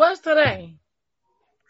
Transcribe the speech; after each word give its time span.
What's 0.00 0.22
today? 0.22 0.76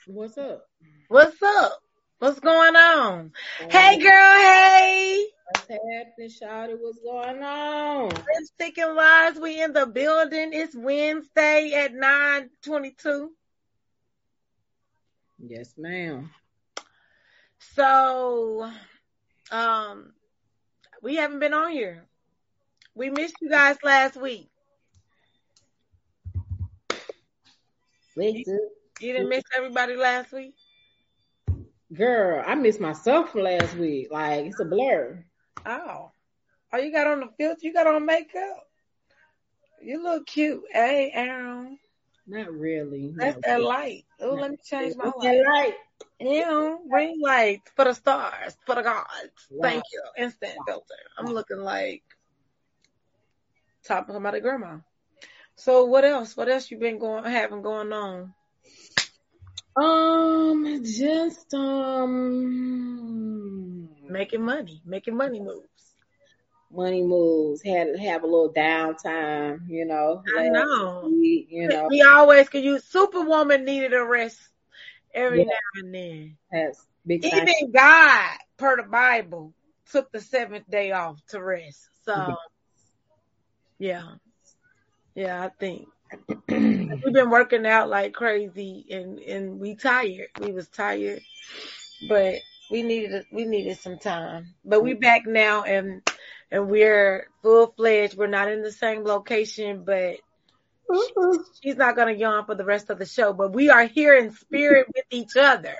What's 0.06 0.38
up? 0.38 0.64
What's 1.08 1.42
up? 1.42 1.82
What's 2.20 2.38
going 2.38 2.76
on? 2.76 3.32
Hey, 3.68 3.98
girl. 3.98 4.40
Hey. 4.40 5.26
What's 5.46 5.66
happening, 5.68 6.30
Shawty? 6.30 6.76
What's 6.80 7.00
going 7.00 7.42
on? 7.42 8.10
Lipstick 8.10 8.78
and 8.78 8.94
Wise, 8.94 9.34
we 9.34 9.60
in 9.60 9.72
the 9.72 9.84
building. 9.84 10.50
It's 10.52 10.76
Wednesday 10.76 11.72
at 11.74 11.92
922. 11.92 13.32
Yes, 15.40 15.74
ma'am. 15.76 16.30
So, 17.74 18.70
um, 19.50 20.12
we 21.02 21.16
haven't 21.16 21.40
been 21.40 21.52
on 21.52 21.72
here. 21.72 22.06
We 22.94 23.10
missed 23.10 23.38
you 23.40 23.50
guys 23.50 23.78
last 23.82 24.16
week. 24.16 24.50
Wait, 28.16 28.46
You 28.46 29.12
didn't 29.12 29.28
miss 29.28 29.44
everybody 29.56 29.96
last 29.96 30.32
week? 30.32 30.54
Girl, 31.92 32.42
I 32.46 32.54
missed 32.54 32.80
myself 32.80 33.30
from 33.30 33.42
last 33.42 33.74
week. 33.76 34.08
Like 34.10 34.46
it's 34.46 34.60
a 34.60 34.64
blur. 34.64 35.24
Oh. 35.66 36.10
Oh, 36.72 36.78
you 36.78 36.92
got 36.92 37.06
on 37.08 37.20
the 37.20 37.28
filter? 37.36 37.60
You 37.62 37.72
got 37.72 37.86
on 37.86 38.06
makeup? 38.06 38.68
You 39.82 40.02
look 40.02 40.26
cute. 40.26 40.62
Hey, 40.72 41.10
Aaron. 41.12 41.78
Not 42.26 42.52
really. 42.52 43.12
That's 43.16 43.34
Not 43.36 43.44
that 43.44 43.62
light. 43.62 44.04
Oh, 44.20 44.34
let 44.34 44.52
me 44.52 44.56
change 44.64 44.94
my 44.96 45.10
light. 45.16 45.40
light? 45.44 45.74
Ew, 46.20 46.80
ring 46.88 47.18
light 47.20 47.62
for 47.74 47.86
the 47.86 47.94
stars, 47.94 48.56
for 48.66 48.74
the 48.74 48.82
gods. 48.82 49.08
Wow. 49.50 49.68
Thank 49.68 49.84
you. 49.92 50.02
Instant 50.16 50.52
filter. 50.66 50.94
I'm 51.18 51.32
looking 51.32 51.58
like 51.58 52.02
top 53.84 54.08
of 54.08 54.14
somebody 54.14 54.40
grandma. 54.40 54.76
So 55.60 55.84
what 55.84 56.04
else? 56.06 56.34
What 56.36 56.48
else 56.48 56.70
you 56.70 56.78
been 56.78 56.98
going 56.98 57.24
having 57.24 57.60
going 57.60 57.92
on? 57.92 58.32
Um, 59.76 60.82
just 60.84 61.52
um, 61.52 63.10
Making 64.08 64.42
money, 64.42 64.80
making 64.86 65.16
money 65.16 65.38
moves. 65.38 65.94
money 66.72 67.02
moves. 67.02 67.62
Had 67.62 67.92
to 67.94 67.98
have 67.98 68.22
a 68.22 68.26
little 68.26 68.52
downtime. 68.52 69.68
You 69.68 69.84
know. 69.84 70.22
I 70.36 70.48
know. 70.48 71.10
week, 71.10 71.48
you 71.50 71.68
know, 71.68 71.88
We 71.90 72.00
always 72.02 72.48
could 72.48 72.64
use 72.64 72.84
Superwoman 72.84 73.66
needed 73.66 73.92
a 73.92 74.02
rest 74.02 74.40
every 75.14 75.40
Yeah. 75.40 75.44
now 75.44 75.82
and 75.82 75.94
then. 75.94 76.36
has 76.52 76.86
big 77.06 77.22
time. 77.22 77.32
Even 77.48 77.70
God, 77.72 78.30
per 78.56 78.76
the 78.76 78.84
Bible, 78.84 79.52
took 79.92 80.10
the 80.10 80.20
seventh 80.20 80.68
day 80.70 80.92
off 80.92 81.20
to 81.28 81.42
rest. 81.42 81.86
So, 82.06 82.34
yeah, 83.78 84.14
yeah, 85.14 85.42
I 85.42 85.48
think 85.48 85.88
we've 86.48 87.12
been 87.12 87.30
working 87.30 87.66
out 87.66 87.88
like 87.88 88.12
crazy, 88.12 88.86
and 88.90 89.18
and 89.18 89.60
we 89.60 89.76
tired. 89.76 90.28
We 90.40 90.52
was 90.52 90.68
tired, 90.68 91.22
but 92.08 92.34
we 92.70 92.82
needed 92.82 93.24
we 93.32 93.44
needed 93.44 93.78
some 93.78 93.98
time. 93.98 94.54
But 94.64 94.82
we 94.82 94.94
back 94.94 95.26
now, 95.26 95.62
and 95.62 96.02
and 96.50 96.68
we're 96.68 97.28
full 97.42 97.72
fledged. 97.76 98.16
We're 98.16 98.26
not 98.26 98.50
in 98.50 98.62
the 98.62 98.72
same 98.72 99.04
location, 99.04 99.84
but 99.84 100.16
mm-hmm. 100.90 101.42
she's 101.62 101.76
not 101.76 101.96
gonna 101.96 102.12
yawn 102.12 102.46
for 102.46 102.54
the 102.54 102.64
rest 102.64 102.90
of 102.90 102.98
the 102.98 103.06
show. 103.06 103.32
But 103.32 103.52
we 103.52 103.70
are 103.70 103.86
here 103.86 104.16
in 104.16 104.32
spirit 104.32 104.86
with 104.94 105.04
each 105.10 105.36
other. 105.36 105.76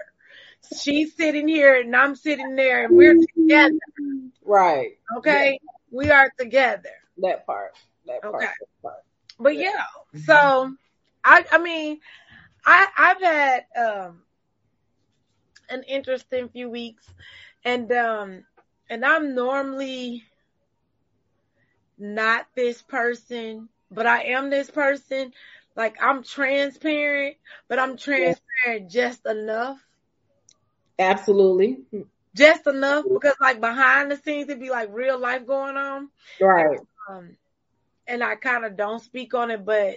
She's 0.79 1.17
sitting 1.17 1.49
here 1.49 1.81
and 1.81 1.95
I'm 1.97 2.15
sitting 2.15 2.55
there, 2.55 2.85
and 2.85 2.97
we're 2.97 3.17
together. 3.35 3.79
Right. 4.45 4.99
Okay, 5.17 5.59
we 5.91 6.11
are 6.11 6.31
together. 6.39 6.91
That 7.19 7.47
part. 7.47 7.73
That 8.07 8.23
part. 8.23 8.35
Okay. 8.37 8.47
That 8.47 8.83
part. 8.83 9.05
But 9.41 9.57
yeah, 9.57 9.85
so 10.27 10.73
I 11.25 11.45
I 11.51 11.59
mean 11.59 12.01
I 12.65 12.87
I've 12.97 13.23
had 13.23 13.65
um 13.77 14.23
an 15.71 15.83
interesting 15.85 16.49
few 16.49 16.69
weeks 16.69 17.07
and 17.65 17.91
um 17.93 18.45
and 18.91 19.05
I'm 19.05 19.35
normally 19.35 20.25
not 21.99 22.47
this 22.57 22.83
person, 22.83 23.69
but 23.91 24.07
I 24.07 24.25
am 24.25 24.51
this 24.51 24.71
person. 24.71 25.33
Like 25.77 25.97
I'm 26.03 26.23
transparent, 26.23 27.37
but 27.69 27.79
I'm 27.79 27.97
transparent 27.97 28.91
just 28.91 29.25
enough. 29.27 29.79
Absolutely. 30.99 31.79
Just 32.35 32.67
enough 32.67 33.05
because 33.11 33.37
like 33.41 33.61
behind 33.61 34.11
the 34.11 34.17
scenes 34.17 34.49
it'd 34.49 34.61
be 34.61 34.71
like 34.71 34.91
real 34.93 35.19
life 35.19 35.47
going 35.47 35.77
on. 35.77 36.11
Right. 36.41 36.79
um, 37.09 37.37
and 38.11 38.25
I 38.25 38.35
kind 38.35 38.65
of 38.65 38.77
don't 38.77 39.01
speak 39.01 39.35
on 39.35 39.51
it, 39.51 39.65
but 39.65 39.97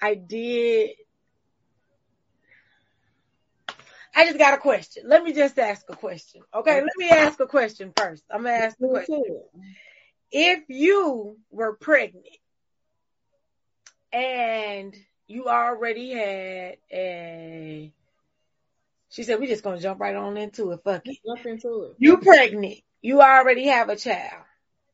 I 0.00 0.14
did. 0.14 0.90
I 4.14 4.24
just 4.24 4.38
got 4.38 4.54
a 4.54 4.58
question. 4.58 5.04
Let 5.06 5.22
me 5.22 5.32
just 5.32 5.58
ask 5.58 5.84
a 5.88 5.96
question. 5.96 6.42
Okay, 6.52 6.80
let 6.80 6.96
me 6.96 7.10
ask 7.10 7.38
a 7.38 7.46
question 7.46 7.92
first. 7.96 8.24
I'm 8.30 8.42
gonna 8.42 8.54
ask 8.54 8.76
the 8.78 8.88
question. 8.88 9.22
If 10.32 10.64
you 10.68 11.36
were 11.50 11.74
pregnant 11.74 12.24
and 14.12 14.96
you 15.26 15.46
already 15.48 16.12
had 16.12 16.76
a, 16.92 17.92
she 19.10 19.22
said, 19.22 19.38
we 19.38 19.46
just 19.46 19.62
gonna 19.62 19.80
jump 19.80 20.00
right 20.00 20.16
on 20.16 20.36
into 20.36 20.72
it. 20.72 20.80
Fuck 20.82 21.06
it. 21.06 21.18
Jump 21.24 21.46
into 21.46 21.90
it. 21.90 21.96
You 21.98 22.18
pregnant. 22.18 22.78
You 23.02 23.20
already 23.20 23.66
have 23.66 23.90
a 23.90 23.96
child. 23.96 24.44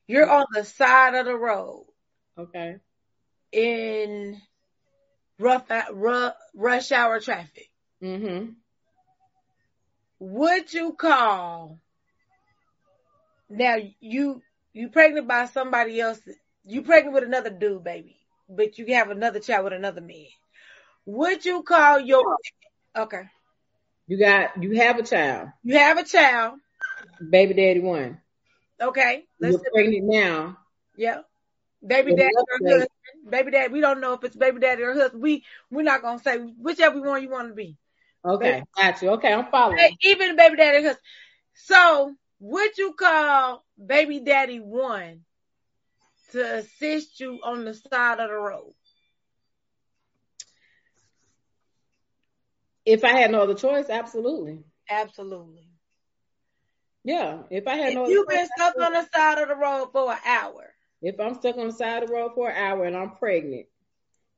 You're 0.09 0.31
on 0.31 0.47
the 0.53 0.65
side 0.65 1.15
of 1.15 1.27
the 1.27 1.35
road 1.35 1.87
Okay. 2.39 2.79
in 3.53 4.41
rough, 5.39 5.71
rough 5.93 6.35
rush 6.55 6.93
hour 6.93 7.21
traffic. 7.21 7.71
Mm-hmm. 8.03 8.53
Would 10.21 10.73
you 10.73 10.93
call? 10.95 11.81
Now 13.51 13.77
you 14.01 14.43
you 14.73 14.89
pregnant 14.89 15.27
by 15.29 15.47
somebody 15.47 16.01
else. 16.01 16.21
You 16.65 16.83
pregnant 16.83 17.15
with 17.15 17.25
another 17.25 17.51
dude, 17.51 17.85
baby, 17.85 18.17
but 18.49 18.79
you 18.79 18.87
have 18.95 19.11
another 19.11 19.41
child 19.41 19.65
with 19.65 19.73
another 19.75 20.01
man. 20.01 20.27
Would 21.07 21.45
you 21.45 21.63
call 21.63 22.01
your? 22.01 22.25
Okay, 22.97 23.25
You 24.07 24.19
got 24.19 24.63
you 24.63 24.77
have 24.81 24.99
a 24.99 25.03
child. 25.03 25.51
you 25.63 25.77
have 25.79 25.99
a 25.99 26.05
child. 26.05 26.59
Baby 27.31 27.55
daddy 27.55 27.81
one. 27.81 28.21
Okay, 28.81 29.25
let's 29.41 29.57
You're 29.57 29.65
pregnant 29.73 30.05
now. 30.05 30.59
yeah. 30.97 31.23
Baby 31.87 32.15
daddy 32.15 32.33
or 32.35 32.69
husband. 32.69 32.89
Baby 33.31 33.51
daddy. 33.53 33.73
We 33.73 33.81
don't 33.81 34.01
know 34.01 34.15
if 34.15 34.25
it's 34.25 34.37
baby 34.37 34.61
daddy 34.61 34.83
or 34.83 34.95
husband. 34.95 35.23
We 35.23 35.45
we're 35.71 35.83
not 35.83 36.03
gonna 36.03 36.19
say 36.19 36.39
whichever 36.39 37.01
one 37.01 37.23
you 37.23 37.31
want 37.31 37.49
to 37.49 37.55
be. 37.55 37.77
Okay. 38.25 38.63
Got 38.77 39.03
you. 39.03 39.11
Okay, 39.11 39.33
I'm 39.33 39.47
following. 39.51 39.97
Even 40.03 40.37
baby 40.37 40.57
daddy 40.57 40.83
husband. 40.83 41.05
So 41.55 42.15
would 42.41 42.77
you 42.79 42.93
call 42.95 43.65
baby 43.85 44.21
daddy 44.21 44.59
one 44.61 45.25
to 46.33 46.57
assist 46.57 47.21
you 47.21 47.41
on 47.45 47.65
the 47.65 47.75
side 47.75 48.21
of 48.21 48.29
the 48.31 48.37
road? 48.37 48.75
If 52.85 53.05
I 53.05 53.19
had 53.19 53.33
no 53.33 53.41
other 53.43 53.55
choice, 53.55 53.89
absolutely. 53.91 54.65
Absolutely. 54.89 55.69
Yeah. 57.03 57.43
If 57.51 57.67
I 57.67 57.77
had 57.77 57.95
no 57.95 58.03
If 58.03 58.07
other 58.07 58.13
you've 58.13 58.27
choice, 58.29 58.37
been 58.37 58.47
stuck 58.47 58.81
on 58.81 58.93
the 58.93 59.09
side 59.13 59.39
of 59.43 59.49
the 59.49 59.57
road 59.57 59.89
for 59.93 60.13
an 60.13 60.19
hour, 60.25 60.76
if 61.03 61.19
I'm 61.21 61.35
stuck 61.35 61.57
on 61.59 61.69
the 61.69 61.73
side 61.73 62.03
of 62.03 62.09
the 62.09 62.15
road 62.15 62.33
for 62.35 62.49
an 62.49 62.57
hour 62.57 62.85
and 62.85 62.97
I'm 62.97 63.11
pregnant 63.17 63.67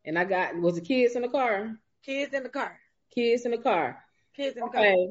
and 0.05 0.19
I 0.19 0.25
got 0.25 0.57
was 0.57 0.75
the 0.77 0.81
kids 0.81 1.15
in 1.17 1.23
the 1.23 1.29
car? 1.29 1.77
kids 2.05 2.33
in 2.35 2.43
the 2.43 2.49
car, 2.49 2.79
Kids 3.15 3.45
in 3.45 3.51
the 3.51 3.59
car. 3.59 4.03
kids 4.35 4.57
in 4.57 4.65
the 4.65 4.71
car. 4.71 4.81
Okay. 4.81 5.09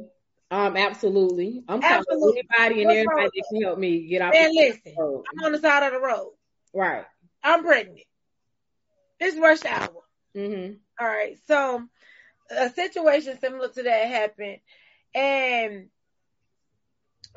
Um, 0.50 0.78
absolutely. 0.78 1.64
I'm 1.68 1.84
Absolutely. 1.84 2.44
anybody 2.58 2.82
and 2.84 2.92
everybody 2.92 3.30
that 3.36 3.44
can 3.52 3.62
help 3.62 3.78
me 3.78 4.08
get 4.08 4.22
off 4.22 4.34
Man, 4.34 4.50
the 4.50 4.56
listen, 4.56 4.96
road. 4.98 5.26
I'm 5.30 5.46
on 5.46 5.52
the 5.52 5.60
side 5.60 5.84
of 5.84 5.92
the 5.94 6.00
road. 6.00 6.32
Right. 6.74 7.06
I'm 7.44 7.64
pregnant. 7.64 8.00
It's 9.20 9.38
rush 9.38 9.66
hour. 9.66 10.04
Mm-hmm. 10.36 10.76
All 11.00 11.08
right. 11.08 11.38
So 11.48 11.84
a 12.50 12.70
situation 12.70 13.38
similar 13.40 13.68
to 13.68 13.84
that 13.84 14.08
happened. 14.08 14.60
And 15.14 15.90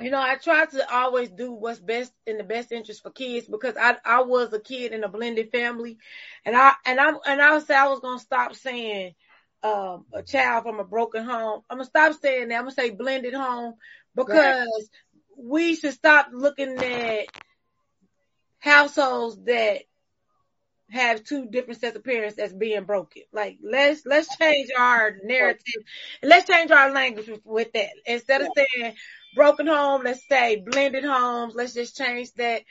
you 0.00 0.10
know, 0.10 0.20
I 0.20 0.36
try 0.36 0.66
to 0.66 0.94
always 0.94 1.30
do 1.30 1.52
what's 1.52 1.80
best 1.80 2.12
in 2.26 2.38
the 2.38 2.44
best 2.44 2.72
interest 2.72 3.02
for 3.02 3.10
kids 3.10 3.46
because 3.48 3.76
I 3.76 3.96
I 4.04 4.22
was 4.22 4.52
a 4.52 4.60
kid 4.60 4.92
in 4.92 5.04
a 5.04 5.08
blended 5.08 5.50
family 5.50 5.98
and 6.44 6.56
I 6.56 6.74
and 6.86 7.00
I'm 7.00 7.16
and 7.26 7.40
I 7.40 7.54
would 7.54 7.66
say 7.66 7.74
I 7.76 7.88
was 7.88 8.00
gonna 8.00 8.18
stop 8.18 8.54
saying 8.54 9.14
um 9.62 10.06
a 10.12 10.22
child 10.22 10.64
from 10.64 10.80
a 10.80 10.84
broken 10.84 11.24
home. 11.24 11.62
I'm 11.70 11.78
gonna 11.78 11.84
stop 11.86 12.14
saying 12.14 12.48
that. 12.48 12.56
I'm 12.56 12.62
gonna 12.62 12.72
say 12.72 12.90
blended 12.90 13.34
home 13.34 13.74
because 14.14 14.56
we 15.36 15.76
should 15.76 15.94
stop 15.94 16.28
looking 16.32 16.78
at 16.82 17.26
households 18.60 19.42
that 19.44 19.82
have 20.90 21.24
two 21.24 21.46
different 21.46 21.80
sets 21.80 21.96
of 21.96 22.04
parents 22.04 22.38
as 22.38 22.52
being 22.52 22.84
broken. 22.84 23.22
Like 23.32 23.58
let's 23.62 24.04
let's 24.06 24.36
change 24.36 24.68
our 24.78 25.12
narrative 25.22 25.82
let's 26.22 26.48
change 26.48 26.70
our 26.70 26.90
language 26.92 27.28
with, 27.28 27.40
with 27.44 27.72
that. 27.72 27.90
Instead 28.06 28.42
of 28.42 28.50
saying 28.56 28.94
broken 29.34 29.66
home, 29.66 30.02
let's 30.04 30.26
say 30.28 30.62
blended 30.64 31.04
homes. 31.04 31.54
Let's 31.54 31.74
just 31.74 31.96
change 31.96 32.32
that. 32.34 32.62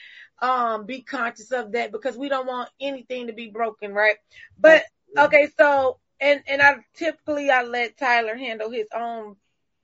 Um, 0.41 0.85
be 0.85 1.01
conscious 1.01 1.51
of 1.51 1.73
that 1.73 1.91
because 1.91 2.17
we 2.17 2.29
don't 2.29 2.47
want 2.47 2.69
anything 2.79 3.27
to 3.27 3.33
be 3.33 3.49
broken, 3.49 3.93
right? 3.93 4.15
But 4.57 4.83
okay, 5.17 5.49
so 5.57 5.99
and 6.21 6.41
and 6.47 6.61
I 6.61 6.77
typically 6.95 7.49
I 7.49 7.63
let 7.63 7.97
Tyler 7.97 8.35
handle 8.35 8.71
his 8.71 8.87
own 8.95 9.35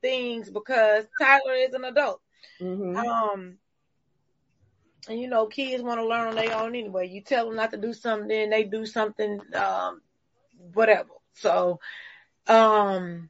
things 0.01 0.49
because 0.49 1.05
Tyler 1.19 1.53
is 1.53 1.73
an 1.73 1.83
adult. 1.83 2.21
Mm-hmm. 2.61 2.95
Um, 2.95 3.57
and 5.07 5.19
you 5.19 5.27
know, 5.27 5.45
kids 5.45 5.83
want 5.83 5.99
to 5.99 6.07
learn 6.07 6.29
on 6.29 6.35
their 6.35 6.55
own 6.55 6.75
anyway. 6.75 7.07
You 7.07 7.21
tell 7.21 7.47
them 7.47 7.55
not 7.55 7.71
to 7.71 7.77
do 7.77 7.93
something, 7.93 8.27
then 8.27 8.49
they 8.49 8.63
do 8.63 8.85
something, 8.85 9.39
um, 9.53 10.01
whatever. 10.73 11.09
So, 11.33 11.79
um, 12.47 13.29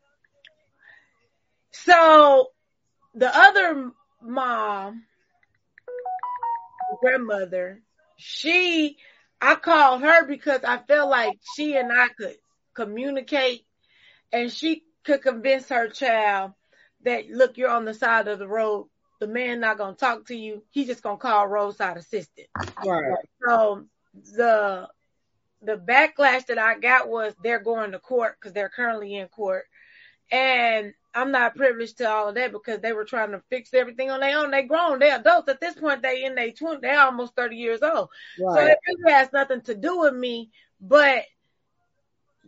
so 1.72 2.52
the 3.16 3.32
other 3.34 3.92
mom, 4.22 5.04
grandmother, 7.02 7.82
she, 8.18 8.98
I 9.42 9.56
called 9.56 10.02
her 10.02 10.26
because 10.26 10.64
I 10.64 10.78
felt 10.80 11.10
like 11.10 11.40
she 11.56 11.76
and 11.78 11.92
I 11.92 12.10
could 12.10 12.36
communicate 12.74 13.66
and 14.32 14.52
she 14.52 14.84
could 15.06 15.22
convince 15.22 15.70
her 15.70 15.88
child 15.88 16.52
that, 17.04 17.30
look, 17.30 17.58
you're 17.58 17.70
on 17.70 17.86
the 17.86 17.94
side 17.94 18.28
of 18.28 18.40
the 18.40 18.48
road. 18.48 18.88
The 19.22 19.28
man 19.28 19.62
not 19.62 19.78
going 19.78 19.94
to 19.96 20.00
talk 20.00 20.26
to 20.28 20.36
you. 20.36 20.64
He's 20.72 20.88
just 20.88 21.02
going 21.02 21.18
to 21.18 21.22
call 21.22 21.48
roadside 21.48 21.96
assistant. 21.96 22.48
Right. 22.86 23.16
So 23.46 23.86
the, 24.36 24.90
the 25.62 25.78
backlash 25.78 26.48
that 26.48 26.58
I 26.58 26.78
got 26.78 27.08
was 27.08 27.34
they're 27.42 27.64
going 27.64 27.94
to 27.94 28.00
court 28.00 28.36
because 28.38 28.52
they're 28.52 28.70
currently 28.70 29.16
in 29.16 29.28
court. 29.30 29.64
And 30.32 30.94
I'm 31.16 31.32
not 31.32 31.56
privileged 31.56 31.98
to 32.00 32.10
all 32.10 32.30
of 32.30 32.36
that 32.36 32.52
because 32.52 32.82
they 32.82 32.92
were 32.92 33.06
trying 33.06 33.32
to 33.32 33.42
fix 33.50 33.74
everything 33.74 34.12
on 34.12 34.20
their 34.20 34.38
own. 34.38 34.52
They 34.52 34.64
grown, 34.64 35.00
they 35.00 35.12
adults. 35.12 35.48
At 35.50 35.62
this 35.62 35.76
point, 35.76 36.02
they 36.02 36.26
in 36.26 36.36
their 36.36 36.52
20, 36.52 36.82
they're 36.82 37.00
almost 37.00 37.36
30 37.36 37.56
years 37.56 37.82
old. 37.82 38.10
So 38.48 38.60
Right. 38.60 38.68
it 38.68 38.78
really 38.88 39.14
has 39.14 39.32
nothing 39.32 39.62
to 39.62 39.76
do 39.76 40.00
with 40.02 40.14
me, 40.14 40.52
but 40.82 41.24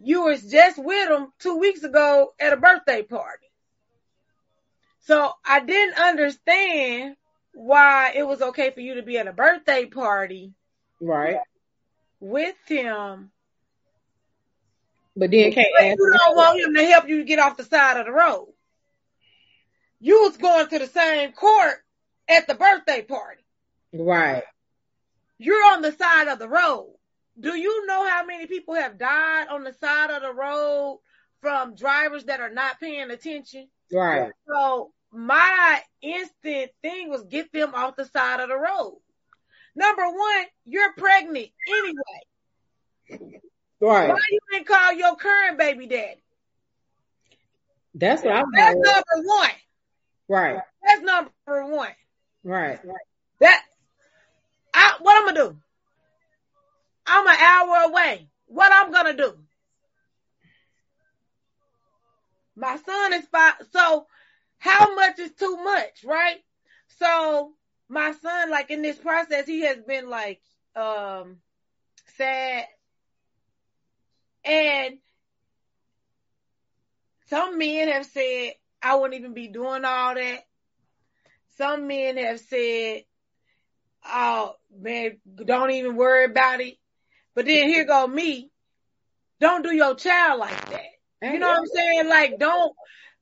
you 0.04 0.24
was 0.26 0.44
just 0.44 0.78
with 0.78 1.10
them 1.10 1.32
two 1.40 1.58
weeks 1.58 1.84
ago 1.84 2.34
at 2.40 2.54
a 2.54 2.58
birthday 2.58 3.04
party. 3.04 3.48
So 5.00 5.32
I 5.46 5.62
didn't 5.62 5.98
understand 6.00 7.16
why 7.54 8.12
it 8.16 8.28
was 8.28 8.42
okay 8.42 8.72
for 8.72 8.82
you 8.82 8.96
to 8.96 9.02
be 9.04 9.18
at 9.18 9.28
a 9.28 9.34
birthday 9.34 9.86
party 9.86 10.54
Right. 11.00 11.38
with 12.20 12.56
him. 12.68 13.32
But 15.16 15.32
then 15.32 15.52
can't 15.52 15.68
But 15.78 15.86
ask. 15.86 15.98
you 15.98 16.18
don't 16.26 16.36
want 16.36 16.60
him 16.60 16.76
to 16.76 16.86
help 16.86 17.08
you 17.08 17.24
get 17.24 17.40
off 17.40 17.58
the 17.58 17.64
side 17.64 17.98
of 17.98 18.06
the 18.06 18.12
road. 18.12 18.50
You 20.00 20.22
was 20.22 20.38
going 20.38 20.68
to 20.68 20.80
the 20.80 20.88
same 20.88 21.32
court 21.32 21.76
at 22.28 22.48
the 22.48 22.56
birthday 22.56 23.02
party. 23.02 23.44
Right. 23.94 24.44
You're 25.38 25.66
on 25.74 25.82
the 25.82 25.92
side 25.92 26.28
of 26.28 26.40
the 26.40 26.50
road. 26.50 26.94
Do 27.40 27.56
you 27.56 27.86
know 27.86 28.08
how 28.08 28.26
many 28.26 28.48
people 28.48 28.76
have 28.76 28.98
died 28.98 29.48
on 29.50 29.64
the 29.64 29.74
side 29.74 30.10
of 30.10 30.22
the 30.24 30.34
road 30.34 31.00
from 31.42 31.76
drivers 31.76 32.26
that 32.26 32.40
are 32.40 32.50
not 32.50 32.80
paying 32.80 33.12
attention? 33.12 33.70
Right. 33.92 34.32
So 34.48 34.92
my 35.12 35.82
instant 36.02 36.72
thing 36.82 37.10
was 37.10 37.24
get 37.24 37.52
them 37.52 37.74
off 37.76 37.96
the 37.96 38.06
side 38.06 38.40
of 38.40 38.50
the 38.50 38.58
road. 38.58 39.00
Number 39.76 40.06
one, 40.06 40.46
you're 40.66 40.94
pregnant 40.94 41.50
anyway. 41.68 43.30
Right. 43.80 44.10
Why 44.10 44.20
you 44.32 44.40
didn't 44.52 44.68
call 44.68 44.94
your 44.94 45.16
current 45.16 45.60
baby 45.60 45.86
daddy? 45.86 46.24
That's 47.94 48.24
what 48.24 48.36
I'm 48.36 48.46
That's 48.52 48.76
number 48.76 49.28
one. 49.28 49.50
Right. 50.28 50.60
That's 50.84 51.02
number 51.02 51.32
one. 51.48 51.90
Right. 52.44 52.80
That 53.40 53.62
I 54.74 54.96
what 55.02 55.18
I'm 55.18 55.34
gonna 55.34 55.50
do? 55.52 55.58
I'm 57.06 57.28
an 57.28 57.36
hour 57.36 57.90
away. 57.90 58.30
What 58.48 58.72
I'm 58.72 58.92
gonna 58.92 59.16
do? 59.16 59.38
My 62.56 62.78
son 62.78 63.14
is 63.14 63.26
five. 63.28 63.54
So 63.72 64.08
how 64.60 64.96
much 64.96 65.20
is 65.20 65.32
too 65.34 65.58
much, 65.58 66.04
right? 66.04 66.38
So 67.00 67.54
my 67.90 68.14
son, 68.22 68.50
like 68.50 68.72
in 68.72 68.82
this 68.82 68.98
process, 68.98 69.46
he 69.46 69.62
has 69.62 69.78
been 69.88 70.10
like 70.10 70.42
um 70.76 71.38
sad. 72.18 72.66
And 74.44 74.98
some 77.30 77.58
men 77.58 77.90
have 77.90 78.06
said, 78.06 78.54
I 78.88 78.96
wouldn't 78.96 79.20
even 79.20 79.34
be 79.34 79.50
doing 79.50 79.84
all 79.84 80.16
that. 80.16 80.40
Some 81.58 81.88
men 81.88 82.18
have 82.18 82.40
said, 82.40 83.04
oh 84.06 84.56
man, 84.80 85.18
don't 85.44 85.72
even 85.72 85.98
worry 85.98 86.24
about 86.24 86.62
it. 86.62 86.76
But 87.36 87.46
then 87.46 87.68
here 87.68 87.84
go 87.84 88.08
me. 88.08 88.50
Don't 89.42 89.62
do 89.62 89.74
your 89.76 89.96
child 89.96 90.40
like 90.40 90.70
that. 90.70 90.86
You 91.34 91.40
know 91.40 91.48
what 91.48 91.60
I'm 91.60 91.66
saying? 91.66 92.10
Like 92.10 92.40
don't 92.40 92.74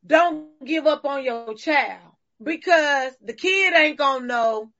don't 0.05 0.63
give 0.63 0.85
up 0.85 1.03
on 1.05 1.23
your 1.23 1.55
child 1.55 2.11
because 2.43 3.13
the 3.23 3.33
kid 3.33 3.73
ain't 3.75 3.97
gonna 3.97 4.25
know, 4.25 4.71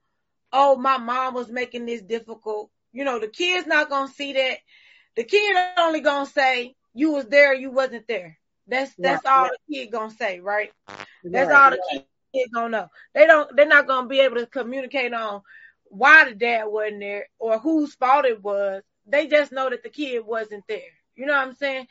oh, 0.52 0.76
my 0.76 0.98
mom 0.98 1.34
was 1.34 1.50
making 1.50 1.86
this 1.86 2.02
difficult. 2.02 2.70
You 2.92 3.04
know, 3.04 3.18
the 3.18 3.28
kid's 3.28 3.66
not 3.66 3.90
gonna 3.90 4.08
see 4.08 4.34
that. 4.34 4.58
The 5.16 5.24
kid 5.24 5.56
only 5.78 6.00
gonna 6.00 6.26
say 6.26 6.76
you 6.94 7.10
was 7.12 7.26
there, 7.26 7.54
you 7.54 7.72
wasn't 7.72 8.06
there. 8.06 8.38
That's 8.66 8.94
that's 8.96 9.24
Right. 9.34 9.46
all 9.46 9.48
the 9.48 9.74
kid 9.74 9.90
gonna 9.92 10.10
say, 10.10 10.40
right? 10.40 10.72
That's 11.32 11.50
Right. 11.50 11.52
all 11.52 11.70
the 11.70 11.80
kid 11.92 12.08
gonna 12.16 12.34
know. 12.34 12.88
They 13.14 13.26
don't. 13.26 13.54
They're 13.56 13.66
not 13.66 13.86
gonna 13.86 14.08
be 14.08 14.20
able 14.20 14.36
to 14.36 14.46
communicate 14.46 15.12
on 15.14 15.42
why 15.84 16.04
the 16.04 16.34
dad 16.34 16.64
wasn't 16.66 17.00
there 17.00 17.26
or 17.38 17.58
whose 17.58 17.94
fault 17.94 18.24
it 18.24 18.42
was. 18.42 18.82
They 19.06 19.26
just 19.26 19.52
know 19.52 19.68
that 19.70 19.82
the 19.82 19.90
kid 19.90 20.24
wasn't 20.24 20.64
there. 20.68 20.80
You 21.16 21.26
know 21.26 21.32
what 21.34 21.46
I'm 21.48 21.54
saying? 21.54 21.86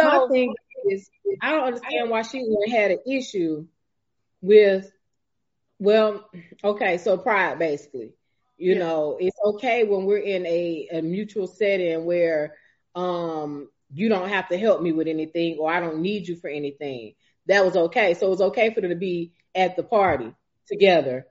My 0.00 0.18
So 0.18 0.30
thing 0.30 0.54
is, 0.90 1.10
I 1.40 1.52
don't 1.52 1.64
understand 1.64 2.10
why 2.10 2.22
she 2.22 2.38
have 2.38 2.72
had 2.80 2.90
an 2.92 3.00
issue 3.10 3.66
with, 4.42 4.90
well, 5.78 6.28
okay, 6.64 6.98
so 6.98 7.16
pride 7.18 7.58
basically. 7.58 8.12
You 8.56 8.74
Yeah. 8.74 8.76
know, 8.76 9.16
it's 9.20 9.36
okay 9.44 9.84
when 9.84 10.04
we're 10.04 10.18
in 10.18 10.46
a, 10.46 10.88
a 10.92 11.02
mutual 11.02 11.46
setting 11.46 12.04
where 12.04 12.54
um 12.94 13.68
you 13.92 14.08
don't 14.08 14.28
have 14.28 14.48
to 14.48 14.58
help 14.58 14.80
me 14.82 14.92
with 14.92 15.06
anything 15.06 15.58
or 15.58 15.70
I 15.70 15.80
don't 15.80 16.00
need 16.00 16.26
you 16.26 16.36
for 16.36 16.48
anything. 16.48 17.14
That 17.46 17.64
was 17.64 17.76
okay. 17.76 18.14
So 18.14 18.26
it 18.26 18.30
was 18.30 18.40
okay 18.40 18.72
for 18.72 18.80
them 18.80 18.90
to 18.90 18.96
be 18.96 19.32
at 19.54 19.76
the 19.76 19.82
party 19.82 20.34
together, 20.66 21.26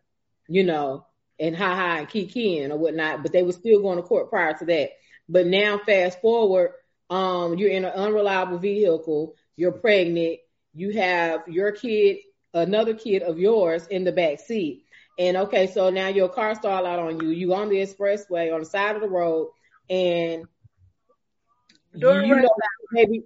you 0.47 0.63
know, 0.63 1.05
and 1.39 1.55
ha 1.55 1.75
ha 1.75 1.97
and 1.99 2.07
kikiing 2.09 2.69
or 2.69 2.77
whatnot, 2.77 3.23
but 3.23 3.31
they 3.31 3.43
were 3.43 3.51
still 3.51 3.81
going 3.81 3.97
to 3.97 4.03
court 4.03 4.29
prior 4.29 4.53
to 4.53 4.65
that. 4.65 4.91
But 5.27 5.47
now 5.47 5.79
fast 5.79 6.21
forward, 6.21 6.71
um, 7.09 7.57
you're 7.57 7.71
in 7.71 7.85
an 7.85 7.93
unreliable 7.93 8.59
vehicle, 8.59 9.35
you're 9.55 9.71
pregnant, 9.71 10.39
you 10.73 10.91
have 10.99 11.47
your 11.47 11.71
kid, 11.71 12.17
another 12.53 12.93
kid 12.93 13.23
of 13.23 13.39
yours 13.39 13.87
in 13.87 14.03
the 14.03 14.11
back 14.11 14.39
seat. 14.39 14.85
And 15.17 15.37
okay, 15.37 15.67
so 15.67 15.89
now 15.89 16.07
your 16.07 16.29
car 16.29 16.55
stalled 16.55 16.85
out 16.85 16.99
on 16.99 17.19
you, 17.19 17.29
you 17.29 17.53
on 17.53 17.69
the 17.69 17.77
expressway 17.77 18.53
on 18.53 18.61
the 18.61 18.65
side 18.65 18.95
of 18.95 19.01
the 19.01 19.09
road, 19.09 19.51
and 19.89 20.45
During 21.97 22.27
you 22.27 22.35
rush 22.35 22.43
know 22.43 22.55
maybe 22.91 23.23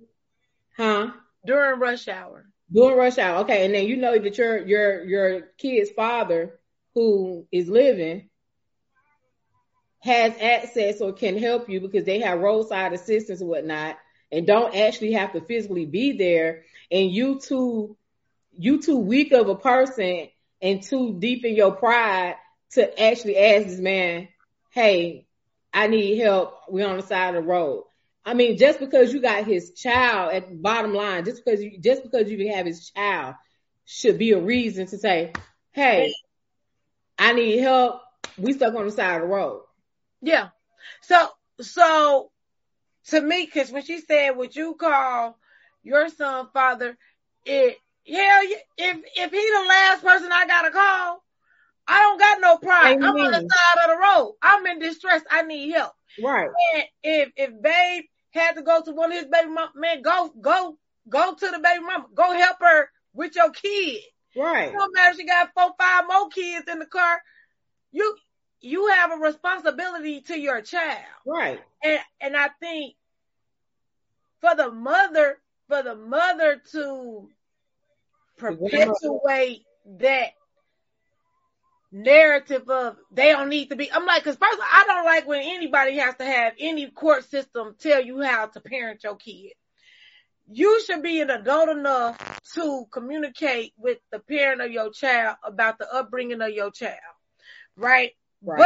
huh? 0.78 1.12
during 1.46 1.80
rush 1.80 2.08
hour. 2.08 2.46
During 2.72 2.98
rush 2.98 3.18
hour. 3.18 3.42
Okay, 3.42 3.66
and 3.66 3.74
then 3.74 3.88
you 3.88 3.98
know 3.98 4.18
that 4.18 4.38
your 4.38 4.66
your 4.66 5.04
your 5.04 5.42
kid's 5.58 5.92
father 5.92 6.60
who 6.94 7.46
is 7.52 7.68
living 7.68 8.30
has 10.00 10.34
access 10.40 11.02
or 11.02 11.14
can 11.14 11.38
help 11.38 11.70
you 11.70 11.82
because 11.82 12.06
they 12.06 12.20
have 12.20 12.40
roadside 12.40 12.94
assistance 12.94 13.42
and 13.42 13.50
whatnot 13.50 13.98
and 14.32 14.46
don't 14.46 14.76
actually 14.76 15.14
have 15.14 15.34
to 15.34 15.42
physically 15.42 15.86
be 15.86 16.18
there 16.18 16.64
and 16.92 17.12
you 17.12 17.40
too 17.40 17.98
you 18.58 18.82
too 18.82 18.98
weak 18.98 19.32
of 19.32 19.50
a 19.50 19.56
person 19.56 20.28
and 20.62 20.82
too 20.82 21.16
deep 21.20 21.44
in 21.46 21.56
your 21.56 21.72
pride 21.72 22.36
to 22.72 23.02
actually 23.02 23.38
ask 23.38 23.68
this 23.68 23.80
man, 23.80 24.28
hey, 24.72 25.28
I 25.74 25.88
need 25.88 26.18
help. 26.20 26.62
We're 26.68 26.88
on 26.88 26.98
the 26.98 27.04
side 27.04 27.36
of 27.36 27.44
the 27.44 27.50
road. 27.50 27.86
I 28.26 28.34
mean, 28.34 28.58
just 28.58 28.80
because 28.80 29.14
you 29.14 29.22
got 29.22 29.46
his 29.46 29.72
child 29.74 30.34
at 30.34 30.62
bottom 30.62 30.94
line, 30.94 31.26
just 31.26 31.46
because 31.46 31.64
you 31.64 31.80
just 31.80 32.04
because 32.04 32.30
you 32.30 32.52
have 32.54 32.66
his 32.66 32.90
child 32.90 33.36
should 33.86 34.18
be 34.18 34.32
a 34.32 34.40
reason 34.40 34.88
to 34.88 34.98
say, 34.98 35.32
Hey, 35.72 36.14
I 37.20 37.34
need 37.34 37.60
help. 37.60 38.02
We 38.38 38.54
stuck 38.54 38.74
on 38.74 38.86
the 38.86 38.92
side 38.92 39.16
of 39.16 39.22
the 39.22 39.28
road. 39.28 39.62
Yeah. 40.22 40.50
So 41.02 41.30
so 41.62 42.32
to 43.10 43.22
me, 43.22 43.46
because 43.46 43.72
when 43.72 43.84
she 43.84 44.00
said, 44.00 44.32
"Would 44.32 44.56
you 44.56 44.74
call 44.74 45.38
your 45.84 46.10
son 46.10 46.48
father?" 46.52 46.98
It 47.46 47.78
hell, 48.08 48.50
yeah, 48.50 48.58
if 48.78 48.98
if 49.16 49.32
he 49.32 49.52
the 49.52 49.66
last 49.70 50.04
person 50.04 50.32
I 50.32 50.48
gotta 50.48 50.72
call, 50.72 51.24
I 51.88 52.02
don't 52.02 52.20
got 52.20 52.42
no 52.42 52.58
pride. 52.58 52.98
I'm 53.02 53.16
on 53.16 53.32
the 53.32 53.38
side 53.38 53.84
of 53.84 53.90
the 53.92 53.98
road. 53.98 54.36
I'm 54.42 54.66
in 54.66 54.80
distress. 54.80 55.22
I 55.30 55.44
need 55.44 55.72
help. 55.72 55.94
Right. 56.22 56.50
And 56.74 56.84
if 57.04 57.32
if 57.36 57.62
babe 57.62 58.06
had 58.36 58.56
to 58.56 58.62
go 58.62 58.82
to 58.82 58.92
one 58.92 59.12
of 59.12 59.18
his 59.18 59.28
baby 59.28 59.50
mom, 59.50 59.70
man, 59.76 60.02
go 60.02 60.32
go 60.40 60.78
go 61.10 61.34
to 61.34 61.48
the 61.48 61.60
baby 61.60 61.84
mama. 61.84 62.06
Go 62.14 62.34
help 62.34 62.58
her 62.60 62.90
with 63.14 63.36
your 63.36 63.52
kid. 63.52 64.02
Right. 64.36 64.72
Don't 64.72 64.94
matter 64.94 65.16
she 65.16 65.26
got 65.26 65.52
four, 65.54 65.72
five 65.80 66.04
more 66.08 66.30
kids 66.30 66.66
in 66.70 66.80
the 66.80 66.86
car. 66.86 67.22
You 67.92 68.16
you 68.62 68.88
have 68.88 69.12
a 69.12 69.18
responsibility 69.18 70.22
to 70.22 70.38
your 70.38 70.62
child. 70.62 71.04
Right. 71.26 71.62
And 71.84 72.00
and 72.20 72.36
I 72.36 72.50
think 72.60 72.96
for 74.42 74.56
the 74.56 74.72
mother 74.72 75.38
for 75.68 75.82
the 75.82 75.96
mother 75.96 76.62
to 76.74 77.30
perpetuate 78.38 79.64
that 80.00 80.32
narrative 81.92 82.70
of 82.70 82.98
they 83.12 83.32
don't 83.32 83.50
need 83.50 83.70
to 83.70 83.76
be. 83.76 83.92
I'm 83.92 84.06
like, 84.06 84.24
because 84.24 84.38
first 84.38 84.60
I 84.62 84.84
don't 84.88 85.06
like 85.06 85.28
when 85.28 85.42
anybody 85.44 85.98
has 85.98 86.16
to 86.18 86.26
have 86.26 86.54
any 86.60 86.90
court 86.90 87.30
system 87.30 87.76
tell 87.80 88.04
you 88.04 88.22
how 88.22 88.48
to 88.48 88.60
parent 88.60 89.04
your 89.04 89.16
kid. 89.16 89.54
You 90.48 90.82
should 90.86 91.02
be 91.02 91.22
an 91.22 91.32
adult 91.32 91.70
enough 91.70 92.42
to 92.54 92.86
communicate 92.92 93.74
with 93.78 93.98
the 94.12 94.20
parent 94.20 94.62
of 94.62 94.72
your 94.72 94.92
child 94.92 95.38
about 95.44 95.80
the 95.80 95.92
upbringing 95.92 96.42
of 96.42 96.50
your 96.50 96.70
child, 96.70 97.00
right? 97.76 98.12
right. 98.44 98.60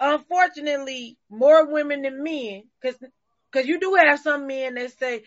But 0.00 0.12
unfortunately, 0.12 1.16
more 1.30 1.66
women 1.70 2.02
than 2.02 2.24
men, 2.24 2.64
because 2.80 2.98
because 3.52 3.68
you 3.68 3.78
do 3.78 3.94
have 3.94 4.18
some 4.18 4.48
men 4.48 4.74
that 4.74 4.98
say, 4.98 5.22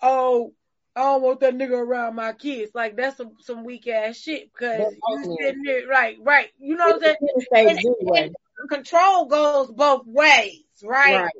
"Oh, 0.00 0.52
I 0.96 1.02
don't 1.02 1.22
want 1.22 1.40
that 1.40 1.54
nigga 1.54 1.72
around 1.72 2.14
my 2.14 2.32
kids. 2.32 2.72
Like 2.74 2.96
that's 2.96 3.16
some, 3.16 3.32
some 3.40 3.64
weak 3.64 3.88
ass 3.88 4.16
shit 4.16 4.52
because 4.52 4.94
you 5.08 5.36
sitting 5.40 5.62
there, 5.64 5.88
right, 5.88 6.16
right. 6.20 6.48
You 6.58 6.76
know 6.76 6.98
what 6.98 7.16
I'm 7.52 7.76
saying? 7.76 8.34
Control 8.68 9.26
goes 9.26 9.70
both 9.70 10.06
ways, 10.06 10.62
right? 10.82 11.22
right? 11.22 11.32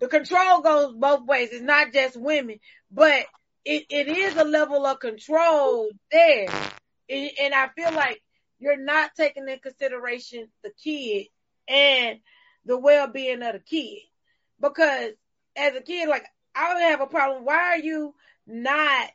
The 0.00 0.08
control 0.08 0.62
goes 0.62 0.94
both 0.94 1.26
ways. 1.26 1.50
It's 1.52 1.62
not 1.62 1.92
just 1.92 2.16
women, 2.16 2.58
but 2.90 3.26
it, 3.64 3.84
it 3.90 4.08
is 4.08 4.36
a 4.36 4.44
level 4.44 4.86
of 4.86 4.98
control 4.98 5.90
there. 6.10 6.48
And, 7.10 7.30
and 7.40 7.54
I 7.54 7.68
feel 7.68 7.92
like 7.92 8.22
you're 8.58 8.82
not 8.82 9.10
taking 9.14 9.48
in 9.48 9.58
consideration 9.58 10.48
the 10.62 10.70
kid 10.82 11.26
and 11.68 12.20
the 12.64 12.78
well-being 12.78 13.42
of 13.42 13.52
the 13.52 13.58
kid 13.58 14.00
because 14.60 15.12
as 15.56 15.74
a 15.74 15.82
kid, 15.82 16.08
like 16.08 16.24
I 16.54 16.74
would 16.74 16.82
have 16.82 17.00
a 17.00 17.06
problem. 17.06 17.44
Why 17.44 17.72
are 17.72 17.78
you 17.78 18.14
not 18.46 19.10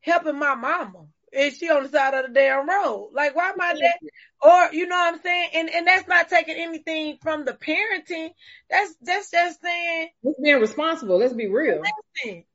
helping 0.00 0.38
my 0.38 0.54
mama? 0.54 1.06
Is 1.32 1.58
she 1.58 1.68
on 1.68 1.82
the 1.82 1.88
side 1.88 2.14
of 2.14 2.26
the 2.26 2.32
damn 2.32 2.68
road? 2.68 3.10
Like, 3.12 3.34
why 3.34 3.52
my 3.56 3.74
dad? 3.74 3.94
Or 4.40 4.72
you 4.72 4.86
know 4.86 4.96
what 4.96 5.14
I'm 5.14 5.20
saying? 5.20 5.50
And 5.54 5.70
and 5.70 5.86
that's 5.86 6.08
not 6.08 6.28
taking 6.28 6.56
anything 6.56 7.18
from 7.22 7.44
the 7.44 7.52
parenting. 7.52 8.30
That's 8.70 8.94
that's 9.02 9.30
just 9.30 9.60
saying 9.60 10.08
it's 10.22 10.40
being 10.40 10.60
responsible. 10.60 11.18
Let's 11.18 11.34
be 11.34 11.48
real. 11.48 11.82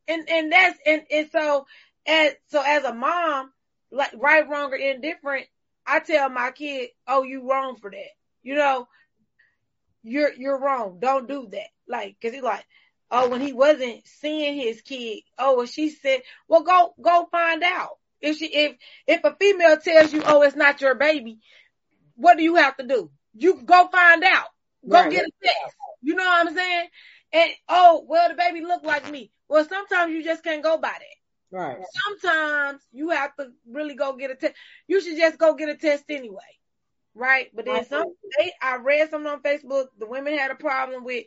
And 0.07 0.29
and 0.29 0.51
that's 0.51 0.79
and 0.85 1.03
and 1.11 1.29
so 1.31 1.65
as 2.07 2.33
so 2.47 2.63
as 2.65 2.83
a 2.83 2.93
mom, 2.93 3.51
like 3.91 4.11
right, 4.17 4.47
wrong, 4.47 4.71
or 4.71 4.77
indifferent, 4.77 5.47
I 5.85 5.99
tell 5.99 6.29
my 6.29 6.51
kid, 6.51 6.89
"Oh, 7.07 7.23
you 7.23 7.49
wrong 7.49 7.75
for 7.75 7.91
that." 7.91 8.11
You 8.41 8.55
know, 8.55 8.87
you're 10.03 10.33
you're 10.33 10.59
wrong. 10.59 10.97
Don't 10.99 11.27
do 11.27 11.47
that. 11.51 11.67
Like, 11.87 12.15
cause 12.21 12.31
he's 12.31 12.41
like, 12.41 12.65
oh, 13.11 13.29
when 13.29 13.41
he 13.41 13.53
wasn't 13.53 14.07
seeing 14.07 14.55
his 14.55 14.81
kid, 14.81 15.19
oh, 15.37 15.57
well, 15.57 15.65
she 15.65 15.89
said, 15.89 16.21
well, 16.47 16.63
go, 16.63 16.93
go 17.01 17.27
find 17.29 17.61
out. 17.61 17.97
If 18.21 18.37
she, 18.37 18.45
if, 18.45 18.77
if 19.07 19.23
a 19.23 19.35
female 19.35 19.77
tells 19.77 20.13
you, 20.13 20.23
oh, 20.25 20.43
it's 20.43 20.55
not 20.55 20.79
your 20.79 20.95
baby, 20.95 21.39
what 22.15 22.37
do 22.37 22.43
you 22.43 22.55
have 22.55 22.77
to 22.77 22.87
do? 22.87 23.11
You 23.33 23.61
go 23.63 23.87
find 23.91 24.23
out. 24.23 24.47
Go 24.87 25.01
right. 25.01 25.11
get 25.11 25.25
a 25.25 25.31
test. 25.43 25.75
You 26.01 26.15
know 26.15 26.23
what 26.23 26.47
I'm 26.47 26.55
saying? 26.55 26.87
And, 27.33 27.51
oh, 27.67 28.05
well, 28.07 28.29
the 28.29 28.35
baby 28.35 28.61
looked 28.61 28.85
like 28.85 29.09
me. 29.11 29.31
Well, 29.47 29.67
sometimes 29.67 30.13
you 30.13 30.23
just 30.23 30.43
can't 30.43 30.63
go 30.63 30.77
by 30.77 30.89
that. 30.89 31.57
Right. 31.57 31.77
Sometimes 32.07 32.81
you 32.91 33.09
have 33.09 33.35
to 33.35 33.49
really 33.69 33.95
go 33.95 34.15
get 34.15 34.31
a 34.31 34.35
test. 34.35 34.53
You 34.87 35.01
should 35.01 35.17
just 35.17 35.37
go 35.37 35.55
get 35.55 35.69
a 35.69 35.75
test 35.75 36.05
anyway. 36.09 36.39
Right. 37.13 37.49
But 37.53 37.65
then 37.65 37.85
some, 37.85 38.05
they, 38.37 38.53
I 38.61 38.77
read 38.77 39.09
something 39.09 39.29
on 39.29 39.41
Facebook. 39.41 39.87
The 39.99 40.07
women 40.07 40.37
had 40.37 40.51
a 40.51 40.55
problem 40.55 41.03
with 41.03 41.25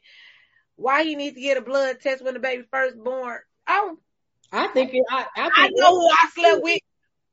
why 0.77 1.05
he 1.05 1.17
needs 1.17 1.37
to 1.37 1.43
get 1.43 1.57
a 1.57 1.61
blood 1.61 2.01
test 2.01 2.25
when 2.25 2.35
the 2.35 2.41
baby 2.41 2.65
first 2.71 2.97
born. 2.97 3.39
Oh, 3.69 3.99
I 4.53 4.69
think 4.69 4.95
it, 4.95 5.03
I, 5.11 5.27
I, 5.37 5.43
think 5.43 5.53
I 5.57 5.69
know 5.71 6.01
who 6.01 6.09
I 6.09 6.29
slept 6.35 6.63
with. 6.63 6.81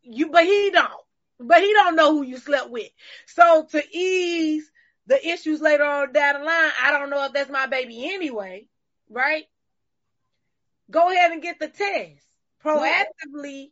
You, 0.04 0.30
but 0.30 0.44
he 0.44 0.72
don't. 0.72 0.92
But 1.40 1.62
he 1.62 1.74
don't 1.74 1.96
know 1.96 2.12
who 2.12 2.24
you 2.24 2.38
slept 2.38 2.70
with. 2.70 2.90
So 3.28 3.68
to 3.72 3.84
ease 3.92 4.70
the 5.08 5.28
issues 5.28 5.62
later 5.62 5.84
on 5.84 6.14
down 6.14 6.40
the 6.40 6.46
line, 6.46 6.72
I 6.84 6.92
don't 6.92 7.10
know 7.10 7.26
if 7.26 7.34
that's 7.34 7.50
my 7.50 7.68
baby 7.68 8.14
anyway, 8.14 8.68
right? 9.10 9.46
Go 10.90 11.12
ahead 11.12 11.32
and 11.32 11.42
get 11.42 11.60
the 11.60 11.68
test 11.68 12.26
proactively, 12.64 13.72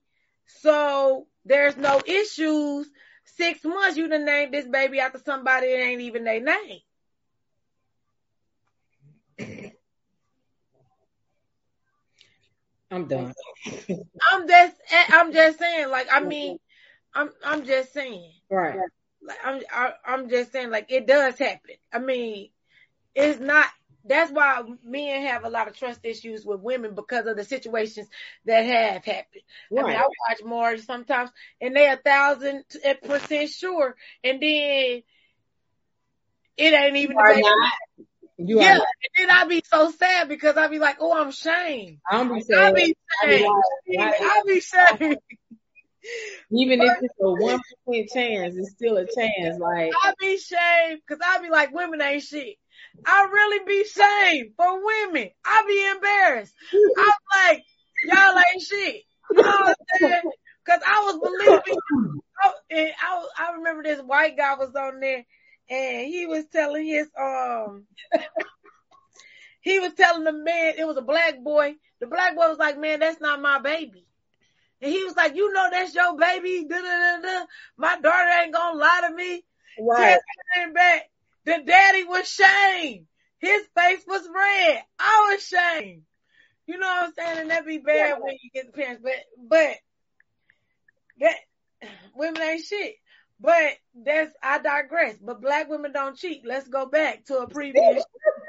so 0.62 1.28
there's 1.46 1.78
no 1.78 2.02
issues. 2.06 2.90
Six 3.26 3.64
months, 3.64 3.98
you 3.98 4.08
done 4.08 4.26
named 4.26 4.54
this 4.54 4.68
baby 4.68 5.00
after 5.00 5.20
somebody 5.20 5.68
that 5.68 5.82
ain't 5.82 6.02
even 6.02 6.24
their 6.24 6.42
name. 6.42 6.80
I'm 12.92 13.08
done. 13.08 13.34
I'm 14.32 14.48
just 14.48 14.76
eh, 14.92 15.06
I'm 15.10 15.34
just 15.34 15.60
saying 15.60 15.90
like 15.90 16.08
I 16.12 16.22
mean 16.22 16.60
I'm 17.14 17.30
I'm 17.46 17.66
just 17.66 17.94
saying. 17.94 18.32
Right. 18.50 18.80
Like 19.22 19.38
I'm 19.44 19.62
I, 19.72 19.92
I'm 20.06 20.30
just 20.30 20.52
saying 20.52 20.72
like 20.72 20.92
it 20.92 21.08
does 21.08 21.38
happen. 21.38 21.76
I 21.94 22.00
mean 22.00 22.50
it's 23.16 23.40
not 23.40 23.68
that's 24.06 24.32
why 24.32 24.64
men 24.84 25.24
have 25.28 25.44
a 25.44 25.50
lot 25.50 25.68
of 25.68 25.78
trust 25.78 26.00
issues 26.04 26.46
with 26.46 26.62
women 26.62 26.96
because 26.96 27.28
of 27.28 27.36
the 27.36 27.44
situations 27.44 28.08
that 28.46 28.66
have 28.66 29.06
happened. 29.06 29.44
Right. 29.70 29.86
I 29.86 29.88
mean, 29.88 29.98
I 29.98 30.02
watch 30.02 30.44
more 30.44 30.78
sometimes 30.78 31.30
and 31.62 31.76
they're 31.76 31.94
a 31.94 31.98
thousand 31.98 32.64
eh, 32.84 32.94
percent 32.94 33.50
sure 33.50 33.96
and 34.24 34.42
then 34.42 35.04
it 36.58 36.74
ain't 36.74 36.98
even 36.98 37.16
the 37.16 38.08
you 38.40 38.62
yeah, 38.62 38.78
are, 38.78 38.82
and 38.82 39.30
then 39.30 39.30
I'd 39.30 39.50
be 39.50 39.62
so 39.66 39.92
sad 39.92 40.30
because 40.30 40.56
I'd 40.56 40.72
be 40.72 40.80
like, 40.80 40.98
oh, 41.02 41.14
I'm 41.14 41.28
ashamed. 41.30 42.00
I'm 42.10 42.34
be 42.34 42.42
sad. 42.42 42.58
I'd 42.58 42.76
be 42.76 42.96
ashamed. 43.24 43.50
I'd 44.00 44.44
be 44.46 44.58
ashamed. 44.60 45.18
Even 46.52 46.82
if 46.82 46.98
it's 47.02 47.14
a 47.20 47.30
one 47.30 47.60
percent 47.86 48.10
chance, 48.14 48.56
it's 48.56 48.72
still 48.72 48.98
a 48.98 49.06
chance. 49.06 49.60
Like 49.60 49.92
I'd 50.04 50.14
be 50.20 50.36
ashamed 50.36 51.02
because 51.06 51.22
I'd 51.24 51.42
be 51.42 51.50
like, 51.50 51.74
women 51.74 52.02
ain't 52.02 52.24
shit. 52.24 52.56
I 53.06 53.28
really 53.32 53.66
be 53.66 53.82
ashamed 53.82 54.54
for 54.56 54.86
women. 54.86 55.30
I'd 55.46 55.66
be 55.68 55.90
embarrassed. 55.90 56.54
I'm 56.74 57.50
like, 57.50 57.64
y'all 58.06 58.38
ain't 58.38 58.62
shit. 58.62 59.04
You 59.32 59.42
know 59.42 59.50
what 59.50 59.68
I'm 59.70 60.00
saying? 60.00 60.32
Because 60.66 60.82
I 60.88 61.00
was 61.02 61.20
believing. 61.20 61.80
I, 62.42 62.52
and 62.72 62.92
I, 63.02 63.26
I 63.38 63.52
remember 63.58 63.84
this 63.84 64.02
white 64.02 64.38
guy 64.38 64.56
was 64.56 64.74
on 64.76 65.02
there 65.02 65.26
and 65.70 66.08
he 66.08 66.26
was 66.26 66.46
telling 66.48 66.86
his 66.86 67.08
um 67.20 67.86
he 69.62 69.80
was 69.80 69.94
telling 69.94 70.24
the 70.24 70.34
man 70.34 70.74
it 70.78 70.86
was 70.86 70.98
a 70.98 71.02
black 71.02 71.42
boy. 71.44 71.76
The 72.00 72.08
black 72.08 72.36
boy 72.36 72.48
was 72.48 72.58
like, 72.58 72.80
"Man, 72.80 73.00
that's 73.00 73.20
not 73.20 73.42
my 73.42 73.60
baby." 73.60 74.06
And 74.82 74.92
he 74.92 75.04
was 75.04 75.16
like, 75.16 75.36
"You 75.36 75.52
know 75.52 75.68
that's 75.70 75.94
your 75.94 76.18
baby." 76.18 76.66
Da, 76.70 76.78
da, 76.82 77.22
da, 77.22 77.46
My 77.78 78.00
daughter 78.00 78.30
ain't 78.42 78.54
gonna 78.54 78.80
lie 78.80 79.02
to 79.10 79.14
me. 79.14 79.44
Right. 79.80 80.20
Came 80.56 80.74
back. 80.74 81.10
The 81.46 81.62
daddy 81.66 82.04
was 82.06 82.28
shamed. 82.28 83.06
His 83.40 83.64
face 83.76 84.04
was 84.08 84.28
red. 84.34 84.84
I 84.98 85.32
was 85.32 85.46
shamed. 85.46 86.04
You 86.66 86.78
know 86.78 86.88
what 86.88 87.06
I'm 87.06 87.14
saying? 87.14 87.40
And 87.40 87.50
that 87.52 87.66
be 87.66 87.80
bad 87.80 87.96
yeah. 87.96 88.16
when 88.20 88.36
you 88.42 88.50
get 88.54 88.68
the 88.68 88.72
parents, 88.72 89.02
but 89.04 89.14
but 89.38 89.76
that 91.20 91.36
women 92.16 92.42
ain't 92.42 92.64
shit. 92.64 92.96
But 93.40 93.78
that's 93.96 94.34
I 94.44 94.60
digress. 94.60 95.16
But 95.22 95.42
black 95.42 95.70
women 95.70 95.94
don't 95.94 96.18
cheat. 96.18 96.44
Let's 96.46 96.68
go 96.68 96.86
back 96.86 97.26
to 97.26 97.40
a 97.40 97.48
previous. 97.48 98.04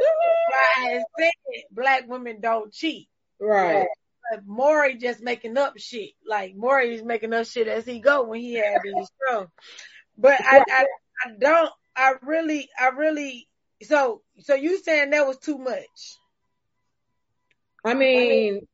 I 0.76 1.02
said 1.18 1.30
black 1.70 2.08
women 2.08 2.40
don't 2.40 2.72
cheat. 2.72 3.08
Right. 3.38 3.86
But 4.30 4.46
Maury 4.46 4.96
just 4.96 5.22
making 5.22 5.56
up 5.56 5.78
shit. 5.78 6.10
Like 6.26 6.54
Maury 6.56 6.94
is 6.94 7.02
making 7.02 7.32
up 7.32 7.46
shit 7.46 7.68
as 7.68 7.84
he 7.84 8.00
go 8.00 8.24
when 8.24 8.40
he 8.40 8.54
had 8.54 8.78
these 8.82 9.08
shows. 9.28 9.46
But 10.18 10.40
I, 10.40 10.64
I, 10.68 10.86
I 11.24 11.30
don't. 11.38 11.70
I 11.96 12.14
really, 12.22 12.68
I 12.78 12.88
really. 12.88 13.48
So, 13.82 14.22
so 14.40 14.54
you 14.54 14.78
saying 14.82 15.10
that 15.10 15.26
was 15.26 15.38
too 15.38 15.58
much? 15.58 15.86
I 17.84 17.94
mean, 17.94 18.66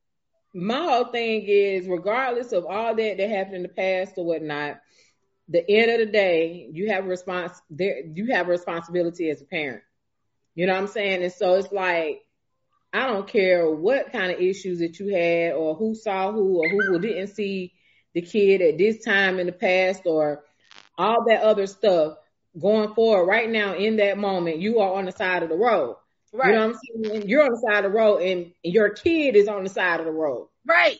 my 0.53 0.81
whole 0.81 1.07
thing 1.07 1.45
is, 1.47 1.87
regardless 1.87 2.53
of 2.53 2.65
all 2.67 2.95
that 2.95 3.17
that 3.19 3.31
happened 3.31 3.57
in 3.57 3.63
the 3.63 3.69
past 3.69 4.15
or 4.17 4.25
whatnot, 4.25 4.79
the 5.49 5.69
end 5.71 5.91
of 5.91 6.07
the 6.07 6.13
day, 6.13 6.69
you 6.73 6.91
have 6.91 7.05
a 7.05 7.09
response 7.09 7.61
there, 7.71 8.01
you 8.05 8.33
have 8.33 8.49
a 8.49 8.51
responsibility 8.51 9.31
as 9.31 9.41
a 9.41 9.45
parent. 9.45 9.83
You 10.55 10.67
know 10.67 10.73
what 10.73 10.83
I'm 10.83 10.89
saying? 10.89 11.23
And 11.23 11.33
so 11.33 11.55
it's 11.55 11.73
like, 11.73 12.23
I 12.93 13.07
don't 13.07 13.29
care 13.29 13.71
what 13.71 14.13
kind 14.13 14.33
of 14.33 14.41
issues 14.41 14.79
that 14.79 14.99
you 14.99 15.15
had 15.15 15.53
or 15.53 15.75
who 15.75 15.95
saw 15.95 16.33
who 16.33 16.59
or 16.59 16.69
who 16.69 16.99
didn't 16.99 17.29
see 17.29 17.75
the 18.15 18.23
kid 18.23 18.63
at 18.63 18.79
this 18.79 19.05
time 19.05 19.39
in 19.39 19.47
the 19.47 19.53
past 19.53 20.03
or 20.07 20.45
all 20.97 21.25
that 21.29 21.43
other 21.43 21.67
stuff 21.67 22.17
going 22.59 22.95
forward 22.95 23.27
right 23.27 23.51
now 23.51 23.75
in 23.75 23.97
that 23.97 24.17
moment, 24.17 24.59
you 24.59 24.81
are 24.81 24.95
on 24.95 25.05
the 25.05 25.13
side 25.13 25.43
of 25.43 25.51
the 25.51 25.57
road. 25.57 25.97
Right. 26.33 26.49
You 26.49 26.55
know 26.55 26.67
what 26.69 26.77
I'm 26.77 27.11
saying? 27.11 27.29
You're 27.29 27.45
on 27.45 27.53
the 27.53 27.67
side 27.69 27.85
of 27.85 27.93
the 27.93 27.97
road 27.97 28.23
and 28.23 28.53
your 28.63 28.91
kid 28.91 29.37
is 29.37 29.49
on 29.49 29.63
the 29.63 29.69
side 29.69 30.01
of 30.01 30.07
the 30.07 30.13
road. 30.13 30.49
Right. 30.65 30.99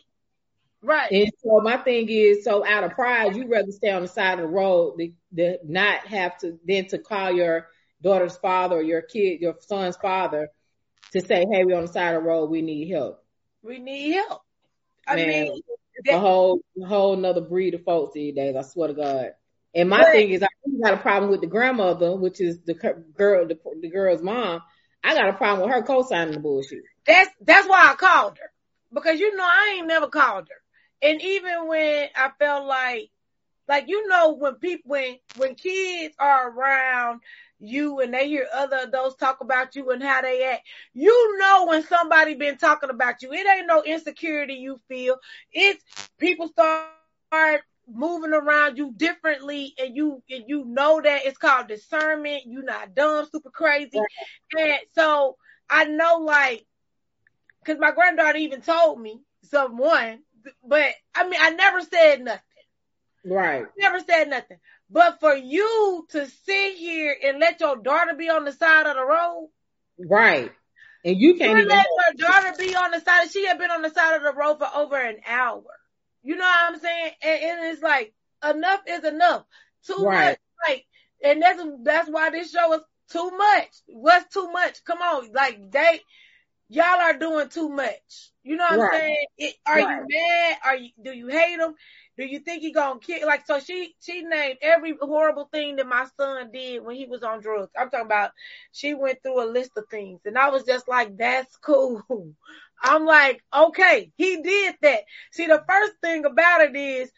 Right. 0.83 1.11
And 1.11 1.31
so 1.43 1.59
my 1.61 1.77
thing 1.77 2.07
is, 2.09 2.43
so 2.43 2.65
out 2.65 2.83
of 2.83 2.91
pride, 2.91 3.35
you'd 3.35 3.49
rather 3.49 3.71
stay 3.71 3.89
on 3.91 4.03
the 4.03 4.07
side 4.07 4.33
of 4.39 4.41
the 4.41 4.47
road 4.47 4.99
than, 5.31 5.57
not 5.63 6.05
have 6.07 6.37
to 6.39 6.59
then 6.65 6.85
to 6.87 6.99
call 6.99 7.31
your 7.31 7.67
daughter's 8.01 8.37
father 8.37 8.77
or 8.77 8.81
your 8.83 9.01
kid, 9.01 9.41
your 9.41 9.55
son's 9.61 9.97
father, 9.97 10.49
to 11.13 11.21
say, 11.21 11.45
"Hey, 11.51 11.65
we're 11.65 11.75
on 11.77 11.87
the 11.87 11.91
side 11.91 12.15
of 12.15 12.21
the 12.23 12.27
road. 12.29 12.49
We 12.49 12.61
need 12.61 12.89
help." 12.91 13.23
We 13.63 13.79
need 13.79 14.13
help. 14.13 14.41
I 15.07 15.15
Man, 15.15 15.27
mean, 15.27 15.61
it's 15.95 16.09
a 16.13 16.19
whole 16.19 16.61
whole 16.85 17.13
another 17.15 17.41
breed 17.41 17.73
of 17.73 17.83
folks 17.83 18.13
these 18.13 18.35
days. 18.35 18.55
I 18.55 18.61
swear 18.61 18.89
to 18.89 18.93
God. 18.93 19.33
And 19.73 19.89
my 19.89 20.01
But- 20.01 20.11
thing 20.11 20.29
is, 20.29 20.43
I 20.43 20.47
got 20.83 20.93
a 20.93 20.97
problem 20.97 21.31
with 21.31 21.41
the 21.41 21.47
grandmother, 21.47 22.15
which 22.15 22.39
is 22.39 22.59
the 22.61 22.73
girl, 22.73 23.47
the, 23.47 23.57
the 23.81 23.89
girl's 23.89 24.21
mom. 24.21 24.61
I 25.03 25.15
got 25.15 25.29
a 25.29 25.33
problem 25.33 25.67
with 25.67 25.75
her 25.75 25.83
co-signing 25.83 26.33
the 26.33 26.39
bullshit. 26.39 26.83
that's 27.05 27.29
that's 27.41 27.67
why 27.67 27.89
I 27.91 27.95
called 27.95 28.37
her 28.37 28.51
because 28.93 29.19
you 29.19 29.35
know 29.35 29.43
I 29.43 29.75
ain't 29.77 29.87
never 29.87 30.07
called 30.07 30.49
her, 30.49 30.55
and 31.01 31.21
even 31.21 31.67
when 31.67 32.07
I 32.15 32.29
felt 32.39 32.65
like, 32.65 33.09
like 33.67 33.87
you 33.87 34.07
know 34.07 34.33
when 34.33 34.55
people 34.55 34.89
when 34.91 35.17
when 35.37 35.55
kids 35.55 36.15
are 36.19 36.49
around 36.51 37.21
you 37.59 37.99
and 37.99 38.13
they 38.13 38.27
hear 38.27 38.47
other 38.53 38.77
adults 38.83 39.15
talk 39.15 39.41
about 39.41 39.75
you 39.75 39.89
and 39.91 40.03
how 40.03 40.21
they 40.21 40.43
act, 40.43 40.67
you 40.93 41.37
know 41.39 41.65
when 41.67 41.83
somebody 41.83 42.35
been 42.35 42.57
talking 42.57 42.89
about 42.89 43.21
you. 43.21 43.31
It 43.33 43.47
ain't 43.47 43.67
no 43.67 43.83
insecurity 43.83 44.55
you 44.55 44.79
feel. 44.87 45.17
It's 45.51 45.83
people 46.19 46.47
start 46.49 47.01
moving 47.87 48.33
around 48.33 48.33
you 48.33 48.93
differently 48.95 49.21
and 49.31 49.49
you 49.49 49.79
and 49.83 49.99
you 50.03 50.21
know 50.21 50.55
that 50.57 50.81
it's 50.81 50.93
called 50.93 51.23
discernment. 51.23 52.09
You're 52.15 52.35
not 52.35 52.67
dumb, 52.71 53.07
super 53.13 53.31
crazy. 53.33 53.85
And 54.41 54.71
so 54.91 55.35
I 55.69 55.85
know 55.85 56.17
like 56.17 56.65
because 57.63 57.79
my 57.79 57.91
granddaughter 57.91 58.37
even 58.37 58.61
told 58.61 58.99
me 59.01 59.21
someone, 59.43 60.23
but 60.63 60.85
I 61.15 61.27
mean 61.27 61.39
I 61.41 61.51
never 61.51 61.81
said 61.81 62.21
nothing. 62.21 62.41
Right. 63.25 63.65
Never 63.77 63.99
said 63.99 64.29
nothing. 64.29 64.57
But 64.89 65.19
for 65.19 65.35
you 65.35 66.05
to 66.11 66.27
sit 66.27 66.75
here 66.75 67.15
and 67.23 67.39
let 67.39 67.59
your 67.59 67.77
daughter 67.77 68.13
be 68.15 68.29
on 68.29 68.45
the 68.45 68.51
side 68.53 68.87
of 68.87 68.95
the 68.95 69.03
road, 69.05 69.49
Right. 69.99 70.51
And 71.03 71.17
you 71.17 71.35
can't 71.35 71.59
even. 71.59 71.67
let 71.67 71.85
your 72.17 72.27
daughter 72.29 72.53
be 72.57 72.75
on 72.75 72.91
the 72.91 72.99
side. 73.01 73.29
She 73.31 73.45
had 73.45 73.57
been 73.57 73.71
on 73.71 73.81
the 73.81 73.89
side 73.89 74.15
of 74.15 74.23
the 74.23 74.33
road 74.33 74.57
for 74.59 74.67
over 74.75 74.97
an 74.97 75.17
hour. 75.27 75.63
You 76.23 76.35
know 76.35 76.45
what 76.45 76.73
I'm 76.73 76.79
saying? 76.79 77.11
And, 77.21 77.41
and 77.43 77.73
it's 77.73 77.81
like 77.81 78.13
enough 78.47 78.81
is 78.87 79.03
enough. 79.03 79.45
Too 79.85 80.05
Right. 80.05 80.29
much, 80.29 80.37
like, 80.67 80.85
and 81.23 81.41
that's 81.41 81.61
that's 81.83 82.09
why 82.09 82.29
this 82.29 82.51
show 82.51 82.73
is 82.73 82.81
too 83.11 83.31
much. 83.31 83.69
What's 83.87 84.33
too 84.33 84.51
much? 84.51 84.83
Come 84.83 85.01
on, 85.01 85.31
like 85.33 85.71
they, 85.71 86.01
y'all 86.69 87.01
are 87.01 87.17
doing 87.17 87.49
too 87.49 87.69
much. 87.69 88.31
You 88.43 88.55
know 88.55 88.63
what 88.65 88.73
Right. 88.73 88.79
I'm 88.79 88.85
saying? 88.91 89.25
It, 89.37 89.55
are 89.65 89.79
Right. 89.79 89.95
you 89.95 90.05
mad? 90.07 90.57
Are 90.65 90.75
you? 90.75 90.89
Do 91.03 91.11
you 91.11 91.27
hate 91.27 91.59
him? 91.59 91.75
Do 92.17 92.25
you 92.25 92.39
think 92.39 92.61
he 92.61 92.71
gonna 92.71 92.99
kill? 92.99 93.25
Like, 93.27 93.45
so 93.45 93.59
she 93.59 93.95
she 93.99 94.21
named 94.23 94.57
every 94.61 94.95
horrible 94.99 95.49
thing 95.51 95.75
that 95.77 95.87
my 95.87 96.05
son 96.17 96.51
did 96.51 96.83
when 96.83 96.95
he 96.95 97.05
was 97.05 97.23
on 97.23 97.41
drugs. 97.41 97.71
I'm 97.77 97.89
talking 97.89 98.05
about. 98.05 98.31
She 98.71 98.93
went 98.93 99.21
through 99.23 99.43
a 99.43 99.49
list 99.51 99.71
of 99.77 99.85
things, 99.89 100.21
and 100.25 100.37
I 100.37 100.49
was 100.49 100.63
just 100.63 100.87
like, 100.87 101.17
"That's 101.17 101.55
cool." 101.57 102.03
I'm 102.83 103.05
like, 103.05 103.43
"Okay, 103.55 104.11
he 104.17 104.41
did 104.41 104.75
that." 104.81 105.01
See, 105.31 105.47
the 105.47 105.63
first 105.67 105.93
thing 106.01 106.25
about 106.25 106.61
it 106.61 106.75
is, 106.75 107.11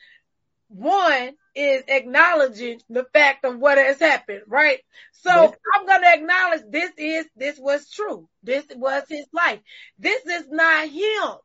one 0.70 1.32
is 1.56 1.84
acknowledging 1.88 2.80
the 2.90 3.06
fact 3.12 3.44
of 3.44 3.58
what 3.58 3.78
has 3.78 4.00
happened, 4.00 4.44
right? 4.48 4.80
So 5.12 5.32
Yes. 5.32 5.56
I'm 5.76 5.86
gonna 5.86 6.08
acknowledge 6.14 6.62
this 6.70 6.92
is 6.98 7.26
this 7.36 7.60
was 7.60 7.90
true. 7.90 8.30
This 8.44 8.66
was 8.76 9.04
his 9.10 9.26
life. 9.34 9.60
This 9.98 10.26
is 10.26 10.48
not 10.50 10.88
him 10.88 11.38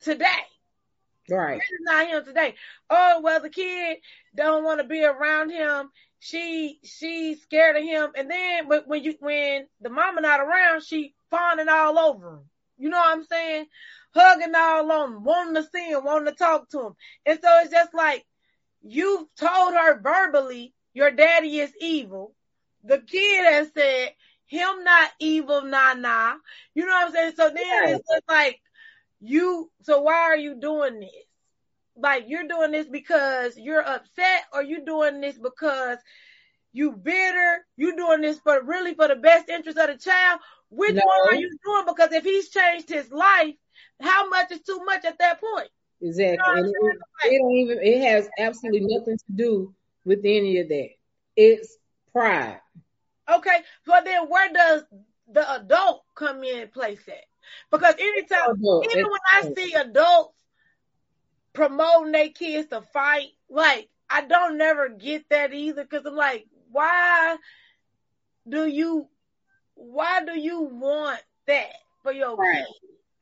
today. 0.00 0.26
Right. 1.30 1.60
This 1.60 1.70
is 1.70 1.80
not 1.82 2.08
him 2.08 2.24
today. 2.24 2.54
Oh, 2.88 3.20
well, 3.22 3.40
the 3.40 3.50
kid 3.50 3.98
don't 4.34 4.64
want 4.64 4.80
to 4.80 4.86
be 4.86 5.04
around 5.04 5.50
him. 5.50 5.90
She 6.18 6.80
she's 6.82 7.42
scared 7.42 7.76
of 7.76 7.82
him. 7.84 8.10
And 8.16 8.30
then 8.30 8.66
when, 8.66 8.82
when 8.86 9.04
you 9.04 9.14
when 9.20 9.66
the 9.80 9.90
mama 9.90 10.22
not 10.22 10.40
around, 10.40 10.82
she 10.82 11.14
fawning 11.30 11.68
all 11.68 11.98
over 11.98 12.34
him. 12.34 12.50
You 12.78 12.88
know 12.88 12.98
what 12.98 13.16
I'm 13.16 13.24
saying? 13.24 13.66
Hugging 14.14 14.54
all 14.54 14.90
on 14.90 15.12
him, 15.12 15.24
wanting 15.24 15.54
to 15.62 15.68
see 15.70 15.90
him, 15.90 16.04
wanting 16.04 16.32
to 16.32 16.34
talk 16.38 16.68
to 16.70 16.86
him. 16.86 16.94
And 17.26 17.38
so 17.40 17.48
it's 17.60 17.70
just 17.70 17.94
like 17.94 18.24
you've 18.82 19.26
told 19.36 19.74
her 19.74 20.00
verbally 20.00 20.74
your 20.92 21.10
daddy 21.10 21.58
is 21.60 21.72
evil. 21.80 22.34
The 22.84 22.98
kid 22.98 23.44
has 23.52 23.70
said 23.74 24.10
him 24.46 24.84
not 24.84 25.10
evil, 25.20 25.62
nah 25.62 25.94
nah. 25.94 26.34
You 26.74 26.86
know 26.86 26.92
what 26.92 27.06
I'm 27.08 27.12
saying? 27.12 27.32
So 27.36 27.48
then 27.48 27.56
Yes. 27.56 27.92
it's 27.94 28.08
just 28.08 28.24
like 28.28 28.60
you 29.20 29.70
so 29.82 30.00
why 30.02 30.14
are 30.22 30.36
you 30.36 30.54
doing 30.60 31.00
this? 31.00 31.24
Like 31.96 32.24
you're 32.28 32.46
doing 32.48 32.72
this 32.72 32.88
because 32.88 33.56
you're 33.56 33.86
upset 33.86 34.44
or 34.52 34.62
you 34.62 34.84
doing 34.84 35.20
this 35.20 35.38
because 35.38 35.98
you 36.72 36.92
bitter, 36.92 37.66
you 37.76 37.96
doing 37.96 38.20
this 38.22 38.38
for 38.40 38.62
really 38.62 38.94
for 38.94 39.08
the 39.08 39.16
best 39.16 39.48
interest 39.48 39.78
of 39.78 39.88
the 39.88 39.96
child. 39.98 40.40
Which 40.70 40.96
No. 40.96 41.02
one 41.02 41.20
are 41.28 41.36
you 41.36 41.50
doing? 41.64 41.84
Because 41.86 42.12
if 42.12 42.24
he's 42.24 42.50
changed 42.50 42.88
his 42.88 43.10
life, 43.10 43.54
how 44.00 44.28
much 44.28 44.50
is 44.52 44.62
too 44.62 44.80
much 44.84 45.04
at 45.04 45.18
that 45.18 45.40
point? 45.40 45.68
Exactly. 46.02 46.36
You 46.36 46.36
know 46.38 46.44
what 46.52 46.58
And 46.58 46.66
it, 46.66 47.34
it 47.34 47.38
don't 47.38 47.52
even. 47.52 47.78
It 47.82 48.00
has 48.08 48.28
absolutely 48.38 48.86
nothing 48.86 49.18
to 49.18 49.32
do 49.34 49.74
with 50.04 50.20
any 50.24 50.58
of 50.58 50.68
that. 50.68 50.88
It's 51.36 51.76
pride. 52.12 52.60
Okay, 53.30 53.58
but 53.86 54.04
then 54.04 54.28
where 54.28 54.52
does 54.52 54.84
the 55.30 55.54
adult 55.54 56.02
come 56.14 56.42
in 56.42 56.62
and 56.62 56.72
place 56.72 57.06
at? 57.08 57.24
Because 57.70 57.94
anytime, 57.98 58.38
Adult, 58.50 58.86
even 58.90 59.04
when 59.10 59.20
I 59.32 59.54
see 59.54 59.72
adults 59.74 60.34
promoting 61.52 62.12
their 62.12 62.28
kids 62.30 62.68
to 62.68 62.82
fight, 62.92 63.28
like 63.48 63.88
I 64.08 64.22
don't 64.22 64.58
never 64.58 64.88
get 64.88 65.28
that 65.30 65.52
either. 65.52 65.84
Because 65.84 66.06
I'm 66.06 66.16
like, 66.16 66.46
why 66.70 67.36
do 68.48 68.66
you, 68.66 69.06
why 69.74 70.24
do 70.24 70.38
you 70.38 70.62
want 70.62 71.20
that 71.46 71.72
for 72.02 72.12
your 72.12 72.36
Right. 72.36 72.56
kids? 72.56 72.68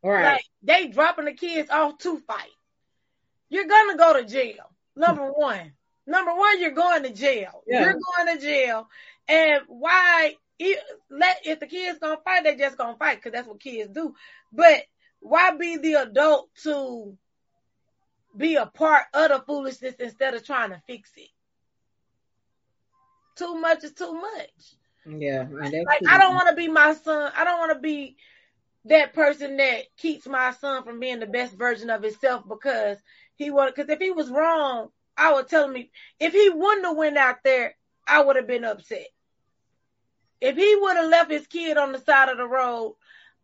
Right. 0.02 0.24
Like 0.24 0.42
they 0.62 0.88
dropping 0.88 1.26
the 1.26 1.32
kids 1.34 1.70
off 1.70 1.98
to 1.98 2.18
fight. 2.20 2.50
You're 3.48 3.66
gonna 3.66 3.96
go 3.96 4.20
to 4.20 4.24
jail. 4.24 4.70
Number 4.96 5.30
one. 5.30 5.72
Number 6.06 6.34
one, 6.34 6.60
you're 6.60 6.70
going 6.70 7.02
to 7.02 7.12
jail. 7.12 7.62
Yeah. 7.66 7.82
You're 7.82 7.98
going 8.16 8.34
to 8.34 8.42
jail. 8.42 8.88
And 9.28 9.60
why 9.68 10.34
if, 10.58 10.80
let 11.10 11.40
if 11.44 11.60
the 11.60 11.66
kids 11.66 11.98
gonna 11.98 12.18
fight, 12.24 12.44
they 12.44 12.56
just 12.56 12.76
gonna 12.76 12.96
fight 12.96 13.16
because 13.16 13.32
that's 13.32 13.46
what 13.46 13.60
kids 13.60 13.90
do. 13.92 14.14
But 14.52 14.84
why 15.20 15.52
be 15.56 15.76
the 15.76 15.94
adult 15.94 16.48
to 16.62 17.16
be 18.36 18.56
a 18.56 18.66
part 18.66 19.04
of 19.14 19.28
the 19.28 19.42
foolishness 19.46 19.94
instead 19.98 20.34
of 20.34 20.44
trying 20.44 20.70
to 20.70 20.82
fix 20.86 21.10
it? 21.16 21.28
Too 23.36 23.54
much 23.54 23.84
is 23.84 23.92
too 23.92 24.14
much. 24.14 24.76
yeah. 25.06 25.46
Like 25.50 26.02
I 26.08 26.18
don't 26.18 26.34
want 26.34 26.48
to 26.48 26.56
be 26.56 26.68
my 26.68 26.94
son. 26.94 27.30
I 27.36 27.44
don't 27.44 27.58
want 27.58 27.72
to 27.72 27.78
be 27.78 28.16
that 28.86 29.12
person 29.12 29.58
that 29.58 29.82
keeps 29.96 30.26
my 30.26 30.52
son 30.52 30.82
from 30.82 30.98
being 30.98 31.20
the 31.20 31.26
best 31.26 31.54
version 31.54 31.90
of 31.90 32.02
himself 32.02 32.42
because 32.48 32.96
he 33.38 33.50
wanted. 33.50 33.74
Because 33.74 33.90
if 33.90 33.98
he 34.00 34.10
was 34.10 34.28
wrong, 34.30 34.88
I 35.16 35.32
would 35.32 35.48
tell 35.48 35.70
him. 35.70 35.84
If 36.20 36.32
he 36.32 36.50
wouldn't 36.50 36.86
have 36.86 36.96
went 36.96 37.16
out 37.16 37.36
there, 37.44 37.74
I 38.06 38.22
would 38.22 38.36
have 38.36 38.46
been 38.46 38.64
upset. 38.64 39.06
If 40.40 40.56
he 40.56 40.76
would 40.76 40.96
have 40.96 41.10
left 41.10 41.30
his 41.30 41.46
kid 41.46 41.76
on 41.78 41.92
the 41.92 41.98
side 41.98 42.28
of 42.28 42.36
the 42.36 42.46
road, 42.46 42.96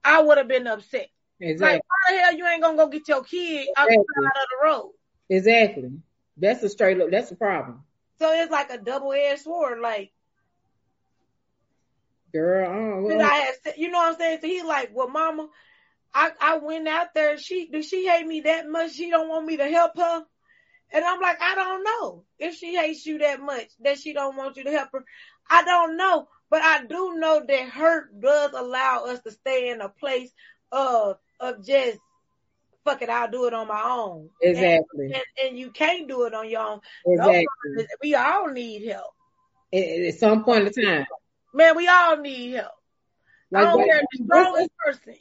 I 0.04 0.22
would 0.22 0.38
have 0.38 0.48
been 0.48 0.66
upset. 0.66 1.08
exactly. 1.40 1.76
Like, 1.76 1.82
why 1.88 2.14
the 2.16 2.22
hell 2.22 2.34
you 2.36 2.46
ain't 2.46 2.62
gonna 2.62 2.76
go 2.76 2.88
get 2.88 3.08
your 3.08 3.24
kid 3.24 3.68
out 3.76 3.88
the 3.88 3.92
side 3.94 4.42
of 4.42 4.48
the 4.50 4.66
road? 4.68 4.92
Exactly. 5.30 5.90
That's 6.36 6.62
a 6.62 6.68
straight 6.68 7.00
up. 7.00 7.10
That's 7.10 7.30
the 7.30 7.36
problem, 7.36 7.84
So 8.18 8.32
it's 8.32 8.50
like 8.50 8.70
a 8.70 8.78
double 8.78 9.12
edged 9.12 9.42
sword. 9.42 9.80
Like, 9.80 10.12
girl. 12.32 12.70
I 12.70 12.74
don't 12.74 13.08
know. 13.18 13.24
I 13.24 13.52
said- 13.62 13.74
you 13.76 13.88
know 13.90 13.98
what 13.98 14.12
I'm 14.12 14.18
saying? 14.18 14.38
So 14.40 14.46
he 14.46 14.62
like, 14.62 14.90
well, 14.92 15.08
mama, 15.08 15.48
I, 16.14 16.30
I 16.40 16.58
went 16.58 16.86
out 16.86 17.14
there. 17.14 17.36
She, 17.38 17.68
does 17.70 17.88
she 17.88 18.06
hate 18.06 18.26
me 18.26 18.42
that 18.42 18.68
much? 18.68 18.92
She 18.92 19.10
don't 19.10 19.28
want 19.28 19.46
me 19.46 19.56
to 19.56 19.68
help 19.68 19.96
her. 19.96 20.24
And 20.92 21.04
I'm 21.04 21.20
like, 21.20 21.38
I 21.40 21.54
don't 21.54 21.84
know 21.84 22.24
if 22.38 22.54
she 22.54 22.76
hates 22.76 23.04
you 23.04 23.18
that 23.18 23.40
much 23.40 23.66
that 23.80 23.98
she 23.98 24.12
don't 24.12 24.36
want 24.36 24.56
you 24.56 24.64
to 24.64 24.70
help 24.70 24.90
her. 24.92 25.04
I 25.50 25.64
don't 25.64 25.96
know, 25.96 26.28
but 26.50 26.62
I 26.62 26.84
do 26.84 27.14
know 27.16 27.44
that 27.46 27.68
hurt 27.68 28.20
does 28.20 28.52
allow 28.54 29.06
us 29.06 29.20
to 29.22 29.32
stay 29.32 29.70
in 29.70 29.80
a 29.80 29.88
place 29.88 30.30
of, 30.70 31.18
of 31.40 31.64
just, 31.66 31.98
fuck 32.84 33.02
it, 33.02 33.08
I'll 33.08 33.30
do 33.30 33.46
it 33.46 33.54
on 33.54 33.66
my 33.66 33.82
own. 33.82 34.30
Exactly. 34.40 35.06
And, 35.06 35.24
and 35.42 35.58
you 35.58 35.70
can't 35.70 36.06
do 36.06 36.26
it 36.26 36.34
on 36.34 36.48
your 36.48 36.62
own. 36.62 36.80
Exactly. 37.06 37.46
We 38.02 38.14
all 38.14 38.50
need 38.50 38.86
help. 38.86 39.12
At, 39.72 39.82
at 39.82 40.14
some 40.14 40.44
point 40.44 40.68
in 40.68 40.84
time, 40.84 41.06
Man, 41.52 41.76
we 41.76 41.86
all 41.86 42.16
need 42.16 42.54
help. 42.54 42.72
I 43.54 43.62
don't 43.62 43.84
care 43.84 44.00
the 44.00 44.24
strongest 44.24 44.70
person. 44.84 45.14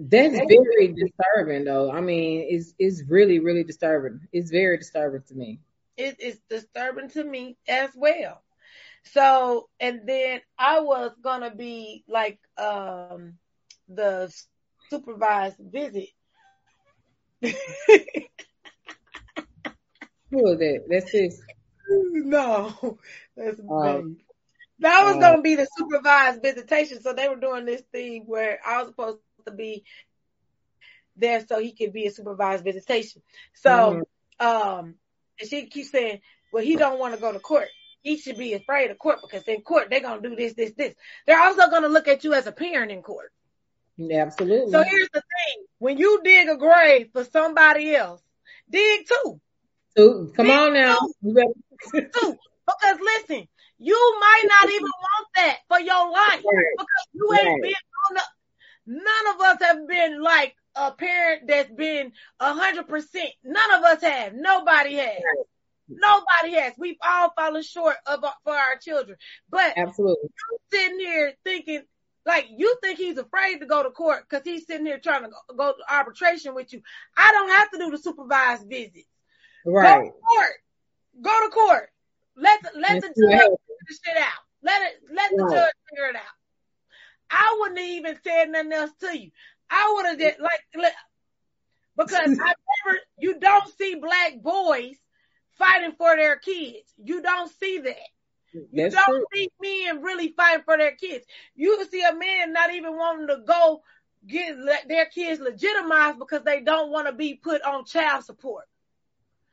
That's 0.00 0.40
very 0.40 0.94
disturbing, 0.94 1.64
though. 1.64 1.90
I 1.92 2.00
mean, 2.00 2.46
it's 2.50 2.74
it's 2.78 3.04
really 3.08 3.40
really 3.40 3.64
disturbing. 3.64 4.28
It's 4.32 4.50
very 4.50 4.78
disturbing 4.78 5.22
to 5.28 5.34
me. 5.34 5.60
it 5.96 6.20
is 6.20 6.40
disturbing 6.50 7.08
to 7.10 7.24
me 7.24 7.56
as 7.68 7.90
well. 7.96 8.42
So, 9.04 9.68
and 9.80 10.06
then 10.08 10.40
I 10.58 10.80
was 10.80 11.12
gonna 11.22 11.54
be 11.54 12.04
like 12.08 12.40
um 12.58 13.28
the 13.88 14.32
supervised 14.88 15.58
visit. 15.60 16.08
Who 20.30 20.48
is 20.52 20.58
that? 20.58 20.84
That's 20.88 21.12
this. 21.12 21.40
no, 22.12 22.98
that's 23.36 23.60
vague. 23.80 24.06
That 24.80 25.02
was 25.04 25.18
Oh. 25.18 25.18
gonna 25.18 25.42
be 25.42 25.56
the 25.56 25.66
supervised 25.76 26.42
visitation. 26.42 27.00
So 27.02 27.12
they 27.12 27.28
were 27.28 27.36
doing 27.36 27.66
this 27.66 27.82
thing 27.92 28.24
where 28.26 28.60
I 28.66 28.82
was 28.82 28.88
supposed 28.88 29.18
to 29.44 29.52
be 29.52 29.84
there 31.16 31.44
so 31.46 31.60
he 31.60 31.72
could 31.72 31.92
be 31.92 32.06
a 32.06 32.10
supervised 32.10 32.64
visitation. 32.64 33.22
So, 33.54 33.70
mm-hmm. 34.40 34.46
um, 34.46 34.94
and 35.38 35.48
she 35.48 35.66
keeps 35.66 35.90
saying, 35.90 36.20
well, 36.52 36.64
he 36.64 36.76
don't 36.76 36.98
want 36.98 37.14
to 37.14 37.20
go 37.20 37.32
to 37.32 37.38
court. 37.38 37.68
He 38.02 38.16
should 38.16 38.38
be 38.38 38.54
afraid 38.54 38.90
of 38.90 38.98
court 38.98 39.18
because 39.22 39.46
in 39.46 39.60
court 39.60 39.88
they're 39.90 40.00
gonna 40.00 40.22
do 40.22 40.34
this, 40.34 40.54
this, 40.54 40.72
this. 40.72 40.94
They're 41.26 41.40
also 41.40 41.68
gonna 41.68 41.88
look 41.88 42.08
at 42.08 42.24
you 42.24 42.32
as 42.32 42.46
a 42.46 42.52
parent 42.52 42.90
in 42.90 43.02
court. 43.02 43.30
Absolutely. 44.10 44.72
So 44.72 44.82
here's 44.82 45.10
the 45.12 45.20
thing: 45.20 45.64
when 45.78 45.98
you 45.98 46.22
dig 46.24 46.48
a 46.48 46.56
grave 46.56 47.10
for 47.12 47.24
somebody 47.24 47.94
else, 47.94 48.22
dig 48.70 49.06
too. 49.06 49.40
Two. 49.96 50.32
Come 50.34 50.46
dig 50.46 50.58
on 50.58 50.72
now. 50.72 50.96
Two. 51.22 51.34
two. 51.92 52.38
Because 52.64 53.00
listen, 53.00 53.46
you 53.78 54.18
might 54.20 54.44
not 54.46 54.70
even 54.70 54.82
want 54.82 55.26
that 55.36 55.58
for 55.68 55.80
your 55.80 56.10
life 56.10 56.42
right. 56.44 56.64
because 56.78 57.06
you 57.12 57.32
ain't 57.34 57.46
right. 57.46 57.62
been 57.62 57.72
on 58.08 58.14
the. 58.14 58.22
None 58.86 59.34
of 59.34 59.40
us 59.60 59.66
have 59.66 59.88
been 59.88 60.22
like 60.22 60.54
a 60.74 60.92
parent 60.92 61.42
that's 61.48 61.72
been 61.72 62.12
a 62.38 62.54
hundred 62.54 62.88
percent. 62.88 63.30
None 63.44 63.72
of 63.72 63.84
us 63.84 64.02
have. 64.02 64.34
Nobody 64.34 64.94
has. 64.94 65.20
Nobody 65.88 66.54
has. 66.60 66.74
We've 66.78 66.96
all 67.04 67.32
fallen 67.36 67.62
short 67.62 67.96
of 68.06 68.20
for 68.44 68.54
our 68.54 68.76
children. 68.80 69.16
But 69.50 69.74
absolutely, 69.76 70.28
sitting 70.72 71.00
here 71.00 71.32
thinking 71.44 71.82
like 72.26 72.46
you 72.56 72.76
think 72.82 72.98
he's 72.98 73.18
afraid 73.18 73.58
to 73.58 73.66
go 73.66 73.82
to 73.82 73.90
court 73.90 74.24
because 74.28 74.44
he's 74.44 74.66
sitting 74.66 74.86
here 74.86 74.98
trying 74.98 75.24
to 75.24 75.30
go, 75.30 75.56
go, 75.56 75.72
to 75.72 75.94
arbitration 75.94 76.54
with 76.54 76.72
you. 76.72 76.82
I 77.16 77.32
don't 77.32 77.50
have 77.50 77.70
to 77.72 77.78
do 77.78 77.90
the 77.90 77.98
supervised 77.98 78.68
visits. 78.68 79.06
Right. 79.64 80.00
Go 80.00 80.04
to 80.04 80.12
court. 80.12 80.52
Go 81.22 81.46
to 81.46 81.50
court. 81.50 81.88
Let 82.36 82.62
the, 82.62 82.70
let 82.78 83.02
the 83.02 83.08
judge 83.08 83.14
figure 83.16 83.48
the 83.88 83.98
shit 84.04 84.16
out. 84.16 84.44
Let 84.62 84.82
it 84.82 85.00
let 85.12 85.30
the 85.34 85.44
right. 85.44 85.54
judge 85.54 85.72
figure 85.90 86.10
it 86.10 86.16
out. 86.16 86.39
I 87.30 87.56
wouldn't 87.60 87.78
have 87.78 87.88
even 87.88 88.18
said 88.24 88.50
nothing 88.50 88.72
else 88.72 88.90
to 89.00 89.18
you. 89.18 89.30
I 89.70 89.92
would 89.94 90.06
have 90.06 90.18
just 90.18 90.40
like 90.40 90.92
because 91.96 92.18
I 92.20 92.26
never 92.86 92.98
you 93.18 93.38
don't 93.38 93.72
see 93.78 93.96
black 93.96 94.42
boys 94.42 94.96
fighting 95.58 95.92
for 95.96 96.16
their 96.16 96.36
kids. 96.36 96.92
You 97.02 97.22
don't 97.22 97.50
see 97.52 97.78
that. 97.78 97.96
You 98.52 98.66
That's 98.72 98.94
don't 98.94 99.04
true. 99.04 99.24
see 99.32 99.50
men 99.62 100.02
really 100.02 100.28
fighting 100.36 100.64
for 100.64 100.76
their 100.76 100.96
kids. 100.96 101.24
You 101.54 101.84
see 101.90 102.02
a 102.02 102.14
man 102.14 102.52
not 102.52 102.74
even 102.74 102.96
wanting 102.96 103.28
to 103.28 103.42
go 103.46 103.82
get 104.26 104.56
their 104.88 105.06
kids 105.06 105.40
legitimized 105.40 106.18
because 106.18 106.42
they 106.42 106.60
don't 106.60 106.90
want 106.90 107.06
to 107.06 107.12
be 107.12 107.34
put 107.34 107.62
on 107.62 107.84
child 107.84 108.24
support. 108.24 108.64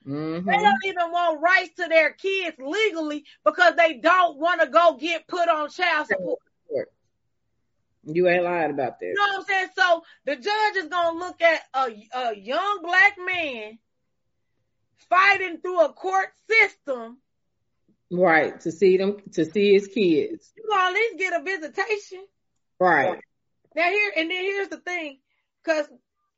Mm-hmm. 0.08 0.48
They 0.48 0.58
don't 0.58 0.86
even 0.86 1.12
want 1.12 1.42
rights 1.42 1.76
to 1.78 1.88
their 1.88 2.12
kids 2.14 2.58
legally 2.60 3.26
because 3.46 3.76
they 3.76 3.96
don't 3.96 4.38
want 4.38 4.62
to 4.62 4.68
go 4.68 4.98
get 5.00 5.28
put 5.28 5.50
on 5.50 5.70
child 5.70 6.08
support. 6.08 6.40
You 8.08 8.28
ain't 8.30 8.44
lying 8.44 8.72
about 8.72 9.00
that. 9.00 9.06
You 9.06 9.14
know 9.16 9.38
what 9.38 9.40
I'm 9.40 9.46
saying? 9.46 9.68
So 9.78 10.04
the 10.26 10.36
judge 10.36 10.76
is 10.78 10.88
gonna 10.88 11.20
look 11.20 11.42
at 11.42 11.62
a, 11.74 11.88
a 12.14 12.36
young 12.36 12.80
black 12.82 13.18
man 13.24 13.78
fighting 15.10 15.60
through 15.60 15.86
a 15.86 15.94
court 15.94 16.30
system. 16.50 17.18
Right, 18.10 18.60
to 18.62 18.72
see 18.72 18.98
them 18.98 19.18
to 19.34 19.44
see 19.46 19.74
his 19.74 19.88
kids. 19.88 20.54
You 20.56 20.64
gonna 20.70 20.90
at 20.90 20.94
least 20.94 21.20
get 21.20 21.42
a 21.42 21.44
visitation. 21.44 22.26
Right. 22.80 23.20
Now 23.76 23.90
here 23.90 24.12
and 24.16 24.32
then 24.32 24.42
here's 24.44 24.70
the 24.70 24.78
thing, 24.78 25.20
because 25.64 25.88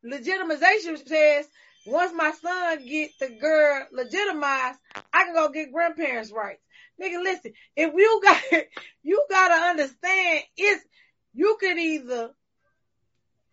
legitimization 0.03 1.08
says 1.08 1.47
once 1.86 2.12
my 2.13 2.32
son 2.32 2.86
get 2.86 3.12
the 3.19 3.29
girl 3.29 3.86
legitimized, 3.91 4.79
I 5.13 5.25
can 5.25 5.34
go 5.34 5.49
get 5.49 5.71
grandparents' 5.71 6.32
rights. 6.32 6.62
Nigga, 7.01 7.23
listen, 7.23 7.53
if 7.75 7.93
you 7.95 8.21
got 8.23 8.41
you 9.03 9.25
gotta 9.29 9.69
understand 9.69 10.43
it's 10.58 10.86
you 11.33 11.57
could 11.59 11.77
either 11.77 12.31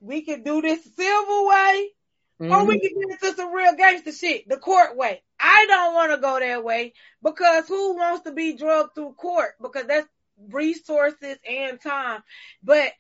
we 0.01 0.23
could 0.23 0.45
do 0.45 0.63
this 0.63 0.83
civil 0.97 1.47
way 1.47 1.91
mm-hmm. 2.41 2.53
or 2.53 2.65
we 2.65 2.81
could 2.81 2.91
get 2.91 3.23
into 3.23 3.37
some 3.37 3.53
real 3.53 3.77
gangster 3.77 4.13
shit, 4.13 4.49
the 4.49 4.57
court 4.57 4.97
way. 4.97 5.23
I 5.39 5.67
don't 5.69 5.95
want 5.95 6.13
to 6.13 6.19
go 6.19 6.39
that 6.39 6.65
way 6.65 6.93
because 7.23 7.69
who 7.69 7.97
wants 7.97 8.25
to 8.25 8.33
be 8.33 8.57
drugged 8.57 8.95
through 8.95 9.15
court? 9.15 9.55
Because 9.61 9.87
that's 9.87 10.09
resources 10.51 11.37
and 11.49 11.81
time. 11.81 12.23
But 12.63 12.93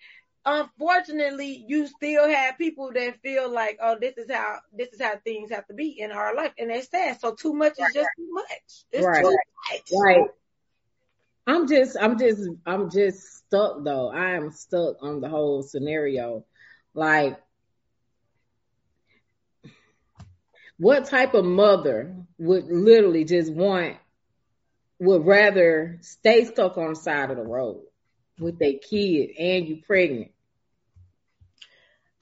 unfortunately, 0.44 1.64
you 1.66 1.86
still 1.86 2.28
have 2.28 2.58
people 2.58 2.92
that 2.94 3.20
feel 3.20 3.50
like, 3.50 3.78
oh, 3.82 3.96
this 4.00 4.16
is 4.16 4.30
how 4.30 4.58
this 4.72 4.88
is 4.92 5.00
how 5.00 5.16
things 5.16 5.50
have 5.50 5.66
to 5.68 5.74
be 5.74 5.98
in 5.98 6.12
our 6.12 6.34
life, 6.34 6.52
and 6.58 6.70
it's 6.70 6.90
sad. 6.90 7.20
So 7.20 7.34
too 7.34 7.52
much 7.52 7.72
is 7.78 7.94
just 7.94 8.08
too 8.16 8.28
much. 8.30 8.84
It's 8.92 9.06
right. 9.06 9.22
too 9.22 9.30
much. 9.30 9.82
Right. 9.92 10.24
I'm 11.46 11.68
just, 11.68 11.96
I'm 12.00 12.18
just, 12.18 12.42
I'm 12.66 12.90
just 12.90 13.20
stuck 13.38 13.85
though. 13.85 14.11
I 14.11 14.32
am 14.32 14.50
stuck 14.50 14.96
on 15.02 15.20
the 15.20 15.28
whole 15.28 15.62
scenario. 15.62 16.44
Like, 16.94 17.40
what 20.78 21.06
type 21.06 21.35
of 21.35 21.44
mother 21.44 22.16
would 22.38 22.66
literally 22.66 23.24
just 23.24 23.52
want, 23.52 23.96
would 24.98 25.26
rather 25.26 25.98
stay 26.00 26.44
stuck 26.44 26.78
on 26.78 26.90
the 26.90 26.96
side 26.96 27.30
of 27.30 27.37
the 27.37 27.44
road 27.44 27.82
with 28.38 28.59
their 28.59 28.74
kid 28.74 29.30
and 29.38 29.68
you 29.68 29.82
pregnant? 29.87 30.32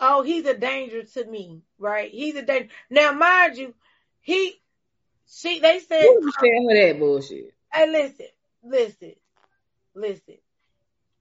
Oh, 0.00 0.22
he's 0.22 0.44
a 0.44 0.56
danger 0.56 1.02
to 1.02 1.24
me, 1.24 1.62
right? 1.78 2.10
He's 2.10 2.34
a 2.37 2.42
danger. 2.42 2.68
Now, 2.90 3.12
mind 3.12 3.56
you, 3.56 3.74
he, 4.20 4.60
she, 5.26 5.60
they 5.60 5.78
said. 5.78 6.02
Who 6.02 6.30
tell 6.32 6.68
her 6.68 6.87
that 6.87 6.98
bullshit? 6.98 7.54
Hey, 7.72 7.90
listen, 7.90 8.26
listen, 8.64 9.14
listen. 9.94 10.37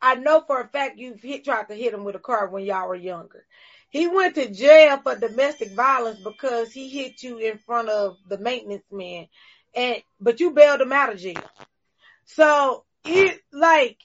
I 0.02 0.16
know 0.16 0.44
for 0.46 0.60
a 0.60 0.68
fact 0.68 0.98
you've 0.98 1.22
hit, 1.22 1.46
tried 1.46 1.70
to 1.70 1.76
hit 1.76 1.94
him 1.94 2.04
with 2.04 2.16
a 2.16 2.20
car 2.20 2.48
when 2.50 2.66
y'all 2.66 2.90
were 2.90 2.96
younger. 2.96 3.46
He 3.90 4.08
went 4.08 4.36
to 4.36 4.50
jail 4.50 4.98
for 4.98 5.16
domestic 5.16 5.72
violence 5.72 6.20
because 6.20 6.72
he 6.72 6.90
hit 6.90 7.24
you 7.24 7.38
in 7.38 7.58
front 7.60 7.90
of 7.90 8.18
the 8.28 8.38
maintenance 8.38 8.84
man, 8.92 9.28
and 9.74 10.02
but 10.20 10.40
you 10.40 10.52
bailed 10.52 10.82
him 10.82 10.92
out 10.92 11.14
of 11.14 11.20
jail. 11.20 11.44
So 12.26 12.84
it 13.06 13.40
like, 13.52 13.98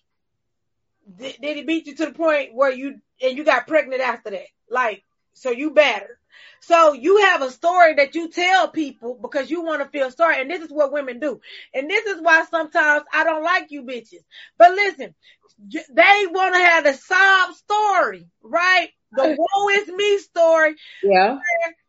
did, 1.16 1.36
did 1.40 1.56
he 1.56 1.62
beat 1.64 1.86
you 1.86 1.96
to 1.96 2.06
the 2.06 2.12
point 2.12 2.54
where 2.54 2.70
you 2.70 3.00
and 3.20 3.36
you 3.36 3.44
got 3.44 3.66
pregnant 3.66 4.02
after 4.02 4.30
that? 4.30 4.46
Like, 4.70 5.02
so 5.32 5.50
you 5.50 5.70
better. 5.70 6.17
So 6.60 6.92
you 6.92 7.18
have 7.18 7.42
a 7.42 7.50
story 7.50 7.94
that 7.94 8.14
you 8.14 8.28
tell 8.28 8.68
people 8.68 9.18
because 9.20 9.50
you 9.50 9.62
want 9.62 9.82
to 9.82 9.88
feel 9.88 10.10
sorry. 10.10 10.40
And 10.40 10.50
this 10.50 10.62
is 10.62 10.70
what 10.70 10.92
women 10.92 11.20
do. 11.20 11.40
And 11.72 11.88
this 11.88 12.06
is 12.06 12.20
why 12.20 12.44
sometimes 12.50 13.04
I 13.12 13.24
don't 13.24 13.44
like 13.44 13.70
you 13.70 13.82
bitches. 13.82 14.24
But 14.58 14.72
listen, 14.72 15.14
they 15.58 16.26
want 16.30 16.54
to 16.54 16.60
have 16.60 16.84
the 16.84 16.94
sob 16.94 17.54
story, 17.54 18.26
right? 18.42 18.88
The 19.12 19.36
woe 19.38 19.68
is 19.70 19.88
me 19.88 20.18
story. 20.18 20.76
Yeah. 21.02 21.38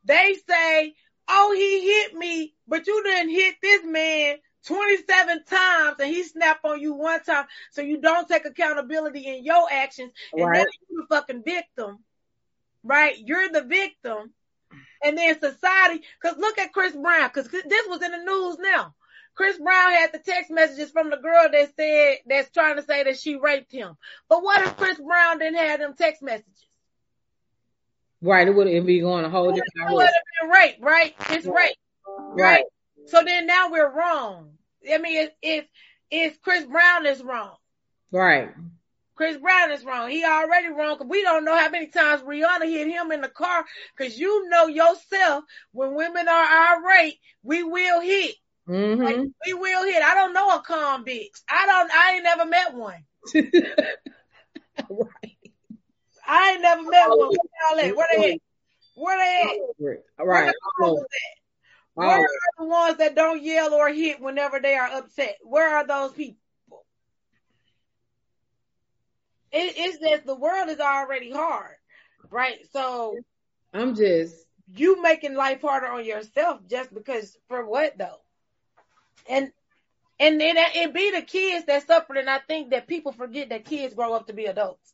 They 0.05 0.35
say, 0.47 0.93
oh, 1.27 1.53
he 1.55 1.85
hit 1.85 2.13
me, 2.13 2.53
but 2.67 2.87
you 2.87 3.03
didn't 3.03 3.29
hit 3.29 3.55
this 3.61 3.83
man 3.85 4.37
27 4.65 5.43
times 5.45 5.95
and 5.99 6.09
he 6.09 6.23
snapped 6.23 6.65
on 6.65 6.79
you 6.79 6.93
one 6.93 7.23
time. 7.23 7.45
So 7.71 7.81
you 7.81 8.01
don't 8.01 8.27
take 8.27 8.45
accountability 8.45 9.25
in 9.25 9.43
your 9.43 9.67
actions. 9.71 10.11
And 10.33 10.45
right. 10.45 10.57
then 10.57 10.65
you're 10.89 11.01
the 11.01 11.15
fucking 11.15 11.43
victim 11.43 11.99
right? 12.83 13.15
You're 13.17 13.49
the 13.49 13.63
victim. 13.63 14.33
And 15.03 15.17
then 15.17 15.39
society, 15.39 16.03
cause 16.21 16.35
look 16.37 16.57
at 16.59 16.73
Chris 16.73 16.93
Brown, 16.93 17.29
cause 17.29 17.47
this 17.47 17.87
was 17.87 18.01
in 18.01 18.11
the 18.11 18.17
news 18.17 18.57
now. 18.59 18.93
Chris 19.33 19.57
Brown 19.57 19.91
had 19.93 20.11
the 20.11 20.19
text 20.19 20.51
messages 20.51 20.91
from 20.91 21.09
the 21.09 21.15
girl 21.15 21.47
that 21.49 21.73
said, 21.77 22.17
that's 22.27 22.51
trying 22.51 22.75
to 22.75 22.83
say 22.83 23.03
that 23.03 23.17
she 23.17 23.35
raped 23.35 23.71
him. 23.71 23.95
But 24.27 24.43
what 24.43 24.61
if 24.61 24.75
Chris 24.75 24.99
Brown 24.99 25.39
didn't 25.39 25.59
have 25.59 25.79
them 25.79 25.93
text 25.97 26.21
messages? 26.21 26.65
Right, 28.21 28.47
it 28.47 28.51
wouldn't 28.53 28.85
be 28.85 28.99
going 28.99 29.23
a 29.23 29.29
whole 29.29 29.49
different 29.51 29.91
It 29.91 29.93
would 29.93 30.03
have 30.03 30.13
been 30.41 30.49
rape, 30.49 30.75
right? 30.81 31.15
It's 31.29 31.45
rape. 31.45 31.77
Right. 32.05 32.35
right. 32.35 32.63
So 33.05 33.23
then 33.23 33.47
now 33.47 33.71
we're 33.71 33.89
wrong. 33.89 34.51
I 34.91 34.97
mean, 34.97 35.29
if, 35.41 35.65
if 36.11 36.41
Chris 36.41 36.65
Brown 36.65 37.05
is 37.05 37.23
wrong. 37.23 37.55
Right. 38.11 38.49
Chris 39.19 39.35
Brown 39.35 39.69
is 39.71 39.83
wrong. 39.83 40.09
He 40.09 40.23
already 40.23 40.69
wrong 40.69 40.95
because 40.95 41.09
we 41.09 41.21
don't 41.23 41.43
know 41.43 41.53
how 41.53 41.69
many 41.69 41.87
times 41.87 42.21
Rihanna 42.21 42.69
hit 42.69 42.87
him 42.87 43.11
in 43.11 43.19
the 43.19 43.27
car 43.27 43.65
because 43.97 44.17
you 44.17 44.47
know 44.47 44.67
yourself 44.67 45.43
when 45.73 45.93
women 45.93 46.25
are 46.29 46.77
irate, 46.77 47.19
we 47.43 47.61
will 47.61 47.99
hit. 47.99 48.35
Mm-hmm. 48.65 49.03
Like, 49.03 49.17
we 49.45 49.53
will 49.55 49.83
hit. 49.83 50.01
I 50.01 50.13
don't 50.13 50.31
know 50.31 50.55
a 50.55 50.61
calm 50.61 51.03
bitch. 51.03 51.41
I 51.49 51.65
don't, 51.65 51.91
I 51.91 52.13
ain't 52.13 52.23
never 52.23 52.45
met 52.45 52.73
one. 52.73 53.03
right. 54.89 55.37
I 56.25 56.51
ain't 56.53 56.61
never 56.61 56.83
met 56.83 57.09
one. 57.09 57.35
Where 57.75 57.75
they 57.75 57.89
at? 57.89 57.95
Where 57.97 58.07
they 58.15 58.29
at? 58.31 58.39
Where 58.95 59.17
they 59.17 59.95
at? 59.95 60.03
All 60.17 60.27
right. 60.27 60.53
Where, 60.77 62.07
Where 62.07 62.19
are 62.19 62.27
the 62.57 62.65
ones 62.65 62.97
that 62.99 63.15
don't 63.15 63.43
yell 63.43 63.73
or 63.73 63.89
hit 63.89 64.21
whenever 64.21 64.61
they 64.61 64.75
are 64.75 64.87
upset? 64.87 65.35
Where 65.43 65.75
are 65.75 65.85
those 65.85 66.13
people? 66.13 66.39
It, 69.51 69.73
it's 69.77 69.99
that 69.99 70.25
the 70.25 70.35
world 70.35 70.69
is 70.69 70.79
already 70.79 71.31
hard, 71.31 71.75
right? 72.31 72.59
So 72.71 73.21
I'm 73.73 73.95
just 73.95 74.45
you 74.67 75.01
making 75.01 75.35
life 75.35 75.61
harder 75.61 75.87
on 75.87 76.05
yourself 76.05 76.61
just 76.69 76.93
because 76.93 77.37
for 77.47 77.65
what 77.65 77.97
though? 77.97 78.21
And 79.29 79.51
and 80.19 80.41
it, 80.41 80.57
it 80.75 80.93
be 80.93 81.11
the 81.11 81.21
kids 81.21 81.65
that 81.65 81.85
suffer, 81.87 82.15
and 82.15 82.29
I 82.29 82.39
think 82.39 82.71
that 82.71 82.87
people 82.87 83.11
forget 83.11 83.49
that 83.49 83.65
kids 83.65 83.93
grow 83.93 84.13
up 84.13 84.27
to 84.27 84.33
be 84.33 84.45
adults. 84.45 84.93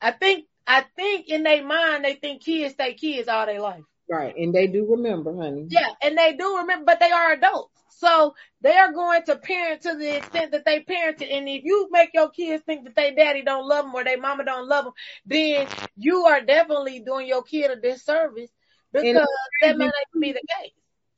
I 0.00 0.12
think 0.12 0.46
I 0.66 0.84
think 0.96 1.28
in 1.28 1.42
their 1.42 1.64
mind 1.64 2.04
they 2.04 2.14
think 2.14 2.42
kids 2.42 2.74
stay 2.74 2.94
kids 2.94 3.28
all 3.28 3.46
their 3.46 3.60
life. 3.60 3.84
Right, 4.08 4.34
and 4.36 4.54
they 4.54 4.66
do 4.66 4.86
remember, 4.90 5.34
honey. 5.36 5.68
Yeah, 5.68 5.88
and 6.02 6.16
they 6.18 6.34
do 6.34 6.58
remember, 6.58 6.84
but 6.86 7.00
they 7.00 7.10
are 7.10 7.32
adults. 7.32 7.81
So 8.02 8.34
they 8.60 8.76
are 8.76 8.92
going 8.92 9.22
to 9.26 9.36
parent 9.36 9.82
to 9.82 9.94
the 9.96 10.16
extent 10.16 10.50
that 10.50 10.64
they 10.64 10.80
parented. 10.80 11.32
And 11.32 11.48
if 11.48 11.62
you 11.62 11.88
make 11.92 12.10
your 12.12 12.30
kids 12.30 12.64
think 12.64 12.82
that 12.84 12.96
they 12.96 13.14
daddy 13.14 13.42
don't 13.42 13.68
love 13.68 13.84
them 13.84 13.94
or 13.94 14.02
they 14.02 14.16
mama 14.16 14.44
don't 14.44 14.68
love 14.68 14.86
them, 14.86 14.94
then 15.24 15.68
you 15.96 16.24
are 16.24 16.40
definitely 16.40 16.98
doing 16.98 17.28
your 17.28 17.44
kid 17.44 17.70
a 17.70 17.76
disservice 17.76 18.50
because 18.92 19.28
that 19.60 19.78
may 19.78 19.84
not 19.84 20.20
be 20.20 20.32
the 20.32 20.42
case. 20.60 20.72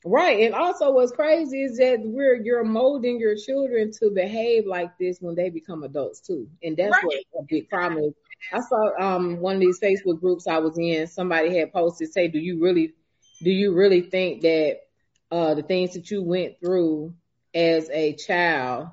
Right. 0.05 0.41
And 0.41 0.53
also 0.53 0.91
what's 0.91 1.11
crazy 1.11 1.63
is 1.63 1.77
that 1.77 1.97
we're 1.99 2.35
you're 2.35 2.63
molding 2.63 3.19
your 3.19 3.35
children 3.35 3.91
to 3.93 4.11
behave 4.11 4.67
like 4.67 4.95
this 4.99 5.17
when 5.19 5.33
they 5.33 5.49
become 5.49 5.81
adults 5.81 6.19
too. 6.19 6.47
And 6.61 6.77
that's 6.77 6.91
right. 6.91 7.03
what 7.03 7.15
a 7.39 7.45
big 7.49 7.67
problem 7.67 8.03
is. 8.03 8.13
I 8.53 8.59
saw 8.59 8.91
um 8.99 9.39
one 9.39 9.55
of 9.55 9.61
these 9.61 9.79
Facebook 9.79 10.21
groups 10.21 10.45
I 10.45 10.59
was 10.59 10.77
in, 10.77 11.07
somebody 11.07 11.57
had 11.57 11.73
posted 11.73 12.13
say, 12.13 12.27
Do 12.27 12.37
you 12.37 12.61
really 12.61 12.93
do 13.41 13.49
you 13.49 13.73
really 13.73 14.01
think 14.01 14.43
that 14.43 14.81
uh 15.31 15.53
the 15.53 15.63
things 15.63 15.93
that 15.93 16.09
you 16.11 16.21
went 16.23 16.59
through 16.59 17.13
as 17.53 17.89
a 17.89 18.13
child 18.13 18.89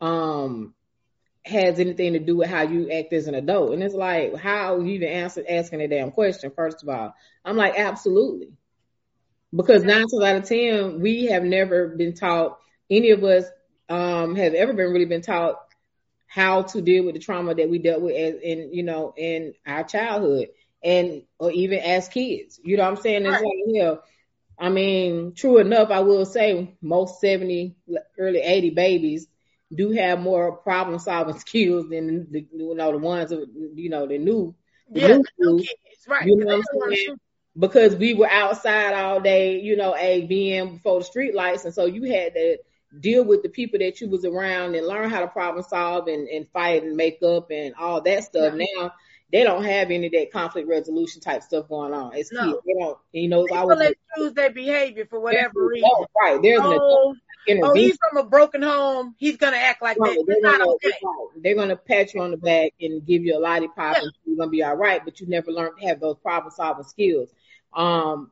um 0.00 0.74
has 1.44 1.78
anything 1.78 2.14
to 2.14 2.18
do 2.18 2.36
with 2.36 2.48
how 2.48 2.62
you 2.62 2.90
act 2.90 3.12
as 3.12 3.26
an 3.26 3.34
adult? 3.34 3.74
And 3.74 3.82
it's 3.82 3.94
like, 3.94 4.34
how 4.34 4.80
you 4.80 4.94
even 4.94 5.08
answer 5.08 5.44
asking 5.46 5.82
a 5.82 5.88
damn 5.88 6.10
question, 6.10 6.50
first 6.56 6.82
of 6.82 6.88
all. 6.88 7.14
I'm 7.44 7.56
like, 7.56 7.74
absolutely 7.78 8.54
because 9.54 9.84
nine 9.84 10.06
times 10.08 10.22
out 10.22 10.36
of 10.36 10.48
ten, 10.48 11.00
we 11.00 11.26
have 11.26 11.44
never 11.44 11.88
been 11.88 12.14
taught. 12.14 12.58
Any 12.90 13.10
of 13.10 13.22
us 13.24 13.44
um, 13.88 14.36
have 14.36 14.54
ever 14.54 14.72
been 14.72 14.90
really 14.92 15.04
been 15.04 15.22
taught 15.22 15.60
how 16.26 16.62
to 16.62 16.82
deal 16.82 17.04
with 17.04 17.14
the 17.14 17.20
trauma 17.20 17.54
that 17.54 17.70
we 17.70 17.78
dealt 17.78 18.02
with 18.02 18.16
as 18.16 18.40
in 18.42 18.72
you 18.72 18.82
know 18.82 19.14
in 19.16 19.54
our 19.64 19.84
childhood 19.84 20.48
and 20.82 21.22
or 21.38 21.50
even 21.52 21.78
as 21.78 22.08
kids. 22.08 22.60
You 22.62 22.76
know 22.76 22.82
what 22.82 22.98
I'm 22.98 23.02
saying? 23.02 23.24
It's 23.24 23.32
right. 23.32 23.42
like 23.42 23.52
yeah. 23.66 23.94
I 24.58 24.68
mean, 24.68 25.34
true 25.34 25.58
enough, 25.58 25.90
I 25.90 26.00
will 26.00 26.24
say 26.24 26.76
most 26.80 27.20
70, 27.20 27.76
early 28.18 28.40
80 28.40 28.70
babies 28.70 29.26
do 29.74 29.90
have 29.92 30.20
more 30.20 30.56
problem 30.58 30.98
solving 30.98 31.38
skills 31.38 31.88
than 31.88 32.30
the 32.30 32.46
you 32.52 32.74
know 32.74 32.92
the 32.92 32.98
ones 32.98 33.32
you 33.32 33.88
know 33.88 34.06
the 34.06 34.18
new 34.18 34.54
the 34.90 35.00
yeah, 35.00 35.06
new, 35.08 35.24
new 35.38 35.58
kids, 35.58 36.06
right? 36.08 36.26
You 36.26 36.36
know 36.36 36.46
what 36.58 36.64
I'm 36.80 36.92
saying? 36.92 37.16
because 37.58 37.94
we 37.94 38.14
were 38.14 38.28
outside 38.28 38.94
all 38.94 39.20
day, 39.20 39.60
you 39.60 39.76
know, 39.76 39.94
a 39.96 40.26
being 40.26 40.74
before 40.76 40.98
the 40.98 41.04
street 41.04 41.34
lights. 41.34 41.64
And 41.64 41.74
so 41.74 41.86
you 41.86 42.02
had 42.12 42.34
to 42.34 42.58
deal 42.98 43.24
with 43.24 43.42
the 43.42 43.48
people 43.48 43.78
that 43.78 44.00
you 44.00 44.08
was 44.08 44.24
around 44.24 44.74
and 44.74 44.86
learn 44.86 45.10
how 45.10 45.20
to 45.20 45.28
problem 45.28 45.64
solve 45.68 46.08
and, 46.08 46.28
and 46.28 46.48
fight 46.52 46.82
and 46.82 46.96
make 46.96 47.22
up 47.22 47.50
and 47.50 47.74
all 47.76 48.00
that 48.02 48.24
stuff. 48.24 48.54
Now 48.54 48.92
they 49.34 49.42
don't 49.42 49.64
have 49.64 49.90
any 49.90 50.06
of 50.06 50.12
that 50.12 50.30
conflict 50.32 50.68
resolution 50.68 51.20
type 51.20 51.42
stuff 51.42 51.68
going 51.68 51.92
on. 51.92 52.14
It's 52.14 52.30
no. 52.30 52.52
kids. 52.52 52.62
They 52.64 52.74
don't, 52.74 52.98
you 53.10 53.28
know, 53.28 53.42
People 53.42 53.56
I 53.56 53.64
was 53.64 53.92
choose 54.16 54.32
their 54.32 54.52
behavior 54.52 55.06
for 55.10 55.18
whatever 55.18 55.66
reason. 55.66 55.90
Oh, 55.92 56.06
right. 56.22 56.40
There's 56.40 56.60
oh, 56.62 57.16
an 57.48 57.60
oh, 57.64 57.74
he's 57.74 57.98
from 57.98 58.24
a 58.24 58.28
broken 58.28 58.62
home. 58.62 59.16
He's 59.18 59.36
gonna 59.36 59.56
act 59.56 59.82
like 59.82 59.98
right. 59.98 60.16
that. 60.16 60.24
They're 60.28 60.52
gonna, 60.52 60.70
okay. 60.74 60.92
they're 61.42 61.56
gonna 61.56 61.74
pat 61.74 62.14
you 62.14 62.22
on 62.22 62.30
the 62.30 62.36
back 62.36 62.74
and 62.80 63.04
give 63.04 63.24
you 63.24 63.36
a 63.36 63.40
lollipop 63.40 63.96
yeah. 63.96 64.02
and 64.02 64.12
you're 64.24 64.36
gonna 64.36 64.52
be 64.52 64.62
all 64.62 64.76
right, 64.76 65.04
but 65.04 65.18
you 65.18 65.26
never 65.26 65.50
learned 65.50 65.80
to 65.80 65.88
have 65.88 65.98
those 65.98 66.16
problem 66.18 66.52
solving 66.54 66.84
skills. 66.84 67.28
Um, 67.72 68.30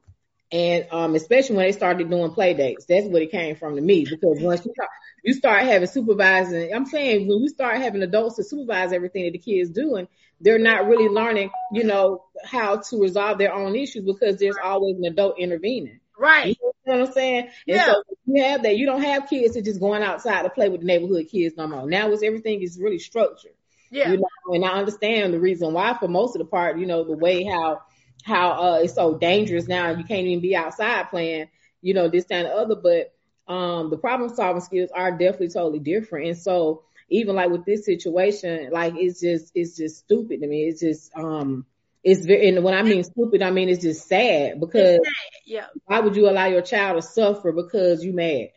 and 0.53 0.87
um, 0.93 1.17
especially 1.17 1.57
when 1.57 1.67
they 1.67 1.73
started 1.73 2.09
doing 2.09 2.31
play 2.31 2.55
dates, 2.55 2.85
that's 2.85 3.07
what 3.07 3.23
it 3.23 3.33
came 3.33 3.57
from 3.57 3.75
to 3.75 3.83
me. 3.83 4.05
Because 4.09 4.39
once 4.41 4.65
you 4.65 4.73
start, 4.73 4.91
you 5.25 5.35
start 5.35 5.63
having 5.65 5.89
supervising, 5.89 6.73
I'm 6.73 6.87
saying 6.87 7.27
when 7.27 7.39
you 7.41 7.49
start 7.49 7.79
having 7.79 8.03
adults 8.03 8.37
to 8.37 8.45
supervise 8.45 8.93
everything 8.93 9.25
that 9.25 9.33
the 9.33 9.39
kids 9.39 9.71
doing, 9.71 10.07
they're 10.43 10.59
not 10.59 10.87
really 10.87 11.09
learning, 11.09 11.51
you 11.73 11.85
know, 11.85 12.25
how 12.45 12.77
to 12.77 13.01
resolve 13.01 13.39
their 13.39 13.55
own 13.55 13.75
issues 13.77 14.05
because 14.05 14.39
there's 14.39 14.57
always 14.63 14.97
an 14.97 15.05
adult 15.05 15.39
intervening. 15.39 16.01
Right. 16.19 16.49
You 16.49 16.55
know 16.87 16.99
what 16.99 17.09
I'm 17.09 17.13
saying? 17.15 17.45
And 17.67 17.77
yeah. 17.77 17.87
so 17.87 18.03
you 18.27 18.43
have 18.43 18.63
that. 18.65 18.77
You 18.77 18.87
don't 18.87 19.03
have 19.03 19.29
kids 19.29 19.55
that 19.55 19.65
just 19.65 19.81
going 19.81 20.03
outside 20.03 20.43
to 20.43 20.51
play 20.51 20.69
with 20.69 20.81
the 20.81 20.87
neighborhood 20.87 21.27
kids 21.31 21.57
no 21.57 21.67
more. 21.67 21.89
Now 21.89 22.11
it's 22.11 22.23
everything 22.23 22.61
is 22.63 22.79
really 22.79 22.99
structured. 22.99 23.53
Yeah. 23.91 24.11
You 24.11 24.19
know, 24.19 24.55
and 24.55 24.65
I 24.65 24.71
understand 24.71 25.33
the 25.33 25.41
reason 25.41 25.73
why 25.73 25.97
for 25.99 26.09
most 26.09 26.35
of 26.35 26.41
the 26.41 26.47
part, 26.47 26.79
you 26.79 26.87
know, 26.87 27.05
the 27.05 27.17
way 27.17 27.45
how 27.45 27.83
how 28.25 28.51
uh 28.53 28.79
it's 28.83 28.95
so 28.95 29.17
dangerous 29.17 29.69
now. 29.69 29.91
You 29.91 30.05
can't 30.05 30.27
even 30.27 30.41
be 30.41 30.57
outside 30.57 31.11
playing, 31.11 31.49
you 31.83 31.95
know, 31.95 32.09
this 32.09 32.27
and 32.31 32.47
the 32.47 32.51
other. 32.51 32.75
But 32.75 33.13
um 33.53 33.91
the 33.91 33.99
problem 33.99 34.35
solving 34.35 34.63
skills 34.63 34.91
are 34.95 35.13
definitely 35.13 35.51
totally 35.51 35.81
different. 35.81 36.29
And 36.29 36.39
so 36.39 36.85
even 37.09 37.37
like 37.37 37.51
with 37.51 37.65
this 37.65 37.85
situation, 37.85 38.71
like 38.73 38.95
it's 38.97 39.21
just 39.21 39.53
it's 39.55 39.77
just 39.77 39.99
stupid 39.99 40.41
to 40.41 40.47
me. 40.47 40.65
It's 40.65 40.81
just 40.81 41.11
um 41.17 41.67
it's 42.03 42.25
very 42.25 42.49
and 42.49 42.65
when 42.65 42.75
I 42.75 42.83
mean 42.83 43.05
stupid, 43.05 43.43
I 43.43 43.51
mean 43.51 43.69
it's 43.69 43.83
just 43.83 44.09
sad 44.09 44.61
because 44.61 45.01
sad. 45.05 45.13
yeah. 45.47 45.67
why 45.85 46.01
would 46.01 46.17
you 46.17 46.29
allow 46.29 46.47
your 46.47 46.63
child 46.63 47.01
to 47.01 47.07
suffer 47.07 47.53
because 47.53 48.05
you 48.05 48.13
mad 48.13 48.49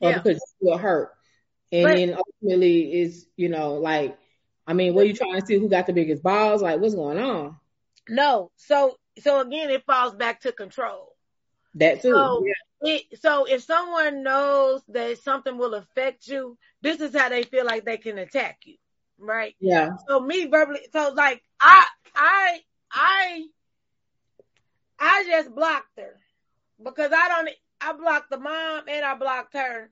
or 0.00 0.10
yeah. 0.10 0.18
because 0.18 0.42
you 0.60 0.68
feel 0.68 0.78
hurt? 0.78 1.12
And 1.72 1.84
but, 1.84 1.96
then 1.96 2.16
ultimately 2.16 2.92
it's 3.02 3.26
you 3.36 3.48
know 3.48 3.74
like 3.74 4.18
I 4.66 4.72
mean, 4.72 4.94
what 4.94 5.02
are 5.02 5.08
you 5.08 5.14
trying 5.14 5.40
to 5.40 5.44
see? 5.44 5.58
Who 5.58 5.68
got 5.68 5.88
the 5.88 5.92
biggest 5.92 6.22
balls? 6.22 6.62
Like, 6.62 6.80
what's 6.80 6.94
going 6.94 7.18
on? 7.18 7.56
No. 8.08 8.52
So 8.56 8.96
so 9.18 9.40
again, 9.40 9.68
it 9.70 9.84
falls 9.84 10.14
back 10.14 10.42
to 10.42 10.52
control. 10.52 11.16
That 11.74 12.02
too. 12.02 12.12
So, 12.12 12.44
yeah. 12.46 12.52
It, 12.82 13.20
so 13.20 13.44
if 13.44 13.62
someone 13.62 14.22
knows 14.22 14.82
that 14.88 15.18
something 15.18 15.58
will 15.58 15.74
affect 15.74 16.26
you, 16.28 16.56
this 16.82 17.00
is 17.00 17.14
how 17.14 17.28
they 17.28 17.42
feel 17.42 17.66
like 17.66 17.84
they 17.84 17.98
can 17.98 18.18
attack 18.18 18.60
you, 18.64 18.76
right? 19.18 19.54
Yeah. 19.60 19.90
So 20.08 20.20
me 20.20 20.46
verbally, 20.46 20.80
so 20.92 21.12
like 21.14 21.42
I, 21.60 21.84
I, 22.14 22.60
I, 22.90 23.44
I 24.98 25.24
just 25.28 25.54
blocked 25.54 25.98
her 25.98 26.16
because 26.82 27.12
I 27.14 27.28
don't. 27.28 27.50
I 27.82 27.94
blocked 27.94 28.30
the 28.30 28.38
mom 28.38 28.84
and 28.88 29.04
I 29.04 29.14
blocked 29.14 29.54
her. 29.54 29.90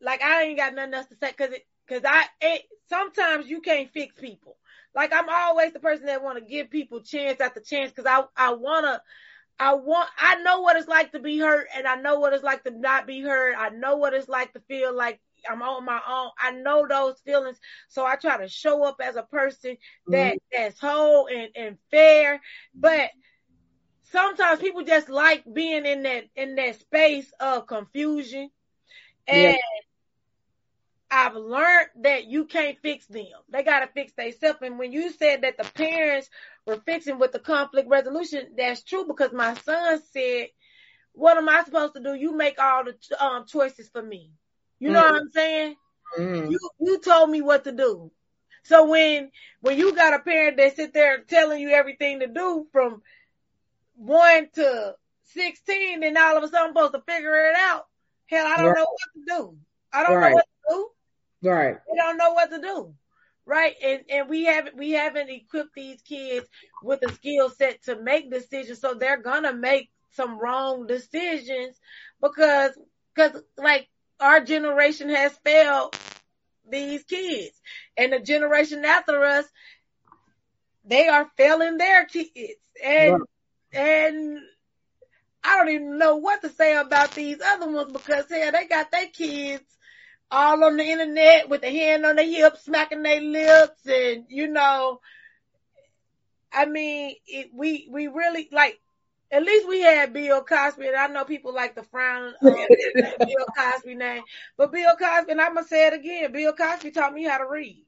Like 0.00 0.22
I 0.22 0.44
ain't 0.44 0.56
got 0.56 0.74
nothing 0.74 0.94
else 0.94 1.06
to 1.08 1.16
say 1.16 1.28
because 1.36 1.52
it, 1.52 1.66
because 1.86 2.02
I, 2.06 2.24
it, 2.40 2.62
sometimes 2.88 3.48
you 3.48 3.60
can't 3.60 3.90
fix 3.92 4.14
people. 4.18 4.56
Like 4.94 5.12
I'm 5.12 5.28
always 5.28 5.72
the 5.72 5.80
person 5.80 6.06
that 6.06 6.22
want 6.22 6.38
to 6.38 6.44
give 6.44 6.70
people 6.70 7.00
chance 7.00 7.40
after 7.40 7.60
chance 7.60 7.92
because 7.92 8.06
I 8.06 8.24
I 8.36 8.54
wanna 8.54 9.02
I 9.60 9.74
want 9.74 10.08
I 10.18 10.36
know 10.36 10.62
what 10.62 10.76
it's 10.76 10.88
like 10.88 11.12
to 11.12 11.18
be 11.18 11.38
hurt 11.38 11.68
and 11.76 11.86
I 11.86 11.96
know 11.96 12.18
what 12.18 12.32
it's 12.32 12.42
like 12.42 12.64
to 12.64 12.70
not 12.70 13.06
be 13.06 13.20
hurt. 13.20 13.54
I 13.58 13.68
know 13.68 13.96
what 13.96 14.14
it's 14.14 14.28
like 14.28 14.54
to 14.54 14.60
feel 14.60 14.96
like 14.96 15.20
I'm 15.48 15.60
on 15.60 15.84
my 15.84 16.00
own. 16.08 16.30
I 16.38 16.52
know 16.52 16.86
those 16.88 17.20
feelings. 17.20 17.58
So 17.88 18.06
I 18.06 18.16
try 18.16 18.38
to 18.38 18.48
show 18.48 18.82
up 18.84 19.02
as 19.04 19.16
a 19.16 19.22
person 19.22 19.76
that 20.08 20.34
mm-hmm. 20.34 20.62
that's 20.62 20.80
whole 20.80 21.28
and, 21.28 21.50
and 21.54 21.78
fair. 21.90 22.40
But 22.74 23.10
sometimes 24.04 24.60
people 24.60 24.82
just 24.82 25.10
like 25.10 25.44
being 25.52 25.84
in 25.84 26.04
that 26.04 26.24
in 26.36 26.54
that 26.54 26.80
space 26.80 27.30
of 27.38 27.66
confusion. 27.66 28.50
And 29.28 29.42
yeah. 29.42 29.56
I've 31.10 31.34
learned 31.34 31.88
that 32.02 32.26
you 32.26 32.44
can't 32.44 32.78
fix 32.78 33.06
them. 33.06 33.26
They 33.48 33.64
got 33.64 33.80
to 33.80 33.88
fix 33.88 34.12
themselves. 34.12 34.60
And 34.62 34.78
when 34.78 34.92
you 34.92 35.10
said 35.10 35.42
that 35.42 35.56
the 35.58 35.64
parents 35.64 36.30
were 36.66 36.80
fixing 36.86 37.18
with 37.18 37.32
the 37.32 37.40
conflict 37.40 37.88
resolution, 37.88 38.50
that's 38.56 38.84
true 38.84 39.04
because 39.06 39.32
my 39.32 39.54
son 39.54 40.00
said, 40.12 40.48
what 41.12 41.36
am 41.36 41.48
I 41.48 41.64
supposed 41.64 41.94
to 41.94 42.00
do? 42.00 42.14
You 42.14 42.36
make 42.36 42.60
all 42.60 42.84
the 42.84 43.24
um, 43.24 43.44
choices 43.46 43.88
for 43.88 44.02
me. 44.02 44.30
You 44.78 44.90
know 44.90 45.02
mm. 45.02 45.10
what 45.10 45.20
I'm 45.20 45.30
saying? 45.32 45.76
Mm. 46.18 46.50
You, 46.52 46.58
you 46.80 46.98
told 47.00 47.28
me 47.28 47.40
what 47.42 47.64
to 47.64 47.72
do. 47.72 48.12
So 48.62 48.86
when, 48.86 49.30
when 49.60 49.78
you 49.78 49.94
got 49.94 50.14
a 50.14 50.20
parent 50.20 50.58
that 50.58 50.76
sit 50.76 50.94
there 50.94 51.18
telling 51.22 51.60
you 51.60 51.70
everything 51.70 52.20
to 52.20 52.28
do 52.28 52.66
from 52.72 53.02
one 53.96 54.48
to 54.54 54.94
16, 55.24 56.00
then 56.00 56.16
all 56.16 56.36
of 56.36 56.44
a 56.44 56.48
sudden 56.48 56.68
I'm 56.68 56.74
supposed 56.74 56.94
to 56.94 57.12
figure 57.12 57.34
it 57.34 57.56
out. 57.56 57.86
Hell, 58.26 58.46
I 58.46 58.56
don't 58.58 58.66
right. 58.66 58.76
know 58.76 58.86
what 58.86 59.14
to 59.14 59.24
do. 59.26 59.56
I 59.92 60.02
don't 60.04 60.16
right. 60.16 60.30
know 60.30 60.34
what 60.36 60.44
to 60.44 60.74
do. 60.74 60.88
Right. 61.42 61.76
They 61.88 61.96
don't 61.96 62.16
know 62.16 62.32
what 62.32 62.50
to 62.50 62.60
do. 62.60 62.94
Right. 63.46 63.74
And 63.82 64.02
and 64.08 64.28
we 64.28 64.44
haven't 64.44 64.76
we 64.76 64.92
haven't 64.92 65.30
equipped 65.30 65.74
these 65.74 66.00
kids 66.02 66.46
with 66.82 67.02
a 67.02 67.12
skill 67.12 67.50
set 67.50 67.82
to 67.84 68.00
make 68.00 68.30
decisions. 68.30 68.80
So 68.80 68.94
they're 68.94 69.20
gonna 69.22 69.52
make 69.52 69.90
some 70.12 70.38
wrong 70.38 70.86
decisions 70.86 71.78
because 72.20 72.78
because 73.14 73.42
like 73.56 73.88
our 74.20 74.40
generation 74.40 75.08
has 75.08 75.36
failed 75.44 75.94
these 76.68 77.02
kids. 77.04 77.60
And 77.96 78.12
the 78.12 78.20
generation 78.20 78.84
after 78.84 79.24
us, 79.24 79.46
they 80.84 81.08
are 81.08 81.30
failing 81.36 81.78
their 81.78 82.04
kids. 82.04 82.60
And 82.84 83.12
right. 83.12 83.20
and 83.72 84.38
I 85.42 85.56
don't 85.56 85.68
even 85.70 85.98
know 85.98 86.16
what 86.16 86.42
to 86.42 86.50
say 86.50 86.76
about 86.76 87.14
these 87.14 87.40
other 87.40 87.70
ones 87.70 87.92
because 87.92 88.26
hell, 88.30 88.52
they 88.52 88.66
got 88.66 88.90
their 88.90 89.06
kids 89.06 89.64
all 90.30 90.64
on 90.64 90.76
the 90.76 90.84
internet 90.84 91.48
with 91.48 91.64
a 91.64 91.70
hand 91.70 92.06
on 92.06 92.16
their 92.16 92.26
hip, 92.26 92.56
smacking 92.58 93.02
their 93.02 93.20
lips, 93.20 93.86
and 93.86 94.24
you 94.28 94.48
know, 94.48 95.00
I 96.52 96.66
mean, 96.66 97.16
it, 97.26 97.50
we 97.54 97.88
we 97.90 98.06
really 98.08 98.48
like. 98.52 98.78
At 99.32 99.44
least 99.44 99.68
we 99.68 99.80
had 99.80 100.12
Bill 100.12 100.42
Cosby, 100.42 100.88
and 100.88 100.96
I 100.96 101.06
know 101.06 101.24
people 101.24 101.54
like 101.54 101.76
to 101.76 101.84
frown 101.84 102.34
on 102.42 102.52
Bill 102.52 103.46
Cosby 103.56 103.94
name, 103.94 104.22
but 104.56 104.72
Bill 104.72 104.96
Cosby, 104.96 105.30
and 105.30 105.40
I'm 105.40 105.54
gonna 105.54 105.66
say 105.66 105.86
it 105.86 105.92
again, 105.92 106.32
Bill 106.32 106.52
Cosby 106.52 106.90
taught 106.90 107.14
me 107.14 107.24
how 107.24 107.38
to 107.38 107.46
read. 107.48 107.84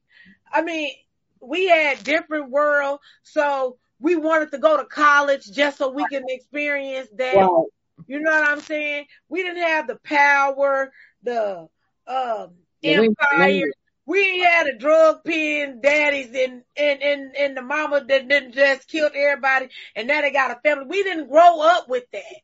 I 0.53 0.63
mean, 0.63 0.93
we 1.41 1.67
had 1.69 2.05
different 2.05 2.51
world, 2.51 3.01
so 3.25 3.77
we 3.99 4.15
wanted 4.15 4.53
to 4.53 4.59
go 4.59 4.77
to 4.77 4.85
college 4.85 5.51
just 5.51 5.79
so 5.79 5.91
we 5.91 6.05
can 6.07 6.25
experience 6.29 7.09
that. 7.17 7.35
Right. 7.35 7.65
You 8.07 8.21
know 8.21 8.31
what 8.31 8.49
I'm 8.49 8.61
saying? 8.61 9.07
We 9.29 9.43
didn't 9.43 9.63
have 9.63 9.87
the 9.87 9.97
power, 9.97 10.93
the 11.23 11.69
um, 12.07 12.51
empire. 12.83 13.67
We 14.05 14.41
had 14.41 14.67
a 14.67 14.79
drug 14.79 15.25
pen 15.25 15.81
daddies 15.81 16.29
and, 16.35 16.63
and, 16.77 17.03
and, 17.03 17.37
and 17.37 17.57
the 17.57 17.63
mama 17.63 18.05
that 18.05 18.29
didn't 18.29 18.53
just 18.53 18.89
killed 18.89 19.13
everybody 19.15 19.69
and 19.95 20.09
now 20.09 20.21
they 20.21 20.33
got 20.33 20.51
a 20.51 20.61
family. 20.61 20.87
We 20.89 21.03
didn't 21.05 21.29
grow 21.29 21.61
up 21.61 21.89
with 21.89 22.05
that. 22.13 22.43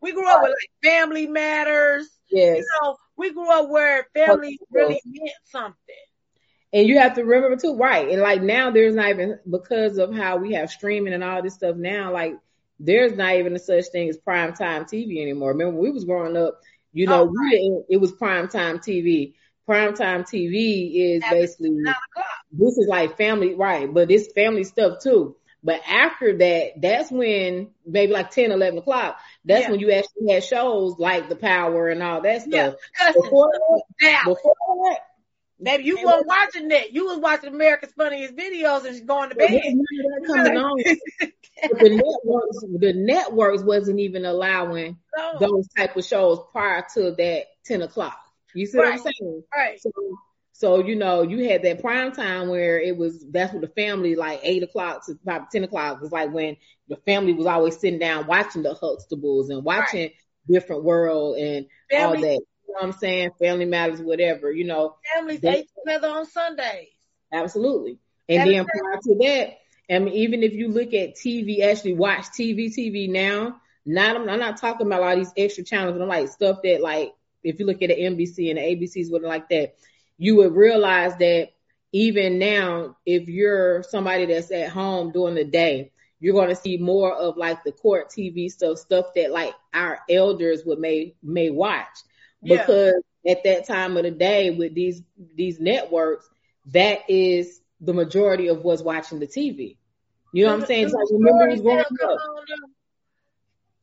We 0.00 0.12
grew 0.12 0.28
up 0.28 0.42
with 0.42 0.50
like 0.50 0.92
family 0.92 1.26
matters. 1.26 2.08
Yes. 2.30 2.58
You 2.58 2.66
know, 2.82 2.96
we 3.16 3.32
grew 3.32 3.50
up 3.50 3.68
where 3.70 4.06
family 4.14 4.58
really 4.70 5.00
meant 5.04 5.30
something. 5.44 5.74
And 6.72 6.88
you 6.88 6.98
have 6.98 7.14
to 7.14 7.24
remember 7.24 7.56
too, 7.56 7.76
right? 7.76 8.08
And 8.10 8.20
like 8.20 8.42
now, 8.42 8.70
there's 8.70 8.94
not 8.94 9.10
even 9.10 9.38
because 9.48 9.98
of 9.98 10.14
how 10.14 10.36
we 10.36 10.54
have 10.54 10.70
streaming 10.70 11.14
and 11.14 11.24
all 11.24 11.40
this 11.42 11.54
stuff 11.54 11.76
now. 11.76 12.12
Like 12.12 12.36
there's 12.78 13.16
not 13.16 13.36
even 13.36 13.54
a 13.54 13.58
such 13.58 13.86
thing 13.92 14.08
as 14.08 14.18
prime 14.18 14.52
time 14.52 14.84
TV 14.84 15.22
anymore. 15.22 15.52
Remember, 15.52 15.80
we 15.80 15.90
was 15.90 16.04
growing 16.04 16.36
up, 16.36 16.60
you 16.96 17.06
know, 17.06 17.24
oh, 17.24 17.26
right. 17.26 17.52
we 17.52 17.82
it 17.90 17.96
was 17.98 18.10
prime 18.12 18.48
time 18.48 18.78
TV. 18.78 19.34
Prime 19.66 19.94
time 19.94 20.24
TV 20.24 20.92
is 20.94 21.22
basically 21.30 21.76
this 22.52 22.78
is 22.78 22.86
like 22.88 23.18
family, 23.18 23.54
right? 23.54 23.92
But 23.92 24.10
it's 24.10 24.32
family 24.32 24.64
stuff 24.64 25.02
too. 25.02 25.36
But 25.62 25.82
after 25.86 26.38
that, 26.38 26.80
that's 26.80 27.10
when 27.10 27.68
maybe 27.84 28.12
like 28.12 28.30
10, 28.30 28.52
11 28.52 28.78
o'clock, 28.78 29.18
that's 29.44 29.64
yeah. 29.64 29.70
when 29.72 29.80
you 29.80 29.90
actually 29.90 30.32
had 30.32 30.44
shows 30.44 30.94
like 30.98 31.28
The 31.28 31.36
Power 31.36 31.88
and 31.88 32.02
all 32.02 32.22
that 32.22 32.42
stuff. 32.42 32.76
Yeah, 32.98 33.12
before, 33.12 33.50
that, 34.00 34.22
before 34.24 34.54
that, 34.84 35.00
Maybe 35.58 35.84
you 35.84 35.98
weren't 36.04 36.26
watching 36.26 36.68
that. 36.68 36.92
You 36.92 37.06
was 37.06 37.18
watching 37.18 37.54
America's 37.54 37.92
Funniest 37.92 38.36
Videos 38.36 38.84
and 38.84 39.08
going 39.08 39.30
to 39.30 39.34
bed. 39.34 39.48
the 41.80 41.88
networks, 41.88 42.58
the 42.78 42.92
networks 42.94 43.62
wasn't 43.62 44.00
even 44.00 44.26
allowing 44.26 44.98
those 45.40 45.66
type 45.76 45.96
of 45.96 46.04
shows 46.04 46.40
prior 46.52 46.84
to 46.94 47.12
that 47.12 47.44
ten 47.64 47.82
o'clock. 47.82 48.18
You 48.54 48.66
see 48.66 48.78
right. 48.78 48.98
what 48.98 49.06
I'm 49.06 49.12
saying? 49.18 49.42
Right. 49.54 49.80
So, 49.80 49.90
so 50.52 50.84
you 50.84 50.96
know, 50.96 51.22
you 51.22 51.48
had 51.48 51.62
that 51.62 51.80
prime 51.80 52.12
time 52.12 52.48
where 52.48 52.78
it 52.78 52.96
was 52.96 53.24
that's 53.30 53.52
what 53.52 53.62
the 53.62 53.68
family 53.68 54.14
like 54.14 54.40
eight 54.42 54.62
o'clock 54.62 55.06
to 55.06 55.12
about 55.22 55.50
ten 55.50 55.64
o'clock 55.64 56.02
was 56.02 56.12
like 56.12 56.32
when 56.32 56.58
the 56.88 56.96
family 56.96 57.32
was 57.32 57.46
always 57.46 57.78
sitting 57.78 57.98
down 57.98 58.26
watching 58.26 58.62
the 58.62 58.74
Huxtables 58.74 59.48
and 59.48 59.64
watching 59.64 60.02
right. 60.02 60.14
Different 60.48 60.84
World 60.84 61.38
and 61.38 61.66
family, 61.90 62.16
all 62.16 62.22
that 62.22 62.42
you 62.66 62.74
know 62.74 62.80
what 62.80 62.84
I'm 62.84 62.92
saying? 62.92 63.30
Family 63.38 63.64
matters, 63.64 64.00
whatever, 64.00 64.50
you 64.50 64.64
know. 64.64 64.96
Families 65.14 65.40
they, 65.40 65.58
ate 65.58 65.68
together 65.78 66.08
on 66.08 66.26
Sundays. 66.26 66.88
Absolutely. 67.32 67.98
And 68.28 68.40
that 68.40 68.52
then 68.52 68.66
prior 68.66 69.00
to 69.02 69.14
that, 69.20 69.58
I 69.94 69.98
mean, 70.00 70.14
even 70.14 70.42
if 70.42 70.52
you 70.52 70.68
look 70.68 70.92
at 70.94 71.16
TV, 71.16 71.62
actually 71.62 71.94
watch 71.94 72.26
TV, 72.26 72.74
TV 72.74 73.08
now, 73.08 73.60
not, 73.84 74.16
I'm, 74.16 74.28
I'm 74.28 74.40
not 74.40 74.60
talking 74.60 74.86
about 74.86 75.02
all 75.02 75.16
these 75.16 75.32
extra 75.36 75.62
channels 75.62 75.96
and 75.96 76.08
like 76.08 76.28
stuff 76.28 76.58
that 76.64 76.80
like, 76.80 77.12
if 77.44 77.60
you 77.60 77.66
look 77.66 77.82
at 77.82 77.90
the 77.90 78.00
NBC 78.00 78.50
and 78.50 78.58
the 78.58 78.62
ABCs, 78.62 79.10
wouldn't 79.10 79.28
like 79.28 79.48
that, 79.50 79.74
you 80.18 80.36
would 80.36 80.54
realize 80.54 81.16
that 81.18 81.50
even 81.92 82.38
now, 82.38 82.96
if 83.06 83.28
you're 83.28 83.84
somebody 83.84 84.26
that's 84.26 84.50
at 84.50 84.70
home 84.70 85.12
during 85.12 85.36
the 85.36 85.44
day, 85.44 85.92
you're 86.18 86.34
going 86.34 86.48
to 86.48 86.56
see 86.56 86.78
more 86.78 87.14
of 87.14 87.36
like 87.36 87.62
the 87.62 87.72
court 87.72 88.10
TV 88.10 88.50
stuff, 88.50 88.78
stuff 88.78 89.06
that 89.14 89.30
like 89.30 89.54
our 89.72 90.00
elders 90.10 90.62
would 90.64 90.78
may 90.78 91.14
may 91.22 91.50
watch 91.50 91.86
because 92.46 92.94
yeah. 93.24 93.32
at 93.32 93.44
that 93.44 93.66
time 93.66 93.96
of 93.96 94.04
the 94.04 94.10
day 94.10 94.50
with 94.50 94.74
these 94.74 95.02
these 95.34 95.60
networks, 95.60 96.28
that 96.66 97.08
is 97.08 97.60
the 97.80 97.92
majority 97.92 98.48
of 98.48 98.62
what's 98.62 98.82
watching 98.82 99.18
the 99.18 99.26
TV. 99.26 99.76
You 100.32 100.44
know 100.44 100.52
what 100.52 100.60
I'm 100.60 100.66
saying? 100.66 100.88
So 100.88 100.96
like, 100.98 101.06
remember 101.10 101.50
who's 101.50 101.60
going 101.60 101.78
up. 101.80 102.18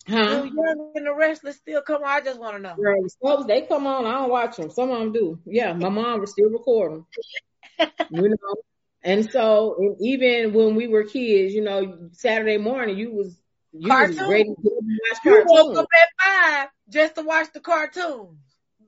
Huh? 0.08 0.44
Young 0.44 0.92
and 0.96 1.08
the 1.08 1.16
Restless 1.16 1.56
still 1.56 1.82
come 1.82 2.04
on. 2.04 2.10
I 2.10 2.22
just 2.22 2.40
want 2.40 2.58
to 2.58 2.62
know. 2.62 2.76
Right. 2.78 3.02
Folks, 3.22 3.46
they 3.46 3.62
come 3.62 3.88
on. 3.88 4.06
I 4.06 4.14
don't 4.14 4.30
watch 4.30 4.58
them. 4.58 4.70
Some 4.70 4.92
of 4.92 5.00
them 5.00 5.14
do. 5.14 5.40
Yeah, 5.46 5.74
my 5.74 5.90
mom 5.90 6.20
was 6.20 6.32
still 6.32 6.50
recording. 6.50 7.06
you 7.80 8.30
know. 8.30 8.56
And 9.04 9.30
so, 9.32 9.76
and 9.80 9.96
even 10.02 10.54
when 10.54 10.76
we 10.76 10.88
were 10.88 11.04
kids, 11.04 11.54
you 11.54 11.62
know, 11.62 12.10
Saturday 12.14 12.58
morning, 12.58 12.98
you 12.98 13.12
was 13.12 13.38
you 13.72 13.88
cartoon. 13.88 14.18
was 14.18 14.30
ready 14.30 14.44
to 14.44 14.56
watch 14.64 15.20
You 15.26 15.44
woke 15.46 15.78
up 15.78 15.88
at 16.02 16.24
five 16.24 16.68
just 16.90 17.16
to 17.16 17.22
watch 17.24 17.48
the 17.54 17.60
cartoons. 17.60 18.38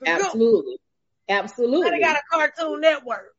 Absolutely. 0.05 0.77
Absolutely. 1.27 1.89
They 1.91 1.99
got 1.99 2.17
a 2.17 2.21
cartoon 2.31 2.81
network. 2.81 3.33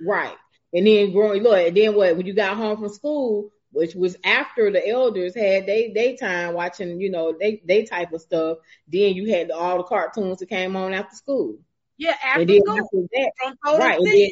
Right. 0.00 0.36
And 0.72 0.86
then 0.86 1.12
growing 1.12 1.42
look, 1.42 1.58
and 1.58 1.76
then 1.76 1.94
what 1.94 2.16
when 2.16 2.26
you 2.26 2.34
got 2.34 2.56
home 2.56 2.76
from 2.76 2.88
school, 2.90 3.50
which 3.72 3.94
was 3.94 4.16
after 4.24 4.70
the 4.70 4.86
elders 4.86 5.34
had 5.34 5.66
they 5.66 5.92
they 5.94 6.16
time 6.16 6.54
watching, 6.54 7.00
you 7.00 7.10
know, 7.10 7.34
they 7.38 7.62
they 7.64 7.84
type 7.84 8.12
of 8.12 8.20
stuff, 8.20 8.58
then 8.86 9.14
you 9.14 9.32
had 9.32 9.50
all 9.50 9.78
the 9.78 9.84
cartoons 9.84 10.38
that 10.38 10.48
came 10.48 10.76
on 10.76 10.92
after 10.92 11.16
school. 11.16 11.58
Yeah, 11.96 12.16
after 12.22 12.42
and 12.42 12.50
then 12.50 12.60
school. 12.60 12.78
After 12.78 12.98
that, 13.12 13.78
right. 13.78 13.98
And 13.98 14.06
then, 14.06 14.30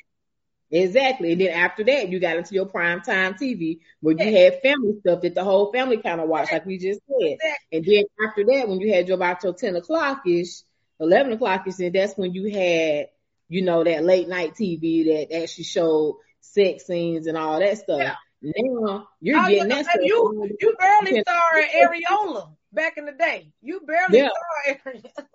exactly. 0.71 1.33
And 1.33 1.41
then 1.41 1.51
after 1.51 1.85
that, 1.85 2.11
you 2.11 2.21
got 2.21 2.37
into 2.37 2.55
your 2.55 2.67
prime 2.67 3.01
time 3.01 3.35
TV 3.35 3.79
where 4.01 4.15
you 4.19 4.37
had 4.37 4.61
family 4.63 4.99
stuff 5.01 5.23
that 5.23 5.35
the 5.35 5.45
whole 5.45 5.73
family 5.73 5.97
kind 5.97 6.21
of 6.21 6.29
watched, 6.29 6.53
like 6.53 6.67
we 6.67 6.77
just 6.77 7.01
said. 7.09 7.39
Exactly. 7.39 7.49
And 7.73 7.85
then 7.85 8.29
after 8.29 8.45
that, 8.45 8.69
when 8.69 8.81
you 8.81 8.93
had 8.93 9.09
your 9.09 9.17
about 9.17 9.43
your 9.43 9.55
ten 9.55 9.75
o'clock 9.77 10.23
ish, 10.27 10.61
11 11.01 11.33
o'clock 11.33 11.67
is 11.67 11.81
that's 11.93 12.17
when 12.17 12.33
you 12.33 12.51
had, 12.51 13.09
you 13.49 13.63
know, 13.63 13.85
that 13.85 14.05
late 14.05 14.29
night 14.29 14.55
TV 14.55 15.07
that 15.07 15.43
actually 15.43 15.65
showed 15.65 16.19
sex 16.41 16.87
scenes 16.87 17.27
and 17.27 17.37
all 17.37 17.59
that 17.59 17.79
stuff. 17.79 18.01
Yeah. 18.01 18.15
Now 18.43 19.09
you're 19.21 19.39
oh, 19.39 19.49
getting 19.49 19.69
that. 19.69 19.99
You, 20.03 20.57
you 20.61 20.77
barely 20.79 21.23
saw 21.27 21.41
Areola 21.83 22.51
back 22.73 22.97
in 22.97 23.07
the 23.07 23.13
day. 23.13 23.51
You 23.63 23.81
barely 23.81 24.19
yeah. 24.19 24.29
saw 24.29 24.75
Areola. 24.75 25.27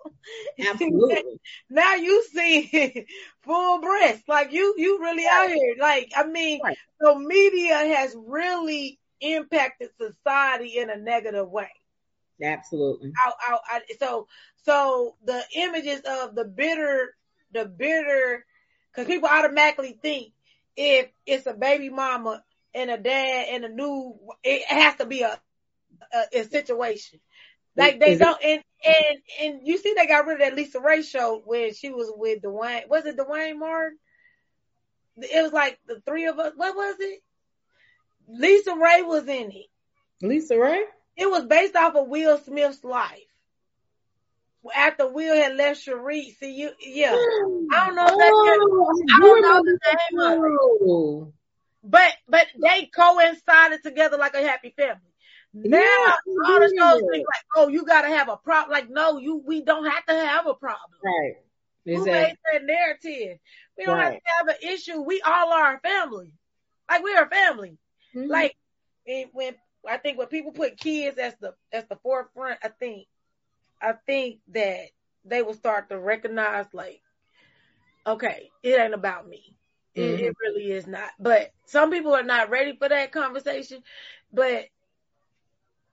Absolutely. 0.70 1.40
now 1.68 1.94
you 1.94 2.24
see 2.32 3.06
full 3.42 3.80
breast. 3.80 4.22
Like 4.28 4.52
you, 4.52 4.74
you 4.78 5.00
really 5.00 5.24
out 5.30 5.48
here. 5.48 5.74
Like, 5.78 6.12
I 6.16 6.26
mean, 6.26 6.60
right. 6.62 6.78
so 7.02 7.18
media 7.18 7.74
has 7.74 8.16
really 8.16 8.98
impacted 9.20 9.90
society 10.00 10.78
in 10.78 10.90
a 10.90 10.96
negative 10.96 11.50
way. 11.50 11.70
Absolutely. 12.42 13.12
I, 13.24 13.32
I, 13.48 13.58
I, 13.68 13.80
so 13.98 14.26
so 14.64 15.16
the 15.24 15.42
images 15.56 16.00
of 16.00 16.34
the 16.34 16.44
bitter, 16.44 17.14
the 17.52 17.64
bitter, 17.64 18.44
because 18.90 19.06
people 19.06 19.28
automatically 19.28 19.98
think 20.00 20.32
if 20.76 21.08
it's 21.26 21.46
a 21.46 21.54
baby 21.54 21.88
mama 21.88 22.42
and 22.74 22.90
a 22.90 22.98
dad 22.98 23.46
and 23.50 23.64
a 23.64 23.68
new, 23.68 24.18
it 24.42 24.66
has 24.66 24.96
to 24.96 25.06
be 25.06 25.22
a 25.22 25.38
a, 26.12 26.40
a 26.40 26.44
situation. 26.44 27.20
Like 27.76 28.00
they 28.00 28.16
don't, 28.16 28.38
and 28.44 28.62
and 28.84 29.18
and 29.40 29.60
you 29.66 29.78
see, 29.78 29.94
they 29.96 30.06
got 30.06 30.26
rid 30.26 30.40
of 30.42 30.56
that 30.56 30.56
LisaRaye 30.56 31.04
show 31.04 31.40
when 31.44 31.72
she 31.72 31.90
was 31.90 32.12
with 32.14 32.42
Duane. 32.42 32.82
Was 32.88 33.06
it 33.06 33.16
Duane 33.16 33.58
Martin? 33.58 33.98
It 35.16 35.42
was 35.42 35.52
like 35.52 35.78
the 35.86 36.00
three 36.04 36.26
of 36.26 36.38
us. 36.38 36.52
What 36.54 36.76
was 36.76 36.96
it? 37.00 37.22
LisaRaye 38.30 39.06
was 39.06 39.26
in 39.26 39.52
it. 39.52 39.66
LisaRaye? 40.22 40.84
It 41.16 41.30
was 41.30 41.44
based 41.44 41.76
off 41.76 41.94
of 41.94 42.08
Will 42.08 42.38
Smith's 42.38 42.82
life. 42.84 43.20
After 44.74 45.10
Will 45.10 45.34
had 45.34 45.56
left 45.56 45.84
Sheree, 45.84 46.36
see 46.38 46.52
you, 46.52 46.70
yeah. 46.80 47.12
I 47.72 47.86
don't 47.86 47.96
know 47.96 48.06
if 48.06 48.18
that's 48.18 48.30
oh, 48.32 48.92
I 49.12 49.20
don't 49.20 49.42
know 49.42 49.62
the 49.62 49.78
name 50.10 50.20
of 50.20 51.28
it. 51.28 51.32
But 51.84 52.12
but 52.28 52.46
they 52.60 52.86
coincided 52.86 53.82
together 53.82 54.16
like 54.16 54.34
a 54.34 54.42
happy 54.42 54.72
family. 54.76 55.00
Now 55.52 55.78
yeah, 55.78 56.12
all 56.46 56.60
the 56.60 56.72
shows 56.78 57.02
think 57.10 57.26
like, 57.26 57.44
oh, 57.56 57.68
you 57.68 57.84
gotta 57.84 58.08
have 58.08 58.28
a 58.28 58.36
problem. 58.36 58.72
Like, 58.72 58.88
no, 58.88 59.18
you 59.18 59.42
we 59.44 59.62
don't 59.62 59.84
have 59.84 60.06
to 60.06 60.14
have 60.14 60.46
a 60.46 60.54
problem. 60.54 60.98
Right. 61.04 61.34
Who 61.84 62.04
made 62.04 62.36
that 62.52 62.64
narrative? 62.64 63.38
We 63.76 63.84
don't 63.84 63.98
right. 63.98 64.04
have 64.04 64.14
to 64.14 64.20
have 64.38 64.48
an 64.48 64.68
issue. 64.72 65.00
We 65.00 65.20
all 65.22 65.52
are 65.52 65.74
a 65.74 65.80
family. 65.80 66.32
Like 66.88 67.02
we 67.02 67.14
are 67.14 67.24
a 67.24 67.28
family. 67.28 67.78
Mm-hmm. 68.14 68.30
Like 68.30 68.56
when 69.32 69.54
I 69.88 69.96
think 69.96 70.18
when 70.18 70.28
people 70.28 70.52
put 70.52 70.78
kids 70.78 71.18
as 71.18 71.34
the 71.40 71.54
as 71.72 71.84
the 71.88 71.96
forefront, 71.96 72.58
I 72.62 72.68
think 72.68 73.06
I 73.80 73.92
think 74.06 74.38
that 74.48 74.88
they 75.24 75.42
will 75.42 75.54
start 75.54 75.88
to 75.88 75.98
recognize 75.98 76.66
like, 76.72 77.00
okay, 78.06 78.50
it 78.62 78.80
ain't 78.80 78.94
about 78.94 79.28
me. 79.28 79.56
Mm-hmm. 79.96 80.14
It, 80.14 80.20
it, 80.20 80.36
really 80.40 80.70
is 80.72 80.86
not. 80.86 81.10
But 81.18 81.52
some 81.66 81.90
people 81.90 82.14
are 82.14 82.22
not 82.22 82.50
ready 82.50 82.76
for 82.76 82.88
that 82.88 83.12
conversation. 83.12 83.82
But 84.32 84.66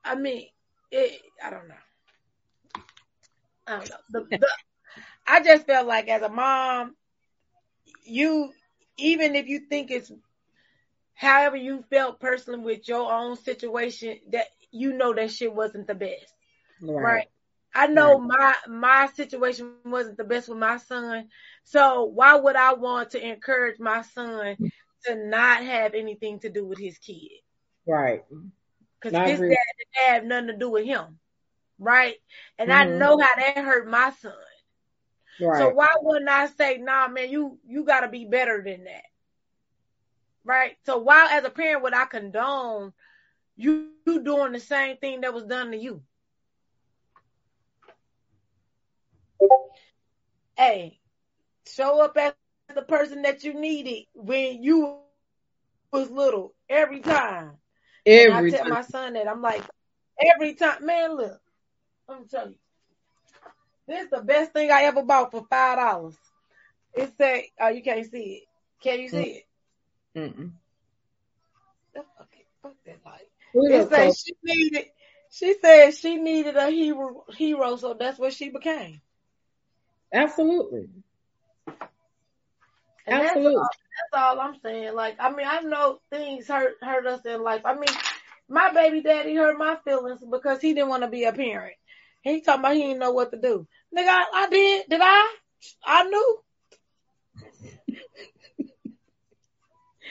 I 0.05 0.15
mean, 0.15 0.47
it, 0.91 1.21
I 1.43 1.49
don't 1.49 1.67
know. 1.67 2.83
I 3.67 3.71
don't 3.77 3.89
know. 3.89 3.95
The, 4.09 4.37
the, 4.37 4.47
I 5.27 5.43
just 5.43 5.67
felt 5.67 5.87
like 5.87 6.07
as 6.07 6.21
a 6.21 6.29
mom, 6.29 6.95
you 8.03 8.51
even 8.97 9.35
if 9.35 9.47
you 9.47 9.59
think 9.69 9.91
it's 9.91 10.11
however 11.19 11.57
you 11.57 11.83
felt 11.89 12.21
personally 12.21 12.61
with 12.61 12.87
your 12.87 13.11
own 13.11 13.35
situation, 13.35 14.17
that 14.31 14.47
you 14.71 14.93
know 14.93 15.13
that 15.13 15.29
shit 15.29 15.53
wasn't 15.53 15.85
the 15.85 15.93
best. 15.93 16.33
Right. 16.81 17.03
right? 17.03 17.27
I 17.75 17.87
know 17.87 18.17
right. 18.17 18.55
my 18.67 18.73
my 18.73 19.07
situation 19.15 19.73
wasn't 19.83 20.15
the 20.15 20.23
best 20.23 20.47
with 20.47 20.59
my 20.59 20.77
son. 20.77 21.27
So 21.65 22.05
why 22.05 22.35
would 22.37 22.55
I 22.55 22.73
want 22.75 23.11
to 23.11 23.27
encourage 23.27 23.81
my 23.81 24.01
son 24.01 24.55
to 25.05 25.15
not 25.15 25.61
have 25.61 25.93
anything 25.93 26.39
to 26.39 26.49
do 26.49 26.65
with 26.65 26.79
his 26.79 26.97
kid? 26.97 27.41
Right. 27.85 28.23
Cause 29.01 29.11
this 29.11 29.39
dad 29.39 29.39
didn't 29.39 30.07
have 30.07 30.23
nothing 30.23 30.47
to 30.47 30.57
do 30.57 30.69
with 30.69 30.85
him. 30.85 31.19
Right. 31.79 32.15
And 32.57 32.69
mm-hmm. 32.69 32.93
I 32.93 32.97
know 32.97 33.19
how 33.19 33.35
that 33.35 33.57
hurt 33.57 33.89
my 33.89 34.11
son. 34.21 34.31
Right. 35.41 35.57
So 35.57 35.69
why 35.69 35.95
wouldn't 36.01 36.29
I 36.29 36.47
say, 36.47 36.77
nah, 36.77 37.09
man, 37.09 37.29
you, 37.29 37.59
you 37.67 37.83
gotta 37.83 38.07
be 38.07 38.23
better 38.23 38.63
than 38.65 38.85
that. 38.85 39.03
Right. 40.49 40.77
So 40.83 40.97
while 40.97 41.27
as 41.27 41.43
a 41.43 41.51
parent 41.51 41.83
would 41.83 41.93
I 41.93 42.05
condone 42.05 42.91
you, 43.55 43.89
you 44.07 44.23
doing 44.23 44.51
the 44.51 44.59
same 44.59 44.97
thing 44.97 45.21
that 45.21 45.31
was 45.31 45.43
done 45.43 45.69
to 45.69 45.77
you? 45.77 46.01
Hey, 50.57 50.97
show 51.67 52.01
up 52.03 52.17
as 52.17 52.33
the 52.73 52.81
person 52.81 53.21
that 53.21 53.43
you 53.43 53.53
needed 53.53 54.07
when 54.15 54.63
you 54.63 54.97
was 55.93 56.09
little 56.09 56.55
every 56.67 57.01
time. 57.01 57.51
Every 58.07 58.31
time. 58.31 58.45
I 58.45 58.49
tell 58.49 58.63
time. 58.63 58.73
my 58.73 58.81
son 58.81 59.13
that 59.13 59.27
I'm 59.27 59.43
like, 59.43 59.61
every 60.19 60.55
time, 60.55 60.83
man, 60.83 61.15
look, 61.15 61.39
I'm 62.09 62.27
telling 62.27 62.53
you, 62.53 62.57
this 63.87 64.05
is 64.05 64.09
the 64.09 64.23
best 64.23 64.53
thing 64.53 64.71
I 64.71 64.85
ever 64.85 65.03
bought 65.03 65.29
for 65.29 65.45
five 65.47 65.77
dollars. 65.77 66.15
It 66.95 67.13
say, 67.19 67.51
oh, 67.61 67.67
you 67.67 67.83
can't 67.83 68.09
see 68.09 68.41
it. 68.41 68.43
Can 68.81 68.99
you 68.99 69.09
see 69.09 69.17
mm. 69.17 69.35
it? 69.35 69.43
Mm-mm. 70.19 70.51
Okay, 71.95 72.45
fuck 72.61 72.73
that 72.85 72.99
light. 73.05 73.29
It 73.53 73.89
said 73.89 74.13
she 74.15 74.33
needed. 74.43 74.85
She 75.31 75.55
said 75.61 75.91
she 75.91 76.17
needed 76.17 76.55
a 76.57 76.69
hero, 76.69 77.23
hero, 77.35 77.75
so 77.77 77.93
that's 77.93 78.19
what 78.19 78.33
she 78.33 78.49
became. 78.49 79.01
Absolutely. 80.13 80.89
And 83.07 83.21
Absolutely. 83.21 83.55
That's 83.55 83.57
all, 83.57 83.69
that's 84.11 84.39
all, 84.39 84.39
I'm 84.39 84.59
saying. 84.61 84.93
Like, 84.93 85.15
I 85.19 85.31
mean, 85.31 85.47
I 85.47 85.61
know 85.61 85.99
things 86.09 86.47
hurt 86.47 86.75
hurt 86.81 87.07
us 87.07 87.21
in 87.25 87.41
life. 87.41 87.61
I 87.63 87.75
mean, 87.75 87.95
my 88.49 88.73
baby 88.73 89.01
daddy 89.01 89.35
hurt 89.35 89.57
my 89.57 89.77
feelings 89.85 90.19
because 90.29 90.59
he 90.61 90.73
didn't 90.73 90.89
want 90.89 91.03
to 91.03 91.09
be 91.09 91.23
a 91.23 91.31
parent. 91.33 91.75
He 92.21 92.41
talking 92.41 92.59
about 92.59 92.75
he 92.75 92.81
didn't 92.81 92.99
know 92.99 93.11
what 93.11 93.31
to 93.31 93.39
do. 93.39 93.67
Nigga, 93.95 94.09
I, 94.09 94.25
I 94.33 94.49
did. 94.49 94.89
Did 94.89 94.99
I? 95.01 95.35
I 95.85 96.03
knew. 96.03 96.39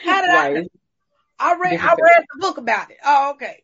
How 0.05 0.20
did 0.22 0.28
right. 0.28 0.68
I? 1.38 1.51
I 1.53 1.59
read. 1.59 1.80
I 1.80 1.94
read 1.94 2.24
the 2.34 2.40
book 2.40 2.59
about 2.59 2.90
it. 2.90 2.99
Oh, 3.05 3.32
okay, 3.32 3.62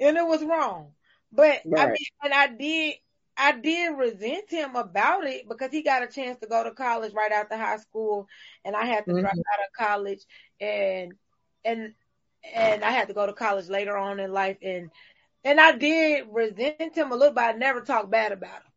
and 0.00 0.16
it 0.16 0.26
was 0.26 0.44
wrong. 0.44 0.92
But 1.32 1.60
right. 1.64 1.82
I 1.82 1.86
mean, 1.86 2.06
and 2.22 2.34
I 2.34 2.48
did. 2.48 2.94
I 3.36 3.52
did 3.52 3.98
resent 3.98 4.48
him 4.48 4.76
about 4.76 5.24
it 5.24 5.48
because 5.48 5.72
he 5.72 5.82
got 5.82 6.04
a 6.04 6.06
chance 6.06 6.38
to 6.38 6.46
go 6.46 6.62
to 6.62 6.70
college 6.70 7.12
right 7.14 7.32
after 7.32 7.56
high 7.56 7.78
school, 7.78 8.28
and 8.64 8.76
I 8.76 8.86
had 8.86 9.04
to 9.06 9.10
mm-hmm. 9.10 9.20
drop 9.20 9.32
out 9.32 9.66
of 9.66 9.86
college, 9.88 10.20
and 10.60 11.14
and 11.64 11.94
and 12.54 12.84
I 12.84 12.90
had 12.90 13.08
to 13.08 13.14
go 13.14 13.26
to 13.26 13.32
college 13.32 13.68
later 13.68 13.96
on 13.96 14.20
in 14.20 14.32
life, 14.32 14.58
and 14.62 14.90
and 15.44 15.60
I 15.60 15.72
did 15.72 16.26
resent 16.30 16.94
him 16.94 17.12
a 17.12 17.16
little, 17.16 17.34
but 17.34 17.44
I 17.44 17.52
never 17.52 17.80
talked 17.80 18.10
bad 18.10 18.32
about 18.32 18.62
him. 18.62 18.72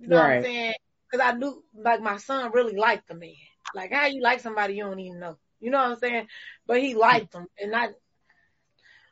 You 0.00 0.08
know 0.08 0.16
right. 0.16 0.28
what 0.28 0.36
I'm 0.36 0.42
saying? 0.42 0.74
Because 1.10 1.26
I 1.26 1.36
knew 1.36 1.62
like 1.74 2.00
my 2.00 2.16
son 2.16 2.50
really 2.52 2.76
liked 2.76 3.08
the 3.08 3.14
man. 3.14 3.34
Like 3.74 3.92
how 3.92 4.06
you 4.06 4.22
like 4.22 4.40
somebody 4.40 4.74
you 4.74 4.84
don't 4.84 4.98
even 4.98 5.20
know. 5.20 5.38
You 5.60 5.70
know 5.70 5.78
what 5.78 5.92
I'm 5.92 5.98
saying? 5.98 6.26
But 6.66 6.80
he 6.80 6.94
liked 6.94 7.34
him, 7.34 7.46
and 7.60 7.70
not 7.70 7.90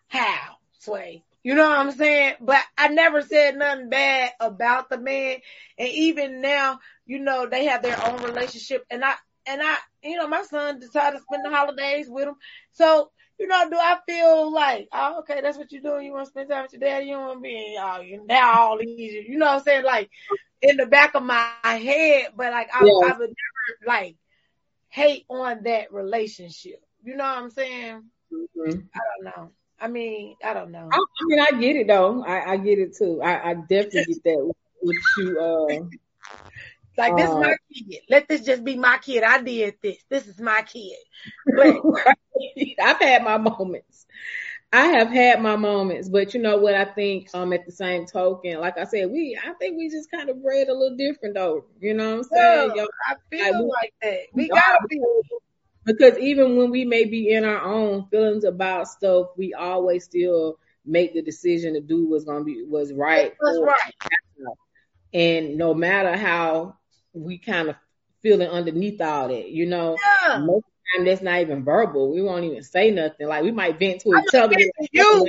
how 0.09 0.57
sway. 0.81 1.25
You 1.43 1.55
know 1.55 1.69
what 1.69 1.79
I'm 1.79 1.93
saying? 1.93 2.35
But 2.41 2.63
I 2.77 2.89
never 2.89 3.23
said 3.23 3.57
nothing 3.57 3.89
bad 3.89 4.33
about 4.41 4.91
the 4.91 4.99
man. 4.99 5.37
And 5.79 5.89
even 5.89 6.41
now, 6.41 6.81
you 7.07 7.21
know, 7.21 7.47
they 7.47 7.67
have 7.67 7.83
their 7.83 7.99
own 8.07 8.23
relationship. 8.23 8.85
And 8.91 9.05
I, 9.05 9.15
and 9.47 9.63
I, 9.63 9.77
you 10.03 10.17
know, 10.17 10.29
my 10.29 10.43
son 10.43 10.81
decided 10.81 11.19
to 11.19 11.23
spend 11.23 11.45
the 11.45 11.51
holidays 11.51 12.09
with 12.11 12.29
him. 12.29 12.35
So, 12.73 13.11
you 13.39 13.47
know, 13.47 13.71
do 13.71 13.77
I 13.77 13.99
feel 14.07 14.53
like, 14.53 14.89
oh, 14.93 15.21
okay, 15.21 15.41
that's 15.41 15.57
what 15.57 15.71
you're 15.71 15.81
doing. 15.81 16.07
You 16.07 16.13
want 16.13 16.27
to 16.27 16.31
spend 16.31 16.51
time 16.51 16.65
with 16.65 16.73
your 16.73 16.81
dad. 16.81 17.07
You 17.07 17.17
want 17.17 17.39
to 17.39 17.41
be, 17.41 17.79
oh, 17.81 18.01
you 18.01 18.27
now 18.27 18.61
all 18.61 18.79
these, 18.79 19.27
you 19.29 19.39
know 19.39 19.47
what 19.47 19.59
I'm 19.59 19.63
saying? 19.63 19.85
Like 19.85 20.11
in 20.61 20.77
the 20.77 20.87
back 20.87 21.15
of 21.15 21.23
my 21.23 21.51
head, 21.63 22.33
but 22.37 22.53
like 22.53 22.69
I, 22.75 22.85
yeah. 22.85 23.15
I 23.15 23.19
would 23.19 23.31
never 23.31 23.87
like 23.87 24.17
hate 24.89 25.25
on 25.29 25.63
that 25.65 25.93
relationship. 25.93 26.83
You 27.03 27.17
know 27.17 27.25
what 27.25 27.39
I'm 27.39 27.51
saying? 27.51 28.05
Mm-hmm. 28.33 28.81
I 28.95 29.01
don't 29.17 29.25
know. 29.25 29.51
I 29.81 29.89
mean, 29.89 30.37
I 30.43 30.55
don't 30.55 30.73
know. 30.73 30.89
I, 30.93 30.97
I 30.97 31.25
mean, 31.27 31.41
I 31.41 31.61
get 31.61 31.77
it 31.77 31.87
though. 31.87 32.25
I, 32.25 32.53
I 32.53 32.57
get 32.57 32.79
it 32.79 32.97
too. 32.97 33.23
I, 33.23 33.51
I 33.51 33.55
definitely 33.55 34.15
get 34.15 34.25
that 34.25 34.53
with 34.83 34.97
you. 35.19 35.41
Uh, 35.41 35.85
like 36.99 37.17
this 37.17 37.31
uh, 37.31 37.33
is 37.33 37.39
my 37.39 37.57
kid. 37.73 38.01
Let 38.09 38.29
this 38.29 38.45
just 38.45 38.65
be 38.65 38.77
my 38.77 38.99
kid. 38.99 39.23
I 39.23 39.41
did 39.41 39.77
this. 39.83 39.99
This 40.09 40.27
is 40.27 40.41
my 40.41 40.63
kid. 40.63 40.97
But 41.57 41.77
I've 42.83 42.99
had 43.01 43.25
my 43.25 43.39
moments. 43.39 44.07
I 44.73 44.87
have 44.89 45.09
had 45.09 45.41
my 45.41 45.57
moments, 45.57 46.11
but 46.11 46.35
you 46.35 46.43
know 46.43 46.59
what? 46.59 46.75
I 46.75 46.85
think 46.85 47.29
um 47.33 47.53
at 47.53 47.65
the 47.65 47.73
same 47.73 48.07
token, 48.07 48.61
like 48.61 48.77
I 48.77 48.85
said, 48.85 49.11
we 49.11 49.39
I 49.43 49.53
think 49.55 49.79
we 49.79 49.89
just 49.89 50.11
kind 50.11 50.29
of 50.29 50.43
bred 50.43 50.69
a 50.69 50.75
little 50.75 50.97
different 50.97 51.35
though. 51.35 51.65
You 51.81 51.95
know 51.95 52.17
what 52.17 52.19
I'm 52.19 52.25
saying? 52.25 52.73
Yo, 52.77 52.87
I 53.07 53.15
feel 53.31 53.69
like, 53.69 53.83
like 53.83 53.95
that. 54.03 54.19
We 54.35 54.49
gotta 54.49 54.87
be 54.89 55.01
because 55.85 56.19
even 56.19 56.57
when 56.57 56.71
we 56.71 56.85
may 56.85 57.07
be 57.07 57.31
in 57.31 57.47
our 57.47 57.63
own 57.63 58.09
feelings 58.11 58.45
about 58.45 58.89
stuff, 58.89 59.29
we 59.39 59.55
always 59.55 60.05
still 60.05 60.59
make 60.85 61.15
the 61.15 61.23
decision 61.23 61.73
to 61.75 61.81
do 61.81 62.07
what's 62.07 62.25
gonna 62.25 62.45
be 62.45 62.63
what's 62.67 62.93
right. 62.93 63.33
What's 63.39 63.61
right. 63.61 63.95
And 65.15 65.57
no 65.57 65.73
matter 65.73 66.15
how 66.15 66.77
we 67.15 67.39
kind 67.39 67.71
of 67.71 67.77
feeling 68.23 68.49
underneath 68.49 69.01
all 69.01 69.29
that, 69.29 69.49
you 69.49 69.65
know, 69.65 69.97
yeah. 70.27 70.39
most 70.41 70.67
time 70.97 71.05
that's 71.05 71.23
not 71.23 71.41
even 71.41 71.65
verbal. 71.65 72.13
We 72.13 72.23
won't 72.23 72.45
even 72.45 72.63
say 72.63 72.91
nothing. 72.91 73.27
Like 73.27 73.43
we 73.43 73.53
might 73.53 73.79
vent 73.79 74.01
to 74.03 74.11
each 74.11 74.35
other. 74.35 74.57
You. 74.93 75.27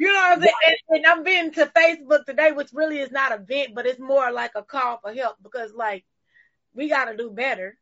You 0.00 0.06
know 0.06 0.14
what 0.14 0.32
I'm 0.38 0.40
saying? 0.42 0.54
And, 0.64 0.96
and 0.96 1.06
I'm 1.06 1.24
being 1.24 1.50
to 1.54 1.66
Facebook 1.66 2.24
today, 2.24 2.52
which 2.52 2.68
really 2.72 3.00
is 3.00 3.10
not 3.10 3.32
a 3.32 3.38
vent, 3.38 3.74
but 3.74 3.84
it's 3.84 3.98
more 3.98 4.30
like 4.30 4.52
a 4.54 4.62
call 4.62 5.00
for 5.02 5.12
help 5.12 5.36
because 5.42 5.72
like 5.74 6.04
we 6.72 6.88
got 6.88 7.06
to 7.06 7.16
do 7.16 7.30
better. 7.30 7.76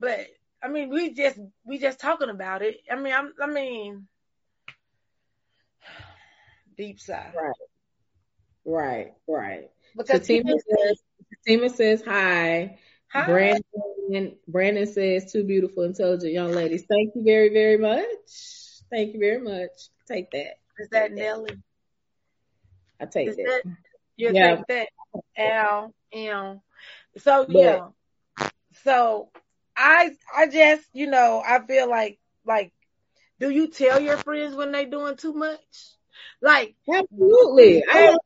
But 0.00 0.28
I 0.62 0.68
mean, 0.68 0.88
we 0.88 1.12
just 1.12 1.38
we 1.64 1.78
just 1.78 2.00
talking 2.00 2.30
about 2.30 2.62
it. 2.62 2.78
I 2.90 2.96
mean, 2.96 3.12
I'm, 3.12 3.34
I 3.40 3.46
mean, 3.46 4.06
deep 6.78 6.98
sigh. 7.00 7.32
Right, 7.36 7.52
right, 8.64 9.12
right. 9.28 9.70
Because 9.94 10.26
Fatima 10.26 10.52
says, 10.52 11.02
Fatima 11.44 11.68
says 11.68 12.02
hi. 12.02 12.78
Hi. 13.12 13.26
Brandon 13.26 14.36
Brandon 14.48 14.86
says 14.86 15.30
two 15.30 15.44
beautiful, 15.44 15.82
intelligent 15.82 16.32
young 16.32 16.52
ladies. 16.52 16.84
Thank 16.88 17.14
you 17.14 17.22
very, 17.22 17.50
very 17.50 17.76
much. 17.76 18.04
Thank 18.90 19.12
you 19.14 19.20
very 19.20 19.40
much. 19.40 19.70
Take 20.08 20.30
that. 20.30 20.58
Is 20.78 20.88
that 20.90 21.08
take 21.08 21.14
Nelly? 21.14 21.50
That. 22.98 23.08
I 23.08 23.10
take 23.10 23.28
Is 23.28 23.36
that. 23.36 23.62
that. 23.64 23.76
You 24.16 24.32
yeah. 24.32 24.56
take 24.56 24.66
that. 24.68 24.88
L 25.36 25.94
M. 26.12 26.60
So 27.18 27.44
but, 27.46 27.54
yeah. 27.54 28.48
So 28.84 29.28
I 29.76 30.12
I 30.34 30.48
just 30.48 30.88
you 30.94 31.06
know 31.06 31.42
I 31.46 31.58
feel 31.66 31.88
like 31.88 32.18
like 32.46 32.72
do 33.40 33.50
you 33.50 33.68
tell 33.68 34.00
your 34.00 34.16
friends 34.16 34.54
when 34.54 34.72
they 34.72 34.86
doing 34.86 35.16
too 35.16 35.34
much? 35.34 35.60
Like 36.40 36.76
absolutely. 36.88 37.84
I 37.88 38.16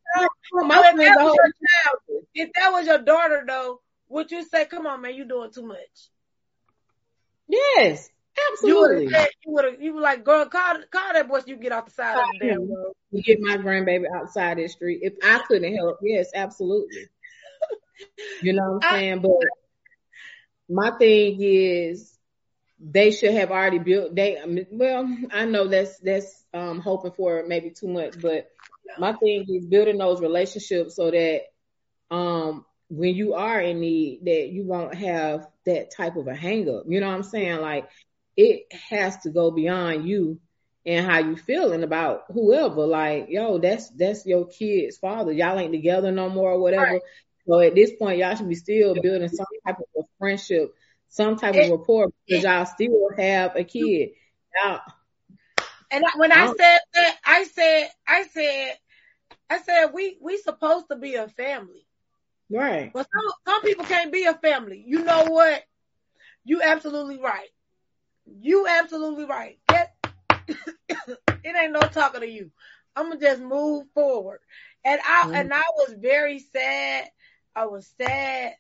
my 0.53 0.93
was 0.93 0.95
your 0.97 1.53
child, 1.53 2.25
if 2.35 2.53
that 2.55 2.73
was 2.73 2.87
your 2.87 2.99
daughter 2.99 3.45
though, 3.47 3.81
would 4.09 4.31
you 4.31 4.43
say, 4.45 4.67
"Come 4.67 4.87
on, 4.87 5.01
man, 5.03 5.15
you 5.15 5.25
doing 5.25 5.51
too 5.51 5.63
much"? 5.67 6.11
Yes, 7.49 8.11
absolutely. 8.53 8.67
You 8.67 8.77
would 8.77 9.21
have 9.21 9.29
you 9.45 9.53
would 9.53 9.65
have 9.65 9.83
you 9.83 9.95
were 9.95 10.01
like, 10.01 10.25
"Girl, 10.25 10.47
call 10.47 10.83
call 10.91 11.13
that 11.13 11.29
boy. 11.29 11.41
So 11.41 11.47
you 11.49 11.57
get 11.57 11.73
off 11.73 11.87
the 11.87 11.91
side 11.91 12.19
of 12.19 12.27
the 12.29 12.35
damn 12.39 12.69
road." 12.69 12.93
Get 13.25 13.39
my 13.41 13.57
grandbaby 13.59 14.05
outside 14.15 14.59
the 14.59 14.69
street. 14.69 15.01
If 15.03 15.15
I 15.23 15.39
couldn't 15.47 15.75
help, 15.77 15.99
yes, 16.03 16.31
absolutely. 16.35 17.09
you 18.41 18.53
know 18.55 18.63
what 18.65 18.77
I'm 18.77 18.83
saying? 18.83 19.21
I, 19.23 19.23
but 19.23 19.49
my 20.69 20.91
thing 20.99 21.39
is 21.41 22.19
they 22.81 23.11
should 23.11 23.33
have 23.33 23.51
already 23.51 23.79
built 23.79 24.15
they 24.15 24.39
well 24.73 25.09
i 25.33 25.45
know 25.47 25.69
that's 25.69 25.99
that's 26.01 26.45
um 26.55 26.81
hoping 26.81 27.13
for 27.13 27.45
maybe 27.47 27.71
too 27.71 27.89
much 27.89 28.15
but 28.21 28.49
my 28.97 29.13
thing 29.15 29.47
is 29.49 29.67
building 29.67 29.99
those 29.99 30.21
relationships 30.21 30.97
so 30.97 31.11
that 31.11 31.43
um 32.11 32.66
when 32.89 33.15
you 33.15 33.35
are 33.35 33.61
in 33.61 33.81
need 33.81 34.25
that 34.25 34.49
you 34.49 34.65
won't 34.65 34.95
have 34.95 35.47
that 35.65 35.91
type 35.91 36.17
of 36.17 36.29
a 36.29 36.35
hang 36.35 36.69
up 36.69 36.85
you 36.87 37.01
know 37.01 37.09
what 37.09 37.17
i'm 37.17 37.23
saying? 37.23 37.61
Like 37.61 37.89
it 38.37 38.73
has 38.91 39.17
to 39.19 39.31
go 39.31 39.51
beyond 39.51 40.09
you 40.09 40.39
and 40.85 41.05
how 41.05 41.19
you 41.19 41.37
feeling 41.37 41.83
about 41.83 42.25
whoever. 42.33 42.87
Like 42.87 43.27
yo 43.29 43.59
that's 43.59 43.91
that's 43.91 44.25
your 44.25 44.47
kid's 44.47 44.99
father. 44.99 45.33
Y'all 45.33 45.59
ain't 45.59 45.73
together 45.73 46.13
no 46.13 46.29
more 46.29 46.53
or 46.53 46.61
whatever. 46.61 46.85
Right. 46.85 47.03
So 47.49 47.61
at 47.61 47.75
this 47.75 47.93
point, 47.99 48.19
y'all 48.19 48.35
should 48.35 48.49
be 48.49 48.55
still 48.55 48.95
building 48.95 49.29
some 49.29 49.47
type 49.65 49.79
of 49.79 50.05
a 50.05 50.07
friendship, 50.19 50.75
some 51.09 51.37
type 51.37 51.55
of 51.55 51.71
rapport 51.71 52.09
because 52.27 52.45
y'all 52.45 52.67
still 52.67 53.11
have 53.17 53.55
a 53.57 53.65
kid. 53.65 54.11
Now, 54.65 54.81
and 55.91 56.05
when 56.17 56.33
I, 56.33 56.47
I 56.47 56.47
said 56.49 56.79
that, 56.95 57.17
I 57.25 57.45
said, 57.45 57.89
I 58.07 58.23
said, 58.25 58.79
I 59.49 59.59
said 59.59 59.87
we 59.95 60.19
we 60.21 60.39
supposed 60.39 60.87
to 60.91 60.97
be 60.97 61.15
a 61.15 61.29
family, 61.29 61.86
right? 62.51 62.93
But 62.93 63.07
some 63.13 63.33
some 63.47 63.63
people 63.63 63.85
can't 63.85 64.13
be 64.13 64.25
a 64.25 64.35
family. 64.35 64.83
You 64.87 65.05
know 65.05 65.25
what? 65.25 65.63
You 66.45 66.63
absolutely 66.63 67.19
right. 67.19 67.49
You 68.27 68.67
absolutely 68.69 69.25
right. 69.25 69.59
That 69.69 69.95
it 70.49 71.57
ain't 71.57 71.73
no 71.73 71.81
talking 71.81 72.21
to 72.21 72.29
you. 72.29 72.51
I'm 72.95 73.09
gonna 73.09 73.21
just 73.21 73.43
move 73.43 73.87
forward. 73.95 74.41
And 74.85 75.01
I 75.07 75.23
mm-hmm. 75.25 75.35
and 75.35 75.53
I 75.53 75.65
was 75.77 75.95
very 75.99 76.39
sad. 76.39 77.09
I 77.55 77.67
was 77.67 77.91
sad 77.99 78.55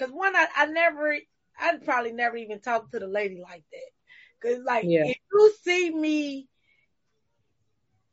because 0.00 0.12
one, 0.12 0.34
I, 0.34 0.46
I 0.56 0.66
never, 0.66 1.14
I'd 1.60 1.84
probably 1.84 2.12
never 2.12 2.36
even 2.36 2.60
talk 2.60 2.90
to 2.90 2.98
the 2.98 3.06
lady 3.06 3.40
like 3.42 3.64
that. 3.72 4.48
Cause 4.48 4.64
like 4.64 4.84
yeah. 4.86 5.04
if 5.04 5.18
you 5.30 5.54
see 5.62 5.90
me, 5.90 6.48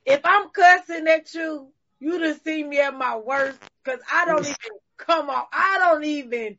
if 0.06 0.20
I'm 0.26 0.50
cussing 0.50 1.08
at 1.08 1.34
you, 1.34 1.72
you 2.00 2.20
just 2.20 2.44
see 2.44 2.64
me 2.64 2.82
at 2.82 2.94
my 2.94 3.16
worst. 3.16 3.60
Cause 3.86 4.00
I 4.12 4.26
don't 4.26 4.46
even 4.46 4.56
come 4.98 5.30
off. 5.30 5.48
I 5.52 5.78
don't 5.80 6.04
even 6.04 6.58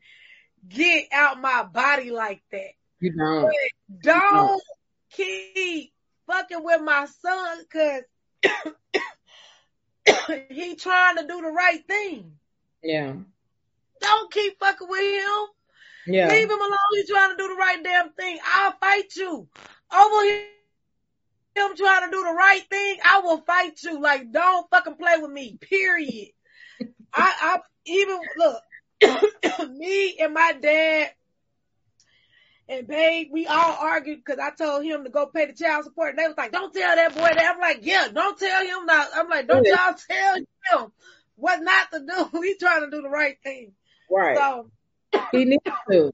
get 0.68 1.06
out 1.12 1.40
my 1.40 1.64
body 1.64 2.10
like 2.10 2.42
that. 2.52 2.72
You 3.00 3.12
don't. 3.12 3.42
But 3.42 3.54
don't 4.02 4.62
keep 5.10 5.92
fucking 6.26 6.62
with 6.62 6.82
my 6.82 7.06
son 7.06 7.64
cause 7.72 8.02
he 10.50 10.76
trying 10.76 11.16
to 11.16 11.26
do 11.26 11.40
the 11.42 11.50
right 11.50 11.84
thing. 11.86 12.32
Yeah. 12.82 13.14
Don't 14.00 14.32
keep 14.32 14.58
fucking 14.58 14.88
with 14.88 15.00
him. 15.00 15.46
Yeah. 16.06 16.28
Leave 16.28 16.50
him 16.50 16.60
alone. 16.60 16.78
He's 16.92 17.10
trying 17.10 17.30
to 17.30 17.36
do 17.36 17.48
the 17.48 17.54
right 17.54 17.82
damn 17.82 18.12
thing. 18.12 18.38
I'll 18.44 18.74
fight 18.80 19.14
you. 19.16 19.48
Over 19.94 20.30
him 20.30 20.42
trying 21.76 22.04
to 22.04 22.10
do 22.10 22.24
the 22.24 22.32
right 22.32 22.62
thing, 22.70 22.98
I 23.04 23.20
will 23.20 23.38
fight 23.38 23.82
you. 23.82 24.00
Like, 24.00 24.32
don't 24.32 24.68
fucking 24.70 24.94
play 24.94 25.16
with 25.18 25.30
me. 25.30 25.58
Period. 25.60 26.30
I, 27.12 27.34
I 27.40 27.58
even 27.88 28.20
look, 28.36 28.62
me 29.70 30.16
and 30.20 30.34
my 30.34 30.52
dad 30.60 31.10
and 32.68 32.86
babe, 32.86 33.28
we 33.32 33.46
all 33.46 33.78
argued 33.80 34.22
because 34.24 34.38
I 34.38 34.50
told 34.50 34.84
him 34.84 35.04
to 35.04 35.10
go 35.10 35.26
pay 35.26 35.46
the 35.46 35.54
child 35.54 35.84
support. 35.84 36.10
And 36.10 36.18
they 36.18 36.26
was 36.26 36.36
like, 36.36 36.52
don't 36.52 36.72
tell 36.72 36.94
that 36.94 37.14
boy 37.14 37.22
that. 37.22 37.52
I'm 37.54 37.60
like, 37.60 37.78
yeah, 37.82 38.08
don't 38.12 38.38
tell 38.38 38.60
him 38.60 38.86
that. 38.86 39.08
I'm 39.14 39.28
like, 39.28 39.48
don't 39.48 39.66
y'all 39.66 39.94
tell 40.08 40.36
him 40.36 40.92
what 41.36 41.62
not 41.62 41.90
to 41.92 42.00
do. 42.00 42.42
He's 42.42 42.58
trying 42.58 42.82
to 42.82 42.90
do 42.90 43.00
the 43.00 43.08
right 43.08 43.38
thing. 43.42 43.72
Right. 44.10 44.36
So 44.36 44.70
he 45.32 45.46
needs 45.46 45.62
to. 45.90 46.12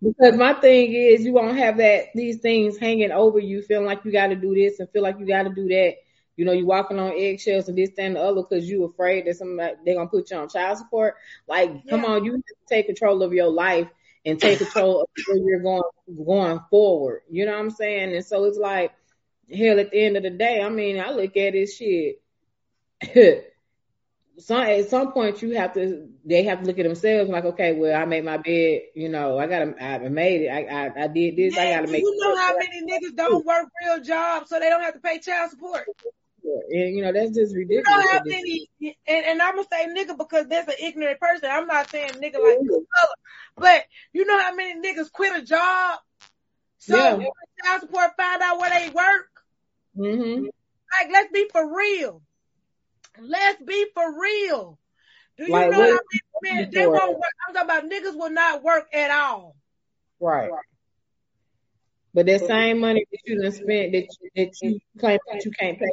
Because 0.00 0.36
my 0.36 0.54
thing 0.54 0.92
is, 0.94 1.22
you 1.22 1.32
won't 1.32 1.58
have 1.58 1.76
that 1.76 2.06
these 2.14 2.38
things 2.38 2.78
hanging 2.78 3.12
over 3.12 3.38
you, 3.38 3.62
feeling 3.62 3.86
like 3.86 4.04
you 4.04 4.10
got 4.10 4.28
to 4.28 4.36
do 4.36 4.54
this 4.54 4.80
and 4.80 4.90
feel 4.90 5.02
like 5.02 5.18
you 5.18 5.26
got 5.26 5.44
to 5.44 5.50
do 5.50 5.68
that. 5.68 5.96
You 6.36 6.44
know, 6.44 6.52
you 6.52 6.66
walking 6.66 6.98
on 6.98 7.12
eggshells 7.12 7.68
and 7.68 7.76
this, 7.76 7.90
that, 7.90 8.02
and 8.02 8.16
the 8.16 8.20
other 8.20 8.42
because 8.42 8.68
you 8.68 8.84
afraid 8.84 9.26
that 9.26 9.36
somebody 9.36 9.74
they're 9.84 9.94
gonna 9.94 10.08
put 10.08 10.30
you 10.30 10.36
on 10.36 10.48
child 10.48 10.78
support. 10.78 11.16
Like, 11.46 11.70
yeah. 11.70 11.90
come 11.90 12.04
on, 12.04 12.24
you 12.24 12.42
take 12.68 12.86
control 12.86 13.22
of 13.22 13.32
your 13.32 13.48
life 13.48 13.88
and 14.24 14.40
take 14.40 14.58
control 14.58 15.02
of 15.02 15.08
where 15.26 15.36
you're 15.36 15.60
going 15.60 15.82
going 16.24 16.60
forward. 16.70 17.22
You 17.30 17.46
know 17.46 17.52
what 17.52 17.60
I'm 17.60 17.70
saying? 17.70 18.14
And 18.14 18.24
so 18.24 18.44
it's 18.44 18.58
like, 18.58 18.92
hell, 19.54 19.78
at 19.78 19.90
the 19.90 20.04
end 20.04 20.16
of 20.16 20.22
the 20.22 20.30
day, 20.30 20.62
I 20.62 20.68
mean, 20.68 21.00
I 21.00 21.10
look 21.10 21.36
at 21.36 21.52
this 21.52 21.76
shit. 21.76 22.22
some 24.38 24.62
at 24.62 24.88
some 24.88 25.12
point 25.12 25.42
you 25.42 25.56
have 25.56 25.74
to 25.74 26.08
they 26.24 26.44
have 26.44 26.60
to 26.60 26.66
look 26.66 26.78
at 26.78 26.84
themselves 26.84 27.30
like 27.30 27.44
okay 27.44 27.74
well 27.74 28.00
I 28.00 28.04
made 28.04 28.24
my 28.24 28.38
bed 28.38 28.80
you 28.94 29.08
know 29.08 29.38
I 29.38 29.46
got 29.46 29.58
to, 29.58 29.84
I 29.84 30.08
made 30.08 30.42
it 30.42 30.48
I 30.48 30.86
I, 30.86 31.04
I 31.04 31.06
did 31.08 31.36
this 31.36 31.56
I 31.56 31.70
got 31.70 31.86
to 31.86 31.92
make 31.92 32.02
you 32.02 32.16
know 32.18 32.36
how 32.36 32.56
many 32.56 32.82
niggas 32.82 33.14
don't 33.14 33.44
work 33.44 33.68
real 33.84 34.02
jobs 34.02 34.48
so 34.48 34.58
they 34.58 34.68
don't 34.68 34.82
have 34.82 34.94
to 34.94 35.00
pay 35.00 35.18
child 35.18 35.50
support 35.50 35.86
and 36.44 36.96
you 36.96 37.02
know 37.02 37.12
that's 37.12 37.34
just 37.34 37.54
ridiculous. 37.54 37.86
You 37.88 37.94
know 37.94 38.12
how 38.12 38.20
many, 38.24 38.68
and, 38.80 39.26
and 39.26 39.42
I'm 39.42 39.56
gonna 39.56 39.68
say 39.70 39.86
nigga 39.86 40.16
because 40.16 40.46
that's 40.48 40.68
an 40.68 40.74
ignorant 40.80 41.20
person. 41.20 41.48
I'm 41.50 41.66
not 41.66 41.90
saying 41.90 42.10
nigga 42.12 42.42
like 42.42 42.58
color, 42.58 43.14
but 43.56 43.84
you 44.12 44.24
know 44.24 44.38
how 44.38 44.54
many 44.54 44.80
niggas 44.80 45.12
quit 45.12 45.40
a 45.40 45.44
job 45.44 45.98
so 46.82 46.96
yeah. 46.96 47.28
child 47.64 47.80
support 47.82 48.10
find 48.16 48.42
out 48.42 48.58
where 48.58 48.70
they 48.70 48.88
work. 48.90 49.44
Mm-hmm. 49.96 50.46
Like 50.46 51.12
let's 51.12 51.32
be 51.32 51.48
for 51.52 51.76
real. 51.76 52.22
Let's 53.20 53.62
be 53.62 53.86
for 53.94 54.20
real. 54.20 54.78
Do 55.38 55.44
you 55.44 55.52
like, 55.52 55.70
know 55.70 55.80
how 55.80 55.98
many 56.42 56.60
men 56.60 56.70
they 56.72 56.86
won't 56.88 57.12
work? 57.12 57.30
I'm 57.46 57.54
talking 57.54 57.70
about 57.70 57.88
niggas 57.88 58.18
will 58.18 58.30
not 58.30 58.64
work 58.64 58.92
at 58.92 59.12
all. 59.12 59.54
Right. 60.18 60.50
But 62.12 62.26
that 62.26 62.40
same 62.40 62.80
money 62.80 63.06
that 63.12 63.18
you 63.26 63.40
done 63.40 63.52
spent 63.52 63.92
that 63.92 64.08
you, 64.20 64.30
that 64.34 64.52
you 64.60 64.80
claim 64.98 65.18
that 65.30 65.44
you 65.44 65.52
can't 65.52 65.78
pay 65.78 65.86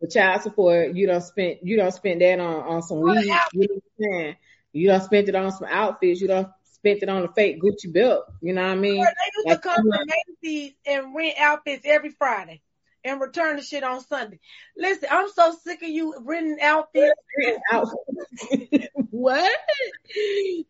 the 0.00 0.08
child 0.08 0.42
support, 0.42 0.94
you 0.94 1.06
don't 1.06 1.22
spend 1.22 1.58
you 1.62 1.76
don't 1.76 1.92
spend 1.92 2.20
that 2.20 2.38
on 2.40 2.62
on 2.62 2.82
some 2.82 3.00
weed. 3.00 3.30
You 3.52 3.80
know 3.98 4.34
You 4.72 4.88
don't 4.88 5.02
spend 5.02 5.28
it 5.28 5.34
on 5.34 5.52
some 5.52 5.68
outfits. 5.70 6.20
You 6.20 6.28
don't 6.28 6.48
spent 6.62 7.02
it 7.02 7.08
on 7.08 7.24
a 7.24 7.32
fake 7.32 7.60
Gucci 7.60 7.92
belt. 7.92 8.26
You 8.40 8.52
know 8.52 8.62
what 8.62 8.70
I 8.70 8.74
mean? 8.74 8.96
They 8.96 9.10
used 9.36 9.46
like, 9.46 9.62
to 9.62 9.68
come 9.68 9.90
to 9.90 10.06
Macy's 10.42 10.74
and 10.86 11.14
rent 11.14 11.34
outfits 11.38 11.82
every 11.84 12.10
Friday 12.10 12.62
and 13.04 13.20
return 13.20 13.56
the 13.56 13.62
shit 13.62 13.82
on 13.82 14.00
Sunday. 14.00 14.38
Listen, 14.76 15.08
I'm 15.10 15.28
so 15.30 15.56
sick 15.64 15.82
of 15.82 15.88
you 15.88 16.14
renting 16.20 16.58
outfits. 16.60 17.14
what? 19.10 19.52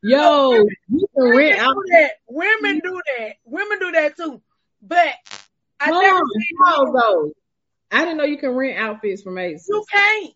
Yo, 0.02 0.52
you 0.88 1.06
can 1.14 1.36
rent 1.36 1.58
outfits. 1.58 2.14
Women 2.28 2.80
do 2.80 3.00
that. 3.18 3.36
Women 3.44 3.78
do 3.78 3.92
that 3.92 4.16
too. 4.16 4.40
But 4.82 5.14
I 5.80 5.90
Mom, 5.90 6.02
never 6.02 6.20
seen 6.32 6.94
those. 6.94 7.32
I 7.90 8.04
didn't 8.04 8.18
know 8.18 8.24
you 8.24 8.38
can 8.38 8.50
rent 8.50 8.78
outfits 8.78 9.22
from 9.22 9.34
Macy's. 9.34 9.66
You 9.68 9.84
can't. 9.90 10.32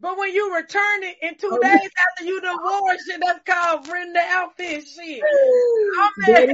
But 0.00 0.16
when 0.16 0.32
you 0.32 0.54
return 0.54 1.02
it 1.02 1.16
in 1.20 1.36
two 1.36 1.58
days 1.62 1.90
after 2.10 2.24
you 2.24 2.40
divorce, 2.40 3.04
shit, 3.06 3.20
that's 3.20 3.40
called 3.44 3.86
renting 3.86 4.14
the 4.14 4.20
outfit 4.20 4.84
shit. 4.86 5.22
I'm 5.98 6.34
at, 6.34 6.48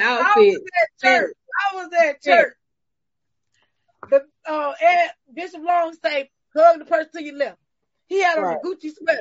I 0.00 0.34
was 0.36 0.56
at 0.56 1.08
church. 1.08 1.34
I 1.72 1.74
was 1.74 1.88
at 2.00 2.22
church 2.22 2.54
the 4.10 4.24
uh, 4.46 4.72
Ed, 4.80 5.10
Bishop 5.32 5.62
Long 5.62 5.94
say, 6.02 6.30
hug 6.54 6.78
the 6.78 6.84
person 6.84 7.10
to 7.14 7.22
your 7.22 7.36
left. 7.36 7.58
He 8.06 8.22
had 8.22 8.38
on 8.38 8.44
right. 8.44 8.58
a 8.62 8.66
Gucci 8.66 8.94
sweater. 8.94 9.20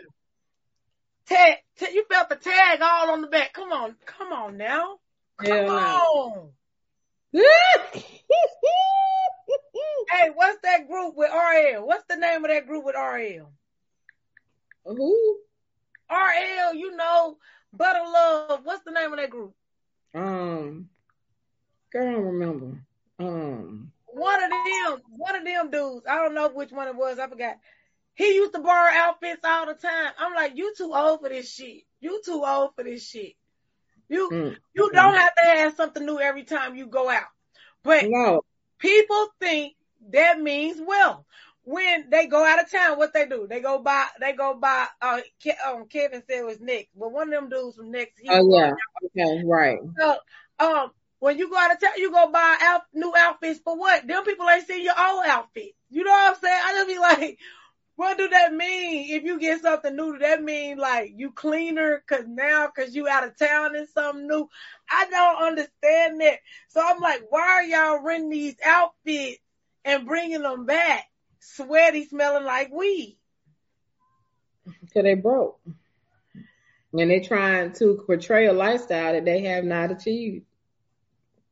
Tag, 1.27 1.57
t- 1.77 1.93
you 1.93 2.05
felt 2.11 2.29
the 2.29 2.35
tag 2.35 2.81
all 2.81 3.11
on 3.11 3.21
the 3.21 3.27
back. 3.27 3.53
Come 3.53 3.71
on, 3.71 3.95
come 4.05 4.33
on 4.33 4.57
now. 4.57 4.97
Come 5.37 5.47
yeah, 5.47 5.69
on. 5.69 6.49
hey, 10.11 10.29
what's 10.33 10.59
that 10.63 10.87
group 10.87 11.15
with 11.15 11.31
RL? 11.31 11.85
What's 11.85 12.05
the 12.09 12.15
name 12.15 12.43
of 12.43 12.51
that 12.51 12.67
group 12.67 12.85
with 12.85 12.95
RL? 12.95 13.51
Who? 14.85 15.37
RL, 16.09 16.73
you 16.73 16.95
know, 16.95 17.37
Butta 17.75 18.03
Love. 18.03 18.61
What's 18.63 18.83
the 18.83 18.91
name 18.91 19.13
of 19.13 19.19
that 19.19 19.29
group? 19.29 19.53
Um, 20.13 20.89
girl, 21.91 22.07
I 22.07 22.11
don't 22.11 22.25
remember. 22.25 22.85
Um, 23.19 23.91
one 24.05 24.43
of 24.43 24.49
them, 24.49 25.01
one 25.09 25.35
of 25.35 25.45
them 25.45 25.71
dudes, 25.71 26.05
I 26.07 26.15
don't 26.17 26.35
know 26.35 26.49
which 26.49 26.71
one 26.71 26.87
it 26.87 26.95
was, 26.95 27.19
I 27.19 27.27
forgot. 27.27 27.57
He 28.15 28.35
used 28.35 28.53
to 28.53 28.59
borrow 28.59 28.91
outfits 28.93 29.41
all 29.43 29.65
the 29.65 29.73
time. 29.73 30.11
I'm 30.19 30.35
like, 30.35 30.55
you 30.55 30.73
too 30.77 30.93
old 30.93 31.21
for 31.21 31.29
this 31.29 31.51
shit. 31.51 31.83
You 31.99 32.21
too 32.23 32.43
old 32.45 32.75
for 32.75 32.83
this 32.83 33.07
shit. 33.07 33.33
You 34.07 34.29
mm. 34.31 34.57
you 34.75 34.91
don't 34.91 35.15
have 35.15 35.33
to 35.35 35.43
have 35.43 35.75
something 35.75 36.05
new 36.05 36.19
every 36.19 36.43
time 36.43 36.75
you 36.75 36.85
go 36.85 37.09
out. 37.09 37.23
But 37.83 38.05
no. 38.07 38.43
People 38.83 39.27
think 39.39 39.73
that 40.11 40.39
means 40.39 40.79
well. 40.85 41.25
When 41.65 42.09
they 42.09 42.27
go 42.27 42.45
out 42.45 42.61
of 42.61 42.69
town, 42.69 42.97
what 42.97 43.13
they 43.13 43.25
do? 43.25 43.47
They 43.49 43.61
go 43.61 43.79
buy. 43.79 44.05
They 44.19 44.33
go 44.33 44.53
buy. 44.53 44.87
Uh, 45.01 45.21
um, 45.65 45.85
Kevin 45.87 46.21
said 46.27 46.39
it 46.39 46.45
was 46.45 46.59
Nick, 46.59 46.89
but 46.93 47.13
one 47.13 47.33
of 47.33 47.39
them 47.39 47.49
dudes 47.49 47.77
from 47.77 47.89
next. 47.89 48.19
Oh 48.27 48.45
yeah. 48.51 48.73
Okay. 49.17 49.43
Right. 49.45 49.79
So, 49.97 50.17
um, 50.59 50.91
when 51.19 51.37
you 51.37 51.49
go 51.49 51.57
out 51.57 51.71
of 51.71 51.79
town, 51.79 51.91
you 51.95 52.11
go 52.11 52.29
buy 52.29 52.57
out, 52.61 52.81
new 52.93 53.13
outfits 53.17 53.61
for 53.63 53.79
what? 53.79 54.05
Them 54.05 54.25
people 54.25 54.49
ain't 54.49 54.67
seen 54.67 54.83
your 54.83 54.99
old 54.99 55.25
outfit. 55.25 55.71
You 55.89 56.03
know 56.03 56.11
what 56.11 56.35
I'm 56.35 56.41
saying? 56.41 56.61
I 56.65 56.73
just 56.73 56.87
be 56.89 56.99
like, 56.99 57.39
what 57.95 58.17
do 58.17 58.27
that 58.27 58.53
mean? 58.53 59.15
If 59.15 59.23
you 59.23 59.39
get 59.39 59.61
something 59.61 59.95
new, 59.95 60.17
that 60.19 60.41
mean 60.41 60.77
like 60.77 61.13
you 61.15 61.31
cleaner 61.31 62.03
cause 62.07 62.25
now 62.27 62.67
cause 62.75 62.95
you 62.95 63.07
out 63.07 63.27
of 63.27 63.37
town 63.37 63.75
and 63.75 63.87
something 63.89 64.27
new? 64.27 64.49
I 64.89 65.05
don't 65.09 65.43
understand 65.43 66.19
that. 66.21 66.39
So 66.69 66.81
I'm 66.83 66.99
like, 66.99 67.23
why 67.29 67.41
are 67.41 67.63
y'all 67.63 68.03
renting 68.03 68.29
these 68.29 68.55
outfits 68.65 69.39
and 69.85 70.07
bringing 70.07 70.41
them 70.41 70.65
back 70.65 71.05
sweaty 71.39 72.05
smelling 72.05 72.45
like 72.45 72.71
weed? 72.71 73.17
Cause 74.93 75.03
they 75.03 75.15
broke. 75.15 75.59
And 76.93 77.09
they 77.09 77.19
trying 77.19 77.73
to 77.73 78.03
portray 78.05 78.45
a 78.45 78.53
lifestyle 78.53 79.13
that 79.13 79.25
they 79.25 79.41
have 79.41 79.65
not 79.65 79.91
achieved. 79.91 80.45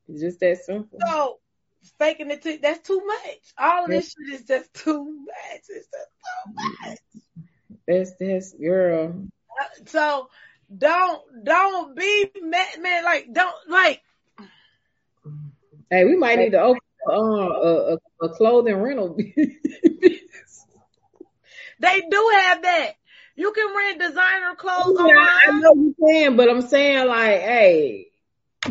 It's 0.08 0.22
just 0.22 0.40
that 0.40 0.58
simple. 0.64 1.00
So 1.08 1.40
faking 2.00 2.32
it, 2.32 2.42
too, 2.42 2.60
that's 2.62 2.88
too 2.88 3.02
much. 3.06 3.54
All 3.58 3.86
of 3.86 3.90
this 3.90 4.14
shit 4.14 4.40
is 4.40 4.46
just 4.46 4.74
too 4.74 5.04
much. 5.04 5.62
It's 5.70 5.88
just 5.88 6.10
too 6.56 6.88
much. 6.88 6.98
That's 7.88 8.14
this 8.16 8.54
girl. 8.54 9.28
So 9.86 10.30
don't 10.76 11.22
don't 11.44 11.96
be 11.96 12.32
mad, 12.42 12.82
man 12.82 13.04
like 13.04 13.28
don't 13.34 13.56
like. 13.70 14.02
Hey, 15.90 16.06
we 16.06 16.16
might 16.16 16.40
need 16.40 16.52
to 16.52 16.62
open 16.62 16.80
uh, 17.10 17.14
a, 17.14 17.94
a, 17.94 17.98
a 18.22 18.30
clothing 18.30 18.76
rental. 18.76 19.18
they 21.80 22.02
do 22.10 22.32
have 22.36 22.62
that. 22.62 22.92
You 23.36 23.52
can 23.52 23.76
rent 23.76 24.00
designer 24.00 24.56
clothes 24.56 24.96
yeah, 24.98 25.04
online. 25.04 25.28
I 25.48 25.60
know 25.60 25.74
you 25.74 25.96
can, 26.00 26.36
but 26.38 26.50
I'm 26.50 26.62
saying 26.62 27.08
like, 27.08 27.42
hey, 27.42 28.11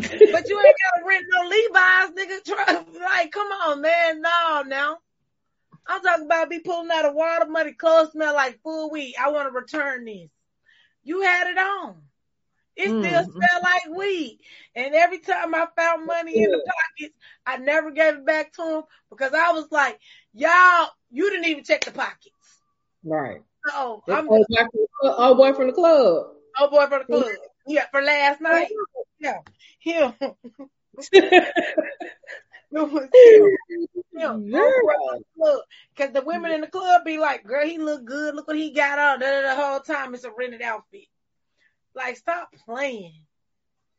but 0.31 0.47
you 0.49 0.59
ain't 0.59 0.75
gotta 0.83 1.05
rent 1.05 1.25
no 1.29 1.47
Levi's, 1.47 2.11
nigga. 2.11 2.99
Like, 2.99 3.31
come 3.31 3.47
on, 3.47 3.81
man. 3.81 4.21
No, 4.21 4.63
now. 4.65 4.97
I'm 5.87 6.01
talking 6.01 6.25
about 6.25 6.49
be 6.49 6.59
pulling 6.59 6.91
out 6.91 7.05
a 7.05 7.11
water 7.11 7.47
money, 7.47 7.73
clothes 7.73 8.11
smell 8.11 8.33
like 8.35 8.59
full 8.61 8.91
weed. 8.91 9.15
I 9.19 9.31
want 9.31 9.47
to 9.47 9.51
return 9.51 10.05
this. 10.05 10.29
You 11.03 11.21
had 11.21 11.47
it 11.47 11.57
on. 11.57 12.03
It 12.75 12.87
still 12.87 13.21
Mm. 13.23 13.31
smelled 13.31 13.63
like 13.63 13.97
weed. 13.97 14.39
And 14.75 14.93
every 14.93 15.19
time 15.19 15.53
I 15.55 15.67
found 15.75 16.05
money 16.05 16.37
in 16.37 16.49
the 16.51 16.63
pockets, 16.65 17.17
I 17.45 17.57
never 17.57 17.91
gave 17.91 18.15
it 18.15 18.25
back 18.25 18.53
to 18.53 18.77
him 18.77 18.83
because 19.09 19.33
I 19.33 19.51
was 19.51 19.69
like, 19.71 19.99
y'all, 20.33 20.89
you 21.09 21.29
didn't 21.29 21.47
even 21.47 21.63
check 21.63 21.83
the 21.83 21.91
pockets. 21.91 22.61
Right. 23.03 23.41
So 23.67 24.03
I'm 24.07 24.29
old 24.29 24.45
boy 24.49 24.57
from 24.57 24.69
the 24.73 24.87
club- 25.01 25.15
old 25.19 25.37
boy 25.37 25.53
from 25.53 25.67
the 25.67 25.73
club. 25.73 26.27
oh 26.59 26.69
boy 26.69 26.85
for 26.87 26.99
the 26.99 27.05
club. 27.05 27.25
Yeah, 27.67 27.85
for 27.91 28.01
last 28.01 28.39
night. 28.39 28.69
Yeah. 29.21 29.39
Him. 29.79 30.13
It 32.73 32.89
was 32.89 33.07
him. 34.15 34.49
Girl. 34.49 35.63
Because 35.95 36.13
the 36.13 36.21
women 36.21 36.51
in 36.51 36.61
the 36.61 36.67
club 36.67 37.03
be 37.05 37.17
like, 37.17 37.43
girl, 37.43 37.65
he 37.65 37.77
look 37.77 38.05
good. 38.05 38.35
Look 38.35 38.47
what 38.47 38.57
he 38.57 38.71
got 38.71 38.97
on. 38.97 39.19
The 39.19 39.55
whole 39.55 39.79
time 39.81 40.13
it's 40.13 40.23
a 40.23 40.31
rented 40.31 40.61
outfit. 40.61 41.07
Like, 41.95 42.17
stop 42.17 42.49
playing. 42.65 43.13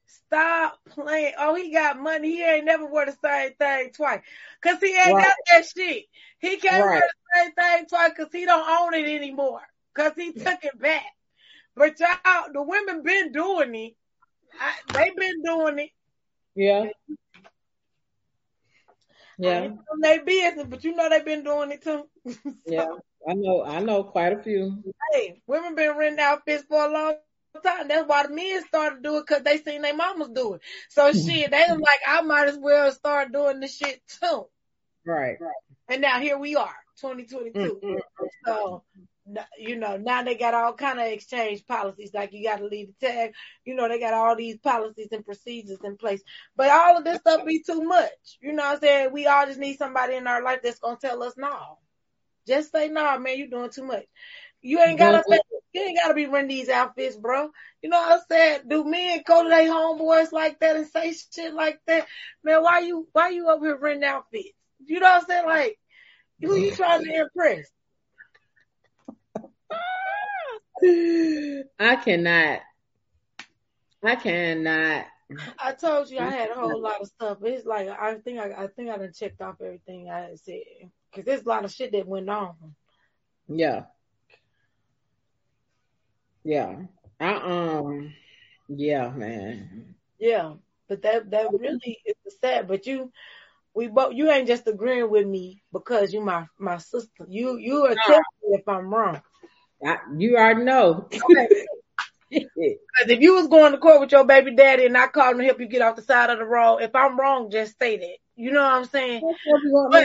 Stop 0.06 0.78
playing. 0.88 1.34
Oh, 1.38 1.54
he 1.54 1.72
got 1.72 2.00
money. 2.00 2.30
He 2.32 2.42
ain't 2.42 2.64
never 2.64 2.86
wear 2.86 3.06
the 3.06 3.16
same 3.22 3.52
thing 3.54 3.92
twice. 3.92 4.20
Cause 4.60 4.78
he 4.80 4.88
ain't 4.96 5.14
Right. 5.14 5.24
got 5.24 5.36
that 5.50 5.66
shit. 5.66 6.04
He 6.38 6.56
can't 6.56 6.82
Right. 6.82 7.00
wear 7.00 7.02
the 7.02 7.38
same 7.38 7.52
thing 7.52 7.86
twice 7.86 8.12
cause 8.16 8.28
he 8.32 8.44
don't 8.44 8.68
own 8.68 8.94
it 8.94 9.06
anymore. 9.14 9.60
Cause 9.94 10.12
he 10.16 10.32
took 10.32 10.64
it 10.64 10.78
back. 10.78 11.04
But 11.76 11.98
y'all, 12.00 12.52
the 12.52 12.62
women 12.62 13.02
been 13.02 13.32
doing 13.32 13.74
it. 13.74 13.94
I, 14.61 14.72
they 14.92 15.11
been 15.16 15.42
doing 15.42 15.78
it. 15.78 15.90
Yeah. 16.55 16.86
Yeah. 19.38 19.68
they 20.00 20.18
business, 20.18 20.66
but 20.68 20.84
you 20.84 20.94
know 20.94 21.09
they 21.09 21.22
been 21.22 21.44
doing 21.44 21.72
it 21.72 21.82
too. 21.82 22.09
Yeah. 22.66 22.86
I 23.28 23.34
know. 23.34 23.64
I 23.64 23.80
know 23.80 24.05
quite 24.05 24.32
a 24.32 24.42
few. 24.42 24.82
Hey, 25.12 25.42
women 25.46 25.74
been 25.74 25.96
renting 25.96 26.24
outfits 26.24 26.64
for 26.68 26.84
a 26.84 26.92
long 26.92 27.14
time. 27.62 27.88
That's 27.88 28.09
why 28.09 28.26
the 28.26 28.34
men 28.34 28.64
started 28.66 29.03
doing 29.03 29.18
it 29.18 29.26
because 29.26 29.42
they 29.42 29.59
seen 29.59 29.82
their 29.82 29.94
mamas 29.94 30.30
do 30.34 30.55
it. 30.55 30.61
So 30.88 31.12
shit, 31.12 31.50
they 31.50 31.64
was 31.68 31.80
like, 31.80 32.00
I 32.07 32.22
might 32.22 32.48
as 32.48 32.59
well 32.59 32.90
start 32.92 33.32
doing 33.32 33.61
the 33.61 33.68
shit 33.68 34.00
too. 34.20 34.46
Right. 35.05 35.36
right. 35.40 35.53
And 35.88 36.03
now 36.03 36.20
here 36.20 36.38
we 36.38 36.57
are, 36.57 36.74
2022. 37.00 37.80
Mm-mm. 37.82 37.98
So, 38.46 38.82
you 39.58 39.76
know, 39.76 39.96
now 39.96 40.22
they 40.22 40.34
got 40.34 40.54
all 40.54 40.72
kind 40.72 40.98
of 40.98 41.06
exchange 41.06 41.66
policies, 41.66 42.12
like 42.12 42.32
you 42.32 42.44
got 42.44 42.58
to 42.58 42.66
leave 42.66 42.88
the 42.88 43.06
tag. 43.06 43.32
You 43.64 43.74
know, 43.74 43.88
they 43.88 44.00
got 44.00 44.14
all 44.14 44.36
these 44.36 44.58
policies 44.58 45.08
and 45.12 45.24
procedures 45.24 45.78
in 45.84 45.96
place. 45.96 46.22
But 46.56 46.70
all 46.70 46.98
of 46.98 47.04
this 47.04 47.18
stuff 47.18 47.44
be 47.46 47.62
too 47.62 47.82
much. 47.82 48.38
You 48.40 48.52
know 48.52 48.64
what 48.64 48.74
I'm 48.74 48.80
saying? 48.80 49.12
We 49.12 49.26
all 49.26 49.46
just 49.46 49.60
need 49.60 49.78
somebody 49.78 50.16
in 50.16 50.26
our 50.26 50.42
life 50.42 50.60
that's 50.62 50.80
gonna 50.80 50.98
tell 51.00 51.22
us 51.22 51.34
no. 51.36 51.78
Just 52.46 52.72
say 52.72 52.88
no, 52.88 53.18
man. 53.18 53.38
You 53.38 53.48
doing 53.48 53.70
too 53.70 53.84
much. 53.84 54.04
You 54.60 54.80
ain't 54.80 54.98
gotta 54.98 55.24
say, 55.28 55.40
you 55.72 55.82
ain't 55.82 55.98
gotta 55.98 56.14
be 56.14 56.26
renting 56.26 56.56
these 56.56 56.68
outfits, 56.68 57.16
bro. 57.16 57.50
You 57.80 57.90
know 57.90 57.98
what 57.98 58.12
I'm 58.12 58.20
saying? 58.30 58.60
Do 58.68 58.84
men 58.84 59.22
go 59.26 59.42
to 59.42 59.48
their 59.48 59.68
homeboys 59.68 60.32
like 60.32 60.60
that 60.60 60.76
and 60.76 60.86
say 60.86 61.12
shit 61.12 61.54
like 61.54 61.78
that? 61.86 62.06
Man, 62.44 62.62
why 62.62 62.80
you 62.80 63.08
why 63.12 63.30
you 63.30 63.48
up 63.48 63.60
here 63.60 63.76
renting 63.76 64.04
outfits? 64.04 64.56
You 64.84 65.00
know 65.00 65.06
what 65.06 65.22
I'm 65.22 65.26
saying? 65.26 65.46
Like, 65.46 65.78
who 66.40 66.56
you 66.56 66.74
trying 66.74 67.04
to 67.04 67.12
impress? 67.12 67.70
I 70.82 71.96
cannot. 71.96 72.60
I 74.02 74.16
cannot. 74.16 75.06
I 75.58 75.72
told 75.72 76.10
you 76.10 76.18
I 76.18 76.30
had 76.30 76.50
a 76.50 76.54
whole 76.54 76.80
lot 76.80 77.00
of 77.00 77.06
stuff. 77.08 77.38
It's 77.42 77.64
like 77.64 77.88
I 77.88 78.16
think 78.16 78.38
I, 78.38 78.64
I 78.64 78.66
think 78.66 78.90
I 78.90 78.98
done 78.98 79.12
checked 79.12 79.40
off 79.40 79.60
everything 79.60 80.10
I 80.10 80.20
had 80.20 80.40
said 80.40 80.60
because 81.10 81.24
there's 81.24 81.42
a 81.42 81.48
lot 81.48 81.64
of 81.64 81.72
shit 81.72 81.92
that 81.92 82.06
went 82.06 82.28
on. 82.28 82.54
Yeah. 83.48 83.84
Yeah. 86.44 86.76
I 87.20 87.34
um. 87.34 88.12
Yeah, 88.68 89.10
man. 89.10 89.94
Yeah, 90.18 90.54
but 90.88 91.02
that 91.02 91.30
that 91.30 91.48
really 91.52 91.98
is 92.04 92.36
sad. 92.40 92.68
But 92.68 92.86
you, 92.86 93.12
we 93.74 93.88
both 93.88 94.14
you 94.14 94.30
ain't 94.30 94.48
just 94.48 94.66
agreeing 94.66 95.10
with 95.10 95.26
me 95.26 95.62
because 95.72 96.12
you 96.12 96.20
my 96.20 96.46
my 96.58 96.78
sister. 96.78 97.26
You 97.28 97.56
you 97.56 97.84
are 97.86 97.96
telling 98.06 98.22
me 98.42 98.56
if 98.56 98.68
I'm 98.68 98.92
wrong. 98.92 99.20
I, 99.84 99.98
you 100.16 100.36
already 100.36 100.64
know. 100.64 101.08
Because 102.30 103.10
if 103.10 103.20
you 103.20 103.34
was 103.34 103.46
going 103.48 103.72
to 103.72 103.78
court 103.78 104.00
with 104.00 104.10
your 104.12 104.24
baby 104.24 104.54
daddy 104.54 104.86
and 104.86 104.96
I 104.96 105.06
called 105.08 105.32
him 105.34 105.40
to 105.40 105.44
help 105.44 105.60
you 105.60 105.66
get 105.66 105.82
off 105.82 105.96
the 105.96 106.02
side 106.02 106.30
of 106.30 106.38
the 106.38 106.46
road, 106.46 106.78
if 106.78 106.94
I'm 106.94 107.20
wrong, 107.20 107.50
just 107.50 107.78
say 107.78 107.98
that. 107.98 108.16
You 108.36 108.52
know 108.52 108.62
what 108.62 108.72
I'm 108.72 108.84
saying? 108.86 109.20
But- 109.90 110.02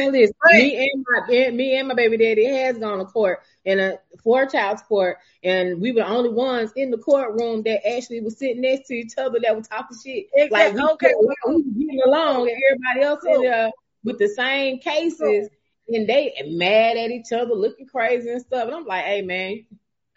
me 0.57 0.89
and 0.91 1.05
my 1.07 1.49
me 1.51 1.77
and 1.79 1.87
my 1.87 1.93
baby 1.93 2.17
daddy 2.17 2.45
has 2.45 2.77
gone 2.77 2.99
to 2.99 3.05
court 3.05 3.39
in 3.63 3.79
a 3.79 3.99
for 4.21 4.45
child 4.45 4.79
court, 4.89 5.19
and 5.41 5.79
we 5.79 5.93
were 5.93 6.01
the 6.01 6.07
only 6.07 6.29
ones 6.29 6.73
in 6.75 6.91
the 6.91 6.97
courtroom 6.97 7.63
that 7.63 7.87
actually 7.89 8.19
was 8.19 8.37
sitting 8.37 8.61
next 8.61 8.87
to 8.87 8.93
each 8.95 9.13
other 9.17 9.39
that 9.41 9.55
were 9.55 9.61
talking 9.61 9.97
shit. 10.03 10.25
Like 10.51 10.73
we, 10.73 10.81
Okay, 10.81 11.13
we, 11.21 11.27
we 11.47 11.53
was 11.55 11.63
getting 11.79 12.01
along, 12.05 12.49
and 12.49 12.57
everybody 12.69 13.05
else 13.05 13.23
in 13.25 13.41
there 13.41 13.71
with 14.03 14.19
the 14.19 14.27
same 14.27 14.79
cases, 14.79 15.47
and 15.89 16.07
they 16.07 16.33
mad 16.47 16.97
at 16.97 17.11
each 17.11 17.31
other, 17.31 17.53
looking 17.53 17.87
crazy 17.87 18.29
and 18.29 18.41
stuff. 18.41 18.67
And 18.67 18.75
I'm 18.75 18.85
like, 18.85 19.05
hey 19.05 19.21
man, 19.21 19.65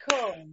Cool, 0.09 0.49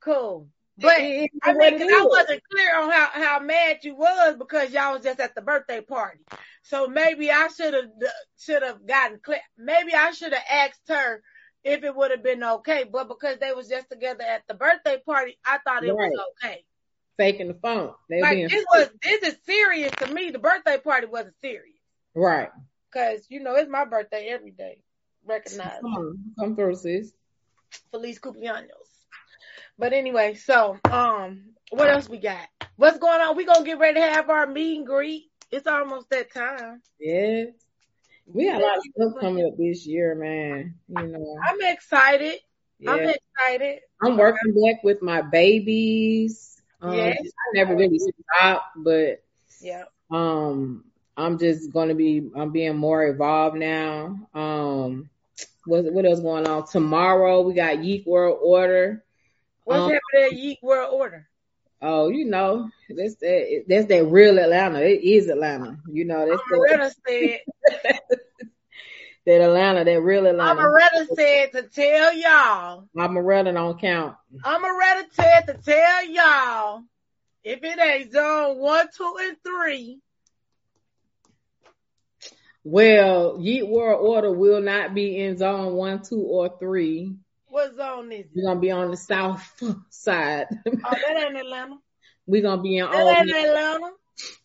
cool. 0.00 0.48
But 0.80 1.00
it- 1.00 1.04
it 1.04 1.30
is 1.34 1.40
I 1.42 1.52
mean, 1.54 1.82
I 1.82 2.06
wasn't 2.08 2.42
clear 2.50 2.76
on 2.76 2.90
how, 2.90 3.06
how 3.12 3.40
mad 3.40 3.78
you 3.82 3.96
was 3.96 4.36
because 4.36 4.70
y'all 4.70 4.92
was 4.94 5.02
just 5.02 5.18
at 5.18 5.34
the 5.34 5.42
birthday 5.42 5.80
party. 5.80 6.20
So 6.62 6.86
maybe 6.86 7.30
I 7.32 7.48
should 7.48 7.74
have 7.74 7.90
should 8.38 8.62
have 8.62 8.86
gotten 8.86 9.18
clear. 9.18 9.40
Maybe 9.56 9.94
I 9.94 10.12
should 10.12 10.32
have 10.32 10.44
asked 10.48 10.88
her 10.88 11.22
if 11.64 11.82
it 11.82 11.94
would 11.94 12.12
have 12.12 12.22
been 12.22 12.44
okay. 12.44 12.84
But 12.84 13.08
because 13.08 13.38
they 13.38 13.52
was 13.52 13.68
just 13.68 13.90
together 13.90 14.22
at 14.22 14.46
the 14.46 14.54
birthday 14.54 14.98
party, 15.04 15.36
I 15.44 15.58
thought 15.58 15.82
it 15.84 15.92
Right. 15.92 16.10
was 16.12 16.26
okay. 16.44 16.64
faking 17.16 17.48
the 17.48 17.54
phone. 17.54 17.94
They 18.08 18.20
Like 18.22 18.48
this 18.48 18.64
was 18.72 18.90
this 19.02 19.22
is 19.24 19.36
serious 19.44 19.90
to 19.96 20.12
me. 20.14 20.30
The 20.30 20.38
birthday 20.38 20.78
party 20.78 21.08
wasn't 21.08 21.34
serious 21.40 21.74
right. 22.14 22.50
Because 22.90 23.26
you 23.28 23.40
know 23.40 23.54
it's 23.54 23.70
my 23.70 23.84
birthday 23.84 24.28
every 24.28 24.50
day. 24.50 24.82
Recognize 25.24 25.80
Come 25.80 25.92
on, 25.94 26.18
come 26.38 26.56
through, 26.56 26.76
sis. 26.76 27.12
Feliz 27.90 28.18
cumpleaños. 28.18 28.88
But 29.78 29.92
anyway, 29.92 30.34
so 30.34 30.78
um, 30.90 31.54
what 31.70 31.88
else 31.88 32.08
we 32.08 32.18
got? 32.18 32.48
What's 32.76 32.98
going 32.98 33.20
on? 33.20 33.36
We 33.36 33.44
gonna 33.44 33.64
get 33.64 33.78
ready 33.78 34.00
to 34.00 34.06
have 34.06 34.30
our 34.30 34.46
meet 34.46 34.78
and 34.78 34.86
greet. 34.86 35.30
It's 35.50 35.66
almost 35.66 36.10
that 36.10 36.32
time. 36.32 36.82
Yes. 37.00 37.48
We 38.26 38.46
got 38.46 38.60
a 38.60 38.64
lot 38.64 38.76
of 38.76 38.82
stuff 38.94 39.20
coming 39.20 39.46
up 39.46 39.56
this 39.56 39.86
year, 39.86 40.14
man. 40.14 40.74
You 40.88 41.06
know, 41.06 41.36
I'm 41.48 41.60
excited. 41.62 42.40
I'm 42.86 42.98
yeah. 43.00 43.14
excited. 43.14 43.80
I'm 44.02 44.16
working 44.16 44.54
back 44.54 44.84
with 44.84 45.02
my 45.02 45.22
babies. 45.22 46.60
Um, 46.80 46.94
Yes. 46.94 47.16
I 47.20 47.54
never 47.54 47.74
really 47.74 47.98
stopped, 47.98 48.66
but 48.76 49.22
Yeah. 49.60 49.84
um, 50.10 50.84
I'm 51.18 51.36
just 51.36 51.72
gonna 51.72 51.94
be. 51.94 52.30
I'm 52.36 52.52
being 52.52 52.76
more 52.76 53.04
evolved 53.04 53.56
now. 53.56 54.20
Um, 54.34 55.10
what 55.66 55.84
what 55.92 56.06
else 56.06 56.20
going 56.20 56.46
on? 56.46 56.66
Tomorrow 56.66 57.42
we 57.42 57.54
got 57.54 57.82
Yeek 57.82 58.06
World 58.06 58.38
Order. 58.40 59.04
What's 59.64 59.80
Um, 59.80 59.90
happening 59.90 60.32
at 60.32 60.32
Yeek 60.38 60.62
World 60.62 60.94
Order? 60.94 61.28
Oh, 61.82 62.08
you 62.08 62.24
know, 62.24 62.70
that's 62.88 63.16
that. 63.16 63.64
That's 63.68 63.86
that 63.86 64.04
real 64.06 64.38
Atlanta. 64.38 64.80
It 64.80 65.02
is 65.02 65.28
Atlanta. 65.28 65.78
You 65.90 66.04
know, 66.04 66.26
that's 66.28 66.40
that, 66.50 66.94
Omeretta 67.06 67.40
said. 67.84 67.98
that 69.26 69.40
Atlanta. 69.40 69.84
That 69.84 70.00
real 70.00 70.26
Atlanta. 70.26 70.60
Omeretta 70.60 71.06
said 71.16 71.52
to 71.52 71.62
tell 71.62 72.16
y'all. 72.16 72.88
Omeretta 72.96 73.52
don't 73.52 73.80
count. 73.80 74.16
Omeretta 74.44 75.04
said 75.12 75.40
to 75.48 75.54
tell 75.54 76.06
y'all. 76.06 76.82
If 77.44 77.62
it 77.62 77.78
ain't 77.78 78.12
zone 78.12 78.58
one, 78.58 78.88
two, 78.96 79.16
and 79.20 79.36
three, 79.44 80.00
Well, 82.70 83.38
Yeet 83.38 83.66
World 83.66 84.06
Order 84.06 84.30
will 84.30 84.60
not 84.60 84.92
be 84.92 85.16
in 85.18 85.38
zone 85.38 85.72
one, 85.72 86.02
two, 86.02 86.20
or 86.20 86.54
three. 86.58 87.16
what 87.46 87.74
zone 87.74 88.12
is 88.12 88.26
it? 88.26 88.30
We're 88.34 88.46
gonna 88.46 88.60
be 88.60 88.70
on 88.70 88.90
the 88.90 88.96
south 88.98 89.42
side. 89.88 90.48
Oh, 90.50 90.70
that 90.90 91.16
ain't 91.18 91.38
Atlanta. 91.38 91.78
We're 92.26 92.42
gonna 92.42 92.60
be 92.60 92.78
on 92.78 92.90
That 92.92 93.00
old. 93.00 93.16
ain't 93.16 93.30
Atlanta. 93.30 93.90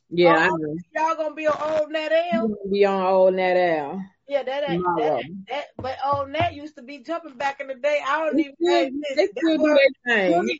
Yeah, 0.10 0.36
oh, 0.36 0.40
I 0.40 0.48
Oh. 0.48 0.56
know. 0.56 0.76
Y'all 0.96 1.16
gonna 1.18 1.36
be 1.36 1.48
on 1.48 1.58
Old 1.82 1.92
Nat 1.92 2.10
We're 2.12 2.38
L? 2.40 2.48
gonna 2.48 2.72
be 2.72 2.86
on 2.86 3.02
old 3.06 3.34
Nat 3.34 3.58
Al. 3.58 4.06
Yeah, 4.30 4.44
that 4.44 4.70
ain't 4.70 4.84
that, 5.00 5.24
that. 5.50 5.66
But 5.82 5.98
Old 6.06 6.30
Nat 6.30 6.54
used 6.54 6.78
to 6.78 6.82
be 6.82 7.00
jumping 7.00 7.36
back 7.36 7.60
in 7.60 7.68
the 7.68 7.76
day. 7.76 8.00
I 8.08 8.20
don't 8.20 8.38
They 8.38 8.54
even. 8.88 9.02
they 9.18 9.26
still 9.28 9.58
that 9.58 9.58
do 9.58 9.76
their 10.08 10.16
thing. 10.32 10.58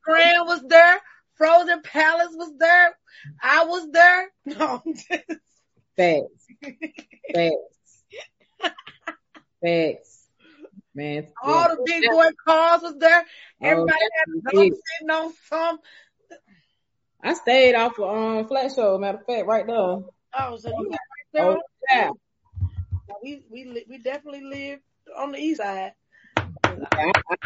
Was 0.48 0.64
there. 0.68 1.00
Frozen 1.36 1.82
Palace 1.84 2.36
was 2.36 2.52
there. 2.60 2.98
I 3.42 3.64
was 3.64 3.90
there. 3.90 4.28
No, 4.48 4.82
I'm 4.86 4.94
just- 4.96 5.40
Facts. 5.98 6.48
Facts. 7.34 8.04
Facts. 9.64 10.20
Man. 10.96 11.28
all 11.44 11.76
the 11.76 11.82
big 11.86 12.04
boy 12.08 12.26
cars 12.46 12.82
was 12.84 12.96
there. 13.00 13.22
Oh, 13.22 13.26
Everybody 13.62 14.00
had 14.00 14.44
that's 14.44 14.58
a 14.58 14.62
sitting 14.62 15.10
on 15.10 15.34
some. 15.50 15.80
I 17.24 17.34
stayed 17.34 17.76
off 17.76 17.98
of 17.98 18.10
um 18.10 18.48
Flat 18.48 18.72
Shoals, 18.76 19.02
matter 19.02 19.18
of 19.18 19.26
fact, 19.26 19.48
right 19.48 19.66
there. 19.66 19.76
Oh, 19.76 20.58
so 20.58 20.70
you 20.70 20.90
got 20.90 21.00
right 21.00 21.32
there. 21.34 21.46
Oh, 21.46 21.62
yeah. 21.90 22.10
we 23.24 23.44
we 23.50 23.66
li- 23.66 23.86
we 23.90 23.98
definitely 24.00 24.44
live 24.44 24.80
on 25.18 25.32
the 25.32 25.40
east 25.40 25.62
side. 25.62 25.94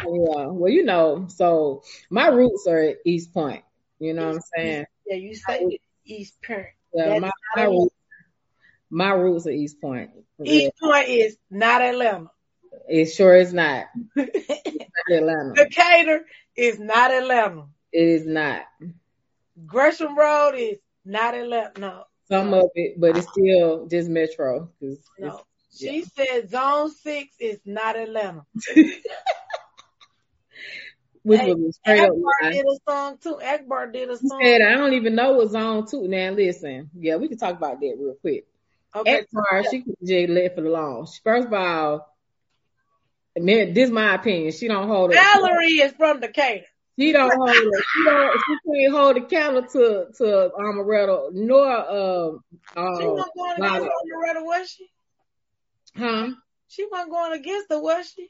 Yeah, 0.04 0.46
well, 0.46 0.70
you 0.70 0.84
know, 0.84 1.26
so 1.28 1.82
my 2.10 2.28
roots 2.28 2.66
are 2.66 2.78
at 2.78 2.96
East 3.04 3.32
Point. 3.32 3.64
You 3.98 4.14
know 4.14 4.26
what 4.26 4.36
I'm 4.36 4.40
saying? 4.56 4.86
Yeah, 5.06 5.16
you 5.16 5.34
say 5.34 5.78
East 6.04 6.38
Point. 6.42 6.66
Yeah, 6.94 7.18
my, 7.18 7.30
my, 7.54 7.64
roots, 7.64 7.94
my 8.90 9.10
roots 9.10 9.46
are 9.46 9.50
East 9.50 9.80
Point. 9.80 10.10
East. 10.44 10.72
Point 10.80 11.08
is 11.08 11.36
not 11.50 11.82
Atlanta. 11.82 12.30
It 12.88 13.06
sure 13.06 13.36
is 13.36 13.52
not. 13.52 13.86
it's 14.16 14.76
not 15.10 15.18
Atlanta. 15.18 15.54
Decatur 15.54 16.24
is 16.56 16.78
not 16.78 17.10
Atlanta. 17.10 17.66
It 17.92 18.08
is 18.08 18.26
not. 18.26 18.62
Gresham 19.66 20.16
Road 20.16 20.54
is 20.56 20.78
not 21.04 21.34
Atlanta. 21.34 21.72
No. 21.78 22.04
Some 22.30 22.52
of 22.52 22.70
it, 22.74 23.00
but 23.00 23.16
it's 23.16 23.26
still 23.30 23.86
just 23.86 24.08
Metro. 24.08 24.70
No. 25.18 25.40
She 25.76 26.00
yeah. 26.00 26.04
said 26.14 26.50
Zone 26.50 26.90
Six 26.90 27.34
is 27.38 27.60
not 27.64 27.96
Atlanta. 27.96 28.44
Which 31.22 31.40
hey, 31.40 31.52
was 31.52 31.76
straight 31.76 32.00
Akbar 32.00 32.32
up 32.44 32.52
did 32.52 32.64
a 32.64 32.78
song 32.88 33.18
too. 33.22 33.40
Akbar 33.40 33.88
did 33.88 34.08
a 34.10 34.16
song. 34.16 34.40
Said, 34.42 34.62
I 34.62 34.74
don't 34.76 34.94
even 34.94 35.14
know 35.14 35.32
what 35.32 35.50
Zone 35.50 35.86
Two. 35.86 36.08
Now 36.08 36.30
listen, 36.30 36.90
yeah, 36.98 37.16
we 37.16 37.28
can 37.28 37.38
talk 37.38 37.56
about 37.56 37.80
that 37.80 37.96
real 37.98 38.14
quick. 38.20 38.46
Okay. 38.94 39.20
Akbar, 39.20 39.64
she 39.70 39.82
could 39.82 39.96
just 40.02 40.30
left 40.30 40.58
it 40.58 40.64
alone. 40.64 41.06
First 41.22 41.48
of 41.48 41.52
all, 41.52 42.16
man, 43.36 43.74
this 43.74 43.86
is 43.86 43.90
my 43.90 44.14
opinion. 44.14 44.52
She 44.52 44.68
don't 44.68 44.88
hold 44.88 45.10
it. 45.10 45.14
Valerie 45.14 45.66
is 45.66 45.92
from 45.92 46.20
Decatur. 46.20 46.64
She 46.98 47.12
don't 47.12 47.32
hold 47.32 47.50
it. 47.50 47.84
She 47.94 48.04
don't. 48.04 48.32
She 48.32 48.80
can't 48.80 48.92
hold 48.92 49.16
a 49.16 49.20
candle 49.26 49.62
to 49.62 50.06
to 50.16 50.50
Omeretta 50.58 51.32
nor 51.32 51.68
um. 51.68 52.44
Uh, 52.76 52.98
she 52.98 53.06
wasn't 53.06 53.34
going 53.36 53.62
against 53.62 53.86
Omeretta, 53.86 54.44
was 54.44 54.70
she? 54.70 54.86
Huh? 55.96 56.28
She 56.68 56.86
wasn't 56.90 57.10
going 57.10 57.32
against 57.38 57.70
her, 57.70 57.80
was 57.80 58.12
she? 58.14 58.28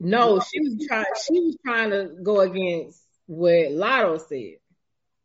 No, 0.00 0.40
she 0.40 0.60
was 0.60 0.86
trying. 0.86 1.04
She 1.26 1.40
was 1.40 1.56
trying 1.64 1.90
to 1.90 2.10
go 2.22 2.40
against 2.40 3.00
what 3.26 3.70
Latto 3.70 4.20
said 4.28 4.58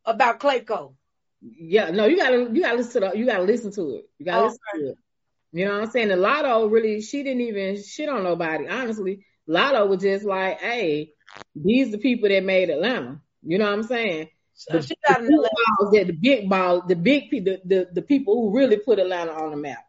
about 0.05 0.39
Clayco. 0.39 0.93
Yeah, 1.41 1.91
no, 1.91 2.05
you 2.05 2.17
gotta 2.17 2.49
you 2.51 2.61
gotta 2.61 2.77
listen 2.77 3.01
to 3.01 3.09
the, 3.09 3.17
you 3.17 3.25
gotta 3.25 3.43
listen 3.43 3.71
to 3.71 3.95
it. 3.95 4.09
You 4.17 4.25
gotta 4.25 4.45
okay. 4.45 4.45
listen 4.47 4.59
to 4.75 4.89
it. 4.91 4.97
You 5.51 5.65
know 5.65 5.73
what 5.73 5.83
I'm 5.83 5.91
saying? 5.91 6.09
The 6.09 6.15
Latto 6.15 6.71
really, 6.71 7.01
she 7.01 7.23
didn't 7.23 7.41
even 7.41 7.81
shit 7.81 8.09
on 8.09 8.23
nobody. 8.23 8.67
Honestly, 8.67 9.25
Latto 9.47 9.87
was 9.87 10.01
just 10.01 10.25
like, 10.25 10.59
hey, 10.59 11.13
these 11.55 11.91
the 11.91 11.97
people 11.97 12.29
that 12.29 12.43
made 12.43 12.69
Atlanta. 12.69 13.21
You 13.43 13.57
know 13.57 13.65
what 13.65 13.73
I'm 13.73 13.83
saying? 13.83 14.29
So 14.53 14.77
the, 14.77 14.81
the, 14.81 15.49
balls 15.79 15.93
that 15.93 16.07
the 16.07 16.13
big 16.13 16.49
ball, 16.49 16.85
the 16.85 16.95
big 16.95 17.31
the, 17.31 17.61
the 17.63 17.87
the 17.93 18.01
people 18.01 18.35
who 18.35 18.55
really 18.57 18.77
put 18.77 18.99
Atlanta 18.99 19.31
on 19.31 19.51
the 19.51 19.57
map. 19.57 19.85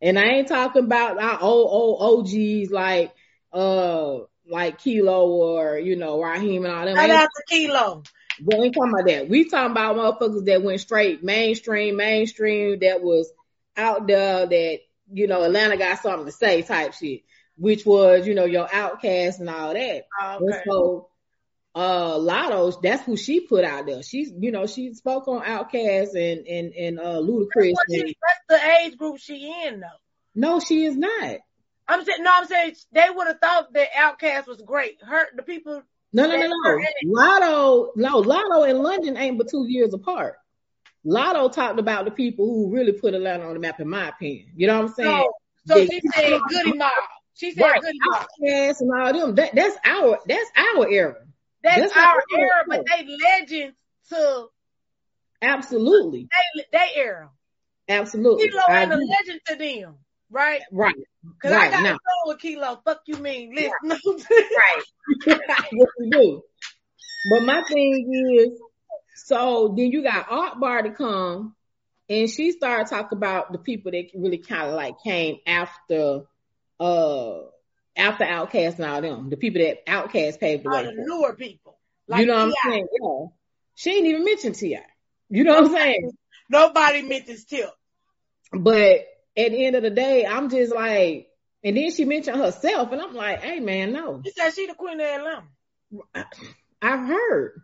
And 0.00 0.18
I 0.18 0.24
ain't 0.24 0.48
talking 0.48 0.84
about 0.84 1.18
our 1.18 1.40
old 1.42 2.00
old 2.00 2.26
OGs 2.26 2.70
like 2.70 3.12
uh 3.52 4.20
like 4.48 4.78
Kilo 4.78 5.26
or 5.28 5.78
you 5.78 5.96
know 5.96 6.22
Raheem 6.22 6.64
and 6.64 6.74
all 6.74 6.84
them. 6.84 6.96
Shout 6.96 7.10
out 7.10 7.28
to 7.36 7.42
Kilo. 7.48 8.02
We 8.44 8.54
ain't 8.56 8.74
talking 8.74 8.92
about 8.92 9.06
that. 9.06 9.28
We 9.28 9.48
talking 9.48 9.70
about 9.70 9.96
motherfuckers 9.96 10.44
that 10.46 10.62
went 10.62 10.80
straight 10.80 11.22
mainstream, 11.22 11.96
mainstream 11.96 12.80
that 12.80 13.00
was 13.02 13.32
out 13.76 14.06
there 14.06 14.46
that 14.46 14.78
you 15.12 15.26
know 15.26 15.42
Atlanta 15.42 15.76
got 15.76 16.00
something 16.00 16.26
to 16.26 16.32
say 16.32 16.62
type 16.62 16.94
shit 16.94 17.22
which 17.56 17.86
was, 17.86 18.26
you 18.26 18.34
know, 18.34 18.44
your 18.44 18.66
OutKast 18.66 19.40
and 19.40 19.48
all 19.48 19.72
that. 19.74 20.06
Oh, 20.20 20.36
okay. 20.36 20.44
And 20.44 20.62
so, 20.66 21.08
uh, 21.74 22.14
Latto, 22.14 22.80
that's 22.82 23.04
who 23.04 23.16
she 23.16 23.40
put 23.40 23.64
out 23.64 23.86
there. 23.86 24.02
She's, 24.02 24.32
you 24.36 24.50
know, 24.50 24.66
she 24.66 24.94
spoke 24.94 25.28
on 25.28 25.42
OutKast 25.42 26.14
and, 26.14 26.46
and, 26.46 26.72
and, 26.72 26.98
uh, 26.98 27.20
Ludacris. 27.20 27.74
That's, 27.88 27.94
she, 27.94 28.16
that's 28.48 28.62
the 28.62 28.70
age 28.80 28.96
group 28.96 29.18
she 29.18 29.52
in 29.66 29.80
though. 29.80 29.86
No, 30.34 30.60
she 30.60 30.84
is 30.84 30.96
not. 30.96 31.38
I'm 31.86 32.04
saying, 32.04 32.22
no, 32.22 32.30
I'm 32.32 32.46
saying 32.46 32.74
they 32.92 33.08
would 33.14 33.26
have 33.26 33.40
thought 33.40 33.72
that 33.74 33.92
OutKast 33.92 34.46
was 34.46 34.62
great. 34.62 35.02
Her, 35.02 35.26
the 35.36 35.42
people. 35.42 35.82
No, 36.12 36.26
no, 36.26 36.36
no, 36.36 36.46
no. 36.46 36.84
Latto, 37.06 37.88
no, 37.96 38.22
Latto 38.22 38.68
and 38.68 38.78
London 38.80 39.16
ain't 39.16 39.36
but 39.36 39.48
two 39.50 39.66
years 39.68 39.92
apart. 39.92 40.36
Latto 41.04 41.52
talked 41.52 41.78
about 41.78 42.04
the 42.06 42.10
people 42.10 42.46
who 42.46 42.74
really 42.74 42.92
put 42.92 43.14
Atlanta 43.14 43.46
on 43.46 43.54
the 43.54 43.60
map, 43.60 43.80
in 43.80 43.88
my 43.88 44.08
opinion. 44.08 44.52
You 44.56 44.66
know 44.66 44.80
what 44.80 44.90
I'm 44.90 44.94
saying? 44.94 45.24
So, 45.66 45.76
so 45.76 45.86
she 45.86 46.00
said 46.14 46.40
Goodie 46.48 46.78
Mob. 46.78 46.92
She 47.34 47.52
said 47.52 47.62
right. 47.62 47.80
good 47.80 47.94
OutKast 48.12 48.80
and 48.80 48.90
all 48.94 49.12
them. 49.12 49.34
That, 49.34 49.54
that's 49.54 49.76
our 49.84 50.18
that's 50.26 50.50
our 50.56 50.88
era. 50.88 51.16
That's, 51.62 51.80
that's 51.80 51.96
our, 51.96 52.14
our 52.14 52.22
era, 52.38 52.64
but 52.68 52.84
they 52.86 53.06
legends 53.06 53.76
to 54.10 54.46
absolutely 55.42 56.28
they 56.54 56.64
they 56.72 57.00
era. 57.00 57.30
Absolutely, 57.88 58.48
Kilo 58.48 58.62
ain't 58.70 58.92
a 58.92 58.96
legend 58.96 59.40
to 59.46 59.56
them, 59.56 59.96
right? 60.34 60.60
Right. 60.70 60.94
Cause 61.40 61.52
right. 61.52 61.68
I 61.68 61.70
got 61.70 61.82
now. 61.82 61.94
a 61.94 62.28
with 62.28 62.40
Kilo. 62.40 62.80
Fuck 62.84 63.02
you 63.06 63.16
mean? 63.16 63.54
Listen. 63.54 63.72
right. 63.86 64.82
what 65.72 65.88
you 65.98 66.10
do? 66.10 66.42
But 67.30 67.44
my 67.44 67.62
thing 67.62 68.36
is, 68.36 68.60
so 69.14 69.72
then 69.74 69.90
you 69.90 70.02
got 70.02 70.26
Art 70.30 70.60
Bar 70.60 70.82
to 70.82 70.90
come, 70.90 71.54
and 72.10 72.28
she 72.28 72.52
started 72.52 72.88
talking 72.88 73.16
about 73.16 73.52
the 73.52 73.58
people 73.58 73.92
that 73.92 74.10
really 74.14 74.38
kind 74.38 74.68
of 74.68 74.74
like 74.74 74.96
came 75.02 75.38
after 75.46 76.24
uh 76.78 77.38
after 77.96 78.24
OutKast 78.24 78.76
and 78.76 78.84
all 78.84 79.00
them, 79.00 79.30
the 79.30 79.36
people 79.36 79.62
that 79.62 79.86
OutKast 79.86 80.40
paved 80.40 80.64
the 80.64 80.70
way. 80.70 80.84
the 80.84 80.92
newer 80.96 81.34
people. 81.34 81.78
Like 82.08 82.20
you 82.20 82.26
know 82.26 82.34
what 82.34 82.54
I'm 82.64 82.70
saying? 82.70 82.88
Yeah. 83.00 83.26
She 83.76 83.90
ain't 83.96 84.06
even 84.06 84.24
mentioned 84.24 84.56
T.I. 84.56 84.82
You 85.30 85.44
know 85.44 85.54
what 85.54 85.66
I'm 85.66 85.72
saying? 85.72 86.12
Nobody 86.50 87.02
mentions 87.02 87.44
Tip. 87.44 87.70
But 88.52 89.06
at 89.36 89.50
the 89.50 89.66
end 89.66 89.76
of 89.76 89.82
the 89.82 89.90
day, 89.90 90.26
I'm 90.26 90.50
just 90.50 90.74
like, 90.74 91.28
and 91.62 91.76
then 91.76 91.90
she 91.92 92.04
mentioned 92.04 92.36
herself, 92.36 92.92
and 92.92 93.00
I'm 93.00 93.14
like, 93.14 93.42
hey 93.42 93.60
man, 93.60 93.92
no. 93.92 94.22
She 94.24 94.32
said 94.32 94.50
she 94.52 94.66
the 94.66 94.74
queen 94.74 95.00
of 95.00 95.06
Atlanta. 95.06 95.44
I've 96.82 97.06
heard. 97.06 97.62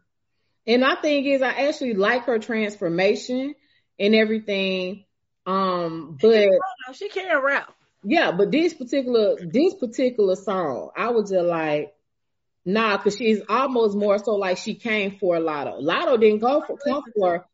And 0.66 0.82
my 0.82 0.96
thing 0.96 1.24
is 1.26 1.42
I 1.42 1.68
actually 1.68 1.94
like 1.94 2.24
her 2.24 2.38
transformation 2.38 3.54
and 3.98 4.14
everything. 4.14 5.04
Um, 5.46 6.16
but 6.20 6.48
she 6.94 7.08
can't 7.08 7.42
rap. 7.42 7.72
Yeah, 8.02 8.32
but 8.32 8.50
this 8.50 8.72
particular 8.74 9.36
this 9.40 9.74
particular 9.74 10.36
song, 10.36 10.90
I 10.96 11.10
was 11.10 11.30
just 11.30 11.44
like, 11.44 11.94
nah, 12.64 12.96
because 12.96 13.16
she's 13.16 13.40
almost 13.48 13.96
more 13.96 14.18
so 14.18 14.36
like 14.36 14.58
she 14.58 14.74
came 14.74 15.18
for 15.18 15.36
Latto. 15.36 15.82
Latto 15.82 16.18
didn't 16.18 16.40
go 16.40 16.62
for 16.66 16.78
come 16.78 17.02
for 17.14 17.46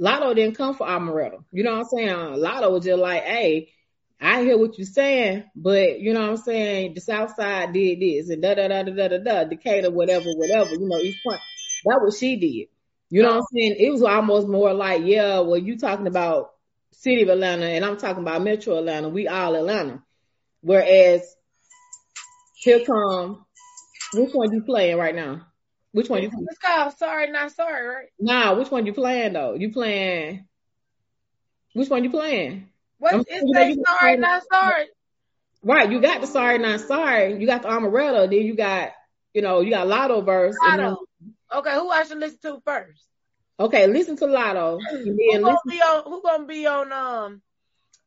Latto 0.00 0.34
didn't 0.34 0.56
come 0.56 0.74
for 0.74 0.86
Omeretta. 0.86 1.44
You 1.52 1.62
know 1.62 1.72
what 1.72 1.80
I'm 1.80 1.84
saying? 1.84 2.16
Latto 2.38 2.70
was 2.70 2.84
just 2.84 2.98
like, 2.98 3.22
hey, 3.22 3.72
I 4.20 4.42
hear 4.42 4.58
what 4.58 4.78
you're 4.78 4.86
saying, 4.86 5.44
but 5.54 6.00
you 6.00 6.12
know 6.12 6.20
what 6.20 6.30
I'm 6.30 6.36
saying? 6.36 6.94
The 6.94 7.00
South 7.00 7.34
Side 7.34 7.72
did 7.72 8.00
this 8.00 8.28
and 8.30 8.42
da 8.42 8.54
da 8.54 8.68
da 8.68 8.82
da 8.82 9.08
da 9.08 9.18
da 9.18 9.44
Decatur, 9.44 9.90
whatever, 9.90 10.26
whatever, 10.36 10.70
you 10.72 10.88
know, 10.88 10.98
East 10.98 11.18
Point. 11.26 11.40
That 11.84 12.00
what 12.02 12.14
she 12.14 12.36
did. 12.36 12.68
You 13.10 13.22
know 13.22 13.30
what 13.30 13.36
I'm 13.38 13.42
saying? 13.54 13.76
It 13.78 13.90
was 13.90 14.02
almost 14.02 14.46
more 14.46 14.72
like, 14.72 15.02
yeah, 15.04 15.40
well, 15.40 15.58
you 15.58 15.78
talking 15.78 16.06
about 16.06 16.50
city 16.92 17.22
of 17.22 17.28
Atlanta 17.30 17.66
and 17.66 17.84
I'm 17.84 17.96
talking 17.96 18.22
about 18.22 18.42
Metro 18.42 18.78
Atlanta. 18.78 19.08
We 19.08 19.26
all 19.26 19.56
Atlanta. 19.56 20.02
Whereas 20.60 21.22
here 22.56 22.84
come 22.84 23.44
which 24.12 24.32
one 24.32 24.52
you 24.52 24.62
playing 24.62 24.98
right 24.98 25.14
now? 25.14 25.46
Which 25.92 26.08
one 26.08 26.22
you 26.22 26.30
playing? 26.30 26.46
It's 26.50 26.58
called 26.58 26.96
Sorry 26.98 27.30
Not 27.30 27.50
Sorry, 27.52 27.86
right? 27.86 28.08
Nah, 28.18 28.54
which 28.54 28.70
one 28.70 28.86
you 28.86 28.92
playing 28.92 29.32
though? 29.32 29.54
You 29.54 29.72
playing 29.72 30.46
which 31.72 31.88
one 31.88 32.04
you 32.04 32.10
playing? 32.10 32.68
What 32.98 33.14
is 33.14 33.24
it 33.28 33.78
Sorry 33.86 34.16
Not 34.16 34.42
Sorry? 34.52 34.86
Right, 35.62 35.90
you 35.90 36.00
got 36.00 36.20
the 36.20 36.26
Sorry 36.26 36.58
Not 36.58 36.80
Sorry. 36.80 37.38
You 37.40 37.46
got 37.46 37.62
the 37.62 37.68
Omeretta, 37.68 38.30
then 38.30 38.46
you 38.46 38.54
got, 38.54 38.92
you 39.34 39.42
know, 39.42 39.60
you 39.60 39.70
got 39.70 39.86
Latto 39.86 40.24
verse. 40.24 40.56
Latto. 40.62 40.96
okay, 41.54 41.74
who 41.74 41.90
I 41.90 42.04
should 42.04 42.18
listen 42.18 42.38
to 42.42 42.62
first? 42.64 43.04
Okay, 43.58 43.86
listen 43.86 44.16
to 44.16 44.26
Latto. 44.26 44.78
Who 44.90 45.40
gonna 45.42 45.58
be 45.68 45.80
on? 45.80 46.04
Who 46.04 46.22
gonna 46.22 46.46
be 46.46 46.66
on 46.66 46.92
um 46.92 47.42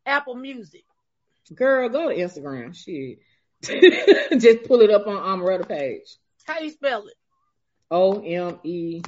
Apple 0.03 0.35
Music? 0.35 0.83
Girl, 1.53 1.89
go 1.89 2.09
to 2.09 2.15
Instagram. 2.15 2.75
Shit, 2.75 3.19
just 4.41 4.63
pull 4.63 4.81
it 4.81 4.89
up 4.89 5.05
on 5.05 5.15
Omeretta 5.15 5.67
page. 5.67 6.17
How 6.45 6.59
you 6.59 6.71
spell 6.71 7.05
it? 7.05 7.13
O 7.91 8.21
M 8.21 8.59
E 8.63 9.01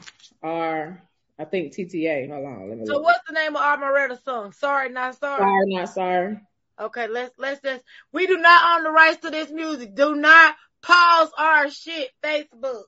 R. 0.44 1.02
I 1.38 1.46
think 1.46 1.74
T 1.74 1.86
T 1.86 2.08
A. 2.08 2.28
Hold 2.28 2.46
on. 2.46 2.70
Let 2.70 2.78
me 2.78 2.86
so 2.86 2.94
look. 2.94 3.04
what's 3.04 3.28
the 3.28 3.34
name 3.34 3.56
of 3.56 3.62
Omeretta 3.62 4.24
song? 4.24 4.52
Sorry, 4.54 4.90
not 4.90 5.18
sorry. 5.18 5.42
Sorry, 5.42 5.74
not 5.74 5.90
sorry. 5.90 6.40
Okay, 6.80 7.08
let's 7.08 7.34
let's 7.38 7.62
just. 7.62 7.82
We 8.12 8.28
do 8.28 8.38
not 8.38 8.78
own 8.78 8.84
the 8.84 8.92
rights 8.92 9.22
to 9.22 9.30
this 9.32 9.52
music. 9.52 9.96
Do 9.96 10.16
not 10.16 10.56
pause 10.82 11.32
our 11.38 11.70
shit. 11.70 12.10
Facebook. 12.24 12.84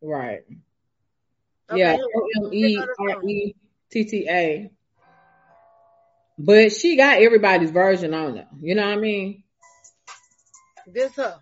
Right. 0.00 0.42
Okay. 1.70 1.78
Yeah, 1.78 1.96
O 1.96 2.46
M 2.46 2.52
E 2.52 2.78
R 2.78 3.28
E 3.28 3.54
T 3.90 4.04
T 4.04 4.28
A. 4.28 4.70
But 6.38 6.72
she 6.72 6.96
got 6.96 7.20
everybody's 7.20 7.70
version 7.70 8.14
on 8.14 8.38
it. 8.38 8.46
You 8.60 8.76
know 8.76 8.86
what 8.86 8.98
I 8.98 9.00
mean? 9.00 9.42
This 10.86 11.14
her. 11.16 11.38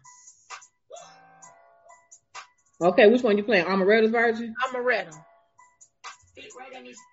Okay, 2.81 3.09
which 3.09 3.23
one 3.23 3.39
you 3.39 3.45
playing? 3.45 3.65
Omeretta's 3.65 4.11
Virgin? 4.11 4.55
Omeretta. 4.69 5.17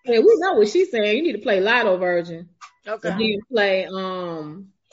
Hey, 0.04 0.20
we 0.20 0.36
know 0.40 0.54
what 0.54 0.68
she's 0.68 0.92
saying. 0.92 1.18
You 1.18 1.24
need 1.24 1.34
to 1.34 1.42
play 1.42 1.62
Latto 1.62 1.98
Virgin. 1.98 2.50
Okay. 2.86 3.10
And 3.10 3.20
then 3.20 3.40
play 3.50 3.86
um 3.86 4.73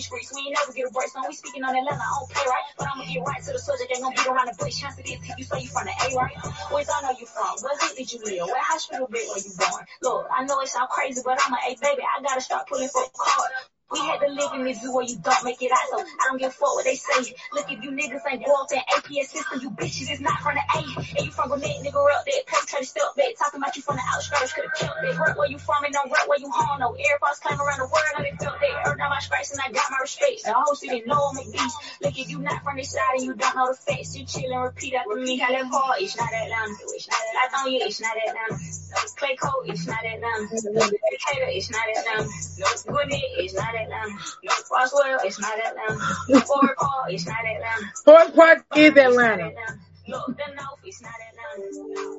streets. 0.00 0.32
We 0.34 0.40
ain't 0.48 0.56
never 0.58 0.72
get 0.72 0.88
a 0.88 0.92
break. 0.92 1.08
So 1.08 1.22
we 1.26 1.34
speaking 1.34 1.64
on 1.64 1.76
Atlanta. 1.76 2.02
I 2.02 2.10
don't 2.18 2.30
play 2.30 2.44
right. 2.46 2.66
But 2.78 2.88
I'ma 2.94 3.04
get 3.04 3.22
right 3.22 3.42
to 3.42 3.52
the 3.52 3.58
subject. 3.58 3.92
Ain't 3.94 4.02
gonna 4.02 4.16
beat 4.16 4.26
around 4.26 4.48
the 4.50 4.56
bush. 4.58 4.80
Chance 4.80 4.98
it 4.98 5.08
is. 5.08 5.18
You 5.38 5.44
say 5.44 5.60
you 5.60 5.68
from 5.68 5.86
the 5.86 5.94
A, 5.94 6.06
right? 6.16 6.36
Where's 6.70 6.88
I 6.88 7.02
know 7.02 7.14
you 7.18 7.26
from? 7.26 7.54
Hood 7.60 7.96
did 7.96 8.12
you 8.12 8.20
live? 8.24 8.48
Where 8.48 8.62
hospital 8.62 9.06
bed 9.06 9.26
were 9.28 9.38
you 9.38 9.52
born? 9.58 9.84
Look, 10.02 10.26
I 10.30 10.44
know 10.44 10.60
it 10.60 10.68
sound 10.68 10.88
crazy, 10.90 11.22
but 11.24 11.38
I'm 11.44 11.52
an 11.52 11.60
A 11.66 11.76
baby. 11.80 12.02
I 12.02 12.22
gotta 12.22 12.40
start 12.40 12.68
pulling 12.68 12.88
for 12.88 13.02
a 13.02 13.10
card. 13.14 13.50
We 13.92 14.00
had 14.00 14.18
to 14.20 14.28
live 14.28 14.52
in 14.54 14.74
zoo 14.74 14.94
where 14.94 15.04
you 15.04 15.16
don't 15.20 15.44
make 15.44 15.60
it 15.60 15.70
out, 15.70 15.86
so 15.90 16.00
I 16.00 16.26
don't 16.28 16.38
give 16.38 16.48
a 16.48 16.52
fuck 16.52 16.74
what 16.74 16.84
they 16.84 16.96
say. 16.96 17.34
Look, 17.52 17.70
if 17.70 17.84
you 17.84 17.90
niggas 17.92 18.24
ain't 18.28 18.44
go 18.44 18.52
off 18.52 18.68
that 18.70 18.84
APS 18.96 19.28
system, 19.28 19.60
you 19.60 19.70
bitches 19.70 20.10
is 20.10 20.20
not 20.20 20.40
from 20.40 20.56
the 20.56 20.64
A. 20.74 20.80
And 21.18 21.26
you 21.26 21.30
from 21.30 21.48
Gwinnett, 21.48 21.84
nigga, 21.84 22.00
up 22.00 22.24
that 22.24 22.46
paper, 22.46 22.64
try 22.66 22.80
to 22.80 22.86
step 22.86 23.14
back, 23.16 23.36
talking 23.38 23.60
about 23.60 23.76
you 23.76 23.82
from 23.82 23.96
the 23.96 24.02
outskirts, 24.08 24.52
could've 24.54 24.72
killed 24.74 24.96
that. 25.02 25.18
Rep 25.20 25.36
where 25.36 25.50
you 25.50 25.58
from 25.58 25.84
and 25.84 25.92
don't 25.92 26.10
rep 26.10 26.26
where 26.26 26.40
you 26.40 26.50
home, 26.50 26.80
no. 26.80 26.96
Airpods 26.96 27.40
climb 27.44 27.60
around 27.60 27.78
the 27.78 27.86
world, 27.86 28.12
and 28.16 28.24
they 28.24 28.32
felt 28.40 28.58
that. 28.58 28.88
Earned 28.88 29.02
all 29.02 29.10
my 29.10 29.20
stripes 29.20 29.52
and 29.52 29.60
I 29.60 29.70
got 29.70 29.90
my 29.90 29.98
respect. 30.00 30.44
The 30.44 30.54
whole 30.54 30.74
city 30.74 31.02
know 31.06 31.30
I'm 31.30 31.38
a 31.38 31.44
beast. 31.44 31.76
Look, 32.00 32.18
if 32.18 32.30
you 32.30 32.38
not 32.40 32.64
from 32.64 32.76
this 32.76 32.90
side 32.90 33.20
and 33.20 33.24
you 33.24 33.34
don't 33.34 33.54
know 33.54 33.68
the 33.68 33.76
facts, 33.76 34.16
you 34.16 34.24
chill 34.24 34.50
and 34.50 34.62
repeat 34.64 34.94
after 34.94 35.14
me. 35.14 35.40
I 35.44 35.60
live 35.60 35.68
hard, 35.68 36.00
it's 36.00 36.16
not 36.16 36.32
Atlanta. 36.32 36.72
It's 36.88 37.08
not 37.08 37.20
Atlanta. 37.20 37.62
I 37.62 37.68
you, 37.68 37.80
it's 37.84 38.00
not 38.00 38.16
Atlanta. 38.16 38.58
Clayco, 39.20 39.52
it's 39.68 39.86
not 39.86 40.04
Atlanta. 40.04 40.48
Decatur, 40.50 41.50
it's 41.52 41.70
not 41.70 41.84
Atlanta. 41.84 42.30
Gwinnett, 42.88 43.22
it's 43.38 43.54
not 43.54 43.73
Atlanta. 43.74 44.16
Roswell, 44.70 45.18
it's 45.24 45.40
not 45.40 45.58
Atlanta. 45.58 46.44
Fort 46.46 46.76
it's 47.08 47.26
not 47.26 47.44
Atlanta. 47.44 47.92
Fort 48.04 48.34
Park 48.34 48.66
is 48.76 48.96
Atlanta. 48.96 49.52
The 50.06 50.10
North, 50.10 50.36
it's 50.84 51.02
not 51.02 51.12
Atlanta. 51.16 51.70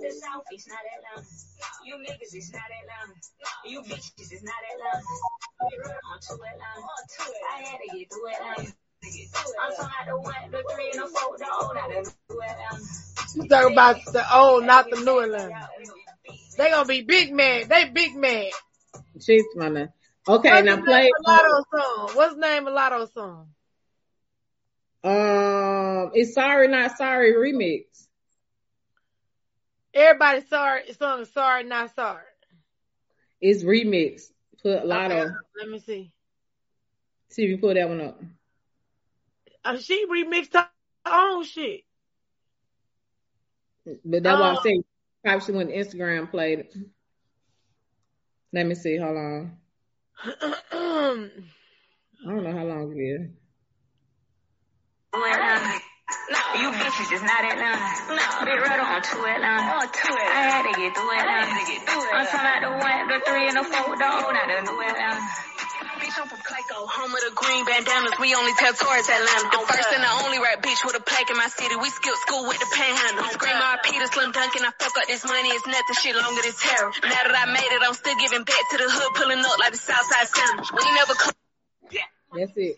The 0.01 0.11
South, 0.11 0.43
it's 0.51 0.67
not 0.67 0.79
Atlanta. 0.79 1.27
You 1.85 1.95
niggas, 1.95 2.33
it's 2.33 2.51
not 2.51 2.61
Atlanta. 2.65 3.19
You 3.65 3.81
bitches, 3.81 4.31
it's 4.31 4.43
not 4.43 4.53
Atlanta. 4.73 5.03
We 5.61 5.77
run 5.83 5.95
on 6.11 6.19
to 6.19 6.33
Atlanta. 6.33 6.65
I 7.53 7.61
had 7.61 7.77
to 7.77 7.97
get 7.97 8.11
through 8.11 8.29
Atlanta. 8.29 8.73
I'm 9.61 9.71
talking 9.75 9.85
about 9.85 10.07
the 10.07 10.17
one, 10.17 10.51
the 10.51 10.63
three, 10.73 10.91
the 10.93 11.07
four, 11.07 11.37
the 11.37 11.47
old, 11.61 11.75
not 11.75 11.89
the 11.89 12.11
Atlanta. 12.33 12.83
You 13.35 13.47
talk 13.47 13.71
about 13.71 13.97
the 14.13 14.35
old, 14.35 14.65
not 14.65 14.89
the 14.89 14.97
new 15.01 15.19
Atlanta. 15.19 15.69
They 16.57 16.69
gonna 16.71 16.85
be 16.87 17.01
big 17.01 17.33
mad. 17.33 17.69
They 17.69 17.89
big 17.89 18.15
mad. 18.15 18.51
She's 19.21 19.43
funny. 19.57 19.87
Okay, 20.27 20.49
What's 20.49 20.65
now 20.65 20.81
play. 20.83 21.11
song? 21.25 22.09
What's 22.15 22.35
the 22.35 22.41
name 22.41 22.67
of 22.67 22.73
Latto 22.73 23.13
song? 23.13 23.47
Um, 25.03 26.11
it's 26.15 26.33
sorry 26.33 26.67
not 26.67 26.97
sorry 26.97 27.33
remix. 27.33 27.85
Everybody 29.93 30.41
sorry 30.49 30.91
song 30.93 31.25
sorry 31.25 31.63
not 31.63 31.93
sorry. 31.95 32.23
It's 33.39 33.63
remix. 33.63 34.23
Put 34.63 34.83
Latto. 34.85 35.11
Okay, 35.11 35.31
let 35.59 35.69
me 35.69 35.79
see. 35.79 36.11
See 37.29 37.43
if 37.43 37.49
you 37.49 37.57
pull 37.59 37.73
that 37.75 37.87
one 37.87 38.01
up. 38.01 38.19
Uh, 39.63 39.77
she 39.77 40.05
remixed 40.07 40.53
her 40.53 40.67
own 41.05 41.43
shit. 41.43 41.81
But 44.03 44.23
that's 44.23 44.39
why 44.39 44.49
I 44.49 44.55
Oh. 44.55 44.61
say 44.63 44.81
probably 45.23 45.45
she 45.45 45.51
went 45.51 45.69
to 45.69 45.75
Instagram 45.75 46.31
played 46.31 46.59
it. 46.59 46.75
Let 48.53 48.65
me 48.65 48.73
see. 48.73 48.97
Hold 48.97 49.17
on. 49.17 49.57
I 50.23 50.31
don't 52.25 52.43
know 52.43 52.51
how 52.51 52.65
long 52.65 52.91
it 52.95 53.01
is. 53.01 53.29
Atlanta. 55.13 55.43
Uh, 55.43 55.79
no, 56.29 56.41
you 56.61 56.69
bitches 56.71 57.11
is 57.13 57.21
not 57.21 57.43
Atlanta. 57.43 57.81
No, 58.09 58.45
big 58.45 58.59
red 58.61 58.79
on 58.79 59.01
to 59.01 59.15
Atlanta. 59.15 59.47
Uh, 59.47 59.79
on 59.79 59.87
to 59.91 60.07
Atlanta. 60.07 60.31
I 60.31 60.41
had 60.49 60.63
to 60.63 60.73
get 60.79 60.95
through 60.95 61.11
Atlanta. 61.11 61.29
I 61.29 61.45
had 61.45 61.59
to 61.59 61.71
get 61.71 61.81
through 61.87 62.03
Atlanta. 62.03 62.15
I'm 62.15 62.27
talking 62.27 62.47
about 62.47 62.61
the 62.63 62.71
one, 62.79 63.07
the 63.11 63.19
three, 63.25 63.47
and 63.47 63.57
the 63.57 63.63
four, 63.63 63.95
the 63.97 64.07
old, 64.07 64.33
not 64.33 64.47
the 64.47 64.61
new 64.63 64.79
Atlanta. 64.81 65.19
Uh. 65.19 65.54
Bitch, 66.05 66.21
I'm 66.21 66.29
from 66.29 66.37
Clayco, 66.45 66.85
home 66.85 67.09
of 67.09 67.17
the 67.17 67.33
green 67.33 67.65
bandanas. 67.65 68.13
We 68.21 68.37
only 68.37 68.53
tell 68.61 68.77
tourists 68.77 69.09
Atlanta. 69.09 69.49
The 69.49 69.65
first 69.65 69.89
and 69.89 70.05
the 70.05 70.13
only 70.21 70.37
rap 70.37 70.61
bitch 70.61 70.77
with 70.85 70.93
a 70.93 71.01
plaque 71.01 71.33
in 71.33 71.37
my 71.37 71.49
city. 71.49 71.73
We 71.81 71.89
skipped 71.89 72.21
school 72.29 72.45
with 72.45 72.61
the 72.61 72.69
panhandle. 72.77 73.25
Scream 73.33 73.57
RP 73.57 73.89
to 73.97 74.05
Slim 74.13 74.29
Dunkin. 74.29 74.61
I 74.61 74.69
fuck 74.77 74.93
up 75.01 75.09
this 75.09 75.25
money. 75.25 75.49
It's 75.49 75.65
nothing 75.65 75.97
shit 75.97 76.13
longer 76.13 76.45
than 76.45 76.53
terror. 76.61 76.93
Now 77.09 77.25
that 77.25 77.33
I 77.33 77.49
made 77.49 77.73
it, 77.73 77.81
I'm 77.81 77.97
still 77.97 78.13
giving 78.21 78.45
back 78.45 78.63
to 78.69 78.77
the 78.77 78.85
hood, 78.85 79.11
pulling 79.17 79.41
up 79.41 79.57
like 79.57 79.73
the 79.73 79.81
Southside 79.81 80.29
Sandwich. 80.29 80.69
We 80.77 80.85
never 80.93 81.17
come. 81.17 81.33
That's 82.37 82.53
it. 82.53 82.75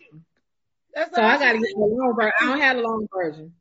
That's 0.96 1.12
So 1.12 1.20
I 1.20 1.36
gotta 1.36 1.60
get 1.60 1.68
the 1.68 1.84
long 1.84 2.16
version. 2.16 2.32
I 2.32 2.44
don't 2.48 2.60
have 2.64 2.76
a 2.78 2.80
long 2.80 3.06
version. 3.12 3.52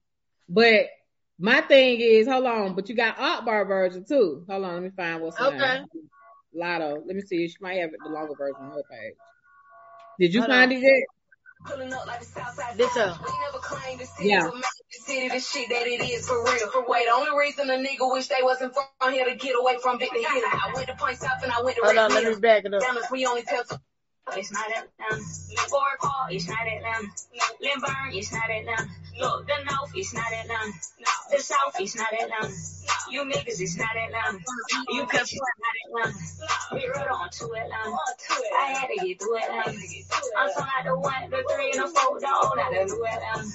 But 0.48 0.96
my 1.36 1.60
thing 1.60 2.00
is, 2.00 2.24
hold 2.24 2.48
on, 2.48 2.72
but 2.72 2.88
you 2.88 2.96
got 2.96 3.20
Otbar 3.20 3.68
version 3.68 4.06
too. 4.08 4.48
Hold 4.48 4.64
on, 4.64 4.74
let 4.80 4.84
me 4.84 4.96
find 4.96 5.20
what's 5.20 5.36
on 5.36 5.60
Okay. 5.60 5.84
Latto. 6.56 7.04
Let 7.06 7.16
me 7.16 7.22
see. 7.22 7.48
She 7.50 7.58
might 7.60 7.80
have 7.84 7.92
the 7.92 8.10
longer 8.10 8.34
version 8.38 8.62
on 8.64 8.72
her 8.72 8.84
page. 8.90 9.16
Did 10.20 10.34
you 10.34 10.42
Hold 10.42 10.52
find 10.52 10.72
on. 10.72 10.78
it 10.78 10.82
yet? 10.82 11.04
Pulling 11.66 11.94
up 11.94 12.08
like 12.08 12.20
the 12.22 12.26
Southside 12.26 12.78
This 12.78 12.92
uh, 12.98 13.16
Sandwich. 13.16 13.20
up. 13.20 13.26
We 13.26 13.34
never 13.46 13.60
claimed 13.60 14.00
the 14.02 14.06
city, 14.06 14.30
Yeah. 14.30 14.44
the 14.50 14.64
city 15.06 15.28
the 15.30 15.40
shit 15.40 15.70
that 15.70 15.88
it 15.88 16.02
is 16.02 16.28
for 16.28 16.44
real. 16.44 16.70
For 16.72 16.86
wait, 16.88 17.06
the 17.08 17.12
only 17.14 17.38
reason 17.38 17.70
a 17.70 17.74
nigga 17.74 18.12
wish 18.12 18.28
they 18.28 18.42
wasn't 18.44 18.74
from 18.76 19.14
here 19.14 19.26
to 19.26 19.36
get 19.36 19.56
away 19.60 19.78
from 19.82 19.98
Big 19.98 20.10
to 20.10 20.16
hit. 20.18 20.26
I 20.28 20.72
went 20.74 20.88
to 20.88 20.96
Point 20.96 21.18
South 21.18 21.44
and 21.44 21.52
I 21.52 21.62
went 21.62 21.78
to 21.78 21.84
Hold 21.84 21.98
on, 21.98 22.14
Red 22.14 22.24
let 22.24 22.34
me 22.36 22.40
back 22.42 22.66
it 22.66 22.74
up. 22.74 22.82
Dallas, 22.82 23.06
we 23.12 23.26
only 23.26 23.44
tell 23.44 23.64
two. 23.64 23.76
It's 24.36 24.52
not 24.52 24.68
Atlanta. 24.68 25.24
Fort 25.70 26.00
Park, 26.00 26.32
it's 26.32 26.48
not 26.48 26.68
Atlanta. 26.68 27.08
Lynburn, 27.62 28.12
it's 28.12 28.32
not 28.32 28.50
Atlanta. 28.50 28.90
Look, 29.20 29.48
the 29.48 29.54
North, 29.64 29.92
it's 29.96 30.14
not 30.14 30.32
Atlanta. 30.32 30.74
The 31.32 31.40
South, 31.40 31.76
it's 31.80 31.96
not 31.96 32.12
Atlanta. 32.14 32.54
You 33.10 33.24
niggas, 33.24 33.62
it's 33.62 33.78
not 33.78 33.96
Atlanta. 33.96 34.40
You 34.90 35.08
it's 35.12 35.34
not 35.34 36.04
Atlanta. 36.04 36.20
We 36.74 36.88
rode 36.88 37.08
on 37.08 37.30
to 37.30 37.46
Atlanta. 37.46 37.76
Um. 37.76 37.98
I 38.60 38.66
had 38.74 38.88
to 38.88 39.06
get 39.06 39.20
through 39.20 39.38
Atlanta. 39.38 39.70
Um. 39.70 39.76
I'm 40.38 40.50
talking 40.54 40.64
about 40.64 40.84
the 40.86 41.00
one, 41.00 41.30
the 41.30 41.44
three, 41.56 41.72
and 41.72 41.82
the 41.84 41.88
four, 41.88 42.20
the 42.20 42.28
old, 42.28 42.58
not 42.58 42.72
the 42.72 42.86
new 42.86 43.06
Atlanta. 43.06 43.48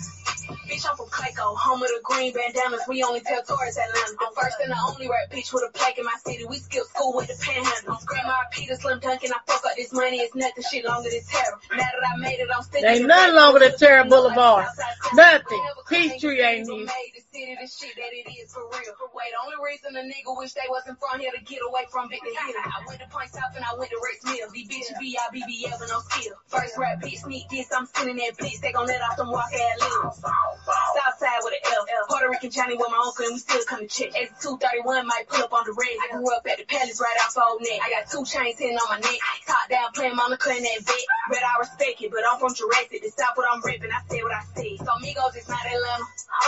Bitch, 0.66 0.88
I'm 0.88 0.96
from 0.96 1.06
Clayco, 1.06 1.54
home 1.56 1.82
of 1.82 1.88
the 1.88 2.00
green 2.02 2.32
bandanas. 2.32 2.82
We 2.88 3.02
only 3.04 3.20
tell 3.20 3.42
tourists 3.42 3.78
Atlanta. 3.78 4.16
The 4.18 4.30
first 4.34 4.56
and 4.62 4.72
the 4.72 4.78
only 4.88 5.08
rap 5.08 5.30
bitch 5.30 5.52
with 5.52 5.62
a 5.68 5.72
plaque 5.72 5.98
in 5.98 6.04
my 6.04 6.16
city. 6.26 6.44
We 6.48 6.58
skipped 6.58 6.88
school 6.88 7.14
with 7.14 7.28
the 7.28 7.38
panhandle. 7.38 7.94
RP 7.94 8.66
to 8.68 8.76
Slim 8.76 8.98
Dunkin. 8.98 9.32
I 9.32 9.38
fuck 9.46 9.64
up 9.64 9.76
this 9.76 9.92
money. 9.92 10.18
It's 10.18 10.34
nothing 10.34 10.61
shit 10.62 10.84
longer 10.84 11.10
than 11.10 11.20
terror. 11.22 11.58
Now 11.70 11.76
that 11.78 12.08
I 12.08 12.16
made 12.18 12.38
it, 12.40 12.48
I'm 12.54 12.62
still 12.62 12.84
Ain't 12.84 13.06
nothing 13.06 13.34
longer 13.34 13.58
than 13.60 13.72
the 13.72 13.78
Tara 13.78 14.04
Boulevard. 14.04 14.66
Nothing. 15.14 15.44
We 15.50 15.64
never 15.64 15.82
claimed 15.84 16.10
Peachtree 16.12 16.40
ain't 16.40 16.66
city, 16.66 16.76
even- 16.78 16.86
but 16.86 16.94
made 16.94 17.12
the 17.14 17.22
city 17.32 17.56
the 17.60 17.68
shit 17.68 17.96
that 17.96 18.12
it 18.12 18.26
is 18.30 18.52
for 18.52 18.64
real. 18.68 18.94
Wait, 19.14 19.30
the 19.32 19.40
only 19.44 19.58
reason 19.62 19.96
a 19.96 20.02
nigga 20.02 20.36
wish 20.36 20.52
they 20.52 20.66
wasn't 20.68 20.98
from 20.98 21.20
here 21.20 21.32
to 21.32 21.40
get 21.44 21.60
away 21.66 21.86
from 21.90 22.08
hit 22.10 22.20
it. 22.22 22.36
I 22.36 22.84
went 22.86 23.00
to 23.00 23.06
Point 23.08 23.30
South 23.30 23.54
and 23.56 23.64
I 23.64 23.74
went 23.74 23.90
to 23.90 24.00
Rex 24.02 24.24
Mill. 24.24 24.48
These 24.52 24.68
bitches 24.68 24.98
be 24.98 25.16
IBBL 25.16 25.78
with 25.80 25.90
no 25.90 26.00
skill. 26.00 26.34
First 26.48 26.76
rap 26.78 27.00
bitch 27.00 27.20
sneak 27.20 27.48
this, 27.48 27.72
I'm 27.72 27.86
sending 27.86 28.16
that 28.16 28.36
bitch. 28.36 28.60
They 28.60 28.72
gon' 28.72 28.86
let 28.86 29.02
off 29.02 29.16
them 29.16 29.30
walk 29.30 29.52
ass 29.52 29.80
limbs. 29.80 30.22
Southside 30.22 31.40
with 31.42 31.54
an 31.54 31.72
L. 31.72 32.06
Puerto 32.08 32.28
Rican 32.28 32.50
Johnny 32.50 32.76
with 32.76 32.90
my 32.90 33.00
uncle 33.04 33.24
and 33.24 33.34
we 33.34 33.38
still 33.38 33.64
come 33.64 33.80
to 33.80 33.86
check. 33.86 34.12
Thirty 34.12 34.80
one 34.82 35.06
might 35.06 35.28
pull 35.28 35.42
up 35.42 35.52
on 35.52 35.64
the 35.64 35.72
red. 35.72 35.96
I 36.04 36.16
grew 36.16 36.34
up 36.34 36.46
at 36.48 36.58
the 36.58 36.64
palace 36.64 37.00
right 37.00 37.16
off 37.24 37.36
Old 37.36 37.60
Neck. 37.62 37.80
I 37.82 37.90
got 37.90 38.10
two 38.10 38.24
chains 38.24 38.58
hitting 38.58 38.76
on 38.76 38.88
my 38.88 38.98
neck. 38.98 39.18
Top 39.46 39.68
down 39.68 39.92
playing 39.92 40.12
on 40.12 40.16
mama 40.16 40.36
cutting 40.52 40.64
that 40.64 40.84
vet. 40.84 41.06
Red 41.30 41.42
I 41.42 41.58
respect 41.60 42.02
it, 42.02 42.10
but 42.10 42.20
I'm 42.28 42.38
from 42.38 42.54
Jurassic. 42.54 43.02
The 43.02 43.10
South 43.10 43.36
what 43.36 43.46
I'm 43.50 43.62
ripping. 43.64 43.90
I 43.90 44.00
said 44.08 44.22
what 44.22 44.32
I 44.32 44.42
said. 44.54 44.76
So 44.78 44.92
Migos 45.00 45.36
is 45.36 45.48
not 45.48 45.64
Atlanta. 45.64 46.04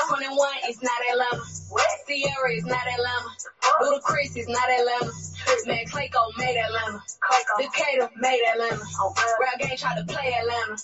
21 0.08 0.48
is 0.68 0.82
not 0.82 1.00
Atlanta. 1.10 1.44
What? 1.70 1.88
Ciara 2.06 2.52
is 2.52 2.66
not 2.66 2.84
Atlanta. 2.84 3.30
Ludacris 3.80 4.36
is 4.36 4.48
not 4.48 4.68
Atlanta. 4.68 5.12
Man, 5.66 5.84
Clayco 5.86 6.36
made 6.36 6.56
Atlanta. 6.56 7.02
Decatur 7.58 8.10
made 8.16 8.42
Atlanta. 8.52 8.84
Oh, 9.00 9.14
Rap 9.40 9.58
Gang 9.58 9.76
tried 9.76 9.96
to 9.96 10.04
play 10.04 10.34
Atlanta. 10.40 10.76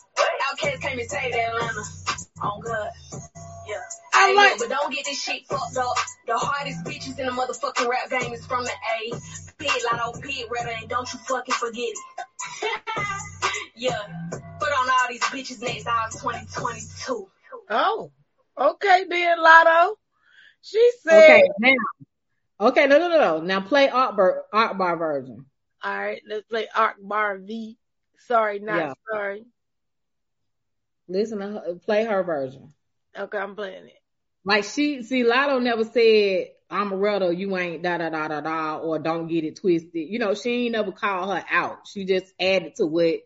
Outkast 0.48 0.80
came 0.80 0.98
and 0.98 1.10
saved 1.10 1.34
Atlanta. 1.34 1.82
On 2.42 2.52
oh, 2.56 2.60
God. 2.62 3.39
Yeah. 3.70 3.76
I 4.14 4.28
Hey, 4.28 4.34
like- 4.34 4.58
look, 4.58 4.68
but 4.68 4.76
don't 4.76 4.92
get 4.92 5.04
this 5.04 5.22
shit 5.22 5.46
fucked 5.46 5.76
up. 5.76 5.96
The 6.26 6.36
hardest 6.36 6.84
bitches 6.84 7.18
in 7.18 7.26
the 7.26 7.32
motherfucking 7.32 7.88
rap 7.88 8.10
game 8.10 8.32
is 8.32 8.44
from 8.46 8.64
the 8.64 8.70
A. 8.70 9.10
Pit, 9.58 9.70
Latto, 9.90 10.20
Pit, 10.20 10.48
Redder, 10.50 10.74
and 10.80 10.88
don't 10.88 11.12
you 11.12 11.18
fucking 11.20 11.54
forget 11.54 11.88
it. 11.88 11.98
yeah. 13.76 14.30
Put 14.58 14.68
on 14.72 14.88
all 14.90 15.06
these 15.08 15.22
bitches 15.24 15.60
next 15.62 15.86
out 15.86 16.10
2022. 16.12 17.28
Oh, 17.70 18.10
okay 18.58 19.04
then, 19.08 19.38
Latto. 19.38 19.94
She 20.62 20.90
said, 21.02 21.22
Okay, 21.24 21.48
now. 21.60 21.74
Okay, 22.68 22.86
no, 22.86 22.98
no, 22.98 23.08
no, 23.08 23.18
no. 23.18 23.40
Now 23.40 23.60
play 23.60 23.88
Akbar, 23.88 24.44
Art 24.52 24.76
Bar 24.76 24.96
version. 24.96 25.46
all 25.82 25.96
right, 25.98 26.20
let's 26.28 26.46
play 26.46 26.66
Akbar 26.74 27.38
V. 27.38 27.78
Sorry, 28.26 28.58
not 28.58 28.76
Yeah. 28.76 28.92
sorry. 29.10 29.44
Listen 31.08 31.38
to 31.38 31.46
her, 31.48 31.74
play 31.84 32.04
her 32.04 32.22
version. 32.22 32.72
Okay, 33.18 33.38
I'm 33.38 33.54
playing 33.56 33.86
it. 33.86 33.98
Like 34.44 34.64
she, 34.64 35.02
see, 35.02 35.22
Latto 35.24 35.62
never 35.62 35.84
said, 35.84 36.48
I'm 36.70 36.92
a 36.92 36.96
rebel, 36.96 37.32
you 37.32 37.56
ain't 37.58 37.82
da 37.82 37.98
da 37.98 38.08
da 38.10 38.28
da 38.28 38.40
da, 38.40 38.78
or 38.78 38.98
don't 38.98 39.26
get 39.28 39.44
it 39.44 39.56
twisted. 39.60 40.08
You 40.08 40.18
know, 40.18 40.34
she 40.34 40.66
ain't 40.66 40.72
never 40.72 40.92
called 40.92 41.28
her 41.36 41.44
out. 41.50 41.86
She 41.88 42.04
just 42.04 42.32
added 42.40 42.74
to 42.76 42.86
what 42.86 43.16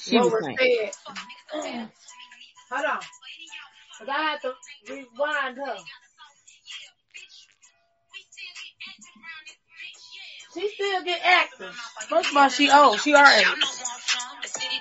she 0.00 0.16
What 0.16 0.24
was 0.24 0.32
was 0.32 0.44
saying. 0.44 0.90
said. 1.52 1.88
Hold 2.70 2.84
on. 2.86 3.00
'Cause 3.98 4.08
I 4.08 4.22
had 4.22 4.40
to 4.42 4.54
rewind 4.88 5.56
her. 5.58 5.76
She 10.54 10.66
still 10.74 11.02
get 11.06 11.20
active. 11.22 11.74
First 12.10 12.30
of 12.30 12.36
all, 12.36 12.50
she 12.50 12.66
old. 12.70 12.98
She 12.98 13.14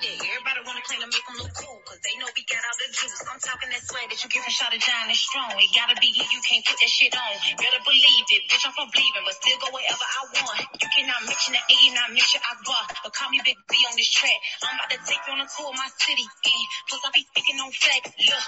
that 0.02 0.18
everybody 0.18 0.60
wanna 0.66 0.82
make 1.14 1.26
cool, 1.62 1.78
cause 1.86 2.02
they 2.02 2.18
know 2.18 2.26
we 2.34 2.42
got 2.50 2.64
all 2.66 2.78
the 2.82 2.90
juice. 2.90 3.22
I'm 3.30 3.38
talking 3.38 3.70
that 3.70 3.84
that 4.10 4.18
you 4.24 4.30
get 4.34 4.42
from 4.48 4.50
Shot 4.50 4.74
of 4.74 4.82
strong. 5.14 5.54
It 5.62 5.70
gotta 5.78 5.94
be 6.02 6.10
you 6.10 6.42
can't 6.42 6.66
that 6.82 6.90
shit 6.90 7.14
on. 7.14 7.34
Believe 7.90 8.28
it, 8.34 8.44
bitch, 8.50 8.66
I'm 8.66 8.74
from 8.78 8.90
but 9.26 9.34
still 9.38 9.58
go 9.62 9.70
wherever 9.74 10.06
I 10.06 10.22
want. 10.42 10.62
You 10.78 10.90
cannot 10.94 11.22
mention 11.26 11.58
A, 11.58 11.78
Akbar, 12.54 12.84
but 13.02 13.14
call 13.14 13.30
me 13.30 13.42
Big 13.42 13.58
B 13.66 13.74
on 13.90 13.98
this 13.98 14.10
track. 14.14 14.38
I'm 14.62 14.78
about 14.78 14.94
to 14.94 15.00
take 15.10 15.22
you 15.26 15.34
on 15.34 15.42
a 15.42 15.48
tour 15.50 15.70
of 15.70 15.78
my 15.78 15.90
city, 15.98 16.26
I 17.02 17.10
be 17.14 17.26
speaking 17.34 17.58
facts. 17.74 18.14
Look, 18.14 18.46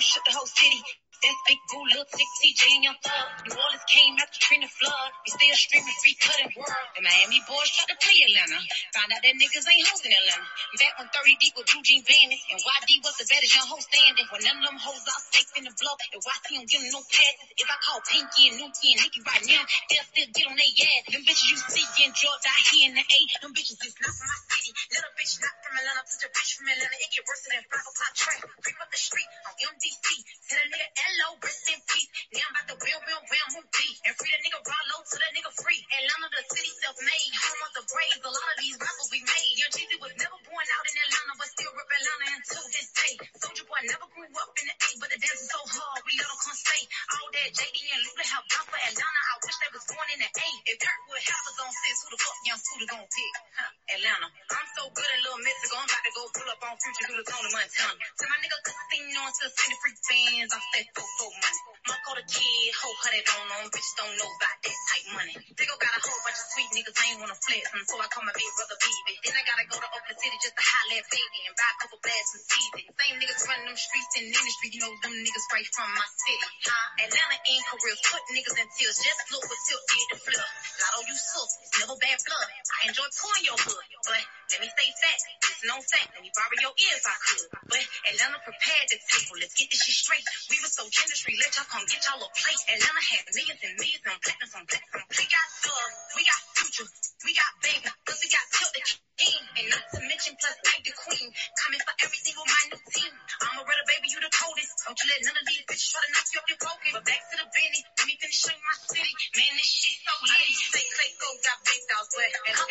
shut 0.00 0.24
the 0.24 0.32
whole 0.32 0.48
city. 0.48 0.80
That's 1.20 1.36
big 1.44 1.60
boo, 1.68 1.84
little 1.84 2.08
tick, 2.08 2.30
TJ 2.40 2.80
and 2.80 2.84
young 2.88 3.00
thug. 3.04 3.28
New 3.44 3.52
Orleans 3.52 3.84
came 3.92 4.16
after 4.16 4.40
Trina 4.40 4.64
flood. 4.72 5.10
We 5.20 5.28
still 5.36 5.52
streaming 5.52 5.98
free 6.00 6.16
cutting 6.16 6.48
world. 6.56 6.88
The 6.96 7.04
Miami 7.04 7.44
boys 7.44 7.68
tried 7.76 7.92
to 7.92 7.98
play 8.00 8.24
Atlanta. 8.24 8.56
Found 8.96 9.12
out 9.12 9.20
that 9.20 9.36
niggas 9.36 9.68
ain't 9.68 9.84
hoes 9.84 10.00
in 10.00 10.16
Atlanta. 10.16 10.48
Back 10.80 10.96
when 10.96 11.08
30 11.12 11.36
deep 11.44 11.52
with 11.60 11.68
Eugene 11.76 12.00
Bandit 12.08 12.40
and 12.40 12.56
YD 12.56 13.04
was 13.04 13.20
the 13.20 13.28
baddest 13.28 13.52
young 13.52 13.68
hoe 13.68 13.84
standing. 13.84 14.26
When 14.32 14.40
none 14.48 14.64
of 14.64 14.64
them 14.64 14.80
hoes 14.80 15.04
out 15.12 15.20
safe 15.28 15.52
in 15.60 15.68
the 15.68 15.74
blow. 15.76 15.92
If 16.08 16.24
YC 16.24 16.46
don't 16.56 16.64
give 16.64 16.80
them 16.88 16.92
no 16.96 17.04
passes. 17.04 17.52
If 17.52 17.68
I 17.68 17.76
call 17.84 18.00
Pinky 18.08 18.42
and 18.48 18.56
Nuki 18.56 18.96
and 18.96 19.04
Nicky 19.04 19.20
right 19.20 19.44
now, 19.44 19.62
they'll 19.92 20.08
still 20.08 20.28
get 20.32 20.48
on 20.48 20.56
their 20.56 20.72
ass. 20.72 21.04
Them 21.12 21.20
bitches 21.28 21.52
you 21.52 21.60
see 21.68 21.84
in 22.00 22.16
Georgia, 22.16 22.48
I 22.48 22.60
hear 22.72 22.88
in 22.88 22.96
the 22.96 23.04
A. 23.04 23.18
Them 23.44 23.52
bitches 23.52 23.76
is 23.76 23.92
not 24.00 24.16
from 24.16 24.24
my 24.24 24.40
city. 24.56 24.72
Little 24.88 25.12
bitch 25.20 25.36
not 25.44 25.52
from 25.60 25.76
Atlanta. 25.76 26.00
Touch 26.00 26.24
a 26.24 26.28
bitch 26.32 26.50
from 26.56 26.64
Atlanta. 26.72 26.96
It 26.96 27.12
get 27.12 27.28
worse 27.28 27.44
than 27.44 27.60
5 27.60 27.92
o'clock 27.92 28.12
track. 28.16 28.40
Creep 28.64 28.80
up 28.80 28.88
the 28.88 28.96
street 28.96 29.28
on 29.44 29.52
MDC. 29.68 30.06
Tell 30.48 30.64
a 30.64 30.66
nigga 30.72 30.88
hello, 31.10 31.28
rest 31.42 31.66
in 31.74 31.80
peace. 31.90 32.10
Now 32.38 32.46
I'm 32.46 32.54
about 32.54 32.66
to 32.70 32.76
wheel, 32.86 33.00
wheel, 33.02 33.22
wheel, 33.26 33.48
move 33.58 33.68
deep. 33.74 33.96
And 34.06 34.14
free 34.14 34.30
the 34.30 34.40
nigga 34.46 34.60
Rollo 34.62 34.96
to 35.02 35.16
the 35.18 35.28
nigga 35.34 35.52
free. 35.58 35.80
Atlanta, 35.98 36.28
the 36.30 36.42
city 36.54 36.72
self-made. 36.86 37.32
Home 37.42 37.62
of 37.66 37.72
the 37.74 37.84
Braves. 37.90 38.22
A 38.22 38.30
lot 38.30 38.50
of 38.54 38.58
these 38.62 38.76
rappers 38.78 39.10
we 39.10 39.20
made. 39.26 39.52
Young 39.58 39.72
Jeezy 39.74 39.98
was 39.98 40.14
never 40.22 40.38
born 40.46 40.66
out 40.70 40.86
in 40.86 40.94
Atlanta, 41.02 41.34
but 41.42 41.48
still 41.50 41.72
rep 41.74 41.90
Atlanta 41.90 42.26
until 42.38 42.64
this 42.70 42.88
day. 42.94 43.14
Soulja 43.42 43.64
Boy 43.66 43.82
never 43.90 44.06
grew 44.14 44.30
up 44.38 44.50
in 44.62 44.66
the 44.70 44.76
A, 44.78 44.90
but 45.02 45.08
the 45.10 45.18
dance 45.18 45.42
is 45.42 45.50
so 45.50 45.60
hard, 45.66 46.00
we 46.06 46.14
'em 46.20 46.38
come 46.38 46.56
stay. 46.56 46.82
All 47.18 47.28
that 47.34 47.50
JD 47.58 47.78
and 47.90 48.02
Luda 48.06 48.24
have 48.30 48.46
done 48.46 48.66
for 48.70 48.78
Atlanta. 48.78 49.20
I 49.30 49.34
wish 49.42 49.56
they 49.58 49.70
was 49.74 49.84
born 49.90 50.08
in 50.14 50.20
the 50.22 50.30
A. 50.30 50.48
If 50.70 50.76
Kirkwood 50.78 51.22
House 51.26 51.58
on 51.58 51.70
six, 51.74 51.94
who 52.04 52.08
the 52.14 52.18
fuck 52.22 52.38
young 52.46 52.60
Scooter 52.62 52.88
gon' 52.94 53.08
pick? 53.10 53.34
Huh, 53.58 53.70
Atlanta. 53.98 54.28
I'm 54.54 54.68
so 54.78 54.84
good 54.94 55.10
at 55.10 55.20
Little 55.26 55.42
Mexico, 55.42 55.74
I'm 55.82 55.88
about 55.90 56.04
to 56.04 56.12
go 56.14 56.22
pull 56.36 56.50
up 56.50 56.62
on 56.64 56.74
Future, 56.78 57.08
the 57.16 57.24
Tony 57.26 57.50
Montana. 57.52 57.94
To 57.98 58.24
my 58.28 58.38
nigga 58.42 58.58
Casino, 58.62 59.22
to 59.28 59.46
send 59.50 59.70
the 59.72 59.78
free 59.82 59.96
fans 60.08 60.52
off 60.54 60.66
that 60.74 60.86
fofo 61.00 61.26
money. 61.32 61.60
Marco 61.88 62.12
the 62.12 62.24
kid, 62.28 62.76
hope 62.76 62.98
how 63.00 63.10
they 63.10 63.24
don't 63.24 63.40
bitches 63.72 63.96
don't 63.96 64.14
know 64.20 64.28
about 64.28 64.56
that 64.60 64.78
type 64.92 65.06
money. 65.16 65.34
Diggo 65.56 65.74
got 65.80 65.96
a 65.96 66.00
whole 66.04 66.20
bunch 66.26 66.36
of 66.36 66.46
sweet 66.52 66.70
niggas, 66.76 66.92
I 66.92 67.04
ain't 67.08 67.20
wanna 67.24 67.38
flex, 67.38 67.64
and 67.72 67.84
so 67.88 67.96
I 67.96 68.06
call 68.12 68.26
my 68.26 68.34
big 68.36 68.50
brother 68.58 68.76
baby. 68.76 69.14
Then 69.24 69.34
I 69.38 69.42
gotta 69.48 69.64
go 69.70 69.76
to 69.80 69.88
Oakland 69.88 70.18
City 70.20 70.36
just 70.44 70.56
to 70.58 70.64
holler 70.64 71.00
at 71.00 71.06
baby 71.08 71.38
and 71.48 71.54
buy 71.56 71.70
a 71.70 71.76
couple 71.80 71.98
bags 72.04 72.28
from 72.34 72.42
season. 72.44 72.84
Same 73.00 73.16
niggas 73.16 73.42
running 73.48 73.66
them 73.70 73.78
streets 73.80 74.12
in 74.20 74.24
industry, 74.28 74.68
you 74.76 74.80
know 74.84 74.92
them 75.00 75.14
niggas 75.24 75.46
right 75.54 75.68
from 75.72 75.88
my 75.96 76.08
city. 76.20 76.50
Huh? 76.68 77.04
Atlanta 77.08 77.36
ain't 77.48 77.64
career, 77.72 77.96
put 78.04 78.22
niggas 78.36 78.56
in 78.60 78.68
tears, 78.76 78.96
just 79.00 79.20
look 79.32 79.44
what 79.48 79.60
Tip 79.64 79.80
did 79.88 80.06
to 80.12 80.16
flip. 80.20 80.44
Latto, 80.82 81.00
you 81.06 81.16
sus, 81.16 81.50
it's 81.64 81.72
never 81.80 81.96
bad 81.96 82.18
blood. 82.26 82.48
I 82.50 82.80
enjoy 82.90 83.08
touring 83.08 83.44
your 83.46 83.58
hood, 83.60 83.86
but 84.04 84.22
let 84.50 84.58
me 84.60 84.68
stay 84.68 84.90
fat, 84.98 85.18
it's 85.46 85.62
no 85.62 85.78
fact. 85.78 86.10
Let 86.10 86.26
me 86.26 86.30
borrow 86.34 86.58
your 86.58 86.74
ear 86.74 86.94
if 86.98 87.06
I 87.06 87.16
could. 87.22 87.46
But 87.70 87.82
Atlanta 88.10 88.38
prepared 88.42 88.86
the 88.90 88.98
table, 88.98 89.38
let's 89.38 89.54
get 89.54 89.70
this 89.70 89.78
shit 89.86 89.94
straight. 89.94 90.26
We 90.50 90.58
were 90.58 90.72
so 90.74 90.89
industry, 90.98 91.34
let 91.38 91.54
y'all 91.54 91.68
come 91.70 91.84
get 91.86 92.02
y'all 92.02 92.22
a 92.22 92.28
plate. 92.34 92.62
Atlanta 92.74 93.02
had 93.04 93.22
millions 93.30 93.62
and 93.62 93.74
millions 93.78 94.04
on 94.10 94.18
platinums 94.18 94.54
on 94.58 94.64
platinum. 94.66 95.04
We 95.14 95.24
got 95.30 95.46
Thug, 95.62 95.90
we 96.16 96.22
got 96.26 96.40
Future, 96.58 96.88
we 97.22 97.30
got 97.36 97.50
Baby, 97.62 97.88
plus 98.02 98.18
we 98.24 98.28
got 98.32 98.44
Tip 98.50 98.70
the 98.74 98.82
King. 99.20 99.44
And 99.60 99.66
not 99.68 99.84
to 99.92 100.00
mention 100.00 100.32
plus 100.40 100.56
Night 100.64 100.80
the 100.80 100.94
Queen. 100.96 101.28
Coming 101.60 101.82
for 101.84 101.94
every 102.00 102.20
single 102.24 102.46
minor 102.48 102.80
team. 102.88 103.12
I'm 103.44 103.60
a 103.60 103.62
redder 103.68 103.86
baby, 103.86 104.08
you 104.08 104.20
the 104.24 104.32
coldest. 104.32 104.72
Don't 104.88 104.96
you 104.96 105.06
let 105.12 105.20
none 105.28 105.36
of 105.36 105.44
these 105.44 105.64
bitches 105.68 105.92
try 105.92 106.00
to 106.00 106.10
knock 106.16 106.26
you 106.32 106.38
off 106.40 106.48
your 106.48 106.60
focus. 106.64 106.90
But 106.96 107.04
back 107.04 107.20
to 107.28 107.36
the 107.36 107.46
Benny, 107.52 107.80
let 108.00 108.06
me 108.08 108.14
finish 108.16 108.38
showing 108.40 108.64
my 108.64 108.76
city. 108.88 109.12
Man, 109.36 109.52
this 109.60 109.68
shit 109.68 109.96
so 110.00 110.12
lit. 110.24 110.40
I 110.40 110.48
say 110.72 110.84
Clay 110.88 111.10
Go 111.20 111.28
got 111.44 111.58
big 111.68 111.80
dogs, 111.84 112.10
but 112.16 112.28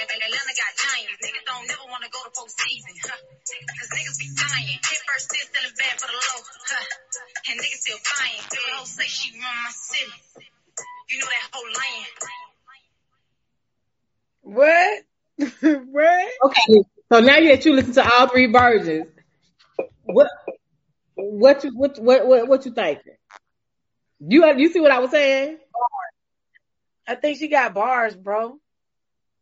Atlanta 0.09 0.53
got 0.57 0.71
giants. 0.73 1.19
Niggas 1.21 1.45
don't 1.45 1.65
never 1.69 1.85
want 1.85 2.01
to 2.01 2.09
go 2.09 2.19
to 2.25 2.31
postseason. 2.33 2.95
Huh? 3.05 3.13
Cause 3.13 3.89
niggas 3.93 4.17
be 4.17 4.27
dying. 4.33 4.79
Hit 4.81 5.01
first, 5.05 5.25
still 5.29 5.45
selling 5.53 5.75
bad 5.77 5.93
for 6.01 6.09
the 6.09 6.17
low. 6.17 6.39
Huh? 6.65 7.28
And 7.47 7.59
niggas 7.59 7.79
still 7.79 7.97
buying. 8.17 8.39
Every 8.45 8.73
hoe 8.73 8.85
say 8.85 9.03
she 9.03 9.31
run 9.33 9.41
my 9.41 9.71
city. 9.71 10.11
You 11.09 11.19
know 11.19 11.25
that 11.25 11.49
whole 11.51 11.71
lying. 11.77 12.05
What? 14.41 15.03
what? 15.91 16.31
Okay, 16.45 16.83
so 17.11 17.19
now 17.19 17.39
that 17.39 17.65
you 17.65 17.73
listen 17.73 17.93
to 17.93 18.13
all 18.13 18.27
three 18.27 18.51
versions, 18.51 19.07
what 20.03 20.27
what 21.15 21.63
you 21.63 21.71
what 21.75 21.99
what 21.99 22.27
what, 22.27 22.47
what 22.47 22.65
you 22.65 22.71
thinking? 22.71 23.13
You 24.19 24.45
you 24.57 24.71
see 24.71 24.79
what 24.79 24.91
I 24.91 24.99
was 24.99 25.11
saying? 25.11 25.59
I 27.07 27.15
think 27.15 27.39
she 27.39 27.47
got 27.47 27.73
bars, 27.73 28.15
bro. 28.15 28.59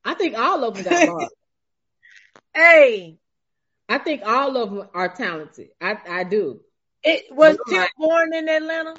I 0.06 0.14
think 0.14 0.38
all 0.38 0.64
of 0.64 0.76
them 0.76 0.84
got 0.84 1.08
bars. 1.08 1.30
Hey, 2.54 3.18
I 3.90 3.98
think 3.98 4.22
all 4.26 4.56
of 4.58 4.72
them 4.72 4.88
are 4.94 5.10
talented. 5.10 5.70
I 5.82 5.98
I 6.08 6.24
do. 6.24 6.62
It 7.08 7.36
was 7.36 7.58
You're 7.68 7.88
born 7.98 8.34
in 8.34 8.50
Atlanta. 8.50 8.96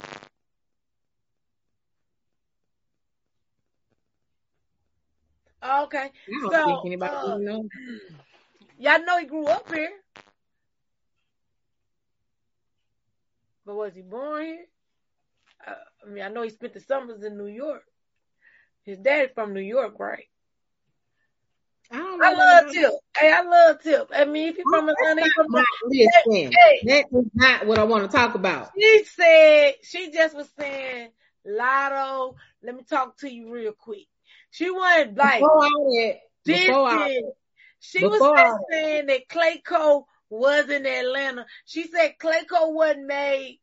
Oh, 5.63 5.85
Okay, 5.85 5.99
I 5.99 6.13
don't 6.41 6.53
so 6.53 6.65
think 6.65 6.85
anybody 6.87 7.13
uh, 7.15 7.37
knows. 7.39 7.69
y'all 8.79 9.05
know 9.05 9.19
he 9.19 9.27
grew 9.27 9.47
up 9.47 9.73
here, 9.73 9.91
but 13.67 13.75
was 13.77 13.95
he 13.95 14.03
born 14.03 14.45
here? 14.45 14.67
Uh, 15.67 15.75
I 16.07 16.11
mean, 16.11 16.23
I 16.25 16.29
know 16.29 16.43
he 16.43 16.51
spent 16.51 16.75
the 16.75 16.81
summers 16.81 17.23
in 17.23 17.37
New 17.37 17.47
York. 17.47 17.83
His 18.85 18.99
daddy 18.99 19.29
from 19.35 19.53
New 19.53 19.61
York, 19.61 19.99
right? 19.99 20.27
I 21.91 21.97
don't. 21.97 22.23
I 22.23 22.33
love 22.35 22.73
Tip. 22.73 22.93
Hey, 23.17 23.33
I 23.33 23.43
love 23.43 23.83
Tip. 23.83 24.11
I 24.15 24.25
mean, 24.27 24.49
if 24.49 24.57
he 24.57 24.63
from 24.63 24.89
Atlanta, 24.89 25.21
not 25.23 25.31
from 25.35 25.47
my 25.49 25.65
listen. 25.85 26.53
Hey. 26.53 26.81
That 26.85 27.05
is 27.13 27.27
not 27.35 27.67
what 27.67 27.79
I 27.79 27.85
want 27.85 28.11
to 28.11 28.17
talk 28.17 28.35
about. 28.35 28.71
She 28.79 29.05
said, 29.05 29.75
she 29.83 30.11
just 30.11 30.37
was 30.37 30.49
saying, 30.59 31.11
Latto, 31.47 32.35
let 32.63 32.75
me 32.75 32.83
talk 32.83 33.17
to 33.19 33.33
you 33.33 33.51
real 33.53 33.73
quick. 33.73 34.07
She 34.51 34.71
wasn't 34.71 35.17
like, 35.17 35.41
Before 35.41 35.65
all 35.65 35.91
that, 35.97 36.19
before 36.45 36.91
dissing. 36.91 37.21
She 37.81 38.05
was 38.05 38.19
before 38.19 38.37
just 38.37 38.49
all- 38.51 38.67
saying 38.71 39.07
that 39.07 39.29
Clayco 39.29 40.05
was 40.31 40.69
in 40.69 40.85
Atlanta. 40.85 41.47
She 41.65 41.85
said 41.87 42.15
Clayco 42.21 42.73
wasn't 42.73 43.07
made. 43.07 43.61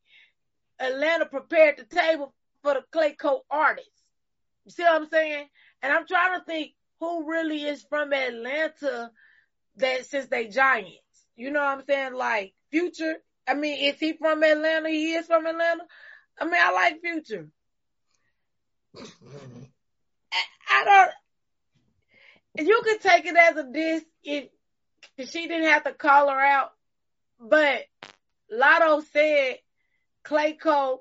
Atlanta 0.79 1.25
prepared 1.25 1.77
the 1.77 1.83
table 1.83 2.33
for 2.63 2.73
the 2.73 2.83
Clayco 2.93 3.41
artists. 3.49 3.89
You 4.65 4.71
see 4.71 4.83
what 4.83 4.93
I'm 5.01 5.09
saying? 5.09 5.45
And 5.83 5.93
I'm 5.93 6.07
trying 6.07 6.39
to 6.39 6.45
think 6.45 6.71
who 6.99 7.29
really 7.29 7.63
is 7.63 7.83
from 7.83 8.13
Atlanta 8.13 9.11
that 9.77 10.05
since 10.05 10.27
they 10.27 10.47
giants. 10.47 11.01
You 11.35 11.51
know 11.51 11.59
what 11.59 11.79
I'm 11.79 11.85
saying? 11.85 12.13
Like 12.13 12.53
Future. 12.71 13.15
I 13.47 13.53
mean, 13.53 13.77
is 13.79 13.99
he 13.99 14.13
from 14.13 14.43
Atlanta? 14.43 14.89
He 14.89 15.13
is 15.13 15.27
from 15.27 15.45
Atlanta. 15.45 15.83
I 16.39 16.45
mean, 16.45 16.59
I 16.59 16.71
like 16.71 17.01
Future. 17.01 17.47
I, 18.97 20.41
I 20.71 20.83
don't. 20.85 22.67
You 22.67 22.81
could 22.83 23.01
take 23.01 23.25
it 23.25 23.35
as 23.35 23.57
a 23.57 23.69
diss 23.71 24.03
if, 24.23 24.49
she 25.29 25.47
didn't 25.47 25.67
have 25.67 25.83
to 25.83 25.93
call 25.93 26.29
her 26.29 26.39
out, 26.39 26.71
but 27.39 27.83
Latto 28.51 29.03
said 29.11 29.57
Clayco 30.25 30.99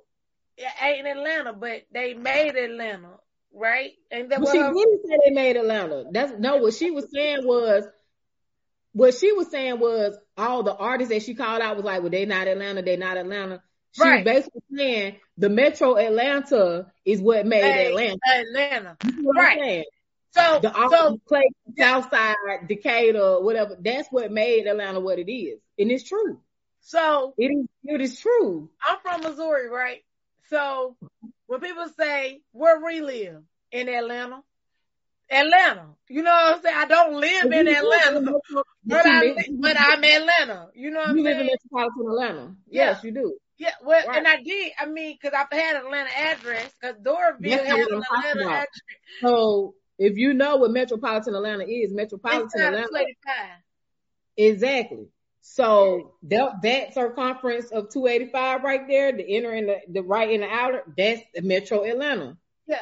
ain't 0.82 1.06
Atlanta, 1.06 1.52
but 1.52 1.82
they 1.92 2.14
made 2.14 2.56
Atlanta, 2.56 3.18
right? 3.54 3.92
And 4.10 4.30
then 4.30 4.40
But 4.42 4.52
she 4.52 4.58
didn't 4.58 5.00
say 5.06 5.18
they 5.24 5.30
made 5.34 5.56
Atlanta. 5.56 6.04
That's 6.10 6.32
no. 6.38 6.56
What 6.56 6.74
she 6.74 6.90
was 6.90 7.06
saying 7.12 7.46
was, 7.46 7.84
what 8.92 9.14
she 9.14 9.32
was 9.32 9.50
saying 9.50 9.78
was 9.78 10.16
all 10.36 10.62
the 10.62 10.74
artists 10.74 11.12
that 11.12 11.22
she 11.22 11.34
called 11.34 11.62
out 11.62 11.76
was 11.76 11.84
like, 11.84 12.00
well, 12.02 12.10
they 12.10 12.26
not 12.26 12.46
Atlanta, 12.46 12.82
they 12.82 12.96
not 12.96 13.16
Atlanta. 13.16 13.62
She 13.92 14.02
Right. 14.02 14.24
basically 14.24 14.62
saying 14.74 15.16
the 15.38 15.48
Metro 15.48 15.96
Atlanta 15.96 16.92
is 17.04 17.20
what 17.20 17.46
made 17.46 17.62
Hey, 17.64 17.86
Atlanta. 17.88 18.18
Atlanta. 18.26 18.96
You 19.04 19.22
know 19.22 19.32
Right. 19.40 19.84
So, 20.32 20.58
The 20.60 20.88
so 20.90 21.20
Clay, 21.28 21.48
Southside, 21.78 22.36
Decatur, 22.68 23.40
whatever. 23.40 23.76
That's 23.80 24.08
what 24.10 24.32
made 24.32 24.66
Atlanta 24.66 24.98
what 24.98 25.20
it 25.20 25.30
is, 25.30 25.60
and 25.78 25.92
it's 25.92 26.02
true. 26.02 26.40
so 26.80 27.34
It 27.38 27.46
is. 27.52 27.66
It 27.84 28.00
is 28.00 28.18
true. 28.18 28.68
I'm 28.86 28.98
from 29.00 29.22
Missouri, 29.22 29.68
right? 29.68 30.00
So 30.50 30.96
when 31.54 31.70
people 31.70 31.86
say 31.96 32.40
where 32.52 32.84
we 32.84 33.00
live 33.00 33.42
in 33.70 33.88
Atlanta, 33.88 34.42
Atlanta, 35.30 35.86
you 36.08 36.22
know 36.22 36.30
what 36.30 36.56
I'm 36.56 36.62
saying? 36.62 36.76
I 36.76 36.84
don't 36.86 37.14
live 37.20 37.44
in 37.44 37.68
Atlanta, 37.68 38.32
but 38.84 39.06
I 39.06 39.34
but 39.60 39.76
I'm 39.78 40.02
Atlanta. 40.02 40.68
You 40.74 40.90
know 40.90 41.00
what 41.00 41.10
I'm 41.10 41.16
You 41.16 41.22
live 41.22 41.38
in 41.38 41.46
metropolitan 41.46 42.06
Atlanta. 42.08 42.56
Yeah. 42.68 42.84
Yes, 42.86 43.04
you 43.04 43.12
do. 43.12 43.36
Yeah, 43.56 43.70
well, 43.84 44.04
Right. 44.06 44.18
and 44.18 44.26
I 44.26 44.42
did. 44.42 44.72
I 44.80 44.86
mean, 44.86 45.16
because 45.20 45.32
I've 45.38 45.56
had 45.56 45.76
an 45.76 45.86
Atlanta 45.86 46.10
address, 46.10 46.72
because 46.80 46.96
Doraville 46.96 47.50
That's 47.50 47.68
has 47.68 47.86
an 47.86 48.02
Atlanta 48.02 48.40
address. 48.40 48.66
So 49.22 49.74
if 49.96 50.16
you 50.16 50.34
know 50.34 50.56
what 50.56 50.72
metropolitan 50.72 51.36
Atlanta 51.36 51.64
is, 51.64 51.92
metropolitan 51.92 52.60
Atlanta 52.60 52.88
25. 52.88 53.14
Exactly. 54.36 55.06
So 55.46 56.14
that, 56.22 56.62
that 56.62 56.94
circumference 56.94 57.66
of 57.66 57.90
285 57.90 58.62
right 58.64 58.88
there, 58.88 59.12
the 59.12 59.28
inner 59.28 59.50
and 59.50 59.68
the, 59.68 59.76
the 59.92 60.02
right 60.02 60.30
and 60.30 60.42
the 60.42 60.48
outer, 60.48 60.82
that's 60.96 61.20
the 61.34 61.42
Metro 61.42 61.84
Atlanta. 61.84 62.38
Yeah. 62.66 62.78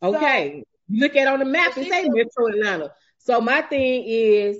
Okay. 0.00 0.62
you 0.86 1.00
look 1.00 1.16
at 1.16 1.26
on 1.26 1.40
the 1.40 1.44
map 1.44 1.76
and 1.76 1.88
say 1.88 2.08
Metro 2.08 2.46
Atlanta. 2.46 2.92
So 3.18 3.40
my 3.40 3.62
thing 3.62 4.04
is, 4.06 4.58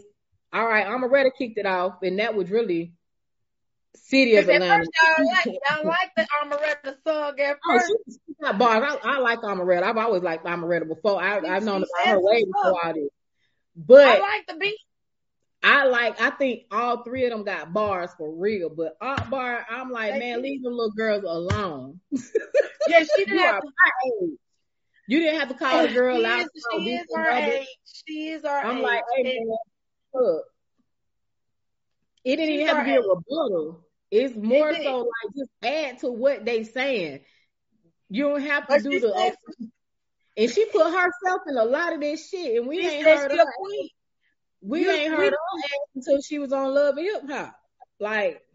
all 0.53 0.67
right, 0.67 0.85
Omeretta 0.89 1.31
kicked 1.39 1.57
it 1.57 1.67
off, 1.67 2.03
and 2.03 2.19
that 2.19 2.35
was 2.35 2.51
really 2.51 2.95
city 3.95 4.35
of 4.35 4.49
At 4.49 4.57
Atlanta. 4.57 4.85
first, 4.85 4.91
y'all 5.17 5.27
like, 5.27 5.61
y'all 5.71 5.87
like 5.87 6.11
the 6.17 6.27
Omeretta 6.43 6.97
song 7.07 7.39
at 7.39 7.59
Oh, 7.65 7.79
first. 7.79 7.93
she, 8.09 8.13
she 8.27 8.35
got 8.43 8.59
bars. 8.59 8.99
I, 9.05 9.09
I 9.09 9.19
like 9.21 9.39
Omeretta. 9.43 9.85
I've 9.85 9.97
always 9.97 10.25
liked 10.25 10.45
Omeretta 10.45 10.89
before. 10.89 11.23
I, 11.23 11.37
I've 11.37 11.63
known 11.63 11.85
about 11.85 12.09
her 12.13 12.21
way 12.21 12.45
before 12.45 12.85
all 12.85 12.93
this. 12.93 13.09
But 13.77 14.09
I 14.09 14.19
like 14.19 14.49
the 14.49 14.55
beat. 14.55 14.77
I 15.63 15.85
like, 15.87 16.21
I 16.21 16.31
think 16.31 16.63
all 16.71 17.03
three 17.03 17.25
of 17.27 17.31
them 17.31 17.45
got 17.45 17.73
bars 17.73 18.11
for 18.17 18.33
real, 18.33 18.71
but 18.71 18.97
Akbar, 19.01 19.67
I'm 19.69 19.91
like, 19.91 20.15
They 20.15 20.19
man, 20.19 20.37
do. 20.39 20.43
leave 20.43 20.63
them 20.63 20.73
little 20.73 20.93
girls 20.93 21.23
alone. 21.25 22.01
Yeah, 22.89 23.01
she 23.01 23.25
didn't 23.25 23.39
You 23.39 23.45
have 23.45 23.61
to. 23.61 23.69
age. 24.23 24.31
You 25.07 25.21
didn't 25.21 25.41
have 25.41 25.49
to 25.49 25.55
call 25.55 25.81
a 25.81 25.89
girl 25.93 26.19
she 26.19 26.25
out. 26.25 26.41
is, 26.41 26.49
she 26.73 26.91
is 26.93 27.07
our 27.15 27.31
age. 27.31 27.67
She 28.07 28.29
is 28.31 28.45
our 28.45 28.65
I'm 28.65 28.77
age. 28.79 28.83
like, 28.83 29.03
hey, 29.17 29.23
man, 29.25 29.57
look, 30.15 30.45
it 32.25 32.37
didn't 32.37 32.55
even 32.55 32.67
have 32.67 32.79
to 32.79 32.85
be 32.85 32.97
a 32.97 33.01
age. 33.01 33.05
rebuttal. 33.07 33.87
It's 34.11 34.35
more 34.37 34.73
did. 34.73 34.83
so 34.83 34.99
like 34.99 35.35
just 35.37 35.51
add 35.63 35.99
to 36.01 36.11
what 36.11 36.45
they 36.45 36.65
saying. 36.65 37.21
You 38.09 38.29
don't 38.29 38.43
have 38.43 38.67
to 38.69 38.75
But 38.75 38.83
do 38.83 38.99
the. 38.99 39.13
said, 39.15 39.35
and 40.37 40.51
she 40.51 40.65
put 40.67 40.85
herself 40.87 41.43
in 41.49 41.57
a 41.57 41.65
lot 41.65 41.93
of 41.93 42.01
this 42.01 42.29
shit, 42.29 42.57
and 42.59 42.67
we 42.69 42.81
ain't 42.87 43.05
heard 43.07 43.31
her. 43.31 43.45
queen. 43.57 43.89
We 44.63 44.83
You- 44.83 44.91
ain't 44.91 45.11
we- 45.13 45.17
heard 45.17 45.33
her 45.33 45.59
ass 45.65 45.89
until 45.95 46.21
she 46.21 46.39
was 46.39 46.53
on 46.53 46.75
Love 46.75 46.97
and 46.97 47.07
Hip 47.07 47.23
Hop. 47.31 47.61
Like 47.99 48.47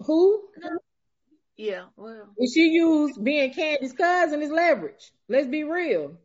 who? 0.00 0.48
Yeah, 1.56 1.86
well, 1.96 2.28
And 2.38 2.48
she 2.52 2.68
used 2.68 3.22
being 3.22 3.52
Candy's 3.52 3.92
cousin 3.92 4.42
as 4.42 4.50
leverage. 4.50 5.10
Let's 5.28 5.46
be 5.46 5.64
real. 5.64 6.18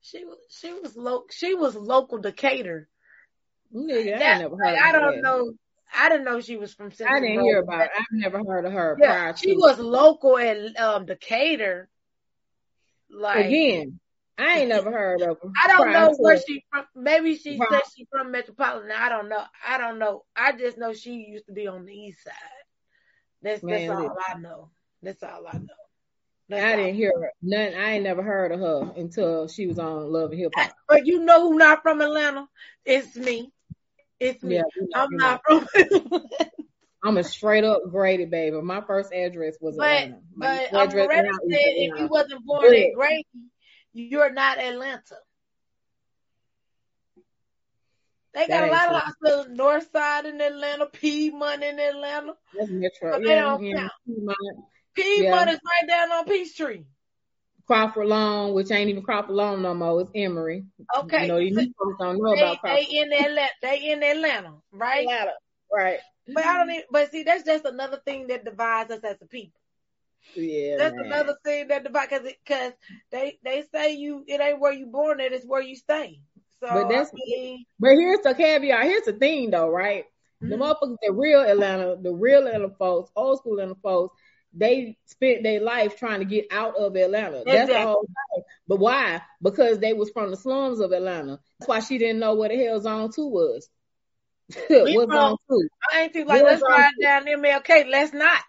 she 0.00 0.24
was 0.24 0.38
she 0.50 0.72
was 0.72 0.96
local. 0.96 1.26
She 1.30 1.54
was 1.54 1.74
local 1.76 2.18
Decatur. 2.18 2.88
I 3.74 3.78
That- 3.78 3.90
ain't 3.90 4.18
never 4.42 4.56
heard 4.56 4.76
I 4.78 4.92
don't 4.92 5.16
that. 5.16 5.22
know. 5.22 5.52
I 5.94 6.08
didn't 6.08 6.24
know 6.24 6.40
she 6.40 6.56
was 6.56 6.74
from 6.74 6.90
Central. 6.92 7.16
I 7.16 7.20
didn't 7.20 7.38
Road, 7.38 7.44
hear 7.44 7.58
about 7.60 7.82
it. 7.86 7.90
I've 7.96 8.04
never 8.12 8.38
heard 8.44 8.64
of 8.66 8.72
her 8.72 8.96
Yeah, 9.00 9.34
she 9.34 9.52
to. 9.54 9.58
was 9.58 9.78
local 9.78 10.36
in 10.36 10.74
um 10.78 11.06
Decatur. 11.06 11.88
Like 13.08 13.46
Again, 13.46 14.00
I 14.38 14.58
ain't 14.58 14.68
never 14.68 14.90
heard 14.92 15.22
of 15.22 15.38
her. 15.42 15.50
I 15.64 15.68
don't 15.68 15.92
know 15.92 16.14
where 16.18 16.38
she 16.38 16.64
from. 16.70 16.84
Maybe 16.94 17.36
she 17.36 17.58
Right. 17.58 17.68
said 17.70 17.82
she 17.96 18.06
from 18.10 18.30
Metropolitan. 18.30 18.90
I 18.92 19.08
don't 19.08 19.28
know. 19.28 19.42
I 19.66 19.78
don't 19.78 19.98
know. 19.98 20.24
I 20.34 20.52
just 20.52 20.78
know 20.78 20.92
she 20.92 21.14
used 21.14 21.46
to 21.46 21.52
be 21.52 21.66
on 21.66 21.86
the 21.86 21.92
east 21.92 22.24
side. 22.24 22.34
That's 23.42 23.62
Man, 23.62 23.88
that's 23.88 24.00
all. 24.00 24.16
I 24.34 24.38
know. 24.38 24.70
That's 25.02 25.22
all 25.22 25.46
I 25.46 25.58
know. 25.58 25.66
That's 26.48 26.64
I 26.64 26.76
didn't 26.76 26.94
hear 26.94 27.12
her. 27.14 27.32
None. 27.42 27.74
I 27.74 27.92
ain't 27.92 28.04
never 28.04 28.22
heard 28.22 28.52
of 28.52 28.60
her 28.60 28.92
until 28.96 29.48
she 29.48 29.66
was 29.66 29.78
on 29.78 30.12
Love 30.12 30.30
and 30.30 30.40
Hip 30.40 30.52
Hop. 30.54 30.72
But 30.88 31.06
you 31.06 31.24
know 31.24 31.50
who 31.50 31.58
not 31.58 31.82
from 31.82 32.00
Atlanta? 32.00 32.46
It's 32.84 33.16
me. 33.16 33.50
It's 34.20 34.42
me. 34.42 34.56
Yeah, 34.56 34.62
I'm 34.94 35.08
not 35.16 35.42
know. 35.48 35.66
from 35.74 36.20
I'm 37.04 37.18
a 37.18 37.24
straight 37.24 37.64
up 37.64 37.82
Grady 37.90 38.24
baby. 38.24 38.60
My 38.60 38.80
first 38.80 39.12
address 39.12 39.56
was 39.60 39.76
But 39.76 39.84
Atlanta. 39.86 40.18
My 40.34 40.66
but 40.70 40.80
um, 40.80 40.88
address 40.88 41.08
now 41.12 41.22
said 41.22 41.58
if 41.60 42.00
you 42.00 42.08
wasn't 42.08 42.44
born 42.44 42.74
in 42.74 42.94
Grady, 42.94 43.26
you're 43.96 44.32
not 44.32 44.58
Atlanta. 44.58 45.16
They 48.34 48.46
got 48.48 48.48
That 48.48 48.68
a 48.68 48.70
lot 48.70 48.94
of 48.94 49.02
hospitals, 49.02 49.48
North 49.48 49.90
Side 49.90 50.26
in 50.26 50.40
Atlanta, 50.40 50.86
Piedmont 50.86 51.62
in 51.62 51.78
Atlanta. 51.78 52.34
That's 52.54 52.70
Metro. 52.70 53.12
But 53.12 53.22
they 53.22 53.34
Yeah, 53.34 53.40
don't 53.40 53.64
yeah. 53.64 53.76
count. 53.78 53.92
Piedmont. 54.06 54.38
Piedmont 54.94 55.46
Yeah. 55.48 55.54
is 55.54 55.60
right 55.64 55.88
down 55.88 56.12
on 56.12 56.24
Peachtree. 56.26 56.84
Crawford 57.66 58.06
Long, 58.06 58.52
which 58.52 58.70
ain't 58.70 58.90
even 58.90 59.02
Crawford 59.02 59.34
Long 59.34 59.62
no 59.62 59.74
more. 59.74 60.02
It's 60.02 60.10
Emory. 60.14 60.64
Okay. 60.98 61.22
You 61.22 61.28
know, 61.28 61.38
these 61.38 61.54
folks 61.78 61.96
don't 61.98 62.18
know 62.18 62.34
they, 62.34 62.42
about 62.42 62.62
they 62.62 62.86
in 62.90 63.12
Atlanta. 63.12 63.48
They 63.62 63.90
in 63.90 64.02
Atlanta, 64.02 64.54
right? 64.70 65.00
Atlanta. 65.00 65.32
Right. 65.72 65.98
But 66.28 66.44
I 66.44 66.58
don't. 66.58 66.70
Even, 66.70 66.84
but 66.90 67.10
see, 67.10 67.22
that's 67.22 67.42
just 67.44 67.64
another 67.64 68.00
thing 68.04 68.26
that 68.28 68.44
divides 68.44 68.90
us 68.90 69.02
as 69.02 69.16
a 69.22 69.26
people. 69.26 69.58
Yeah. 70.34 70.76
That's 70.78 70.96
man. 70.96 71.06
another 71.06 71.36
thing 71.44 71.68
that 71.68 71.84
divides 71.84 72.08
because 72.10 72.32
because 72.44 72.72
they 73.10 73.38
they 73.44 73.64
say 73.72 73.92
you 73.94 74.24
it 74.26 74.40
ain't 74.40 74.60
where 74.60 74.72
you 74.72 74.86
born 74.86 75.20
at, 75.20 75.32
it's 75.32 75.46
where 75.46 75.62
you 75.62 75.76
stay. 75.76 76.20
So 76.60 76.68
But 76.68 76.88
that's- 76.88 77.10
I 77.12 77.16
mean, 77.16 77.64
But 77.78 77.90
here's 77.92 78.20
the 78.20 78.34
caveat. 78.34 78.84
Here's 78.84 79.04
the 79.04 79.12
thing, 79.12 79.50
though, 79.50 79.68
right? 79.68 80.04
The 80.40 80.56
mhm. 80.56 80.58
motherfuckers, 80.60 80.96
the 81.02 81.12
real 81.12 81.40
Atlanta, 81.40 81.96
the 82.00 82.12
real 82.12 82.46
Atlanta 82.46 82.70
folks, 82.78 83.10
old 83.16 83.38
school 83.38 83.54
Atlanta 83.54 83.74
folks, 83.82 84.16
they 84.52 84.96
spent 85.06 85.42
their 85.42 85.60
life 85.60 85.98
trying 85.98 86.20
to 86.20 86.24
get 86.24 86.46
out 86.50 86.76
of 86.76 86.96
Atlanta. 86.96 87.42
That's 87.44 87.70
the 87.70 87.80
whole 87.82 88.06
thing. 88.06 88.44
But 88.66 88.78
why? 88.78 89.20
Because 89.42 89.78
they 89.78 89.92
was 89.92 90.10
from 90.10 90.30
the 90.30 90.36
slums 90.36 90.80
of 90.80 90.92
Atlanta. 90.92 91.40
That's 91.58 91.68
why 91.68 91.80
she 91.80 91.98
didn't 91.98 92.20
know 92.20 92.34
what 92.34 92.50
the 92.50 92.56
hell 92.64 92.80
zone 92.80 93.10
two 93.12 93.26
was. 93.28 93.68
We 94.70 94.96
What's 94.96 95.10
from- 95.12 95.20
zone 95.20 95.36
two? 95.50 95.68
I 95.92 96.00
ain't 96.02 96.12
think 96.12 96.28
like 96.28 96.42
Where's 96.42 96.60
let's 96.62 96.70
ride 96.70 96.92
down 97.02 97.24
MLK. 97.26 97.90
Let's 97.90 98.12
not. 98.14 98.40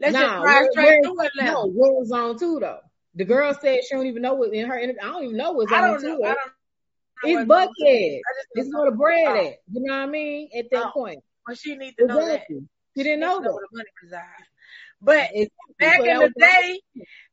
Let's 0.00 0.14
just 0.14 0.26
Nah, 0.26 0.42
ride 0.42 0.60
where- 0.62 0.72
straight 0.72 1.04
through 1.04 1.20
Atlanta. 1.20 1.52
No, 1.52 1.66
where's 1.74 2.08
zone 2.08 2.38
two 2.38 2.60
though? 2.60 2.80
The 3.14 3.24
girl 3.24 3.54
said 3.54 3.80
she 3.84 3.94
don't 3.94 4.06
even 4.06 4.22
know 4.22 4.34
what 4.34 4.52
in 4.52 4.66
her 4.66 4.78
interview. 4.78 5.00
I 5.02 5.12
don't 5.12 5.24
even 5.24 5.36
know 5.36 5.52
what 5.52 5.68
zone 5.68 5.78
I 5.78 5.86
don't 5.86 6.00
two 6.00 6.06
know. 6.08 6.14
is. 6.16 6.22
I 6.24 6.34
don't 6.34 6.36
know. 6.36 7.40
It's 7.40 7.48
Buckhead. 7.48 8.18
I 8.18 8.44
This 8.54 8.66
is 8.66 8.74
where 8.74 8.90
the 8.90 8.96
bread 8.96 9.26
Oh. 9.26 9.36
at. 9.46 9.54
You 9.72 9.80
know 9.84 9.94
what 9.94 10.02
I 10.02 10.06
mean? 10.06 10.48
At 10.56 10.66
that 10.72 10.86
Oh. 10.88 10.90
point. 10.92 11.20
Well, 11.46 11.56
she 11.56 11.76
needs 11.76 11.96
to 11.96 12.06
know 12.06 12.26
that. 12.26 12.44
She 12.48 12.54
didn't 13.02 13.12
She 13.12 13.16
know 13.16 13.38
needs 13.38 13.52
where 13.54 13.66
the 13.70 13.76
money 13.76 13.88
resides. 14.02 14.48
But 15.00 15.30
Exactly. 15.32 15.74
back 15.78 16.00
in 16.00 16.18
the 16.18 16.32
day, 16.40 16.80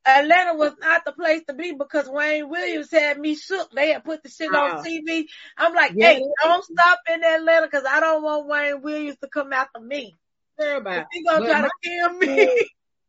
Atlanta 0.06 0.54
was 0.56 0.74
not 0.80 1.06
the 1.06 1.14
place 1.14 1.42
to 1.48 1.54
be 1.54 1.72
because 1.74 2.10
Wayne 2.10 2.50
Williams 2.50 2.92
had 2.92 3.18
me 3.20 3.36
shook. 3.36 3.72
They 3.72 3.92
had 3.94 4.04
put 4.04 4.24
the 4.24 4.30
shit 4.30 4.52
Wow. 4.52 4.66
on 4.66 4.72
ah. 4.80 4.84
TV. 4.84 5.28
I'm 5.58 5.74
like, 5.74 5.94
Yeah, 5.96 6.14
hey, 6.14 6.24
don't 6.44 6.64
stop 6.64 7.00
in 7.12 7.24
Atlanta 7.24 7.68
because 7.68 7.86
I 7.86 8.00
don't 8.00 8.24
want 8.24 8.48
Wayne 8.48 8.82
Williams 8.82 9.18
to 9.20 9.28
come 9.30 9.54
after 9.54 9.80
me. 9.80 10.18
Girl, 10.60 10.78
about. 10.78 11.06
He 11.12 11.24
gonna 11.24 11.40
But 11.40 11.50
try 11.50 11.62
to 11.62 11.70
kill 11.84 12.14
me. 12.18 12.68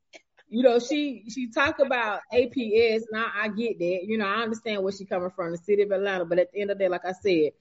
you 0.48 0.62
know, 0.62 0.78
she 0.78 1.24
she 1.30 1.50
talk 1.50 1.78
about 1.78 2.20
APS, 2.32 3.02
and 3.10 3.20
I, 3.20 3.44
I 3.44 3.48
get 3.48 3.78
that. 3.78 4.00
You 4.04 4.18
know, 4.18 4.26
I 4.26 4.42
understand 4.42 4.82
where 4.82 4.92
she 4.92 5.04
coming 5.04 5.30
from, 5.30 5.52
the 5.52 5.58
city 5.58 5.82
of 5.82 5.90
Atlanta. 5.90 6.24
But 6.24 6.38
at 6.38 6.52
the 6.52 6.60
end 6.60 6.70
of 6.70 6.78
the 6.78 6.84
day, 6.84 6.88
like 6.88 7.04
I 7.04 7.12
said, 7.12 7.52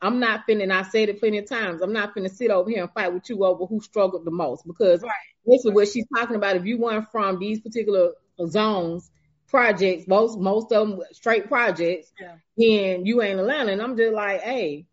I'm 0.00 0.20
not 0.20 0.46
finna. 0.46 0.64
And 0.64 0.72
I 0.72 0.82
said 0.82 1.08
it 1.08 1.20
plenty 1.20 1.38
of 1.38 1.48
times. 1.48 1.82
I'm 1.82 1.92
not 1.92 2.14
finna 2.14 2.30
sit 2.30 2.50
over 2.50 2.70
here 2.70 2.82
and 2.82 2.92
fight 2.92 3.12
with 3.12 3.28
you 3.28 3.44
over 3.44 3.66
who 3.66 3.80
struggled 3.80 4.24
the 4.24 4.30
most 4.30 4.66
because 4.66 5.02
Right. 5.02 5.12
this 5.44 5.64
is 5.64 5.72
what 5.72 5.88
she's 5.88 6.06
talking 6.14 6.36
about. 6.36 6.56
If 6.56 6.66
you 6.66 6.78
weren't 6.78 7.10
from 7.10 7.38
these 7.38 7.60
particular 7.60 8.12
zones, 8.46 9.10
projects, 9.48 10.06
most 10.06 10.38
most 10.38 10.72
of 10.72 10.88
them 10.88 11.00
straight 11.12 11.48
projects, 11.48 12.12
Yeah. 12.20 12.36
then 12.56 13.06
you 13.06 13.22
ain't 13.22 13.40
Atlanta. 13.40 13.72
And 13.72 13.82
I'm 13.82 13.96
just 13.96 14.14
like, 14.14 14.40
hey, 14.42 14.86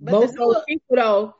But 0.00 0.12
most 0.12 0.36
those 0.36 0.62
people 0.68 0.96
though, 0.96 1.34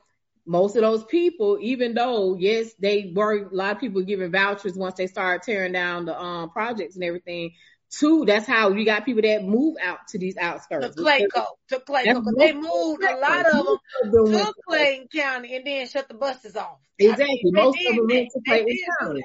most 0.46 0.76
of 0.76 0.82
those 0.82 1.04
people, 1.04 1.58
even 1.60 1.94
though 1.94 2.36
yes, 2.36 2.72
they 2.78 3.12
were 3.14 3.48
a 3.48 3.54
lot 3.54 3.72
of 3.76 3.80
people 3.80 4.02
giving 4.02 4.32
vouchers 4.32 4.74
once 4.76 4.94
they 4.96 5.06
started 5.06 5.42
tearing 5.44 5.72
down 5.72 6.04
the 6.06 6.18
um 6.20 6.50
projects 6.50 6.94
and 6.96 7.04
everything. 7.04 7.52
Two, 7.90 8.24
that's 8.24 8.46
how 8.46 8.70
you 8.70 8.86
got 8.86 9.04
people 9.04 9.20
that 9.22 9.44
move 9.44 9.76
out 9.82 9.98
to 10.08 10.18
these 10.18 10.34
to 10.34 10.42
outskirts. 10.42 10.96
Clayco, 10.96 11.44
to 11.68 11.78
Clayco, 11.80 12.04
That's 12.04 12.18
'cause 12.20 12.34
they 12.38 12.52
moved 12.54 13.02
a 13.04 13.16
lot 13.16 13.46
of 13.46 13.52
them 13.52 13.64
Most 13.66 13.80
of 14.02 14.12
them 14.12 14.32
went 14.32 14.46
to 14.46 14.54
to 14.54 14.62
Clayton 14.66 15.08
County 15.08 15.56
and 15.56 15.66
then 15.66 15.86
shut 15.88 16.08
the 16.08 16.14
buses 16.14 16.56
off. 16.56 16.78
Exactly. 16.98 17.26
I 17.26 17.44
mean, 17.44 17.52
Most 17.54 17.78
of 17.86 17.96
them 17.96 18.08
went 18.08 18.30
to 18.30 18.40
They 18.46 18.62
Clayton 18.62 18.78
County. 19.00 19.24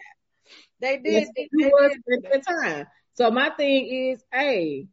They 0.80 0.98
did. 0.98 1.06
Yes, 1.14 1.28
They, 1.36 1.50
they 1.58 1.70
was 1.72 1.92
did 1.92 2.04
do 2.06 2.14
at 2.18 2.24
that. 2.24 2.46
that 2.46 2.64
time. 2.64 2.88
So 3.14 3.32
my 3.32 3.50
thing 3.52 3.86
is, 3.88 4.24
hey, 4.32 4.88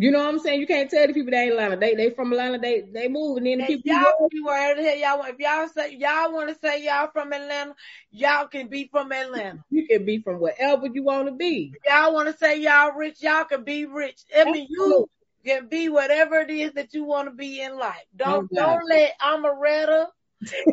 you 0.00 0.12
know 0.12 0.20
what 0.20 0.28
I'm 0.28 0.38
saying? 0.38 0.60
You 0.60 0.66
can't 0.66 0.88
tell 0.88 1.06
the 1.06 1.12
people 1.12 1.32
they 1.32 1.38
ain't 1.38 1.52
Atlanta. 1.52 1.76
They 1.76 1.94
they 1.94 2.10
from 2.10 2.32
Atlanta. 2.32 2.58
They 2.58 2.82
they 2.82 3.08
move, 3.08 3.38
and 3.38 3.46
then 3.46 3.58
the 3.58 3.64
And 3.64 3.82
people. 3.82 3.90
y'all 3.90 4.28
be 4.30 4.40
wherever 4.40 4.80
the 4.80 4.88
hell 4.88 4.96
y'all 4.96 5.18
want. 5.18 5.34
If 5.34 5.40
y'all 5.40 5.68
say 5.68 5.96
y'all 5.96 6.32
want 6.32 6.48
to 6.50 6.56
say 6.60 6.84
y'all 6.84 7.10
from 7.12 7.32
Atlanta, 7.32 7.74
y'all 8.12 8.46
can 8.46 8.68
be 8.68 8.88
from 8.92 9.10
Atlanta. 9.10 9.64
You 9.70 9.86
can 9.88 10.04
be 10.06 10.20
from 10.20 10.40
wherever 10.40 10.86
you 10.86 11.02
want 11.02 11.26
to 11.26 11.34
be. 11.34 11.72
If 11.74 11.90
y'all 11.92 12.14
want 12.14 12.30
to 12.30 12.36
say 12.36 12.60
y'all 12.60 12.92
rich, 12.92 13.22
y'all 13.22 13.44
can 13.44 13.64
be 13.64 13.86
rich. 13.86 14.20
I 14.36 14.44
mean, 14.44 14.68
you 14.70 15.08
can 15.44 15.68
be 15.68 15.88
whatever 15.88 16.36
it 16.40 16.50
is 16.50 16.74
that 16.74 16.94
you 16.94 17.02
want 17.02 17.28
to 17.28 17.34
be 17.34 17.60
in 17.60 17.76
life. 17.76 18.04
Don't 18.16 18.48
Oh, 18.52 18.56
God. 18.56 18.78
don't 18.78 18.88
let 18.88 19.18
Omeretta 19.20 20.06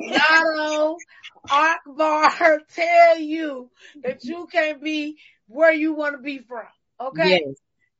Latto, 0.08 0.98
Akbar 1.50 2.62
tell 2.76 3.20
you 3.20 3.72
that 4.04 4.24
you 4.24 4.48
can't 4.52 4.82
be 4.84 5.18
where 5.48 5.74
you 5.74 5.94
want 5.94 6.16
to 6.16 6.22
be 6.22 6.40
from. 6.40 6.66
Okay. 7.00 7.42
Yes. 7.46 7.56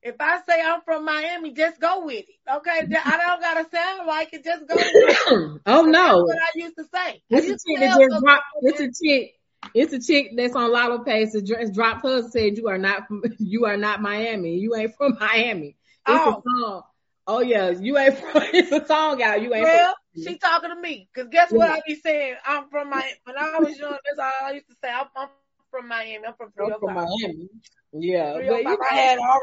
If 0.06 0.16
I 0.20 0.40
say 0.48 0.60
I'm 0.62 0.80
from 0.82 1.04
Miami, 1.04 1.52
just 1.52 1.80
go 1.80 2.04
with 2.04 2.24
it. 2.28 2.50
Okay. 2.50 2.80
I 3.04 3.16
don't 3.18 3.40
gotta 3.40 3.66
sound 3.70 4.06
like 4.06 4.32
it. 4.32 4.44
Just 4.44 4.66
go 4.68 4.76
with 4.92 4.94
it. 4.94 5.18
oh 5.66 5.82
That's 5.82 5.86
no. 5.86 6.22
what 6.22 6.38
I 6.38 6.50
used 6.54 6.76
to 6.76 6.84
say. 6.94 7.22
It's 7.30 7.46
a 7.48 7.52
chick 7.52 7.80
that 7.80 7.98
just 7.98 8.20
dropped. 8.24 8.44
It's 8.62 8.80
a 8.80 9.04
chick. 9.04 9.32
It's 9.74 9.92
a 9.92 10.00
chick 10.00 10.30
that's 10.36 10.54
on 10.54 10.70
Latto 10.70 11.04
Page 11.04 11.30
that 11.32 11.72
dropped 11.74 12.02
hers 12.04 12.24
and 12.24 12.32
said 12.32 12.56
you 12.58 12.68
are 12.68 12.78
not 12.78 13.08
from, 13.08 13.22
you 13.38 13.64
are 13.66 13.76
not 13.76 14.00
Miami. 14.00 14.58
You 14.58 14.74
ain't 14.76 14.94
from 14.96 15.16
Miami. 15.20 15.76
It's 16.06 16.26
Oh. 16.26 16.30
a 16.38 16.42
song. 16.60 16.82
Oh 17.26 17.40
yeah, 17.40 17.70
you 17.70 17.98
ain't 17.98 18.16
from. 18.18 18.42
It's 18.52 18.70
a 18.72 18.86
song 18.86 19.20
out. 19.22 19.42
You 19.42 19.52
ain't 19.54 19.64
Well, 19.64 19.94
from. 20.14 20.22
she 20.22 20.38
talking 20.38 20.70
to 20.70 20.76
me. 20.80 21.08
Cause 21.14 21.26
guess 21.30 21.52
what 21.52 21.68
I 21.68 21.80
be 21.86 21.96
saying? 21.96 22.36
I'm 22.46 22.68
from 22.68 22.90
my, 22.90 23.02
when 23.24 23.36
I 23.36 23.58
was 23.58 23.76
young, 23.78 23.98
that's 24.04 24.18
all 24.18 24.48
I 24.48 24.52
used 24.52 24.68
to 24.68 24.76
say. 24.82 24.90
I'm, 24.90 25.06
I'm 25.16 25.28
from 25.70 25.88
Miami. 25.88 26.26
I'm 26.26 26.34
from 26.34 26.52
I'm 26.58 26.78
from 26.78 26.94
oh 26.94 26.94
Miami. 26.94 27.48
Yeah, 27.92 28.34
oh 28.36 28.38
but 28.48 28.62
you 28.62 28.78
I 28.90 28.94
had 28.94 29.18
all 29.18 29.40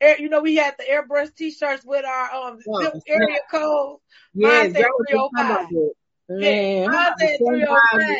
air- 0.00 0.18
you 0.20 0.28
know, 0.28 0.40
we 0.40 0.56
had 0.56 0.74
the 0.78 0.84
airbrush 0.84 1.34
t-shirts 1.34 1.84
with 1.84 2.04
our, 2.04 2.32
um, 2.32 2.58
Oh, 2.68 2.82
zip 2.82 2.92
snap. 3.06 3.20
area 3.20 3.38
code. 3.50 3.98
yeah, 4.34 4.48
mine 4.48 4.72
said 4.72 4.82
that 4.82 4.90
was 4.98 5.06
just 5.08 5.30
305. 5.32 5.58
talking. 5.58 5.90
Yeah, 6.28 6.84
said 6.84 6.90
I'm 6.94 7.16
305. 7.38 8.16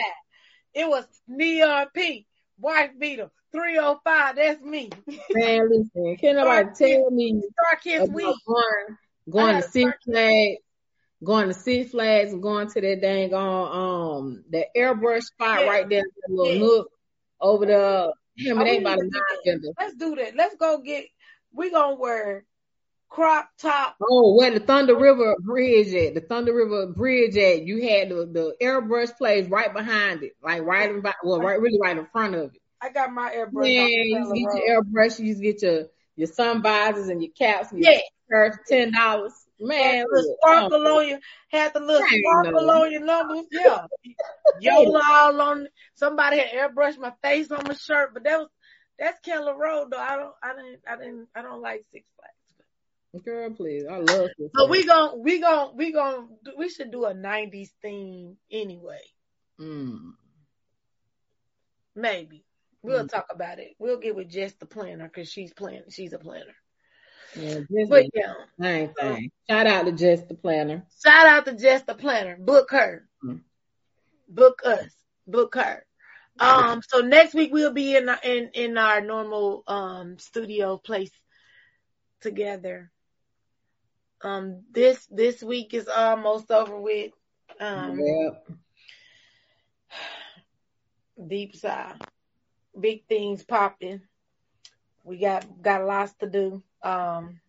It 0.74 0.88
was 0.88 1.06
neon 1.26 1.86
pink, 1.94 2.26
wife 2.58 2.90
beater, 2.98 3.30
305. 3.52 4.36
That's 4.36 4.60
me. 4.62 4.90
Man, 5.34 5.68
listen, 5.68 6.16
can 6.16 6.36
nobody 6.36 6.68
tell 6.76 7.10
me 7.10 7.42
Star 7.52 7.78
about 8.04 8.14
Week. 8.14 8.36
going, 8.46 8.96
going 9.28 9.56
to 9.56 9.62
Six 9.62 9.90
Flags, 10.04 10.58
going 11.24 11.48
to 11.48 11.54
Six 11.54 11.90
Flags 11.90 12.32
and 12.32 12.42
going 12.42 12.68
to 12.70 12.80
that 12.80 13.00
dang 13.00 13.34
on 13.34 14.20
um 14.20 14.44
that 14.50 14.66
airbrush 14.76 15.22
spot 15.22 15.60
Yeah. 15.62 15.68
right 15.68 15.88
there, 15.88 16.02
that 16.02 16.32
little 16.32 16.52
Yeah. 16.52 16.58
nook 16.60 16.90
over 17.40 17.66
the 17.66 18.12
Oh, 18.48 18.62
about 18.82 18.94
to 18.96 19.00
a 19.00 19.04
do 19.04 19.10
nine 19.10 19.10
that. 19.10 19.38
vendor. 19.44 19.68
Let's 19.78 19.94
do 19.96 20.14
that. 20.16 20.34
Let's 20.36 20.54
go 20.56 20.78
get, 20.78 21.06
we 21.52 21.70
gonna 21.70 21.96
wear 21.96 22.44
crop 23.08 23.50
top. 23.58 23.96
Oh, 24.00 24.34
where 24.36 24.50
the 24.52 24.60
Thunder 24.60 24.96
River 24.96 25.36
Bridge 25.40 25.92
at? 25.94 26.14
The 26.14 26.20
Thunder 26.20 26.54
River 26.54 26.86
Bridge 26.88 27.36
at? 27.36 27.62
You 27.62 27.82
had 27.88 28.08
the, 28.10 28.26
the 28.26 28.54
airbrush 28.62 29.16
place 29.16 29.48
right 29.48 29.72
behind 29.72 30.22
it, 30.22 30.32
like 30.42 30.62
right 30.62 30.90
in, 30.90 31.02
well, 31.24 31.40
right 31.40 31.60
really 31.60 31.78
right 31.80 31.96
in 31.98 32.06
front 32.06 32.34
of 32.34 32.54
it. 32.54 32.60
I 32.80 32.90
got 32.90 33.12
my 33.12 33.30
airbrush 33.30 33.62
on 33.62 33.66
you 33.66 33.74
Taylor 33.74 34.18
used 34.20 34.34
to 34.34 34.46
Road. 34.46 34.54
get 34.54 34.66
your 34.66 34.82
airbrush, 34.82 35.18
you 35.18 35.34
get 35.34 35.62
your 35.62 35.86
your 36.16 36.28
sun 36.28 36.62
visors 36.62 37.08
and 37.08 37.22
your 37.22 37.32
caps 37.32 37.72
and 37.72 37.82
your 37.82 37.92
Yeah. 37.92 38.00
shirts, 38.30 38.58
ten 38.68 38.92
dollars. 38.92 39.32
Man, 39.62 40.06
the 40.10 40.36
sparkle 40.40 40.86
uh-uh. 40.86 40.96
on 41.00 41.08
you, 41.08 41.18
had 41.48 41.74
the 41.74 41.80
little 41.80 42.06
sparkle 42.06 42.66
know. 42.66 42.84
on 42.84 42.92
your 42.92 43.04
numbers. 43.04 43.44
Yeah. 43.50 43.84
Yola 44.60 45.00
all 45.04 45.40
on 45.40 45.68
somebody 45.94 46.38
had 46.38 46.50
airbrushed 46.74 46.98
my 46.98 47.12
face 47.22 47.50
on 47.50 47.64
my 47.66 47.74
shirt, 47.74 48.14
but 48.14 48.24
that 48.24 48.38
was 48.38 48.48
that's 49.00 49.18
Keller 49.20 49.56
Road 49.56 49.88
though. 49.90 49.98
I 49.98 50.16
don't 50.16 50.34
I 50.42 50.54
didn't 50.54 50.80
I 50.86 50.96
didn't 50.96 51.28
I 51.34 51.42
don't 51.42 51.60
like 51.62 51.84
Six 51.92 52.06
Flags. 52.16 53.24
Girl, 53.24 53.50
please. 53.50 53.84
I 53.90 53.96
love 53.96 54.28
this. 54.38 54.50
But 54.54 54.70
we 54.70 54.86
gon' 54.86 55.20
we 55.24 55.40
gon' 55.40 55.76
we 55.76 55.90
gon' 55.92 56.28
we 56.56 56.68
should 56.68 56.92
do 56.92 57.06
a 57.06 57.12
nineties 57.14 57.72
theme 57.82 58.36
anyway. 58.52 59.00
Mm. 59.60 60.12
Maybe. 61.96 62.44
We'll 62.82 63.04
Mm. 63.04 63.10
talk 63.10 63.26
about 63.30 63.58
it. 63.58 63.74
We'll 63.78 63.98
get 63.98 64.14
with 64.14 64.28
Jess 64.30 64.54
the 64.54 64.66
planner 64.66 65.04
because 65.08 65.28
she's 65.30 65.52
planning 65.52 65.82
she's 65.90 66.12
a 66.12 66.18
planner. 66.18 66.54
Yeah, 67.36 67.60
But 67.88 68.06
yeah. 68.14 68.34
same 68.60 68.94
thing. 68.94 69.30
Shout 69.48 69.66
out 69.66 69.84
to 69.86 69.92
Jess 69.92 70.22
the 70.22 70.34
planner. 70.34 70.86
Shout 71.04 71.26
out 71.26 71.44
to 71.46 71.54
Jess 71.54 71.82
the 71.82 71.94
planner. 71.94 72.36
Book 72.36 72.70
her. 72.70 73.08
Mm. 73.24 73.40
Book 74.28 74.62
us. 74.64 74.90
Book 75.26 75.54
her. 75.56 75.84
Um, 76.40 76.80
so 76.88 77.00
next 77.00 77.34
week 77.34 77.52
we'll 77.52 77.72
be 77.72 77.96
in 77.96 78.08
our, 78.08 78.18
in 78.22 78.50
in 78.54 78.78
our 78.78 79.00
normal 79.00 79.62
um 79.66 80.18
studio 80.18 80.78
place 80.78 81.10
together. 82.20 82.90
Um, 84.22 84.62
this 84.70 85.06
this 85.10 85.42
week 85.42 85.74
is 85.74 85.88
almost 85.88 86.50
over 86.50 86.78
with. 86.78 87.12
Um, 87.60 87.98
Yep. 87.98 88.46
deep 91.28 91.56
sigh. 91.56 91.94
Big 92.78 93.06
things 93.06 93.42
popping. 93.44 94.02
We 95.04 95.18
got 95.18 95.62
got 95.62 95.84
lots 95.84 96.14
to 96.20 96.28
do. 96.28 96.62
Um, 96.82 97.40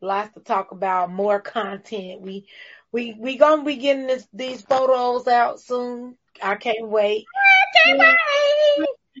lots 0.00 0.32
to 0.34 0.40
talk 0.40 0.70
about. 0.72 1.10
More 1.10 1.40
content. 1.40 2.20
We 2.20 2.46
we 2.92 3.14
we 3.18 3.36
gonna 3.38 3.64
be 3.64 3.76
getting 3.76 4.06
this, 4.06 4.26
these 4.32 4.62
photos 4.62 5.26
out 5.26 5.60
soon. 5.60 6.16
I 6.42 6.56
can't 6.56 6.88
wait. 6.88 7.24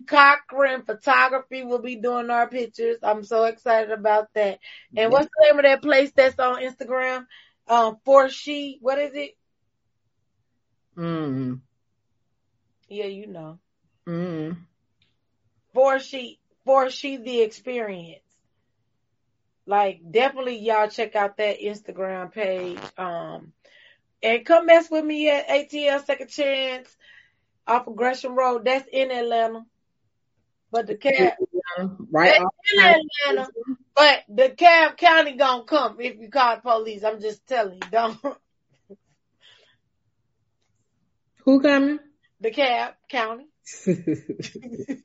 Cochran 0.06 0.82
Photography 0.82 1.64
will 1.64 1.80
be 1.80 1.96
doing 1.96 2.30
our 2.30 2.48
pictures. 2.48 2.98
I'm 3.02 3.24
so 3.24 3.44
excited 3.44 3.90
about 3.90 4.28
that. 4.34 4.58
And 4.96 5.12
what's 5.12 5.26
the 5.26 5.46
name 5.46 5.58
of 5.58 5.64
that 5.64 5.82
place 5.82 6.12
that's 6.14 6.38
on 6.38 6.62
Instagram? 6.62 7.26
Um, 7.68 7.98
for 8.04 8.28
she, 8.28 8.78
what 8.80 8.98
is 8.98 9.12
it? 9.14 9.36
Mm. 10.96 11.60
Yeah, 12.88 13.06
you 13.06 13.26
know. 13.26 13.58
Mm. 14.06 14.56
For 15.72 15.98
she, 15.98 16.38
for 16.64 16.90
she 16.90 17.16
the 17.16 17.40
experience. 17.40 18.20
Like 19.64 20.00
definitely 20.10 20.58
y'all 20.58 20.88
check 20.88 21.14
out 21.14 21.36
that 21.36 21.60
Instagram 21.60 22.32
page. 22.32 22.80
Um, 22.98 23.52
and 24.22 24.44
come 24.44 24.66
mess 24.66 24.90
with 24.90 25.04
me 25.04 25.30
at 25.30 25.48
ATL 25.48 26.04
Second 26.04 26.28
Chance 26.28 26.96
off 27.66 27.86
of 27.86 27.96
Gresham 27.96 28.34
Road. 28.34 28.64
That's 28.64 28.86
in 28.92 29.10
Atlanta. 29.10 29.64
But 30.70 30.86
DeKalb, 30.86 31.34
Right 32.10 32.40
off. 32.40 32.54
in 32.74 32.80
Atlanta. 33.28 33.48
But 33.94 34.24
DeKalb 34.34 34.96
county 34.96 35.32
gonna 35.36 35.64
come 35.64 36.00
if 36.00 36.18
you 36.18 36.30
call 36.30 36.56
the 36.56 36.62
police. 36.62 37.04
I'm 37.04 37.20
just 37.20 37.46
telling 37.46 37.74
you, 37.74 37.80
don't. 37.90 38.18
Who 41.44 41.60
coming? 41.60 41.98
DeKalb 42.42 42.94
county. 43.10 43.46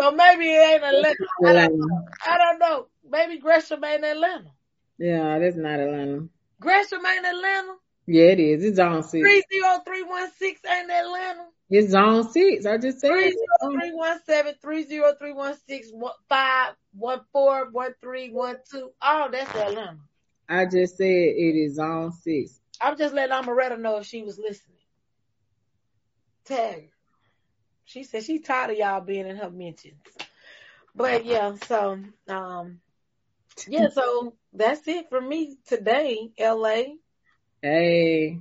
So 0.00 0.10
maybe 0.12 0.44
it 0.48 0.70
ain't 0.74 0.84
Atlanta. 0.84 1.16
I 1.46 1.52
don't 1.54 1.78
know. 1.78 2.04
I 2.26 2.38
don't 2.38 2.58
know. 2.58 2.86
Maybe 3.10 3.38
Gresham 3.38 3.82
ain't 3.82 4.04
Atlanta. 4.04 4.50
yeah, 4.98 5.38
that's 5.38 5.56
not 5.56 5.80
Atlanta. 5.80 6.28
Gresham 6.60 7.04
ain't 7.04 7.26
Atlanta. 7.26 7.72
Yeah, 8.10 8.30
it 8.30 8.40
is. 8.40 8.64
It's 8.64 8.76
zone 8.76 9.02
six. 9.02 9.22
Three 9.22 9.44
zero 9.52 9.80
three 9.86 10.02
one 10.02 10.30
six 10.38 10.60
ain't 10.64 10.90
Atlanta. 10.90 11.44
It's 11.68 11.90
zone 11.90 12.26
six. 12.32 12.64
I 12.64 12.78
just 12.78 13.00
said. 13.00 13.10
Three 13.10 13.32
zero 13.32 13.72
three 13.74 13.92
one 13.92 14.18
seven 14.24 14.54
three 14.62 14.84
zero 14.84 15.12
three 15.18 15.34
one 15.34 15.54
six 15.68 15.90
one 15.92 16.14
five 16.26 16.72
one 16.94 17.20
four 17.34 17.68
one 17.70 17.94
three 18.00 18.30
one 18.30 18.56
two. 18.70 18.90
Oh, 19.02 19.28
that's 19.30 19.54
Atlanta. 19.54 19.98
I 20.48 20.64
just 20.64 20.96
said 20.96 21.04
it 21.04 21.54
is 21.54 21.74
zone 21.74 22.12
six. 22.12 22.58
I'm 22.80 22.96
just 22.96 23.14
letting 23.14 23.36
Omeretta 23.36 23.78
know 23.78 23.98
if 23.98 24.06
she 24.06 24.22
was 24.22 24.38
listening. 24.38 24.78
Tag 26.46 26.74
her. 26.76 26.88
She 27.84 28.04
said 28.04 28.24
she 28.24 28.38
tired 28.38 28.70
of 28.70 28.78
y'all 28.78 29.02
being 29.02 29.26
in 29.26 29.36
her 29.36 29.50
mentions. 29.50 30.00
But 30.94 31.26
yeah, 31.26 31.56
so 31.66 32.00
um 32.26 32.80
yeah, 33.66 33.88
so 33.90 34.32
that's 34.54 34.88
it 34.88 35.10
for 35.10 35.20
me 35.20 35.58
today, 35.66 36.30
LA. 36.40 36.84
Hey, 37.60 38.38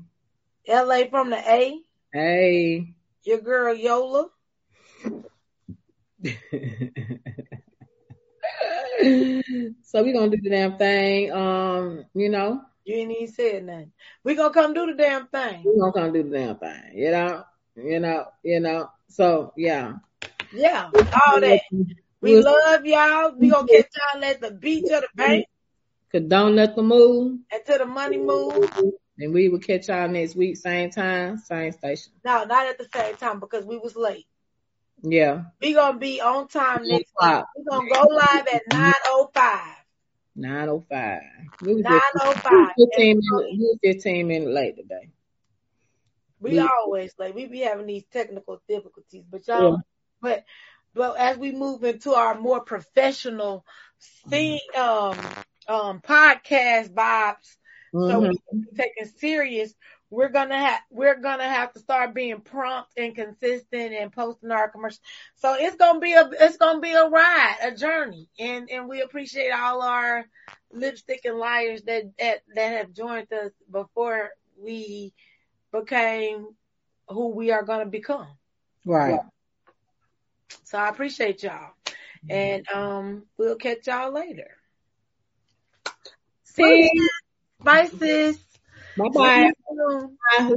LA 0.68 1.06
from 1.10 1.31
the 1.31 1.38
A. 1.38 1.80
hey. 2.14 2.94
Your 3.23 3.41
girl 3.41 3.73
Yola. 3.73 4.27
so 9.84 10.03
we 10.03 10.14
gonna 10.14 10.30
do 10.30 10.38
the 10.41 10.49
damn 10.52 10.77
thing. 10.77 11.31
Um, 11.31 12.06
you 12.14 12.30
know, 12.30 12.61
You 12.85 12.95
ain't 12.98 13.11
even 13.11 13.27
said 13.34 13.65
nothing. 13.65 13.91
We 14.23 14.35
gonna 14.35 14.53
come 14.53 14.73
do 14.76 14.85
the 14.85 14.94
damn 14.94 15.27
thing. 15.27 15.64
we 15.65 15.80
gonna 15.80 15.91
come 15.91 16.14
do 16.14 16.22
the 16.23 16.38
damn 16.38 16.57
thing. 16.57 16.91
You 16.94 17.11
know, 17.11 17.44
you 17.76 17.99
know, 17.99 18.26
you 18.44 18.60
know. 18.60 18.89
So 19.10 19.52
yeah. 19.57 19.94
Yeah, 20.53 20.91
all 20.94 21.41
that. 21.41 21.61
We 22.22 22.35
love 22.38 22.85
y'all. 22.85 23.34
We 23.35 23.49
gonna 23.49 23.68
catch 23.68 23.88
y'all 24.14 24.23
at 24.23 24.41
the 24.41 24.52
beach 24.52 24.85
or 24.91 25.02
the 25.02 25.07
bank 25.15 25.45
Cause 26.11 26.22
don't 26.27 26.56
let 26.56 26.76
the 26.76 26.84
move. 26.84 27.39
until 27.52 27.80
the 27.80 27.85
money 27.85 28.18
move. 28.18 28.69
And 29.19 29.34
we 29.34 29.49
will 29.49 29.60
catch 29.60 29.88
y'all 29.88 30.07
next 30.07 30.35
week, 30.35 30.57
same 30.57 30.91
time, 30.91 31.38
same 31.39 31.72
station. 31.72 32.14
No, 32.23 32.44
not 32.45 32.68
at 32.68 32.77
the 32.77 32.88
same 32.94 33.15
time 33.15 33.39
because 33.39 33.65
we 33.65 33.77
was 33.77 33.95
late. 33.95 34.27
Yeah. 35.02 35.45
We 35.61 35.73
gonna 35.73 35.98
be 35.98 36.22
on 36.22 36.48
time 36.48 36.81
next 36.88 37.11
week. 37.22 37.44
We 37.57 37.64
gonna 37.69 37.89
go 37.89 38.02
live 38.10 38.48
at 38.53 38.61
nine 38.72 38.94
oh 39.06 39.30
five. 39.34 39.76
Nine 40.35 40.69
oh 40.69 40.85
five. 40.89 41.22
Nine 41.61 42.02
oh 42.22 42.31
five. 42.34 42.69
fifteen 42.77 43.19
minutes 43.23 43.80
fifteen 43.84 44.27
minutes 44.27 44.52
late 44.52 44.76
today. 44.77 45.10
We 46.39 46.52
We- 46.52 46.60
always 46.60 47.14
late. 47.18 47.34
We 47.34 47.48
be 47.48 47.60
having 47.60 47.88
these 47.88 48.06
technical 48.11 48.61
difficulties, 48.68 49.23
but 49.30 49.48
y'all, 49.48 49.72
Yeah. 49.72 49.77
but 50.22 50.45
but 50.94 51.18
as 51.18 51.38
we 51.38 51.52
move 51.52 51.84
into 51.84 52.14
our 52.14 52.39
more 52.39 52.61
professional 52.61 53.65
thing, 54.30 54.60
um, 54.76 55.18
um, 55.68 56.02
podcast 56.02 56.89
vibes, 56.94 57.56
So 58.00 58.20
Mhm. 58.20 58.32
we 58.32 58.40
taking 58.76 59.06
serious. 59.06 59.74
We're 60.10 60.30
gonna 60.30 60.58
have 60.58 60.82
we're 60.90 61.20
gonna 61.20 61.48
have 61.48 61.74
to 61.74 61.80
start 61.80 62.14
being 62.14 62.42
prompt 62.42 62.92
and 62.98 63.16
consistent 63.16 63.94
and 63.94 64.12
posting 64.12 64.52
our 64.52 64.70
commercials. 64.70 65.02
So 65.36 65.56
it's 65.56 65.76
gonna 65.76 66.00
be 66.00 66.14
a 66.14 66.30
it's 66.40 66.58
gonna 66.58 66.80
be 66.80 66.94
a 66.94 67.08
ride, 67.10 67.58
a 67.62 67.72
journey, 67.76 68.30
and 68.40 68.70
and 68.70 68.88
we 68.88 69.02
appreciate 69.02 69.52
all 69.52 69.82
our 69.82 70.26
lipstick 70.72 71.22
and 71.26 71.38
liars 71.38 71.84
that 71.84 72.04
that 72.20 72.42
that 72.56 72.78
have 72.78 72.94
joined 72.94 73.32
us 73.34 73.52
before 73.72 74.32
we 74.58 75.14
became 75.72 76.48
who 77.10 77.30
we 77.30 77.52
are 77.52 77.64
gonna 77.64 77.86
become. 77.86 78.28
Right. 78.86 79.20
So 80.64 80.78
I 80.78 80.90
appreciate 80.90 81.44
y'all, 81.44 81.74
and 82.30 82.64
um 82.74 83.26
we'll 83.38 83.56
catch 83.56 83.88
y'all 83.88 84.12
later. 84.12 84.58
See. 86.44 86.90
Bye, 87.68 87.88
sis. 87.99 88.38
Bye 88.98 89.10
bye. 89.14 89.34
See 89.34 89.41
you 89.41 89.53
soon. 89.68 90.18
Bye. 90.39 90.56